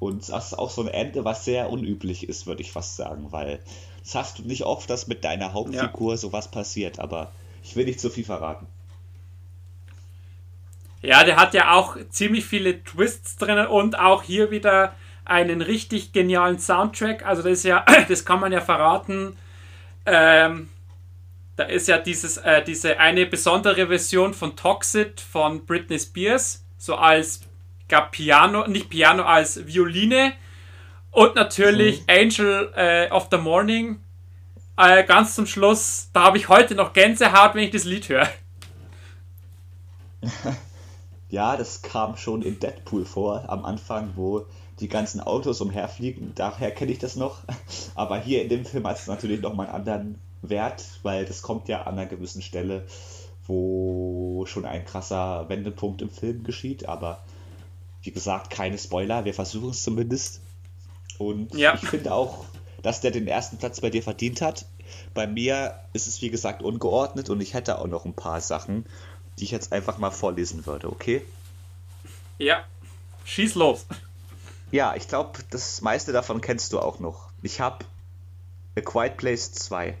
Und 0.00 0.28
das 0.28 0.48
ist 0.48 0.58
auch 0.58 0.70
so 0.70 0.82
ein 0.82 0.88
Ende, 0.88 1.24
was 1.24 1.44
sehr 1.44 1.70
unüblich 1.70 2.28
ist, 2.28 2.46
würde 2.46 2.62
ich 2.62 2.72
fast 2.72 2.96
sagen, 2.96 3.30
weil 3.30 3.60
das 4.06 4.14
hast 4.14 4.38
du 4.38 4.42
nicht 4.44 4.62
oft, 4.62 4.88
dass 4.88 5.08
mit 5.08 5.24
deiner 5.24 5.52
Hauptfigur 5.52 6.12
ja. 6.12 6.16
sowas 6.16 6.48
passiert, 6.48 7.00
aber 7.00 7.32
ich 7.64 7.74
will 7.74 7.86
nicht 7.86 7.98
zu 7.98 8.08
viel 8.08 8.24
verraten. 8.24 8.68
Ja, 11.02 11.24
der 11.24 11.36
hat 11.36 11.54
ja 11.54 11.72
auch 11.72 11.96
ziemlich 12.10 12.44
viele 12.44 12.84
Twists 12.84 13.36
drin 13.36 13.66
und 13.66 13.98
auch 13.98 14.22
hier 14.22 14.52
wieder 14.52 14.94
einen 15.24 15.60
richtig 15.60 16.12
genialen 16.12 16.60
Soundtrack. 16.60 17.26
Also 17.26 17.42
das 17.42 17.52
ist 17.54 17.64
ja, 17.64 17.84
das 18.08 18.24
kann 18.24 18.38
man 18.38 18.52
ja 18.52 18.60
verraten. 18.60 19.36
Ähm, 20.06 20.68
da 21.56 21.64
ist 21.64 21.88
ja 21.88 21.98
dieses, 21.98 22.36
äh, 22.36 22.62
diese 22.62 23.00
eine 23.00 23.26
besondere 23.26 23.88
Version 23.88 24.34
von 24.34 24.54
Toxic 24.54 25.20
von 25.20 25.66
Britney 25.66 25.98
Spears, 25.98 26.64
so 26.78 26.94
als 26.94 27.40
gab 27.88 28.12
Piano, 28.12 28.68
nicht 28.68 28.88
Piano, 28.88 29.24
als 29.24 29.66
Violine. 29.66 30.34
Und 31.10 31.34
natürlich 31.34 32.00
mhm. 32.00 32.06
Angel 32.08 32.72
äh, 32.76 33.10
of 33.10 33.28
the 33.30 33.38
Morning. 33.38 34.00
Äh, 34.76 35.04
ganz 35.04 35.34
zum 35.34 35.46
Schluss, 35.46 36.10
da 36.12 36.24
habe 36.24 36.36
ich 36.36 36.48
heute 36.48 36.74
noch 36.74 36.92
Gänsehaut, 36.92 37.54
wenn 37.54 37.64
ich 37.64 37.70
das 37.70 37.84
Lied 37.84 38.08
höre. 38.10 38.28
ja, 41.30 41.56
das 41.56 41.80
kam 41.80 42.16
schon 42.16 42.42
in 42.42 42.60
Deadpool 42.60 43.06
vor, 43.06 43.48
am 43.48 43.64
Anfang, 43.64 44.12
wo 44.16 44.46
die 44.80 44.88
ganzen 44.88 45.20
Autos 45.20 45.60
umherfliegen. 45.60 46.32
Daher 46.34 46.70
kenne 46.70 46.92
ich 46.92 46.98
das 46.98 47.16
noch. 47.16 47.40
Aber 47.94 48.18
hier 48.18 48.42
in 48.42 48.48
dem 48.48 48.66
Film 48.66 48.86
hat 48.86 48.98
es 48.98 49.06
natürlich 49.06 49.40
nochmal 49.40 49.66
einen 49.66 49.76
anderen 49.76 50.20
wert, 50.42 50.84
weil 51.02 51.24
das 51.24 51.42
kommt 51.42 51.68
ja 51.68 51.82
an 51.82 51.94
einer 51.94 52.06
gewissen 52.06 52.42
Stelle, 52.42 52.86
wo 53.46 54.44
schon 54.46 54.64
ein 54.64 54.84
krasser 54.84 55.48
Wendepunkt 55.48 56.02
im 56.02 56.10
Film 56.10 56.44
geschieht. 56.44 56.86
Aber 56.86 57.24
wie 58.02 58.10
gesagt, 58.10 58.50
keine 58.50 58.78
Spoiler, 58.78 59.24
wir 59.24 59.34
versuchen 59.34 59.70
es 59.70 59.82
zumindest. 59.82 60.42
Und 61.18 61.54
ja. 61.54 61.74
ich 61.74 61.88
finde 61.88 62.12
auch, 62.12 62.44
dass 62.82 63.00
der 63.00 63.10
den 63.10 63.26
ersten 63.26 63.58
Platz 63.58 63.80
bei 63.80 63.90
dir 63.90 64.02
verdient 64.02 64.40
hat. 64.40 64.66
Bei 65.14 65.26
mir 65.26 65.74
ist 65.92 66.06
es 66.06 66.22
wie 66.22 66.30
gesagt 66.30 66.62
ungeordnet 66.62 67.30
und 67.30 67.40
ich 67.40 67.54
hätte 67.54 67.78
auch 67.78 67.86
noch 67.86 68.04
ein 68.04 68.14
paar 68.14 68.40
Sachen, 68.40 68.86
die 69.38 69.44
ich 69.44 69.50
jetzt 69.50 69.72
einfach 69.72 69.98
mal 69.98 70.10
vorlesen 70.10 70.66
würde, 70.66 70.88
okay? 70.90 71.22
Ja, 72.38 72.64
schieß 73.24 73.54
los. 73.54 73.86
Ja, 74.70 74.94
ich 74.94 75.08
glaube, 75.08 75.38
das 75.50 75.80
meiste 75.80 76.12
davon 76.12 76.40
kennst 76.40 76.72
du 76.72 76.80
auch 76.80 76.98
noch. 77.00 77.30
Ich 77.42 77.60
habe 77.60 77.84
A 78.76 78.80
Quiet 78.80 79.16
Place 79.16 79.52
2. 79.52 79.96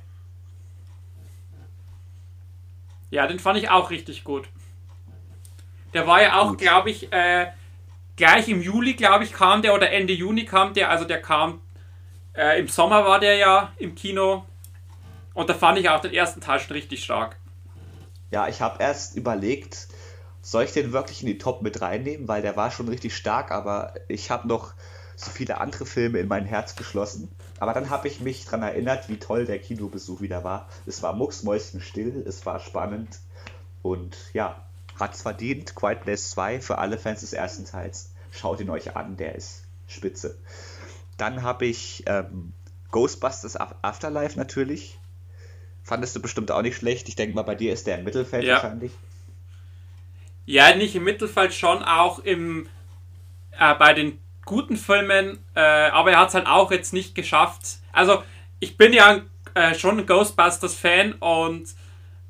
Ja, 3.10 3.26
den 3.26 3.38
fand 3.38 3.58
ich 3.58 3.70
auch 3.70 3.90
richtig 3.90 4.24
gut. 4.24 4.48
Der 5.94 6.06
war 6.06 6.20
ja 6.20 6.40
auch, 6.40 6.56
glaube 6.56 6.90
ich, 6.90 7.12
äh, 7.12 7.46
gleich 8.16 8.48
im 8.48 8.62
Juli, 8.62 8.94
glaube 8.94 9.24
ich, 9.24 9.32
kam 9.32 9.62
der 9.62 9.74
oder 9.74 9.90
Ende 9.90 10.12
Juni 10.12 10.44
kam 10.44 10.74
der. 10.74 10.90
Also 10.90 11.04
der 11.04 11.22
kam 11.22 11.60
äh, 12.36 12.60
im 12.60 12.68
Sommer 12.68 13.04
war 13.04 13.20
der 13.20 13.36
ja 13.36 13.72
im 13.78 13.94
Kino. 13.94 14.44
Und 15.34 15.48
da 15.50 15.54
fand 15.54 15.78
ich 15.78 15.88
auch 15.88 16.00
den 16.00 16.14
ersten 16.14 16.40
Teil 16.40 16.60
schon 16.60 16.72
richtig 16.72 17.04
stark. 17.04 17.36
Ja, 18.30 18.48
ich 18.48 18.60
habe 18.60 18.82
erst 18.82 19.16
überlegt, 19.16 19.88
soll 20.42 20.64
ich 20.64 20.72
den 20.72 20.92
wirklich 20.92 21.22
in 21.22 21.28
die 21.28 21.38
Top 21.38 21.62
mit 21.62 21.80
reinnehmen, 21.80 22.28
weil 22.28 22.42
der 22.42 22.56
war 22.56 22.70
schon 22.70 22.88
richtig 22.88 23.16
stark, 23.16 23.50
aber 23.50 23.94
ich 24.08 24.30
habe 24.30 24.48
noch 24.48 24.74
so 25.16 25.30
viele 25.30 25.60
andere 25.60 25.86
Filme 25.86 26.18
in 26.18 26.28
mein 26.28 26.44
Herz 26.44 26.76
geschlossen. 26.76 27.34
Aber 27.58 27.72
dann 27.72 27.88
habe 27.88 28.08
ich 28.08 28.20
mich 28.20 28.44
daran 28.44 28.62
erinnert, 28.62 29.08
wie 29.08 29.18
toll 29.18 29.46
der 29.46 29.58
Kinobesuch 29.58 30.20
wieder 30.20 30.44
war. 30.44 30.68
Es 30.84 31.02
war 31.02 31.14
mucksmäuschenstill, 31.14 32.24
es 32.26 32.44
war 32.44 32.60
spannend 32.60 33.18
und 33.82 34.16
ja, 34.34 34.65
hat 34.98 35.14
es 35.14 35.22
verdient. 35.22 35.74
Quiet 35.74 36.02
Place 36.02 36.30
2 36.30 36.60
für 36.60 36.78
alle 36.78 36.98
Fans 36.98 37.20
des 37.20 37.32
ersten 37.32 37.64
Teils. 37.64 38.12
Schaut 38.30 38.60
ihn 38.60 38.70
euch 38.70 38.96
an, 38.96 39.16
der 39.16 39.34
ist 39.34 39.64
spitze. 39.86 40.38
Dann 41.16 41.42
habe 41.42 41.66
ich 41.66 42.02
ähm, 42.06 42.52
Ghostbusters 42.90 43.56
Afterlife 43.56 44.38
natürlich. 44.38 44.98
Fandest 45.82 46.16
du 46.16 46.20
bestimmt 46.20 46.50
auch 46.50 46.62
nicht 46.62 46.76
schlecht. 46.76 47.08
Ich 47.08 47.16
denke 47.16 47.34
mal, 47.34 47.42
bei 47.42 47.54
dir 47.54 47.72
ist 47.72 47.86
der 47.86 47.98
im 47.98 48.04
Mittelfeld 48.04 48.44
ja. 48.44 48.54
wahrscheinlich. 48.54 48.92
Ja, 50.44 50.74
nicht 50.74 50.94
im 50.94 51.04
Mittelfeld, 51.04 51.54
schon 51.54 51.82
auch 51.82 52.20
im, 52.20 52.68
äh, 53.58 53.74
bei 53.74 53.94
den 53.94 54.18
guten 54.44 54.76
Filmen, 54.76 55.38
äh, 55.54 55.60
aber 55.60 56.12
er 56.12 56.20
hat 56.20 56.28
es 56.28 56.34
halt 56.34 56.46
auch 56.46 56.70
jetzt 56.70 56.92
nicht 56.92 57.14
geschafft. 57.14 57.78
Also, 57.92 58.22
ich 58.60 58.76
bin 58.76 58.92
ja 58.92 59.22
äh, 59.54 59.74
schon 59.74 59.98
ein 59.98 60.06
Ghostbusters-Fan 60.06 61.14
und 61.14 61.68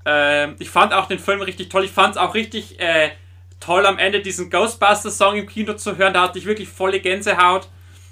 äh, 0.07 0.53
ich 0.59 0.71
fand 0.71 0.95
auch 0.95 1.07
den 1.07 1.19
Film 1.19 1.43
richtig 1.43 1.69
toll. 1.69 1.85
Ich 1.85 1.91
fand 1.91 2.15
es 2.15 2.17
auch 2.17 2.35
richtig 2.35 2.81
äh, 2.81 3.11
toll, 3.61 3.85
am 3.85 3.99
Ende 3.99 4.21
diesen 4.21 4.51
Ghostbusters-Song 4.51 5.37
im 5.37 5.47
Kino 5.47 5.75
zu 5.75 5.97
hören. 5.97 6.15
Da 6.15 6.23
hatte 6.23 6.39
ich 6.39 6.47
wirklich 6.47 6.69
volle 6.69 7.01
Gänsehaut. 7.01 7.69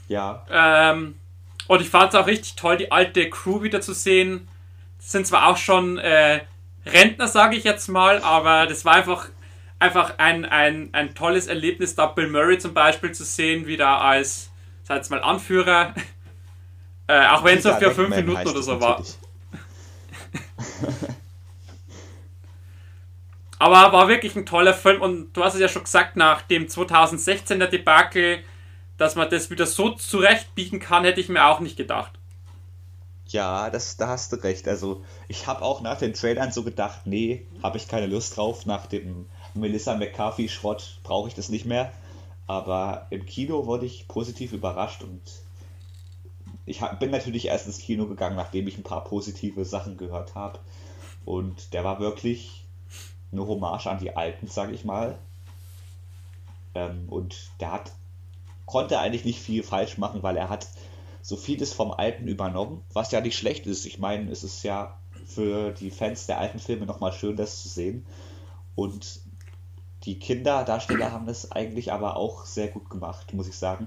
Ja. 0.09 0.45
Ähm, 0.51 1.15
und 1.69 1.81
ich 1.81 1.89
fand 1.89 2.12
es 2.12 2.21
auch 2.21 2.27
richtig 2.27 2.57
toll, 2.57 2.77
die 2.77 2.93
alte 2.93 3.31
Crew 3.31 3.62
wieder 3.62 3.81
zu 3.81 3.95
sehen. 3.95 4.49
Das 4.99 5.12
sind 5.12 5.27
zwar 5.27 5.47
auch 5.47 5.57
schon 5.57 5.99
äh, 5.99 6.41
Rentner, 6.85 7.29
sage 7.29 7.57
ich 7.57 7.65
jetzt 7.65 7.89
mal, 7.89 8.21
aber 8.23 8.66
das 8.66 8.85
war 8.85 8.95
einfach, 8.95 9.29
einfach 9.79 10.19
ein, 10.19 10.45
ein, 10.45 10.91
ein 10.93 11.15
tolles 11.15 11.47
Erlebnis, 11.47 11.95
da 11.95 12.07
Bill 12.07 12.29
Murray 12.29 12.59
zum 12.59 12.75
Beispiel 12.75 13.12
zu 13.12 13.25
sehen, 13.25 13.66
wieder 13.66 14.01
als, 14.01 14.51
sag 14.83 14.97
jetzt 14.97 15.11
mal, 15.11 15.23
Anführer. 15.23 15.95
Äh, 17.07 17.27
auch 17.27 17.45
wenn 17.45 17.59
es 17.59 17.65
nur 17.65 17.75
für 17.75 17.91
fünf 17.91 18.16
Minuten 18.16 18.49
oder 18.49 18.62
so 18.62 18.81
war. 18.81 19.05
Aber 23.65 23.95
war 23.95 24.09
wirklich 24.09 24.36
ein 24.36 24.45
toller 24.45 24.74
Film 24.74 25.01
und 25.01 25.32
du 25.32 25.43
hast 25.43 25.55
es 25.55 25.61
ja 25.61 25.69
schon 25.69 25.85
gesagt, 25.85 26.16
nach 26.16 26.43
dem 26.43 26.66
2016er 26.66 27.66
Debakel, 27.66 28.45
dass 28.99 29.16
man 29.16 29.31
das 29.31 29.49
wieder 29.49 29.65
so 29.65 29.93
zurechtbiegen 29.93 30.81
kann, 30.81 31.05
hätte 31.05 31.23
ich 31.23 31.31
mir 31.31 31.47
auch 31.47 31.61
nicht 31.61 31.78
gedacht. 31.78 32.12
Ja, 33.28 33.70
das, 33.70 33.97
da 33.97 34.09
hast 34.09 34.35
du 34.35 34.36
recht. 34.36 34.69
Also 34.69 35.03
ich 35.28 35.47
habe 35.47 35.62
auch 35.62 35.81
nach 35.81 35.97
den 35.97 36.12
Trailern 36.12 36.53
so 36.53 36.62
gedacht, 36.62 37.07
nee, 37.07 37.47
habe 37.62 37.78
ich 37.78 37.89
keine 37.89 38.07
Lust 38.07 38.36
drauf. 38.36 38.66
Nach 38.66 38.85
dem 38.85 39.31
Melissa 39.55 39.97
McCarthy-Schrott 39.97 41.01
brauche 41.03 41.28
ich 41.28 41.35
das 41.35 41.49
nicht 41.49 41.65
mehr. 41.65 41.91
Aber 42.47 43.07
im 43.09 43.24
Kino 43.24 43.65
wurde 43.65 43.86
ich 43.86 44.09
positiv 44.09 44.53
überrascht 44.53 45.03
und 45.03 45.23
ich 46.66 46.82
bin 47.01 47.11
natürlich 47.11 47.47
erst 47.47 47.66
ins 47.66 47.78
Kino 47.78 48.09
gegangen, 48.09 48.36
nachdem 48.36 48.69
ich 48.69 48.77
ein 48.77 48.82
paar 48.82 49.05
positive 49.05 49.65
Sachen 49.65 49.97
gehört 49.97 50.35
habe. 50.35 50.59
Und 51.24 51.73
der 51.73 51.82
war 51.82 51.99
wirklich 51.99 52.64
eine 53.35 53.47
Hommage 53.47 53.86
an 53.86 53.98
die 53.98 54.16
Alten, 54.16 54.47
sage 54.47 54.73
ich 54.73 54.85
mal. 54.85 55.19
Ähm, 56.74 57.06
und 57.09 57.51
der 57.61 57.73
hat 57.73 57.93
konnte 58.66 58.98
eigentlich 58.98 59.24
nicht 59.24 59.40
viel 59.40 59.62
falsch 59.62 59.98
machen, 59.98 60.23
weil 60.23 60.36
er 60.36 60.48
hat 60.48 60.69
so 61.23 61.36
vieles 61.36 61.73
vom 61.73 61.90
Alten 61.90 62.28
übernommen, 62.28 62.82
was 62.93 63.11
ja 63.11 63.20
nicht 63.20 63.36
schlecht 63.36 63.66
ist. 63.66 63.86
Ich 63.86 63.98
meine, 63.98 64.31
es 64.31 64.44
ist 64.44 64.62
ja 64.62 64.98
für 65.27 65.73
die 65.73 65.90
Fans 65.90 66.27
der 66.27 66.39
alten 66.39 66.59
Filme 66.59 66.86
nochmal 66.86 67.12
schön, 67.12 67.36
das 67.36 67.62
zu 67.62 67.69
sehen. 67.69 68.06
Und 68.74 69.20
die 70.05 70.19
Kinderdarsteller 70.19 71.12
haben 71.12 71.27
das 71.27 71.52
eigentlich 71.52 71.93
aber 71.93 72.16
auch 72.16 72.44
sehr 72.44 72.69
gut 72.69 72.90
gemacht, 72.90 73.32
muss 73.32 73.48
ich 73.48 73.56
sagen. 73.56 73.86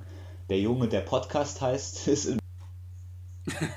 Der 0.49 0.59
Junge, 0.59 0.87
der 0.87 1.01
Podcast 1.01 1.61
heißt, 1.61 2.07
ist 2.07 2.25
in 2.25 2.39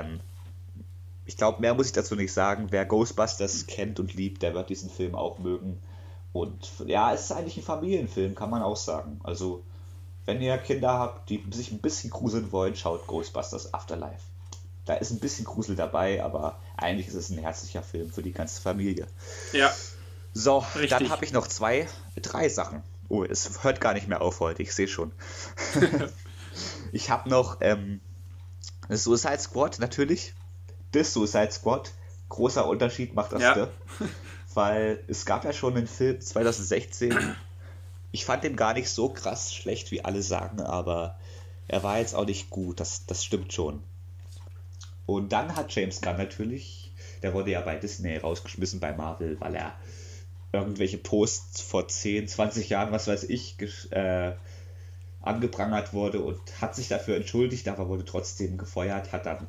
ähm, 0.00 0.20
ich 1.26 1.36
glaube, 1.36 1.60
mehr 1.60 1.74
muss 1.74 1.86
ich 1.86 1.92
dazu 1.92 2.14
nicht 2.14 2.32
sagen. 2.32 2.66
Wer 2.70 2.84
Ghostbusters 2.84 3.66
kennt 3.66 3.98
und 3.98 4.14
liebt, 4.14 4.42
der 4.42 4.54
wird 4.54 4.68
diesen 4.68 4.90
Film 4.90 5.14
auch 5.14 5.38
mögen. 5.38 5.78
Und 6.32 6.72
ja, 6.86 7.12
es 7.14 7.22
ist 7.22 7.32
eigentlich 7.32 7.56
ein 7.56 7.62
Familienfilm, 7.62 8.34
kann 8.34 8.50
man 8.50 8.62
auch 8.62 8.76
sagen. 8.76 9.20
Also, 9.22 9.62
wenn 10.26 10.40
ihr 10.42 10.58
Kinder 10.58 10.98
habt, 10.98 11.30
die 11.30 11.42
sich 11.52 11.70
ein 11.70 11.78
bisschen 11.78 12.10
gruseln 12.10 12.50
wollen, 12.52 12.76
schaut 12.76 13.06
Ghostbusters 13.06 13.72
Afterlife. 13.72 14.22
Da 14.84 14.94
ist 14.94 15.12
ein 15.12 15.20
bisschen 15.20 15.46
Grusel 15.46 15.76
dabei, 15.76 16.22
aber 16.22 16.58
eigentlich 16.76 17.08
ist 17.08 17.14
es 17.14 17.30
ein 17.30 17.38
herzlicher 17.38 17.82
Film 17.82 18.10
für 18.10 18.22
die 18.22 18.32
ganze 18.32 18.60
Familie. 18.60 19.06
Ja. 19.52 19.72
So, 20.34 20.58
Richtig. 20.74 20.90
dann 20.90 21.10
habe 21.10 21.24
ich 21.24 21.32
noch 21.32 21.46
zwei, 21.46 21.88
drei 22.20 22.48
Sachen. 22.48 22.82
Oh, 23.08 23.24
es 23.24 23.62
hört 23.62 23.80
gar 23.80 23.94
nicht 23.94 24.08
mehr 24.08 24.20
auf 24.20 24.40
heute, 24.40 24.62
ich 24.62 24.74
sehe 24.74 24.88
schon. 24.88 25.12
ich 26.92 27.10
habe 27.10 27.30
noch 27.30 27.58
ähm, 27.60 28.00
Suicide 28.88 29.38
Squad 29.38 29.78
natürlich 29.78 30.34
das 30.92 31.12
Suicide 31.12 31.50
Squad, 31.50 31.92
großer 32.28 32.66
Unterschied 32.66 33.14
macht 33.14 33.32
das 33.32 33.42
ja. 33.42 33.56
Ne? 33.56 33.68
Weil 34.54 35.02
es 35.08 35.26
gab 35.26 35.44
ja 35.44 35.52
schon 35.52 35.76
einen 35.76 35.86
Film 35.86 36.20
2016. 36.20 37.16
Ich 38.12 38.24
fand 38.24 38.44
den 38.44 38.54
gar 38.54 38.74
nicht 38.74 38.88
so 38.88 39.08
krass 39.08 39.52
schlecht, 39.52 39.90
wie 39.90 40.04
alle 40.04 40.22
sagen, 40.22 40.60
aber 40.60 41.18
er 41.66 41.82
war 41.82 41.98
jetzt 41.98 42.14
auch 42.14 42.26
nicht 42.26 42.50
gut, 42.50 42.78
das, 42.78 43.06
das 43.06 43.24
stimmt 43.24 43.52
schon. 43.52 43.82
Und 45.06 45.32
dann 45.32 45.56
hat 45.56 45.74
James 45.74 46.00
Gunn 46.00 46.16
natürlich, 46.16 46.92
der 47.22 47.34
wurde 47.34 47.50
ja 47.50 47.60
bei 47.60 47.74
Disney 47.76 48.16
rausgeschmissen 48.16 48.80
bei 48.80 48.92
Marvel, 48.92 49.40
weil 49.40 49.56
er 49.56 49.74
irgendwelche 50.52 50.98
Posts 50.98 51.62
vor 51.62 51.88
10, 51.88 52.28
20 52.28 52.68
Jahren, 52.68 52.92
was 52.92 53.08
weiß 53.08 53.24
ich, 53.24 53.56
äh, 53.90 54.32
angeprangert 55.24 55.92
wurde 55.92 56.20
und 56.20 56.38
hat 56.60 56.74
sich 56.74 56.88
dafür 56.88 57.16
entschuldigt, 57.16 57.68
aber 57.68 57.88
wurde 57.88 58.04
trotzdem 58.04 58.58
gefeuert, 58.58 59.12
hat 59.12 59.26
dann 59.26 59.46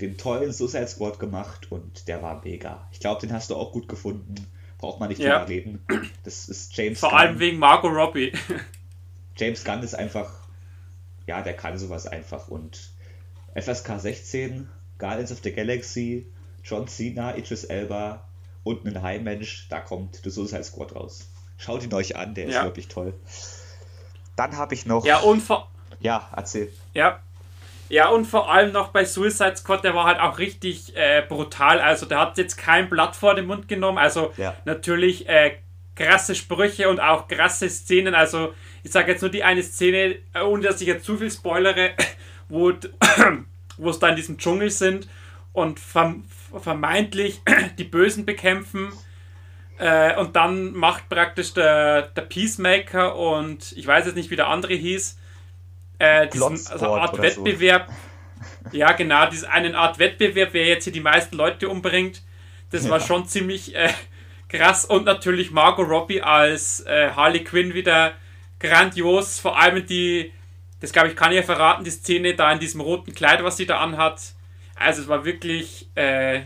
den 0.00 0.18
tollen 0.18 0.52
Suicide 0.52 0.88
Squad 0.88 1.18
gemacht 1.18 1.70
und 1.70 2.08
der 2.08 2.22
war 2.22 2.42
mega. 2.44 2.88
Ich 2.90 3.00
glaube, 3.00 3.20
den 3.20 3.32
hast 3.32 3.50
du 3.50 3.56
auch 3.56 3.72
gut 3.72 3.88
gefunden. 3.88 4.34
Braucht 4.78 4.98
man 4.98 5.08
nicht 5.08 5.20
ja. 5.20 5.38
drüber 5.38 5.48
reden. 5.48 5.86
Das 6.24 6.48
ist 6.48 6.76
James 6.76 6.98
Vor 6.98 7.10
Gunn. 7.10 7.18
allem 7.18 7.38
wegen 7.38 7.58
Margot 7.58 7.92
Robbie. 7.92 8.32
James 9.36 9.64
Gunn 9.64 9.82
ist 9.82 9.94
einfach, 9.94 10.48
ja, 11.26 11.40
der 11.42 11.54
kann 11.54 11.78
sowas 11.78 12.06
einfach. 12.06 12.48
Und 12.48 12.90
FSK 13.54 14.00
16, 14.00 14.68
Guardians 14.98 15.30
of 15.30 15.38
the 15.44 15.52
Galaxy, 15.52 16.26
John 16.64 16.88
Cena, 16.88 17.36
Idris 17.36 17.64
Elba 17.64 18.26
und 18.64 18.84
ein 18.84 19.02
High-Mensch, 19.02 19.68
da 19.68 19.80
kommt 19.80 20.20
The 20.24 20.30
Suicide 20.30 20.64
Squad 20.64 20.96
raus. 20.96 21.28
Schaut 21.58 21.84
ihn 21.84 21.94
euch 21.94 22.16
an, 22.16 22.34
der 22.34 22.48
ja. 22.48 22.58
ist 22.58 22.64
wirklich 22.64 22.88
toll. 22.88 23.14
Dann 24.36 24.56
habe 24.56 24.74
ich 24.74 24.86
noch. 24.86 25.04
Ja, 25.04 25.18
und 25.18 25.40
vor. 25.40 25.70
Ja, 26.00 26.28
erzähl. 26.34 26.72
Ja, 26.94 27.20
ja, 27.92 28.08
und 28.08 28.24
vor 28.24 28.50
allem 28.50 28.72
noch 28.72 28.88
bei 28.88 29.04
Suicide 29.04 29.54
Squad, 29.54 29.84
der 29.84 29.94
war 29.94 30.06
halt 30.06 30.18
auch 30.18 30.38
richtig 30.38 30.96
äh, 30.96 31.22
brutal. 31.28 31.78
Also 31.78 32.06
der 32.06 32.20
hat 32.20 32.38
jetzt 32.38 32.56
kein 32.56 32.88
Blatt 32.88 33.14
vor 33.14 33.34
den 33.34 33.44
Mund 33.44 33.68
genommen. 33.68 33.98
Also 33.98 34.32
ja. 34.38 34.54
natürlich 34.64 35.28
äh, 35.28 35.58
krasse 35.94 36.34
Sprüche 36.34 36.88
und 36.88 37.00
auch 37.00 37.28
krasse 37.28 37.68
Szenen. 37.68 38.14
Also 38.14 38.54
ich 38.82 38.92
sage 38.92 39.12
jetzt 39.12 39.20
nur 39.20 39.30
die 39.30 39.44
eine 39.44 39.62
Szene, 39.62 40.16
äh, 40.32 40.40
ohne 40.40 40.62
dass 40.62 40.80
ich 40.80 40.86
jetzt 40.86 41.04
zu 41.04 41.18
viel 41.18 41.30
spoilere, 41.30 41.90
wo, 42.48 42.72
wo 43.76 43.90
es 43.90 43.98
da 43.98 44.08
in 44.08 44.16
diesem 44.16 44.38
Dschungel 44.38 44.70
sind 44.70 45.06
und 45.52 45.78
vermeintlich 45.78 47.42
die 47.76 47.84
Bösen 47.84 48.24
bekämpfen. 48.24 48.90
Äh, 49.78 50.16
und 50.16 50.36
dann 50.36 50.72
macht 50.72 51.08
praktisch 51.08 51.54
der, 51.54 52.02
der 52.02 52.22
Peacemaker 52.22 53.16
und 53.16 53.72
ich 53.72 53.86
weiß 53.86 54.06
jetzt 54.06 54.14
nicht, 54.14 54.30
wie 54.30 54.36
der 54.36 54.48
andere 54.48 54.74
hieß, 54.74 55.18
äh, 55.98 56.28
diesen 56.28 56.66
also 56.70 56.94
Art 56.94 57.20
Wettbewerb. 57.20 57.88
So. 57.88 58.76
Ja, 58.76 58.92
genau, 58.92 59.26
diese 59.26 59.50
eine 59.50 59.76
Art 59.76 59.98
Wettbewerb, 59.98 60.50
wer 60.52 60.66
jetzt 60.66 60.84
hier 60.84 60.92
die 60.92 61.00
meisten 61.00 61.36
Leute 61.36 61.68
umbringt. 61.68 62.22
Das 62.70 62.84
ja. 62.84 62.90
war 62.90 63.00
schon 63.00 63.26
ziemlich 63.26 63.74
äh, 63.74 63.92
krass. 64.48 64.84
Und 64.84 65.04
natürlich 65.04 65.50
Margot 65.50 65.88
Robbie 65.88 66.22
als 66.22 66.80
äh, 66.80 67.10
Harley 67.10 67.44
Quinn 67.44 67.74
wieder 67.74 68.12
grandios. 68.58 69.40
Vor 69.40 69.58
allem 69.58 69.86
die, 69.86 70.32
das 70.80 70.92
glaube 70.92 71.08
ich, 71.08 71.16
kann 71.16 71.32
ich 71.32 71.36
ja 71.38 71.42
verraten, 71.42 71.84
die 71.84 71.90
Szene 71.90 72.34
da 72.34 72.52
in 72.52 72.60
diesem 72.60 72.80
roten 72.80 73.14
Kleid, 73.14 73.42
was 73.44 73.56
sie 73.56 73.66
da 73.66 73.78
anhat. 73.78 74.20
Also 74.74 75.02
es 75.02 75.08
war 75.08 75.24
wirklich, 75.24 75.88
äh, 75.94 76.42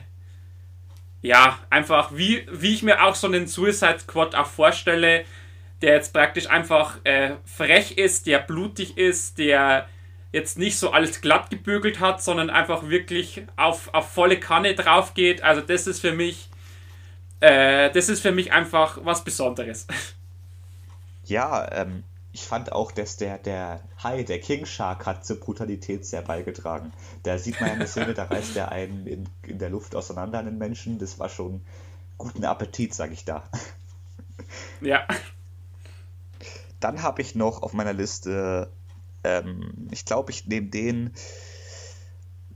ja, 1.23 1.59
einfach 1.71 2.11
wie, 2.15 2.47
wie 2.53 2.75
ich 2.75 2.83
mir 2.83 3.05
auch 3.05 3.15
so 3.15 3.27
einen 3.27 3.47
Suicide 3.47 3.99
Squad 4.01 4.35
auch 4.35 4.47
vorstelle 4.47 5.25
der 5.83 5.95
jetzt 5.95 6.13
praktisch 6.13 6.49
einfach 6.49 6.99
äh, 7.05 7.33
frech 7.45 7.93
ist, 7.93 8.27
der 8.27 8.39
blutig 8.39 8.97
ist, 8.97 9.39
der 9.39 9.89
jetzt 10.33 10.59
nicht 10.59 10.79
so 10.79 10.91
alles 10.91 11.21
glatt 11.21 11.51
gebügelt 11.51 12.01
hat, 12.01 12.23
sondern 12.23 12.51
einfach 12.51 12.89
wirklich 12.89 13.43
auf, 13.57 13.93
auf 13.95 14.11
volle 14.11 14.39
Kanne 14.41 14.75
drauf 14.75 15.15
geht. 15.15 15.43
Also 15.43 15.61
das 15.61 15.87
ist 15.87 16.01
für 16.01 16.13
mich, 16.13 16.49
äh, 17.41 17.91
das 17.91 18.09
ist 18.09 18.21
für 18.21 18.33
mich 18.33 18.53
einfach 18.53 18.99
was 19.03 19.25
Besonderes. 19.25 19.87
Ja, 21.29 21.69
ähm, 21.73 22.05
ich 22.37 22.43
fand 22.43 22.71
auch, 22.71 22.93
dass 22.93 23.17
der, 23.17 23.39
der 23.39 23.81
Hai, 24.03 24.23
der 24.23 24.39
King 24.39 24.67
Shark, 24.67 25.07
hat 25.07 25.25
zur 25.25 25.41
Brutalität 25.41 26.05
sehr 26.05 26.21
beigetragen. 26.21 26.93
Da 27.23 27.39
sieht 27.39 27.59
man 27.59 27.71
ja 27.71 27.75
eine 27.77 27.87
Szene, 27.87 28.13
da 28.13 28.25
reißt 28.25 28.55
der 28.55 28.71
einen 28.73 29.07
in, 29.07 29.27
in 29.43 29.59
der 29.59 29.71
Luft 29.71 29.97
auseinander, 29.97 30.41
einen 30.41 30.59
Menschen. 30.59 30.99
Das 30.99 31.19
war 31.19 31.31
schon 31.31 31.63
guten 32.19 32.45
Appetit, 32.45 32.93
sag 32.93 33.11
ich 33.11 33.25
da. 33.25 33.43
Ja. 34.83 35.07
Dann 36.79 37.03
habe 37.03 37.23
ich 37.23 37.37
noch 37.37 37.63
auf 37.63 37.73
meiner 37.73 37.95
Liste, 37.95 38.71
ähm, 39.25 39.89
ich 39.91 40.05
glaube, 40.05 40.31
ich 40.31 40.47
nehme 40.47 40.67
den, 40.67 41.15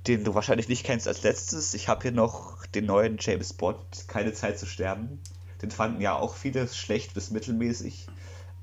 den 0.07 0.25
du 0.25 0.35
wahrscheinlich 0.35 0.69
nicht 0.69 0.85
kennst 0.85 1.09
als 1.09 1.23
letztes. 1.23 1.73
Ich 1.73 1.89
habe 1.89 2.03
hier 2.03 2.13
noch 2.13 2.67
den 2.67 2.85
neuen 2.85 3.17
James 3.19 3.55
Bond, 3.55 4.09
Keine 4.09 4.35
Zeit 4.35 4.59
zu 4.59 4.67
sterben. 4.67 5.23
Den 5.63 5.71
fanden 5.71 6.03
ja 6.03 6.17
auch 6.17 6.35
viele 6.35 6.69
schlecht 6.69 7.15
bis 7.15 7.31
mittelmäßig. 7.31 8.09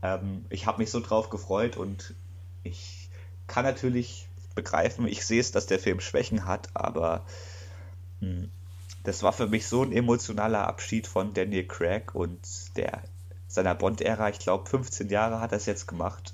Ähm, 0.01 0.45
ich 0.49 0.65
habe 0.65 0.79
mich 0.79 0.91
so 0.91 0.99
drauf 0.99 1.29
gefreut 1.29 1.77
und 1.77 2.15
ich 2.63 3.09
kann 3.47 3.63
natürlich 3.65 4.27
begreifen, 4.55 5.07
ich 5.07 5.25
sehe 5.25 5.39
es, 5.39 5.51
dass 5.51 5.67
der 5.67 5.79
Film 5.79 5.99
Schwächen 5.99 6.45
hat, 6.45 6.69
aber 6.73 7.25
mh, 8.21 8.29
hm, 8.29 8.51
das 9.03 9.23
war 9.23 9.31
für 9.31 9.47
mich 9.47 9.67
so 9.67 9.83
ein 9.83 9.93
emotionaler 9.93 10.67
Abschied 10.67 11.07
von 11.07 11.33
Daniel 11.33 11.65
Craig 11.65 12.13
und 12.13 12.41
der 12.75 13.03
seiner 13.47 13.73
Bond-Ära. 13.73 14.29
Ich 14.29 14.39
glaube, 14.39 14.69
15 14.69 15.07
Jahre 15.07 15.39
hat 15.39 15.53
er 15.53 15.57
es 15.57 15.65
jetzt 15.65 15.87
gemacht. 15.87 16.33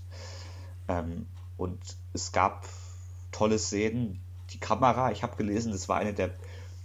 Ähm, 0.87 1.27
und 1.55 1.79
es 2.13 2.31
gab 2.31 2.67
tolle 3.31 3.59
Szenen. 3.59 4.19
Die 4.49 4.59
Kamera, 4.59 5.11
ich 5.11 5.21
habe 5.21 5.35
gelesen, 5.35 5.71
das 5.71 5.87
war 5.87 5.97
eine 5.97 6.13
der 6.13 6.31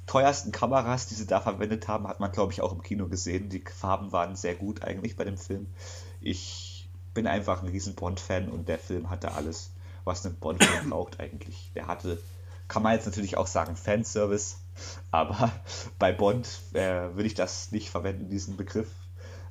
teuersten 0.07 0.53
Kameras, 0.53 1.07
die 1.07 1.15
sie 1.15 1.27
da 1.27 1.41
verwendet 1.41 1.89
haben, 1.89 2.07
hat 2.07 2.21
man, 2.21 2.33
glaube 2.33 2.53
ich, 2.53 2.61
auch 2.61 2.73
im 2.73 2.83
Kino 2.83 3.09
gesehen. 3.09 3.49
Die 3.49 3.61
Farben 3.61 4.13
waren 4.13 4.37
sehr 4.37 4.55
gut 4.55 4.83
eigentlich 4.83 5.17
bei 5.17 5.25
dem 5.25 5.39
Film. 5.39 5.67
Ich 6.21 6.68
bin 7.19 7.27
einfach 7.27 7.65
ein 7.65 7.69
riesen 7.69 7.97
Bond-Fan 7.97 8.49
und 8.49 8.69
der 8.69 8.79
Film 8.79 9.11
hatte 9.11 9.33
alles, 9.33 9.73
was 10.05 10.25
ein 10.25 10.37
Bond-Film 10.37 10.91
braucht 10.91 11.19
eigentlich. 11.19 11.73
Der 11.75 11.89
hatte, 11.89 12.23
kann 12.69 12.85
man 12.85 12.93
jetzt 12.95 13.07
natürlich 13.07 13.37
auch 13.37 13.49
sagen, 13.49 13.75
Fanservice, 13.75 14.59
aber 15.11 15.51
bei 15.99 16.13
Bond 16.13 16.47
äh, 16.75 17.13
würde 17.15 17.25
ich 17.25 17.35
das 17.35 17.73
nicht 17.73 17.91
verwenden, 17.91 18.31
diesen 18.31 18.57
Begriff. 18.57 18.87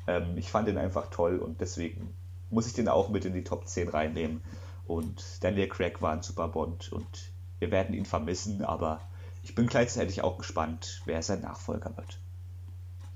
Ähm, 0.08 0.38
ich 0.38 0.50
fand 0.50 0.70
den 0.70 0.78
einfach 0.78 1.10
toll 1.10 1.40
und 1.40 1.60
deswegen 1.60 2.14
muss 2.50 2.68
ich 2.68 2.74
den 2.74 2.88
auch 2.88 3.10
mit 3.10 3.26
in 3.26 3.34
die 3.34 3.44
Top 3.44 3.68
10 3.68 3.90
reinnehmen. 3.90 4.40
Und 4.86 5.22
Daniel 5.42 5.68
Craig 5.68 6.02
war 6.02 6.14
ein 6.14 6.24
super 6.24 6.48
Bond 6.48 6.94
und 6.94 7.34
wir 7.60 7.70
werden 7.70 7.94
ihn 7.94 8.06
vermissen, 8.06 8.64
aber 8.64 9.02
ich 9.44 9.56
bin 9.56 9.68
gleichzeitig 9.68 10.22
auch 10.22 10.38
gespannt, 10.38 11.02
wer 11.04 11.22
sein 11.22 11.42
Nachfolger 11.42 11.98
wird. 11.98 12.18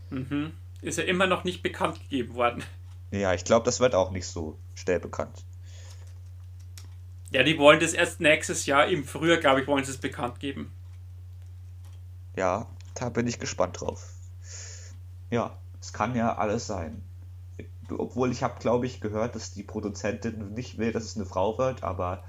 Mhm. 0.10 0.52
Ist 0.82 0.98
ja 0.98 1.06
immer 1.06 1.28
noch 1.28 1.46
nicht 1.46 1.64
bekannt 1.64 2.02
gegeben 2.02 2.36
worden. 2.36 2.66
Ja, 3.12 3.34
ich 3.34 3.44
glaube, 3.44 3.66
das 3.66 3.80
wird 3.80 3.94
auch 3.94 4.12
nicht 4.12 4.26
so 4.26 4.58
schnell 4.74 5.00
bekannt. 5.00 5.44
Ja, 7.30 7.44
die 7.44 7.58
wollen 7.58 7.80
das 7.80 7.94
erst 7.94 8.20
nächstes 8.20 8.66
Jahr, 8.66 8.88
im 8.88 9.06
Frühjahr, 9.06 9.38
glaube 9.38 9.62
ich, 9.62 9.68
wollen 9.68 9.84
sie 9.86 9.92
es 9.92 9.98
bekannt 9.98 10.40
geben. 10.40 10.74
Ja, 12.36 12.68
da 12.96 13.10
bin 13.10 13.28
ich 13.28 13.40
gespannt 13.40 13.80
drauf. 13.80 14.10
Ja, 15.30 15.58
es 15.80 15.94
kann 15.94 16.16
ja 16.16 16.38
alles 16.38 16.68
sein. 16.68 17.02
Obwohl 17.90 18.32
ich 18.32 18.44
habe, 18.44 18.60
glaube 18.60 18.86
ich, 18.86 19.02
gehört, 19.02 19.36
dass 19.36 19.52
die 19.52 19.64
Produzentin 19.64 20.54
nicht 20.54 20.78
will, 20.78 20.92
dass 20.92 21.04
es 21.04 21.16
eine 21.16 21.26
Frau 21.26 21.58
wird, 21.58 21.84
aber 21.84 22.24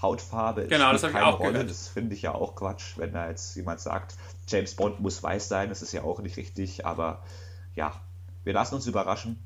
Hautfarbe 0.00 0.66
genau, 0.66 0.96
spielt 0.96 1.12
keine 1.12 1.26
Rolle. 1.26 1.52
Gehört. 1.52 1.70
Das 1.70 1.88
finde 1.88 2.14
ich 2.14 2.22
ja 2.22 2.34
auch 2.34 2.54
Quatsch, 2.54 2.96
wenn 2.96 3.12
da 3.12 3.28
jetzt 3.28 3.54
jemand 3.56 3.80
sagt, 3.80 4.14
James 4.48 4.74
Bond 4.74 5.00
muss 5.00 5.22
weiß 5.22 5.48
sein. 5.48 5.68
Das 5.68 5.82
ist 5.82 5.92
ja 5.92 6.02
auch 6.02 6.20
nicht 6.20 6.36
richtig. 6.36 6.86
Aber 6.86 7.22
ja, 7.74 7.92
wir 8.44 8.52
lassen 8.52 8.74
uns 8.74 8.86
überraschen. 8.86 9.38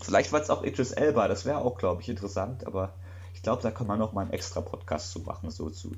Vielleicht 0.00 0.32
wird 0.32 0.44
es 0.44 0.50
auch 0.50 0.62
Idris 0.62 0.92
Elba. 0.92 1.28
Das 1.28 1.44
wäre 1.44 1.58
auch, 1.58 1.78
glaube 1.78 2.02
ich, 2.02 2.08
interessant. 2.08 2.66
Aber 2.66 2.94
ich 3.34 3.42
glaube, 3.42 3.62
da 3.62 3.70
kann 3.70 3.86
man 3.86 3.98
noch 3.98 4.12
mal 4.12 4.22
einen 4.22 4.32
extra 4.32 4.60
Podcast 4.60 5.10
zu 5.10 5.20
machen, 5.20 5.50
so 5.50 5.70
zu 5.70 5.92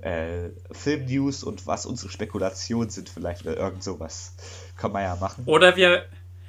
äh, 0.00 0.50
Filmnews 0.70 1.44
und 1.44 1.66
was 1.66 1.86
unsere 1.86 2.10
Spekulationen 2.10 2.90
sind, 2.90 3.08
vielleicht 3.08 3.46
oder 3.46 3.56
irgend 3.56 3.82
sowas. 3.82 4.34
Kann 4.76 4.92
man 4.92 5.02
ja 5.02 5.16
machen. 5.16 5.44
Oder 5.46 5.76
wir, 5.76 6.06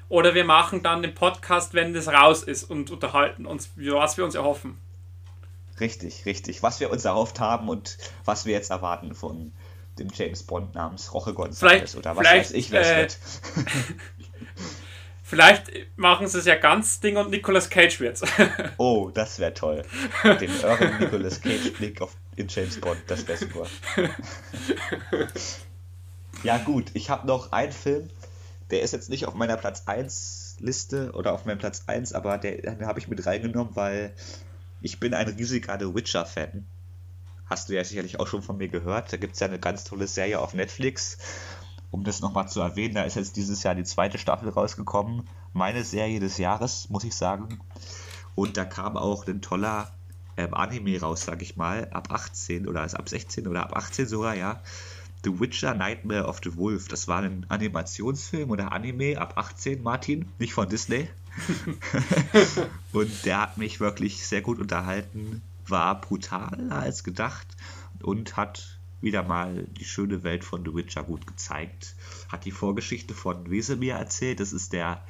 oder 0.09 0.33
wir 0.33 0.43
machen 0.43 0.83
dann 0.83 1.01
den 1.01 1.13
Podcast, 1.13 1.73
wenn 1.73 1.93
das 1.93 2.07
raus 2.07 2.43
ist 2.43 2.63
und 2.63 2.91
unterhalten 2.91 3.45
uns, 3.45 3.71
was 3.75 4.17
wir 4.17 4.25
uns 4.25 4.35
erhoffen. 4.35 4.77
Richtig, 5.79 6.25
richtig. 6.25 6.63
Was 6.63 6.79
wir 6.79 6.91
uns 6.91 7.05
erhofft 7.05 7.39
haben 7.39 7.69
und 7.69 7.97
was 8.25 8.45
wir 8.45 8.53
jetzt 8.53 8.69
erwarten 8.69 9.15
von 9.15 9.51
dem 9.99 10.09
James 10.13 10.43
Bond 10.43 10.73
namens 10.75 11.13
Roche 11.13 11.31
González 11.31 11.95
oder 11.95 12.15
was 12.15 12.25
weiß 12.25 12.51
ich, 12.51 12.71
wer 12.71 12.81
es 12.81 12.87
äh, 12.89 12.97
wird. 12.97 13.17
vielleicht 15.33 15.71
machen 15.97 16.27
sie 16.27 16.39
es 16.39 16.45
ja 16.45 16.55
ganz 16.55 16.99
Ding 16.99 17.17
und 17.17 17.29
Nicolas 17.29 17.69
Cage 17.69 17.99
wird's. 17.99 18.21
oh, 18.77 19.09
das 19.13 19.39
wäre 19.39 19.53
toll. 19.53 19.83
Den 20.23 20.51
euren 20.63 20.99
Nicolas 20.99 21.41
Cage 21.41 21.73
Blick 21.73 22.01
auf 22.01 22.15
in 22.35 22.47
James 22.47 22.79
Bond, 22.79 22.99
das 23.07 23.27
wäre 23.27 23.37
super. 23.37 23.67
ja 26.43 26.57
gut, 26.57 26.91
ich 26.93 27.09
habe 27.09 27.27
noch 27.27 27.51
einen 27.51 27.71
Film, 27.71 28.09
der 28.71 28.81
ist 28.81 28.91
jetzt 28.91 29.09
nicht 29.09 29.27
auf 29.27 29.35
meiner 29.35 29.57
Platz 29.57 29.83
1 29.85 30.57
Liste 30.59 31.11
oder 31.11 31.33
auf 31.33 31.45
meinem 31.45 31.59
Platz 31.59 31.83
1, 31.87 32.13
aber 32.13 32.37
der, 32.37 32.57
den 32.61 32.87
habe 32.87 32.99
ich 32.99 33.07
mit 33.07 33.23
reingenommen, 33.25 33.75
weil 33.75 34.13
ich 34.81 34.99
bin 34.99 35.13
ein 35.13 35.27
riesiger 35.27 35.77
The 35.79 35.93
Witcher-Fan. 35.93 36.65
Hast 37.45 37.69
du 37.69 37.73
ja 37.73 37.83
sicherlich 37.83 38.19
auch 38.19 38.27
schon 38.27 38.41
von 38.41 38.57
mir 38.57 38.67
gehört. 38.67 39.13
Da 39.13 39.17
gibt 39.17 39.33
es 39.33 39.39
ja 39.39 39.47
eine 39.47 39.59
ganz 39.59 39.83
tolle 39.83 40.07
Serie 40.07 40.39
auf 40.39 40.53
Netflix. 40.53 41.17
Um 41.93 42.03
das 42.03 42.21
nochmal 42.21 42.49
zu 42.49 42.59
erwähnen, 42.59 42.95
da 42.95 43.03
ist 43.03 43.17
jetzt 43.17 43.35
dieses 43.35 43.61
Jahr 43.61 43.75
die 43.75 43.83
zweite 43.83 44.17
Staffel 44.17 44.49
rausgekommen. 44.49 45.29
Meine 45.53 45.83
Serie 45.83 46.19
des 46.19 46.39
Jahres, 46.39 46.89
muss 46.89 47.03
ich 47.03 47.13
sagen. 47.13 47.59
Und 48.33 48.57
da 48.57 48.65
kam 48.65 48.97
auch 48.97 49.27
ein 49.27 49.43
toller 49.43 49.93
ähm, 50.35 50.55
Anime 50.55 50.99
raus, 50.99 51.23
sag 51.23 51.43
ich 51.43 51.55
mal, 51.55 51.87
ab 51.91 52.11
18 52.11 52.67
oder 52.67 52.81
ab 52.81 53.07
16 53.07 53.47
oder 53.47 53.61
ab 53.61 53.77
18 53.77 54.07
sogar, 54.07 54.33
ja. 54.33 54.59
The 55.23 55.39
Witcher 55.39 55.75
Nightmare 55.75 56.25
of 56.25 56.41
the 56.43 56.57
Wolf. 56.57 56.87
Das 56.87 57.07
war 57.07 57.21
ein 57.21 57.45
Animationsfilm 57.49 58.49
oder 58.49 58.71
Anime 58.71 59.19
ab 59.21 59.37
18, 59.37 59.83
Martin, 59.83 60.31
nicht 60.39 60.53
von 60.53 60.67
Disney. 60.67 61.07
und 62.91 63.23
der 63.23 63.39
hat 63.39 63.59
mich 63.59 63.79
wirklich 63.79 64.25
sehr 64.25 64.41
gut 64.41 64.57
unterhalten, 64.57 65.43
war 65.67 66.01
brutaler 66.01 66.75
als 66.75 67.03
gedacht 67.03 67.45
und 68.01 68.35
hat 68.35 68.72
wieder 69.03 69.23
mal 69.23 69.67
die 69.77 69.85
schöne 69.85 70.23
Welt 70.23 70.43
von 70.43 70.63
The 70.65 70.73
Witcher 70.73 71.03
gut 71.03 71.27
gezeigt. 71.27 71.95
Hat 72.29 72.45
die 72.45 72.51
Vorgeschichte 72.51 73.13
von 73.13 73.51
Wesemir 73.51 73.95
erzählt. 73.95 74.39
Das 74.39 74.53
ist 74.53 74.73
der 74.73 75.05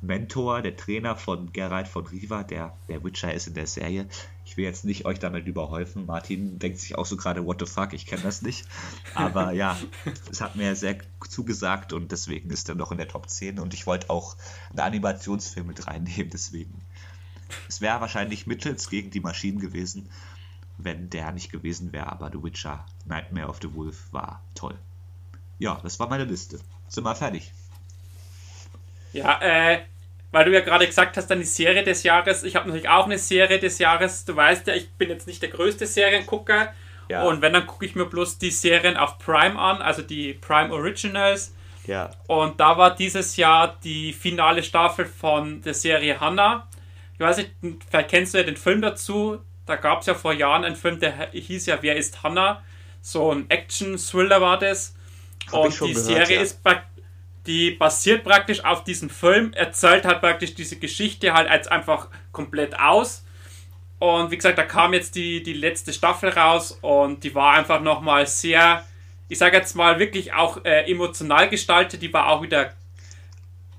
Mentor, 0.00 0.62
der 0.62 0.76
Trainer 0.76 1.16
von 1.16 1.52
Geralt 1.52 1.88
von 1.88 2.06
Riva, 2.06 2.44
der 2.44 2.76
der 2.88 3.02
Witcher 3.02 3.34
ist 3.34 3.48
in 3.48 3.54
der 3.54 3.66
Serie. 3.66 4.06
Ich 4.44 4.56
will 4.56 4.64
jetzt 4.64 4.84
nicht 4.84 5.06
euch 5.06 5.18
damit 5.18 5.46
überhäufen. 5.46 6.06
Martin 6.06 6.58
denkt 6.58 6.78
sich 6.78 6.96
auch 6.96 7.06
so 7.06 7.16
gerade, 7.16 7.44
what 7.44 7.58
the 7.58 7.66
fuck, 7.66 7.92
ich 7.92 8.06
kenne 8.06 8.22
das 8.22 8.42
nicht. 8.42 8.66
Aber 9.14 9.50
ja, 9.52 9.76
es 10.30 10.40
hat 10.40 10.54
mir 10.54 10.76
sehr 10.76 10.98
zugesagt 11.28 11.92
und 11.92 12.12
deswegen 12.12 12.50
ist 12.50 12.68
er 12.68 12.76
noch 12.76 12.92
in 12.92 12.98
der 12.98 13.08
Top 13.08 13.28
10 13.28 13.58
und 13.58 13.74
ich 13.74 13.86
wollte 13.86 14.08
auch 14.10 14.36
einen 14.70 14.80
Animationsfilm 14.80 15.66
mit 15.66 15.86
reinnehmen, 15.86 16.30
deswegen. 16.30 16.80
Es 17.68 17.80
wäre 17.80 18.00
wahrscheinlich 18.00 18.46
mittels 18.46 18.90
gegen 18.90 19.10
die 19.10 19.20
Maschinen 19.20 19.58
gewesen, 19.58 20.10
wenn 20.78 21.10
der 21.10 21.32
nicht 21.32 21.50
gewesen 21.50 21.92
wäre, 21.92 22.10
aber 22.10 22.30
The 22.32 22.42
Witcher 22.42 22.86
Nightmare 23.04 23.48
of 23.48 23.58
the 23.60 23.74
Wolf 23.74 24.12
war 24.12 24.42
toll. 24.54 24.78
Ja, 25.58 25.78
das 25.82 25.98
war 25.98 26.08
meine 26.08 26.24
Liste. 26.24 26.58
Sind 26.86 27.04
wir 27.04 27.14
fertig. 27.14 27.52
Ja, 29.12 29.40
äh, 29.40 29.80
weil 30.30 30.44
du 30.44 30.52
ja 30.52 30.60
gerade 30.60 30.86
gesagt 30.86 31.16
hast, 31.16 31.26
dann 31.28 31.40
die 31.40 31.44
Serie 31.44 31.82
des 31.82 32.02
Jahres. 32.02 32.44
Ich 32.44 32.54
habe 32.54 32.66
natürlich 32.66 32.88
auch 32.88 33.06
eine 33.06 33.18
Serie 33.18 33.58
des 33.58 33.78
Jahres. 33.78 34.24
Du 34.24 34.36
weißt 34.36 34.66
ja, 34.66 34.74
ich 34.74 34.90
bin 34.92 35.08
jetzt 35.08 35.26
nicht 35.26 35.42
der 35.42 35.48
größte 35.48 35.86
Seriengucker. 35.86 36.72
Ja. 37.08 37.24
Und 37.24 37.40
wenn, 37.40 37.54
dann 37.54 37.66
gucke 37.66 37.86
ich 37.86 37.94
mir 37.94 38.04
bloß 38.04 38.38
die 38.38 38.50
Serien 38.50 38.96
auf 38.96 39.18
Prime 39.18 39.58
an, 39.58 39.80
also 39.80 40.02
die 40.02 40.34
Prime 40.34 40.72
Originals. 40.72 41.54
Ja. 41.86 42.10
Und 42.26 42.60
da 42.60 42.76
war 42.76 42.94
dieses 42.94 43.36
Jahr 43.36 43.78
die 43.82 44.12
finale 44.12 44.62
Staffel 44.62 45.06
von 45.06 45.62
der 45.62 45.72
Serie 45.72 46.20
Hannah. 46.20 46.68
Ich 47.14 47.20
weiß 47.20 47.38
nicht, 47.38 47.52
vielleicht 47.88 48.10
kennst 48.10 48.34
du 48.34 48.38
ja 48.38 48.44
den 48.44 48.58
Film 48.58 48.82
dazu. 48.82 49.38
Da 49.68 49.76
gab 49.76 50.00
es 50.00 50.06
ja 50.06 50.14
vor 50.14 50.32
Jahren 50.32 50.64
einen 50.64 50.76
Film, 50.76 50.98
der 50.98 51.30
hieß 51.32 51.66
ja 51.66 51.78
Wer 51.82 51.96
ist 51.96 52.22
Hannah? 52.22 52.62
So 53.00 53.32
ein 53.32 53.48
Action-Thriller 53.48 54.40
war 54.40 54.58
das. 54.58 54.94
Hab 55.52 55.64
und 55.64 55.74
die 55.80 55.92
gehört, 55.92 56.04
Serie 56.04 56.36
ja. 56.36 56.42
ist 56.42 56.60
die 57.48 57.70
basiert 57.70 58.24
praktisch 58.24 58.62
auf 58.62 58.84
diesem 58.84 59.08
Film, 59.08 59.54
erzählt 59.54 60.04
halt 60.04 60.20
praktisch 60.20 60.54
diese 60.54 60.78
Geschichte 60.78 61.32
halt 61.32 61.48
als 61.48 61.66
einfach 61.66 62.08
komplett 62.30 62.78
aus. 62.78 63.24
Und 63.98 64.30
wie 64.30 64.36
gesagt, 64.36 64.58
da 64.58 64.64
kam 64.64 64.92
jetzt 64.92 65.14
die, 65.14 65.42
die 65.42 65.54
letzte 65.54 65.92
Staffel 65.92 66.28
raus 66.28 66.78
und 66.82 67.24
die 67.24 67.34
war 67.34 67.54
einfach 67.54 67.80
nochmal 67.80 68.26
sehr, 68.26 68.84
ich 69.28 69.38
sage 69.38 69.56
jetzt 69.56 69.74
mal, 69.74 69.98
wirklich 69.98 70.34
auch 70.34 70.64
äh, 70.64 70.90
emotional 70.90 71.48
gestaltet. 71.48 72.02
Die 72.02 72.12
war 72.12 72.28
auch 72.28 72.42
wieder, 72.42 72.74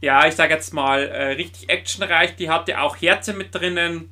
ja, 0.02 0.28
ich 0.28 0.36
sage 0.36 0.56
jetzt 0.56 0.74
mal, 0.74 1.08
äh, 1.08 1.24
richtig 1.34 1.70
actionreich. 1.70 2.36
Die 2.36 2.50
hatte 2.50 2.82
auch 2.82 2.98
Herzen 3.00 3.38
mit 3.38 3.54
drinnen. 3.54 4.10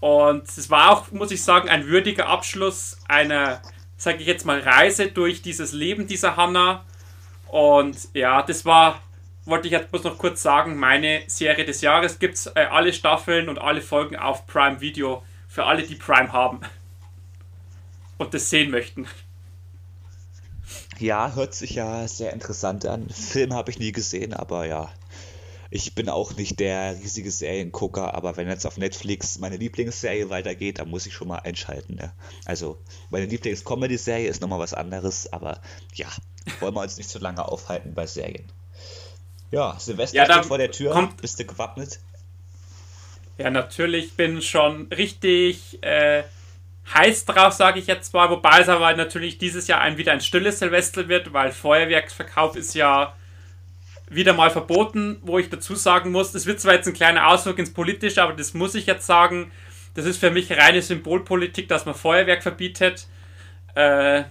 Und 0.00 0.48
es 0.48 0.70
war 0.70 0.92
auch, 0.92 1.10
muss 1.10 1.30
ich 1.30 1.42
sagen, 1.42 1.68
ein 1.68 1.86
würdiger 1.86 2.28
Abschluss 2.28 2.98
einer, 3.08 3.60
sage 3.96 4.18
ich 4.18 4.26
jetzt 4.26 4.46
mal, 4.46 4.60
Reise 4.60 5.08
durch 5.08 5.42
dieses 5.42 5.72
Leben 5.72 6.06
dieser 6.06 6.36
Hannah. 6.36 6.84
Und 7.48 7.96
ja, 8.14 8.42
das 8.42 8.64
war, 8.64 9.00
wollte 9.44 9.66
ich 9.66 9.72
jetzt 9.72 9.90
bloß 9.90 10.04
noch 10.04 10.18
kurz 10.18 10.42
sagen, 10.42 10.76
meine 10.76 11.22
Serie 11.26 11.64
des 11.64 11.80
Jahres. 11.80 12.18
Gibt 12.18 12.36
es 12.36 12.46
äh, 12.46 12.66
alle 12.70 12.92
Staffeln 12.92 13.48
und 13.48 13.58
alle 13.58 13.80
Folgen 13.80 14.16
auf 14.16 14.46
Prime 14.46 14.80
Video 14.80 15.22
für 15.48 15.64
alle, 15.64 15.82
die 15.82 15.96
Prime 15.96 16.32
haben 16.32 16.60
und 18.18 18.34
das 18.34 18.50
sehen 18.50 18.70
möchten. 18.70 19.08
Ja, 20.98 21.32
hört 21.34 21.54
sich 21.54 21.76
ja 21.76 22.06
sehr 22.08 22.32
interessant 22.32 22.84
an. 22.84 23.08
Film 23.08 23.54
habe 23.54 23.70
ich 23.70 23.78
nie 23.78 23.92
gesehen, 23.92 24.34
aber 24.34 24.66
ja. 24.66 24.90
Ich 25.70 25.94
bin 25.94 26.08
auch 26.08 26.34
nicht 26.36 26.60
der 26.60 26.98
riesige 26.98 27.30
Seriengucker, 27.30 28.14
aber 28.14 28.36
wenn 28.36 28.48
jetzt 28.48 28.66
auf 28.66 28.78
Netflix 28.78 29.38
meine 29.38 29.58
Lieblingsserie 29.58 30.30
weitergeht, 30.30 30.78
dann 30.78 30.88
muss 30.88 31.04
ich 31.04 31.12
schon 31.12 31.28
mal 31.28 31.40
einschalten. 31.40 31.98
Ja. 32.00 32.12
Also, 32.46 32.78
meine 33.10 33.26
Lieblings-Comedy-Serie 33.26 34.28
ist 34.28 34.40
nochmal 34.40 34.60
was 34.60 34.72
anderes, 34.72 35.30
aber 35.30 35.60
ja, 35.94 36.08
wollen 36.60 36.74
wir 36.74 36.80
uns 36.80 36.96
nicht 36.96 37.10
zu 37.10 37.18
lange 37.18 37.46
aufhalten 37.46 37.92
bei 37.92 38.06
Serien. 38.06 38.50
Ja, 39.50 39.76
Silvester 39.78 40.16
ja, 40.16 40.24
steht 40.24 40.46
vor 40.46 40.58
der 40.58 40.70
Tür. 40.70 41.10
Bist 41.20 41.38
du 41.38 41.44
gewappnet? 41.44 42.00
Ja, 43.36 43.50
natürlich 43.50 44.14
bin 44.14 44.40
schon 44.42 44.86
richtig 44.88 45.82
äh, 45.82 46.24
heiß 46.94 47.26
drauf, 47.26 47.52
sage 47.52 47.78
ich 47.78 47.86
jetzt 47.86 48.12
mal. 48.14 48.30
Wobei 48.30 48.60
es 48.60 48.68
aber 48.68 48.94
natürlich 48.94 49.38
dieses 49.38 49.66
Jahr 49.68 49.80
ein, 49.80 49.98
wieder 49.98 50.12
ein 50.12 50.20
stilles 50.20 50.58
Silvester 50.58 51.08
wird, 51.08 51.32
weil 51.32 51.52
Feuerwerksverkauf 51.52 52.56
ist 52.56 52.74
ja 52.74 53.14
wieder 54.10 54.32
mal 54.32 54.50
verboten, 54.50 55.18
wo 55.22 55.38
ich 55.38 55.50
dazu 55.50 55.74
sagen 55.74 56.12
muss, 56.12 56.32
das 56.32 56.46
wird 56.46 56.60
zwar 56.60 56.74
jetzt 56.74 56.86
ein 56.86 56.94
kleiner 56.94 57.28
Ausflug 57.28 57.58
ins 57.58 57.72
Politische, 57.72 58.22
aber 58.22 58.32
das 58.32 58.54
muss 58.54 58.74
ich 58.74 58.86
jetzt 58.86 59.06
sagen, 59.06 59.50
das 59.94 60.04
ist 60.04 60.18
für 60.18 60.30
mich 60.30 60.50
reine 60.50 60.80
Symbolpolitik, 60.80 61.68
dass 61.68 61.84
man 61.84 61.94
Feuerwerk 61.94 62.42
verbietet. 62.42 63.06
Äh, 63.74 64.24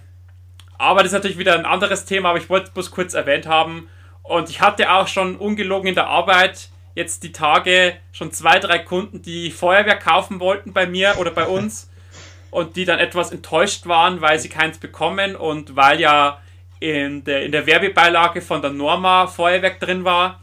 aber 0.78 1.02
das 1.02 1.08
ist 1.08 1.12
natürlich 1.12 1.38
wieder 1.38 1.54
ein 1.54 1.66
anderes 1.66 2.04
Thema, 2.04 2.30
aber 2.30 2.38
ich 2.38 2.48
wollte 2.48 2.68
es 2.68 2.74
bloß 2.74 2.90
kurz 2.90 3.14
erwähnt 3.14 3.46
haben. 3.46 3.88
Und 4.22 4.50
ich 4.50 4.60
hatte 4.60 4.90
auch 4.92 5.08
schon 5.08 5.36
ungelogen 5.36 5.88
in 5.88 5.94
der 5.94 6.06
Arbeit 6.06 6.70
jetzt 6.94 7.22
die 7.22 7.32
Tage 7.32 7.96
schon 8.12 8.32
zwei, 8.32 8.58
drei 8.58 8.78
Kunden, 8.78 9.22
die 9.22 9.50
Feuerwerk 9.50 10.02
kaufen 10.02 10.40
wollten 10.40 10.72
bei 10.72 10.86
mir 10.86 11.16
oder 11.18 11.30
bei 11.30 11.46
uns 11.46 11.90
und 12.50 12.76
die 12.76 12.84
dann 12.84 12.98
etwas 12.98 13.30
enttäuscht 13.30 13.86
waren, 13.86 14.20
weil 14.20 14.38
sie 14.38 14.48
keins 14.48 14.78
bekommen 14.78 15.36
und 15.36 15.76
weil 15.76 16.00
ja 16.00 16.40
in 16.80 17.24
der, 17.24 17.44
in 17.44 17.52
der 17.52 17.66
Werbebeilage 17.66 18.40
von 18.40 18.62
der 18.62 18.70
Norma 18.70 19.26
Feuerwerk 19.26 19.80
drin 19.80 20.04
war, 20.04 20.40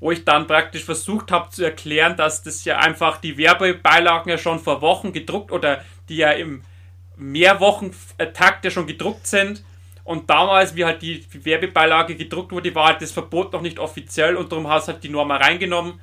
wo 0.00 0.10
ich 0.10 0.24
dann 0.24 0.46
praktisch 0.46 0.84
versucht 0.84 1.30
habe 1.30 1.50
zu 1.50 1.64
erklären, 1.64 2.16
dass 2.16 2.42
das 2.42 2.64
ja 2.64 2.78
einfach 2.78 3.18
die 3.18 3.36
Werbebeilagen 3.36 4.30
ja 4.30 4.38
schon 4.38 4.58
vor 4.58 4.80
Wochen 4.80 5.12
gedruckt 5.12 5.52
oder 5.52 5.84
die 6.08 6.16
ja 6.16 6.32
im 6.32 6.62
Mehrwochen-Takt 7.16 8.64
ja 8.64 8.70
schon 8.70 8.86
gedruckt 8.86 9.26
sind. 9.26 9.62
Und 10.04 10.28
damals, 10.30 10.74
wie 10.74 10.84
halt 10.84 11.02
die 11.02 11.24
Werbebeilage 11.44 12.16
gedruckt 12.16 12.50
wurde, 12.50 12.74
war 12.74 12.88
halt 12.88 13.02
das 13.02 13.12
Verbot 13.12 13.52
noch 13.52 13.60
nicht 13.60 13.78
offiziell 13.78 14.36
und 14.36 14.50
darum 14.50 14.66
hat 14.68 14.82
es 14.82 14.88
halt 14.88 15.04
die 15.04 15.08
Norma 15.08 15.36
reingenommen. 15.36 16.00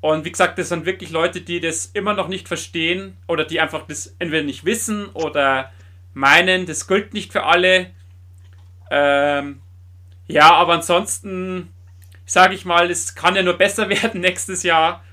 Und 0.00 0.24
wie 0.24 0.30
gesagt, 0.30 0.58
das 0.58 0.68
sind 0.68 0.86
wirklich 0.86 1.10
Leute, 1.10 1.40
die 1.40 1.60
das 1.60 1.86
immer 1.86 2.14
noch 2.14 2.28
nicht 2.28 2.46
verstehen 2.46 3.16
oder 3.26 3.44
die 3.44 3.60
einfach 3.60 3.86
das 3.86 4.14
entweder 4.18 4.42
nicht 4.42 4.64
wissen 4.64 5.06
oder 5.08 5.72
meinen, 6.12 6.66
das 6.66 6.86
gilt 6.86 7.14
nicht 7.14 7.32
für 7.32 7.44
alle. 7.44 7.90
Ähm, 8.90 9.60
ja, 10.26 10.52
aber 10.52 10.74
ansonsten 10.74 11.74
sage 12.26 12.54
ich 12.54 12.64
mal, 12.64 12.90
es 12.90 13.14
kann 13.14 13.36
ja 13.36 13.42
nur 13.42 13.54
besser 13.54 13.88
werden 13.88 14.20
nächstes 14.20 14.62
Jahr. 14.62 15.04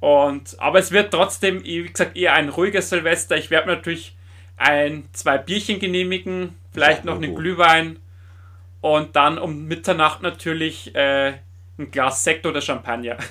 Und, 0.00 0.60
aber 0.60 0.78
es 0.78 0.92
wird 0.92 1.12
trotzdem, 1.12 1.64
wie 1.64 1.84
gesagt, 1.84 2.16
eher 2.16 2.34
ein 2.34 2.50
ruhiges 2.50 2.90
Silvester. 2.90 3.36
Ich 3.36 3.50
werde 3.50 3.68
natürlich 3.68 4.14
ein, 4.56 5.08
zwei 5.12 5.38
Bierchen 5.38 5.78
genehmigen, 5.78 6.54
vielleicht 6.72 7.04
noch 7.04 7.16
einen 7.16 7.34
Glühwein 7.34 7.98
und 8.80 9.16
dann 9.16 9.38
um 9.38 9.64
Mitternacht 9.64 10.22
natürlich 10.22 10.94
äh, 10.94 11.38
ein 11.78 11.90
Glas 11.90 12.24
Sekt 12.24 12.46
oder 12.46 12.60
Champagner. 12.60 13.16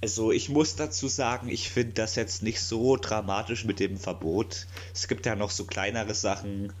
Also 0.00 0.30
ich 0.30 0.48
muss 0.48 0.76
dazu 0.76 1.08
sagen, 1.08 1.48
ich 1.48 1.70
finde 1.70 1.94
das 1.94 2.14
jetzt 2.14 2.44
nicht 2.44 2.60
so 2.60 2.96
dramatisch 2.96 3.64
mit 3.64 3.80
dem 3.80 3.98
Verbot. 3.98 4.68
Es 4.94 5.08
gibt 5.08 5.26
ja 5.26 5.34
noch 5.34 5.50
so 5.50 5.64
kleinere 5.64 6.14
Sachen, 6.14 6.72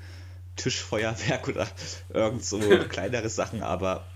Tischfeuerwerk 0.58 1.48
oder 1.48 1.66
irgend 2.10 2.44
so 2.44 2.58
kleinere 2.88 3.28
Sachen, 3.30 3.62
aber 3.62 4.06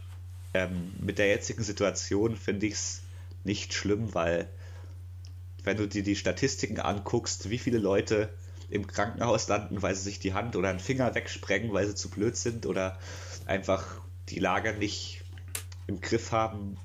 ähm, 0.54 0.92
mit 1.00 1.18
der 1.18 1.28
jetzigen 1.28 1.62
Situation 1.62 2.36
finde 2.36 2.66
ich 2.66 2.74
es 2.74 3.02
nicht 3.44 3.72
schlimm, 3.72 4.14
weil 4.14 4.48
wenn 5.64 5.76
du 5.76 5.86
dir 5.86 6.02
die 6.02 6.16
Statistiken 6.16 6.80
anguckst, 6.80 7.50
wie 7.50 7.58
viele 7.58 7.78
Leute 7.78 8.28
im 8.68 8.86
Krankenhaus 8.86 9.48
landen, 9.48 9.82
weil 9.82 9.94
sie 9.94 10.02
sich 10.02 10.18
die 10.18 10.34
Hand 10.34 10.56
oder 10.56 10.70
einen 10.70 10.80
Finger 10.80 11.14
wegsprengen, 11.14 11.72
weil 11.72 11.86
sie 11.86 11.94
zu 11.94 12.10
blöd 12.10 12.36
sind 12.36 12.66
oder 12.66 12.98
einfach 13.46 13.84
die 14.28 14.38
Lage 14.38 14.72
nicht 14.74 15.22
im 15.86 16.00
Griff 16.00 16.32
haben, 16.32 16.76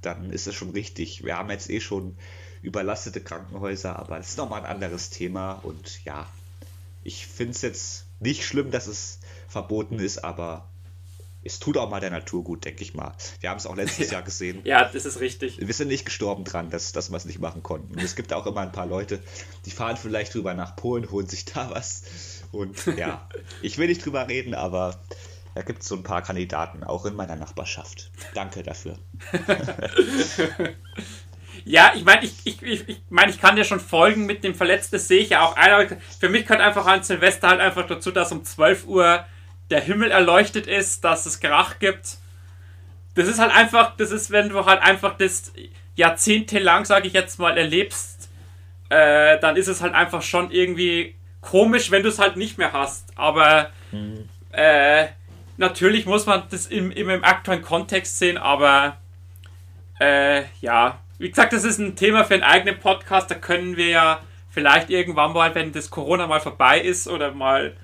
dann 0.00 0.30
ist 0.30 0.46
es 0.46 0.54
schon 0.54 0.70
richtig. 0.70 1.24
Wir 1.24 1.36
haben 1.36 1.50
jetzt 1.50 1.70
eh 1.70 1.80
schon 1.80 2.16
überlastete 2.62 3.20
Krankenhäuser, 3.20 3.98
aber 3.98 4.16
das 4.16 4.30
ist 4.30 4.38
nochmal 4.38 4.64
ein 4.64 4.70
anderes 4.70 5.10
Thema 5.10 5.52
und 5.52 6.04
ja, 6.04 6.26
ich 7.02 7.26
finde 7.26 7.52
es 7.52 7.62
jetzt 7.62 8.06
nicht 8.24 8.44
schlimm, 8.44 8.70
dass 8.70 8.86
es 8.86 9.20
verboten 9.48 9.98
ist, 9.98 10.24
aber 10.24 10.68
es 11.44 11.58
tut 11.58 11.76
auch 11.76 11.90
mal 11.90 12.00
der 12.00 12.10
Natur 12.10 12.42
gut, 12.42 12.64
denke 12.64 12.82
ich 12.82 12.94
mal. 12.94 13.12
Wir 13.40 13.50
haben 13.50 13.58
es 13.58 13.66
auch 13.66 13.76
letztes 13.76 14.10
Jahr 14.12 14.22
gesehen. 14.22 14.62
ja, 14.64 14.88
das 14.88 15.04
ist 15.04 15.20
richtig. 15.20 15.58
Wir 15.60 15.74
sind 15.74 15.88
nicht 15.88 16.06
gestorben 16.06 16.44
dran, 16.44 16.70
dass, 16.70 16.92
dass 16.92 17.10
wir 17.10 17.16
es 17.18 17.26
nicht 17.26 17.38
machen 17.38 17.62
konnten. 17.62 17.94
Und 17.94 18.02
es 18.02 18.16
gibt 18.16 18.32
auch 18.32 18.46
immer 18.46 18.62
ein 18.62 18.72
paar 18.72 18.86
Leute, 18.86 19.20
die 19.66 19.70
fahren 19.70 19.96
vielleicht 19.96 20.34
drüber 20.34 20.54
nach 20.54 20.74
Polen, 20.74 21.10
holen 21.10 21.28
sich 21.28 21.44
da 21.44 21.70
was. 21.70 22.02
Und 22.50 22.86
ja, 22.96 23.28
ich 23.62 23.76
will 23.78 23.88
nicht 23.88 24.04
drüber 24.04 24.26
reden, 24.26 24.54
aber 24.54 24.98
da 25.54 25.62
gibt 25.62 25.82
es 25.82 25.88
so 25.88 25.94
ein 25.94 26.02
paar 26.02 26.22
Kandidaten, 26.22 26.82
auch 26.82 27.04
in 27.04 27.14
meiner 27.14 27.36
Nachbarschaft. 27.36 28.10
Danke 28.32 28.62
dafür. 28.62 28.98
Ja, 31.64 31.92
ich 31.94 32.04
meine, 32.04 32.24
ich, 32.24 32.34
ich, 32.44 32.62
ich, 32.62 32.88
ich, 32.88 33.02
mein, 33.08 33.30
ich 33.30 33.40
kann 33.40 33.56
dir 33.56 33.64
schon 33.64 33.80
folgen 33.80 34.26
mit 34.26 34.44
dem 34.44 34.54
Verletzten, 34.54 34.98
sehe 34.98 35.20
ich 35.20 35.30
ja 35.30 35.42
auch 35.42 35.56
ein. 35.56 35.98
Für 36.20 36.28
mich 36.28 36.42
gehört 36.42 36.60
einfach 36.60 36.86
an 36.86 37.02
Silvester 37.02 37.48
halt 37.48 37.60
einfach 37.60 37.86
dazu, 37.86 38.10
dass 38.10 38.32
um 38.32 38.44
12 38.44 38.86
Uhr 38.86 39.24
der 39.70 39.80
Himmel 39.80 40.10
erleuchtet 40.10 40.66
ist, 40.66 41.04
dass 41.04 41.24
es 41.24 41.40
Krach 41.40 41.78
gibt. 41.78 42.18
Das 43.14 43.28
ist 43.28 43.38
halt 43.38 43.54
einfach, 43.54 43.96
das 43.96 44.10
ist, 44.10 44.30
wenn 44.30 44.50
du 44.50 44.66
halt 44.66 44.82
einfach 44.82 45.16
das 45.16 45.52
jahrzehntelang, 45.94 46.84
sage 46.84 47.06
ich 47.06 47.14
jetzt 47.14 47.38
mal, 47.38 47.56
erlebst, 47.56 48.28
äh, 48.90 49.38
dann 49.40 49.56
ist 49.56 49.68
es 49.68 49.80
halt 49.80 49.94
einfach 49.94 50.20
schon 50.20 50.50
irgendwie 50.50 51.14
komisch, 51.40 51.90
wenn 51.90 52.02
du 52.02 52.08
es 52.08 52.18
halt 52.18 52.36
nicht 52.36 52.58
mehr 52.58 52.72
hast. 52.72 53.16
Aber 53.16 53.70
mhm. 53.90 54.28
äh, 54.52 55.06
natürlich 55.56 56.04
muss 56.04 56.26
man 56.26 56.42
das 56.50 56.66
im, 56.66 56.90
im, 56.90 57.08
im 57.08 57.24
aktuellen 57.24 57.62
Kontext 57.62 58.18
sehen, 58.18 58.36
aber 58.36 58.98
äh, 60.00 60.42
ja, 60.60 61.00
wie 61.24 61.30
gesagt, 61.30 61.54
das 61.54 61.64
ist 61.64 61.78
ein 61.78 61.96
Thema 61.96 62.22
für 62.24 62.34
einen 62.34 62.42
eigenen 62.42 62.78
Podcast, 62.78 63.30
da 63.30 63.34
können 63.34 63.78
wir 63.78 63.88
ja 63.88 64.20
vielleicht 64.50 64.90
irgendwann 64.90 65.32
mal, 65.32 65.54
wenn 65.54 65.72
das 65.72 65.88
Corona 65.88 66.26
mal 66.26 66.38
vorbei 66.38 66.78
ist 66.78 67.08
oder 67.08 67.32
mal 67.32 67.74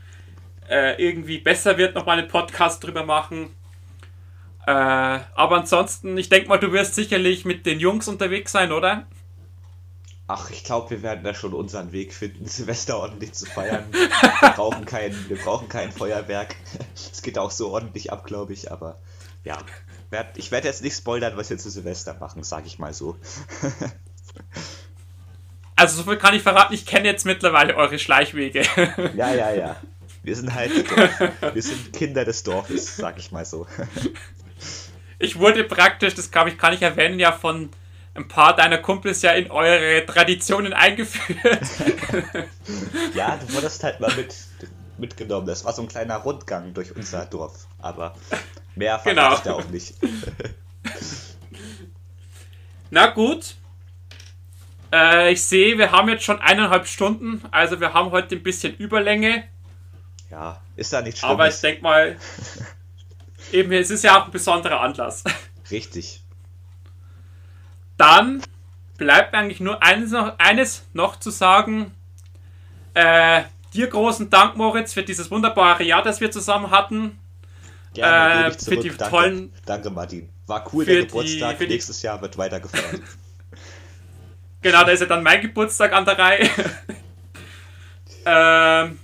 äh, 0.68 1.02
irgendwie 1.02 1.38
besser 1.38 1.78
wird, 1.78 1.94
nochmal 1.94 2.18
einen 2.18 2.28
Podcast 2.28 2.84
drüber 2.84 3.02
machen. 3.02 3.48
Äh, 4.66 4.72
aber 4.72 5.56
ansonsten, 5.56 6.18
ich 6.18 6.28
denke 6.28 6.50
mal, 6.50 6.58
du 6.58 6.70
wirst 6.72 6.94
sicherlich 6.94 7.46
mit 7.46 7.64
den 7.64 7.80
Jungs 7.80 8.08
unterwegs 8.08 8.52
sein, 8.52 8.72
oder? 8.72 9.06
Ach, 10.26 10.50
ich 10.50 10.62
glaube, 10.62 10.90
wir 10.90 11.02
werden 11.02 11.24
da 11.24 11.32
schon 11.32 11.54
unseren 11.54 11.92
Weg 11.92 12.12
finden, 12.12 12.44
Silvester 12.44 12.98
ordentlich 12.98 13.32
zu 13.32 13.46
feiern. 13.46 13.86
Wir 13.90 14.50
brauchen 14.50 14.84
kein, 14.84 15.14
wir 15.30 15.38
brauchen 15.38 15.70
kein 15.70 15.92
Feuerwerk. 15.92 16.56
Es 16.94 17.22
geht 17.22 17.38
auch 17.38 17.50
so 17.50 17.70
ordentlich 17.70 18.12
ab, 18.12 18.26
glaube 18.26 18.52
ich, 18.52 18.70
aber 18.70 18.98
ja. 19.44 19.56
Ich 20.34 20.50
werde 20.50 20.66
jetzt 20.66 20.82
nicht 20.82 20.96
spoilern, 20.96 21.36
was 21.36 21.50
wir 21.50 21.58
zu 21.58 21.70
Silvester 21.70 22.16
machen, 22.18 22.42
sage 22.42 22.66
ich 22.66 22.78
mal 22.78 22.92
so. 22.92 23.16
Also 25.76 25.96
so 25.96 26.02
viel 26.02 26.18
kann 26.18 26.34
ich 26.34 26.42
verraten, 26.42 26.74
ich 26.74 26.84
kenne 26.84 27.08
jetzt 27.08 27.24
mittlerweile 27.24 27.74
eure 27.74 27.98
Schleichwege. 27.98 28.64
Ja, 29.16 29.32
ja, 29.32 29.50
ja. 29.54 29.76
Wir 30.22 30.36
sind 30.36 30.54
halt, 30.54 30.72
wir 31.54 31.62
sind 31.62 31.94
Kinder 31.94 32.26
des 32.26 32.42
Dorfes, 32.42 32.98
sag 32.98 33.18
ich 33.18 33.32
mal 33.32 33.46
so. 33.46 33.66
Ich 35.22 35.38
wurde 35.38 35.64
praktisch, 35.64 36.14
das 36.14 36.30
glaube 36.30 36.48
ich, 36.48 36.56
kann 36.56 36.72
ich 36.72 36.80
erwähnen, 36.80 37.20
ja 37.20 37.30
von 37.30 37.68
ein 38.14 38.26
paar 38.26 38.56
deiner 38.56 38.78
Kumpels 38.78 39.20
ja 39.20 39.32
in 39.32 39.50
eure 39.50 40.04
Traditionen 40.06 40.72
eingeführt. 40.72 41.38
ja, 43.14 43.36
du 43.36 43.54
wurdest 43.54 43.84
halt 43.84 44.00
mal 44.00 44.14
mit, 44.16 44.34
mitgenommen. 45.00 45.46
Das 45.46 45.64
war 45.64 45.72
so 45.72 45.82
ein 45.82 45.88
kleiner 45.88 46.16
Rundgang 46.16 46.74
durch 46.74 46.94
unser 46.94 47.26
Dorf. 47.26 47.66
Aber 47.78 48.14
mehr 48.74 48.98
verrate 48.98 49.14
genau. 49.14 49.34
ich 49.34 49.40
da 49.40 49.52
auch 49.54 49.68
nicht. 49.70 49.94
Na 52.90 53.06
gut. 53.06 53.56
Äh, 54.92 55.32
ich 55.32 55.44
sehe, 55.44 55.78
wir 55.78 55.92
haben 55.92 56.08
jetzt 56.08 56.24
schon 56.24 56.40
eineinhalb 56.40 56.86
Stunden. 56.86 57.42
Also 57.50 57.80
wir 57.80 57.94
haben 57.94 58.10
heute 58.10 58.36
ein 58.36 58.42
bisschen 58.42 58.76
Überlänge. 58.76 59.44
Ja, 60.30 60.60
ist 60.76 60.92
da 60.92 61.02
nicht 61.02 61.18
schlimm. 61.18 61.30
Aber 61.30 61.48
ich 61.48 61.60
denke 61.60 61.82
mal, 61.82 62.16
eben, 63.52 63.72
es 63.72 63.90
ist 63.90 64.04
ja 64.04 64.20
auch 64.20 64.26
ein 64.26 64.32
besonderer 64.32 64.80
Anlass. 64.80 65.24
Richtig. 65.70 66.22
Dann 67.96 68.42
bleibt 68.96 69.32
mir 69.32 69.38
eigentlich 69.38 69.60
nur 69.60 69.82
eines 69.82 70.10
noch, 70.10 70.38
eines 70.38 70.84
noch 70.92 71.16
zu 71.16 71.30
sagen. 71.30 71.94
Äh, 72.94 73.42
dir 73.74 73.86
großen 73.86 74.30
Dank, 74.30 74.56
Moritz, 74.56 74.92
für 74.92 75.02
dieses 75.02 75.30
wunderbare 75.30 75.84
Jahr, 75.84 76.02
das 76.02 76.20
wir 76.20 76.30
zusammen 76.30 76.70
hatten. 76.70 77.18
Gerne, 77.94 78.46
äh, 78.46 78.50
für 78.52 78.76
die 78.76 78.88
danke, 78.88 79.10
tollen. 79.10 79.52
Danke, 79.66 79.90
Martin. 79.90 80.28
War 80.46 80.64
cool, 80.72 80.84
der 80.84 81.06
Geburtstag. 81.06 81.58
Die, 81.58 81.66
Nächstes 81.66 82.02
Jahr 82.02 82.20
wird 82.22 82.38
weiter 82.38 82.60
gefeiert. 82.60 83.02
genau, 84.62 84.84
da 84.84 84.90
ist 84.90 85.00
ja 85.00 85.06
dann 85.06 85.22
mein 85.22 85.40
Geburtstag 85.40 85.92
an 85.92 86.04
der 86.04 86.18
Reihe. 86.18 86.48
ähm, 88.26 88.98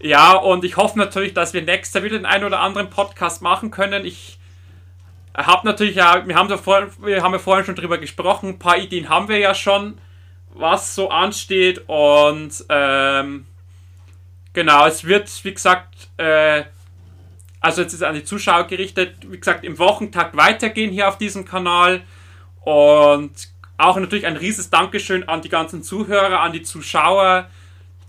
ja, 0.00 0.32
und 0.32 0.64
ich 0.64 0.76
hoffe 0.76 0.98
natürlich, 0.98 1.34
dass 1.34 1.54
wir 1.54 1.62
nächstes 1.62 1.94
Jahr 1.94 2.04
wieder 2.04 2.18
den 2.18 2.26
einen 2.26 2.44
oder 2.44 2.60
anderen 2.60 2.90
Podcast 2.90 3.42
machen 3.42 3.70
können. 3.70 4.04
Ich 4.04 4.38
habe 5.36 5.66
natürlich 5.66 5.96
ja, 5.96 6.26
wir 6.26 6.34
haben, 6.34 6.48
ja 6.48 6.56
vor, 6.56 6.88
wir 7.00 7.22
haben 7.22 7.32
ja 7.32 7.38
vorhin 7.38 7.64
schon 7.64 7.76
drüber 7.76 7.98
gesprochen, 7.98 8.50
ein 8.50 8.58
paar 8.58 8.78
Ideen 8.78 9.08
haben 9.08 9.28
wir 9.28 9.38
ja 9.38 9.54
schon, 9.54 9.98
was 10.52 10.94
so 10.94 11.10
ansteht. 11.10 11.84
Und 11.88 12.64
ähm, 12.68 13.46
genau, 14.56 14.86
es 14.86 15.04
wird, 15.04 15.30
wie 15.44 15.54
gesagt, 15.54 16.08
äh, 16.16 16.64
also 17.60 17.82
jetzt 17.82 17.92
ist 17.92 18.00
es 18.00 18.02
an 18.02 18.14
die 18.14 18.24
Zuschauer 18.24 18.66
gerichtet, 18.66 19.18
wie 19.30 19.38
gesagt, 19.38 19.64
im 19.64 19.78
Wochentakt 19.78 20.36
weitergehen 20.36 20.90
hier 20.90 21.08
auf 21.08 21.18
diesem 21.18 21.44
Kanal. 21.44 22.02
Und 22.62 23.32
auch 23.76 23.96
natürlich 23.98 24.26
ein 24.26 24.36
rieses 24.36 24.70
Dankeschön 24.70 25.28
an 25.28 25.42
die 25.42 25.48
ganzen 25.48 25.82
Zuhörer, 25.82 26.40
an 26.40 26.52
die 26.52 26.62
Zuschauer 26.62 27.48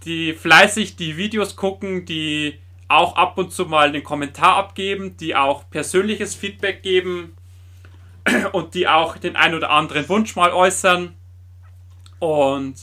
die 0.05 0.33
fleißig 0.33 0.95
die 0.95 1.17
Videos 1.17 1.57
gucken, 1.57 2.05
die 2.05 2.59
auch 2.87 3.17
ab 3.17 3.37
und 3.37 3.51
zu 3.51 3.65
mal 3.65 3.89
einen 3.89 4.03
Kommentar 4.03 4.55
abgeben, 4.55 5.17
die 5.17 5.35
auch 5.35 5.69
persönliches 5.69 6.33
Feedback 6.33 6.81
geben 6.81 7.35
und 8.53 8.73
die 8.73 8.87
auch 8.87 9.17
den 9.17 9.35
ein 9.35 9.53
oder 9.53 9.69
anderen 9.69 10.07
Wunsch 10.07 10.35
mal 10.37 10.53
äußern. 10.53 11.13
Und 12.19 12.75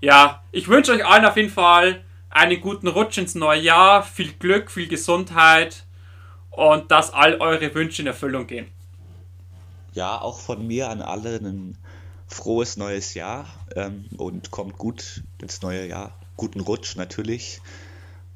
ja, 0.00 0.42
ich 0.50 0.66
wünsche 0.66 0.92
euch 0.92 1.06
allen 1.06 1.24
auf 1.24 1.36
jeden 1.36 1.50
Fall 1.50 2.02
einen 2.34 2.60
guten 2.60 2.88
Rutsch 2.88 3.16
ins 3.16 3.34
neue 3.34 3.60
Jahr, 3.60 4.02
viel 4.02 4.32
Glück, 4.32 4.70
viel 4.70 4.88
Gesundheit 4.88 5.86
und 6.50 6.90
dass 6.90 7.12
all 7.12 7.40
eure 7.40 7.74
Wünsche 7.74 8.02
in 8.02 8.08
Erfüllung 8.08 8.46
gehen. 8.46 8.68
Ja, 9.94 10.20
auch 10.20 10.40
von 10.40 10.66
mir 10.66 10.90
an 10.90 11.00
alle 11.00 11.36
ein 11.36 11.78
frohes 12.26 12.76
neues 12.76 13.14
Jahr 13.14 13.46
ähm, 13.76 14.06
und 14.16 14.50
kommt 14.50 14.76
gut 14.76 15.22
ins 15.40 15.62
neue 15.62 15.86
Jahr. 15.86 16.18
Guten 16.36 16.60
Rutsch 16.60 16.96
natürlich 16.96 17.60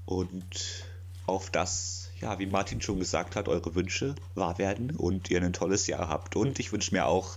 und 0.06 0.84
auf 1.26 1.50
das, 1.50 2.10
ja, 2.20 2.38
wie 2.38 2.46
Martin 2.46 2.80
schon 2.80 3.00
gesagt 3.00 3.34
hat, 3.34 3.48
eure 3.48 3.74
Wünsche 3.74 4.14
wahr 4.36 4.58
werden 4.58 4.92
und 4.96 5.28
ihr 5.28 5.42
ein 5.42 5.52
tolles 5.52 5.88
Jahr 5.88 6.08
habt. 6.08 6.36
Und 6.36 6.60
ich 6.60 6.72
wünsche 6.72 6.94
mir 6.94 7.06
auch, 7.06 7.36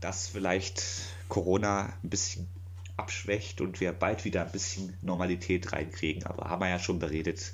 dass 0.00 0.26
vielleicht 0.26 0.82
Corona 1.28 1.92
ein 2.02 2.10
bisschen 2.10 2.48
abschwächt 2.96 3.60
und 3.60 3.80
wir 3.80 3.92
bald 3.92 4.24
wieder 4.24 4.42
ein 4.42 4.52
bisschen 4.52 4.96
Normalität 5.02 5.72
reinkriegen. 5.72 6.24
Aber 6.26 6.48
haben 6.48 6.60
wir 6.60 6.68
ja 6.68 6.78
schon 6.78 6.98
beredet. 6.98 7.52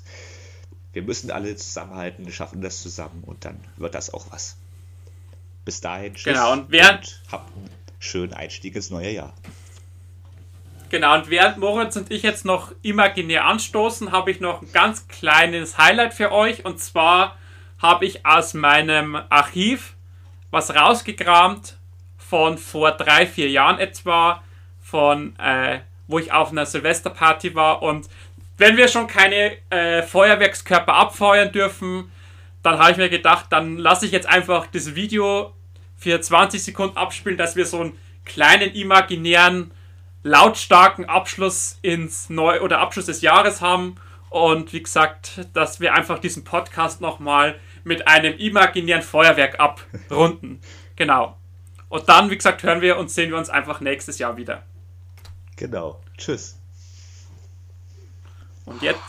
Wir 0.93 1.01
müssen 1.01 1.31
alle 1.31 1.55
zusammenhalten, 1.55 2.25
wir 2.25 2.33
schaffen 2.33 2.61
das 2.61 2.81
zusammen 2.81 3.23
und 3.25 3.45
dann 3.45 3.59
wird 3.77 3.95
das 3.95 4.13
auch 4.13 4.25
was. 4.31 4.57
Bis 5.63 5.81
dahin, 5.81 6.13
tschüss. 6.13 6.33
Genau, 6.33 6.51
und 6.53 6.71
während. 6.71 7.21
Und 7.25 7.31
habt 7.31 7.55
einen 7.55 7.69
schönen 7.99 8.33
Einstieg 8.33 8.75
ins 8.75 8.89
neue 8.89 9.11
Jahr. 9.11 9.33
Genau, 10.89 11.15
und 11.15 11.29
während 11.29 11.57
Moritz 11.57 11.95
und 11.95 12.11
ich 12.11 12.23
jetzt 12.23 12.43
noch 12.43 12.73
imaginär 12.81 13.45
anstoßen, 13.45 14.11
habe 14.11 14.31
ich 14.31 14.41
noch 14.41 14.61
ein 14.61 14.71
ganz 14.73 15.07
kleines 15.07 15.77
Highlight 15.77 16.13
für 16.13 16.33
euch. 16.33 16.65
Und 16.65 16.79
zwar 16.79 17.37
habe 17.79 18.05
ich 18.05 18.25
aus 18.25 18.53
meinem 18.53 19.15
Archiv 19.29 19.95
was 20.49 20.75
rausgekramt 20.75 21.77
von 22.17 22.57
vor 22.57 22.91
drei, 22.91 23.25
vier 23.25 23.49
Jahren 23.49 23.79
etwa 23.79 24.43
von, 24.91 25.33
äh, 25.39 25.79
wo 26.07 26.19
ich 26.19 26.33
auf 26.33 26.51
einer 26.51 26.65
Silvesterparty 26.65 27.55
war. 27.55 27.81
Und 27.81 28.07
wenn 28.57 28.75
wir 28.75 28.89
schon 28.89 29.07
keine 29.07 29.53
äh, 29.69 30.03
Feuerwerkskörper 30.03 30.93
abfeuern 30.93 31.51
dürfen, 31.51 32.11
dann 32.61 32.77
habe 32.77 32.91
ich 32.91 32.97
mir 32.97 33.09
gedacht, 33.09 33.45
dann 33.49 33.77
lasse 33.77 34.05
ich 34.05 34.11
jetzt 34.11 34.27
einfach 34.27 34.67
das 34.67 34.93
Video 34.93 35.53
für 35.97 36.19
20 36.19 36.61
Sekunden 36.61 36.97
abspielen, 36.97 37.37
dass 37.37 37.55
wir 37.55 37.65
so 37.65 37.79
einen 37.79 37.97
kleinen 38.25 38.73
imaginären 38.73 39.71
lautstarken 40.23 41.05
Abschluss 41.05 41.79
ins 41.81 42.29
Neu- 42.29 42.61
oder 42.61 42.79
Abschluss 42.79 43.05
des 43.05 43.21
Jahres 43.21 43.61
haben. 43.61 43.95
Und 44.29 44.73
wie 44.73 44.83
gesagt, 44.83 45.47
dass 45.53 45.79
wir 45.79 45.93
einfach 45.93 46.19
diesen 46.19 46.43
Podcast 46.43 47.01
nochmal 47.01 47.55
mit 47.83 48.07
einem 48.07 48.37
imaginären 48.37 49.01
Feuerwerk 49.01 49.59
abrunden. 49.59 50.59
genau. 50.95 51.37
Und 51.89 52.07
dann, 52.07 52.29
wie 52.29 52.37
gesagt, 52.37 52.63
hören 52.63 52.81
wir 52.81 52.97
und 52.97 53.09
sehen 53.09 53.31
wir 53.31 53.37
uns 53.37 53.49
einfach 53.49 53.81
nächstes 53.81 54.19
Jahr 54.19 54.37
wieder. 54.37 54.63
Genau. 55.61 55.99
Tschüss. 56.17 56.55
Und 58.65 58.81
jetzt 58.81 58.99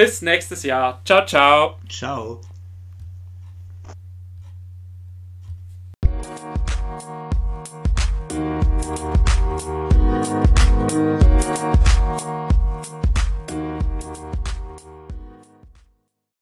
Bis 0.00 0.22
nächstes 0.22 0.62
Jahr. 0.62 1.02
Ciao, 1.04 1.26
ciao. 1.26 1.78
Ciao. 1.86 2.40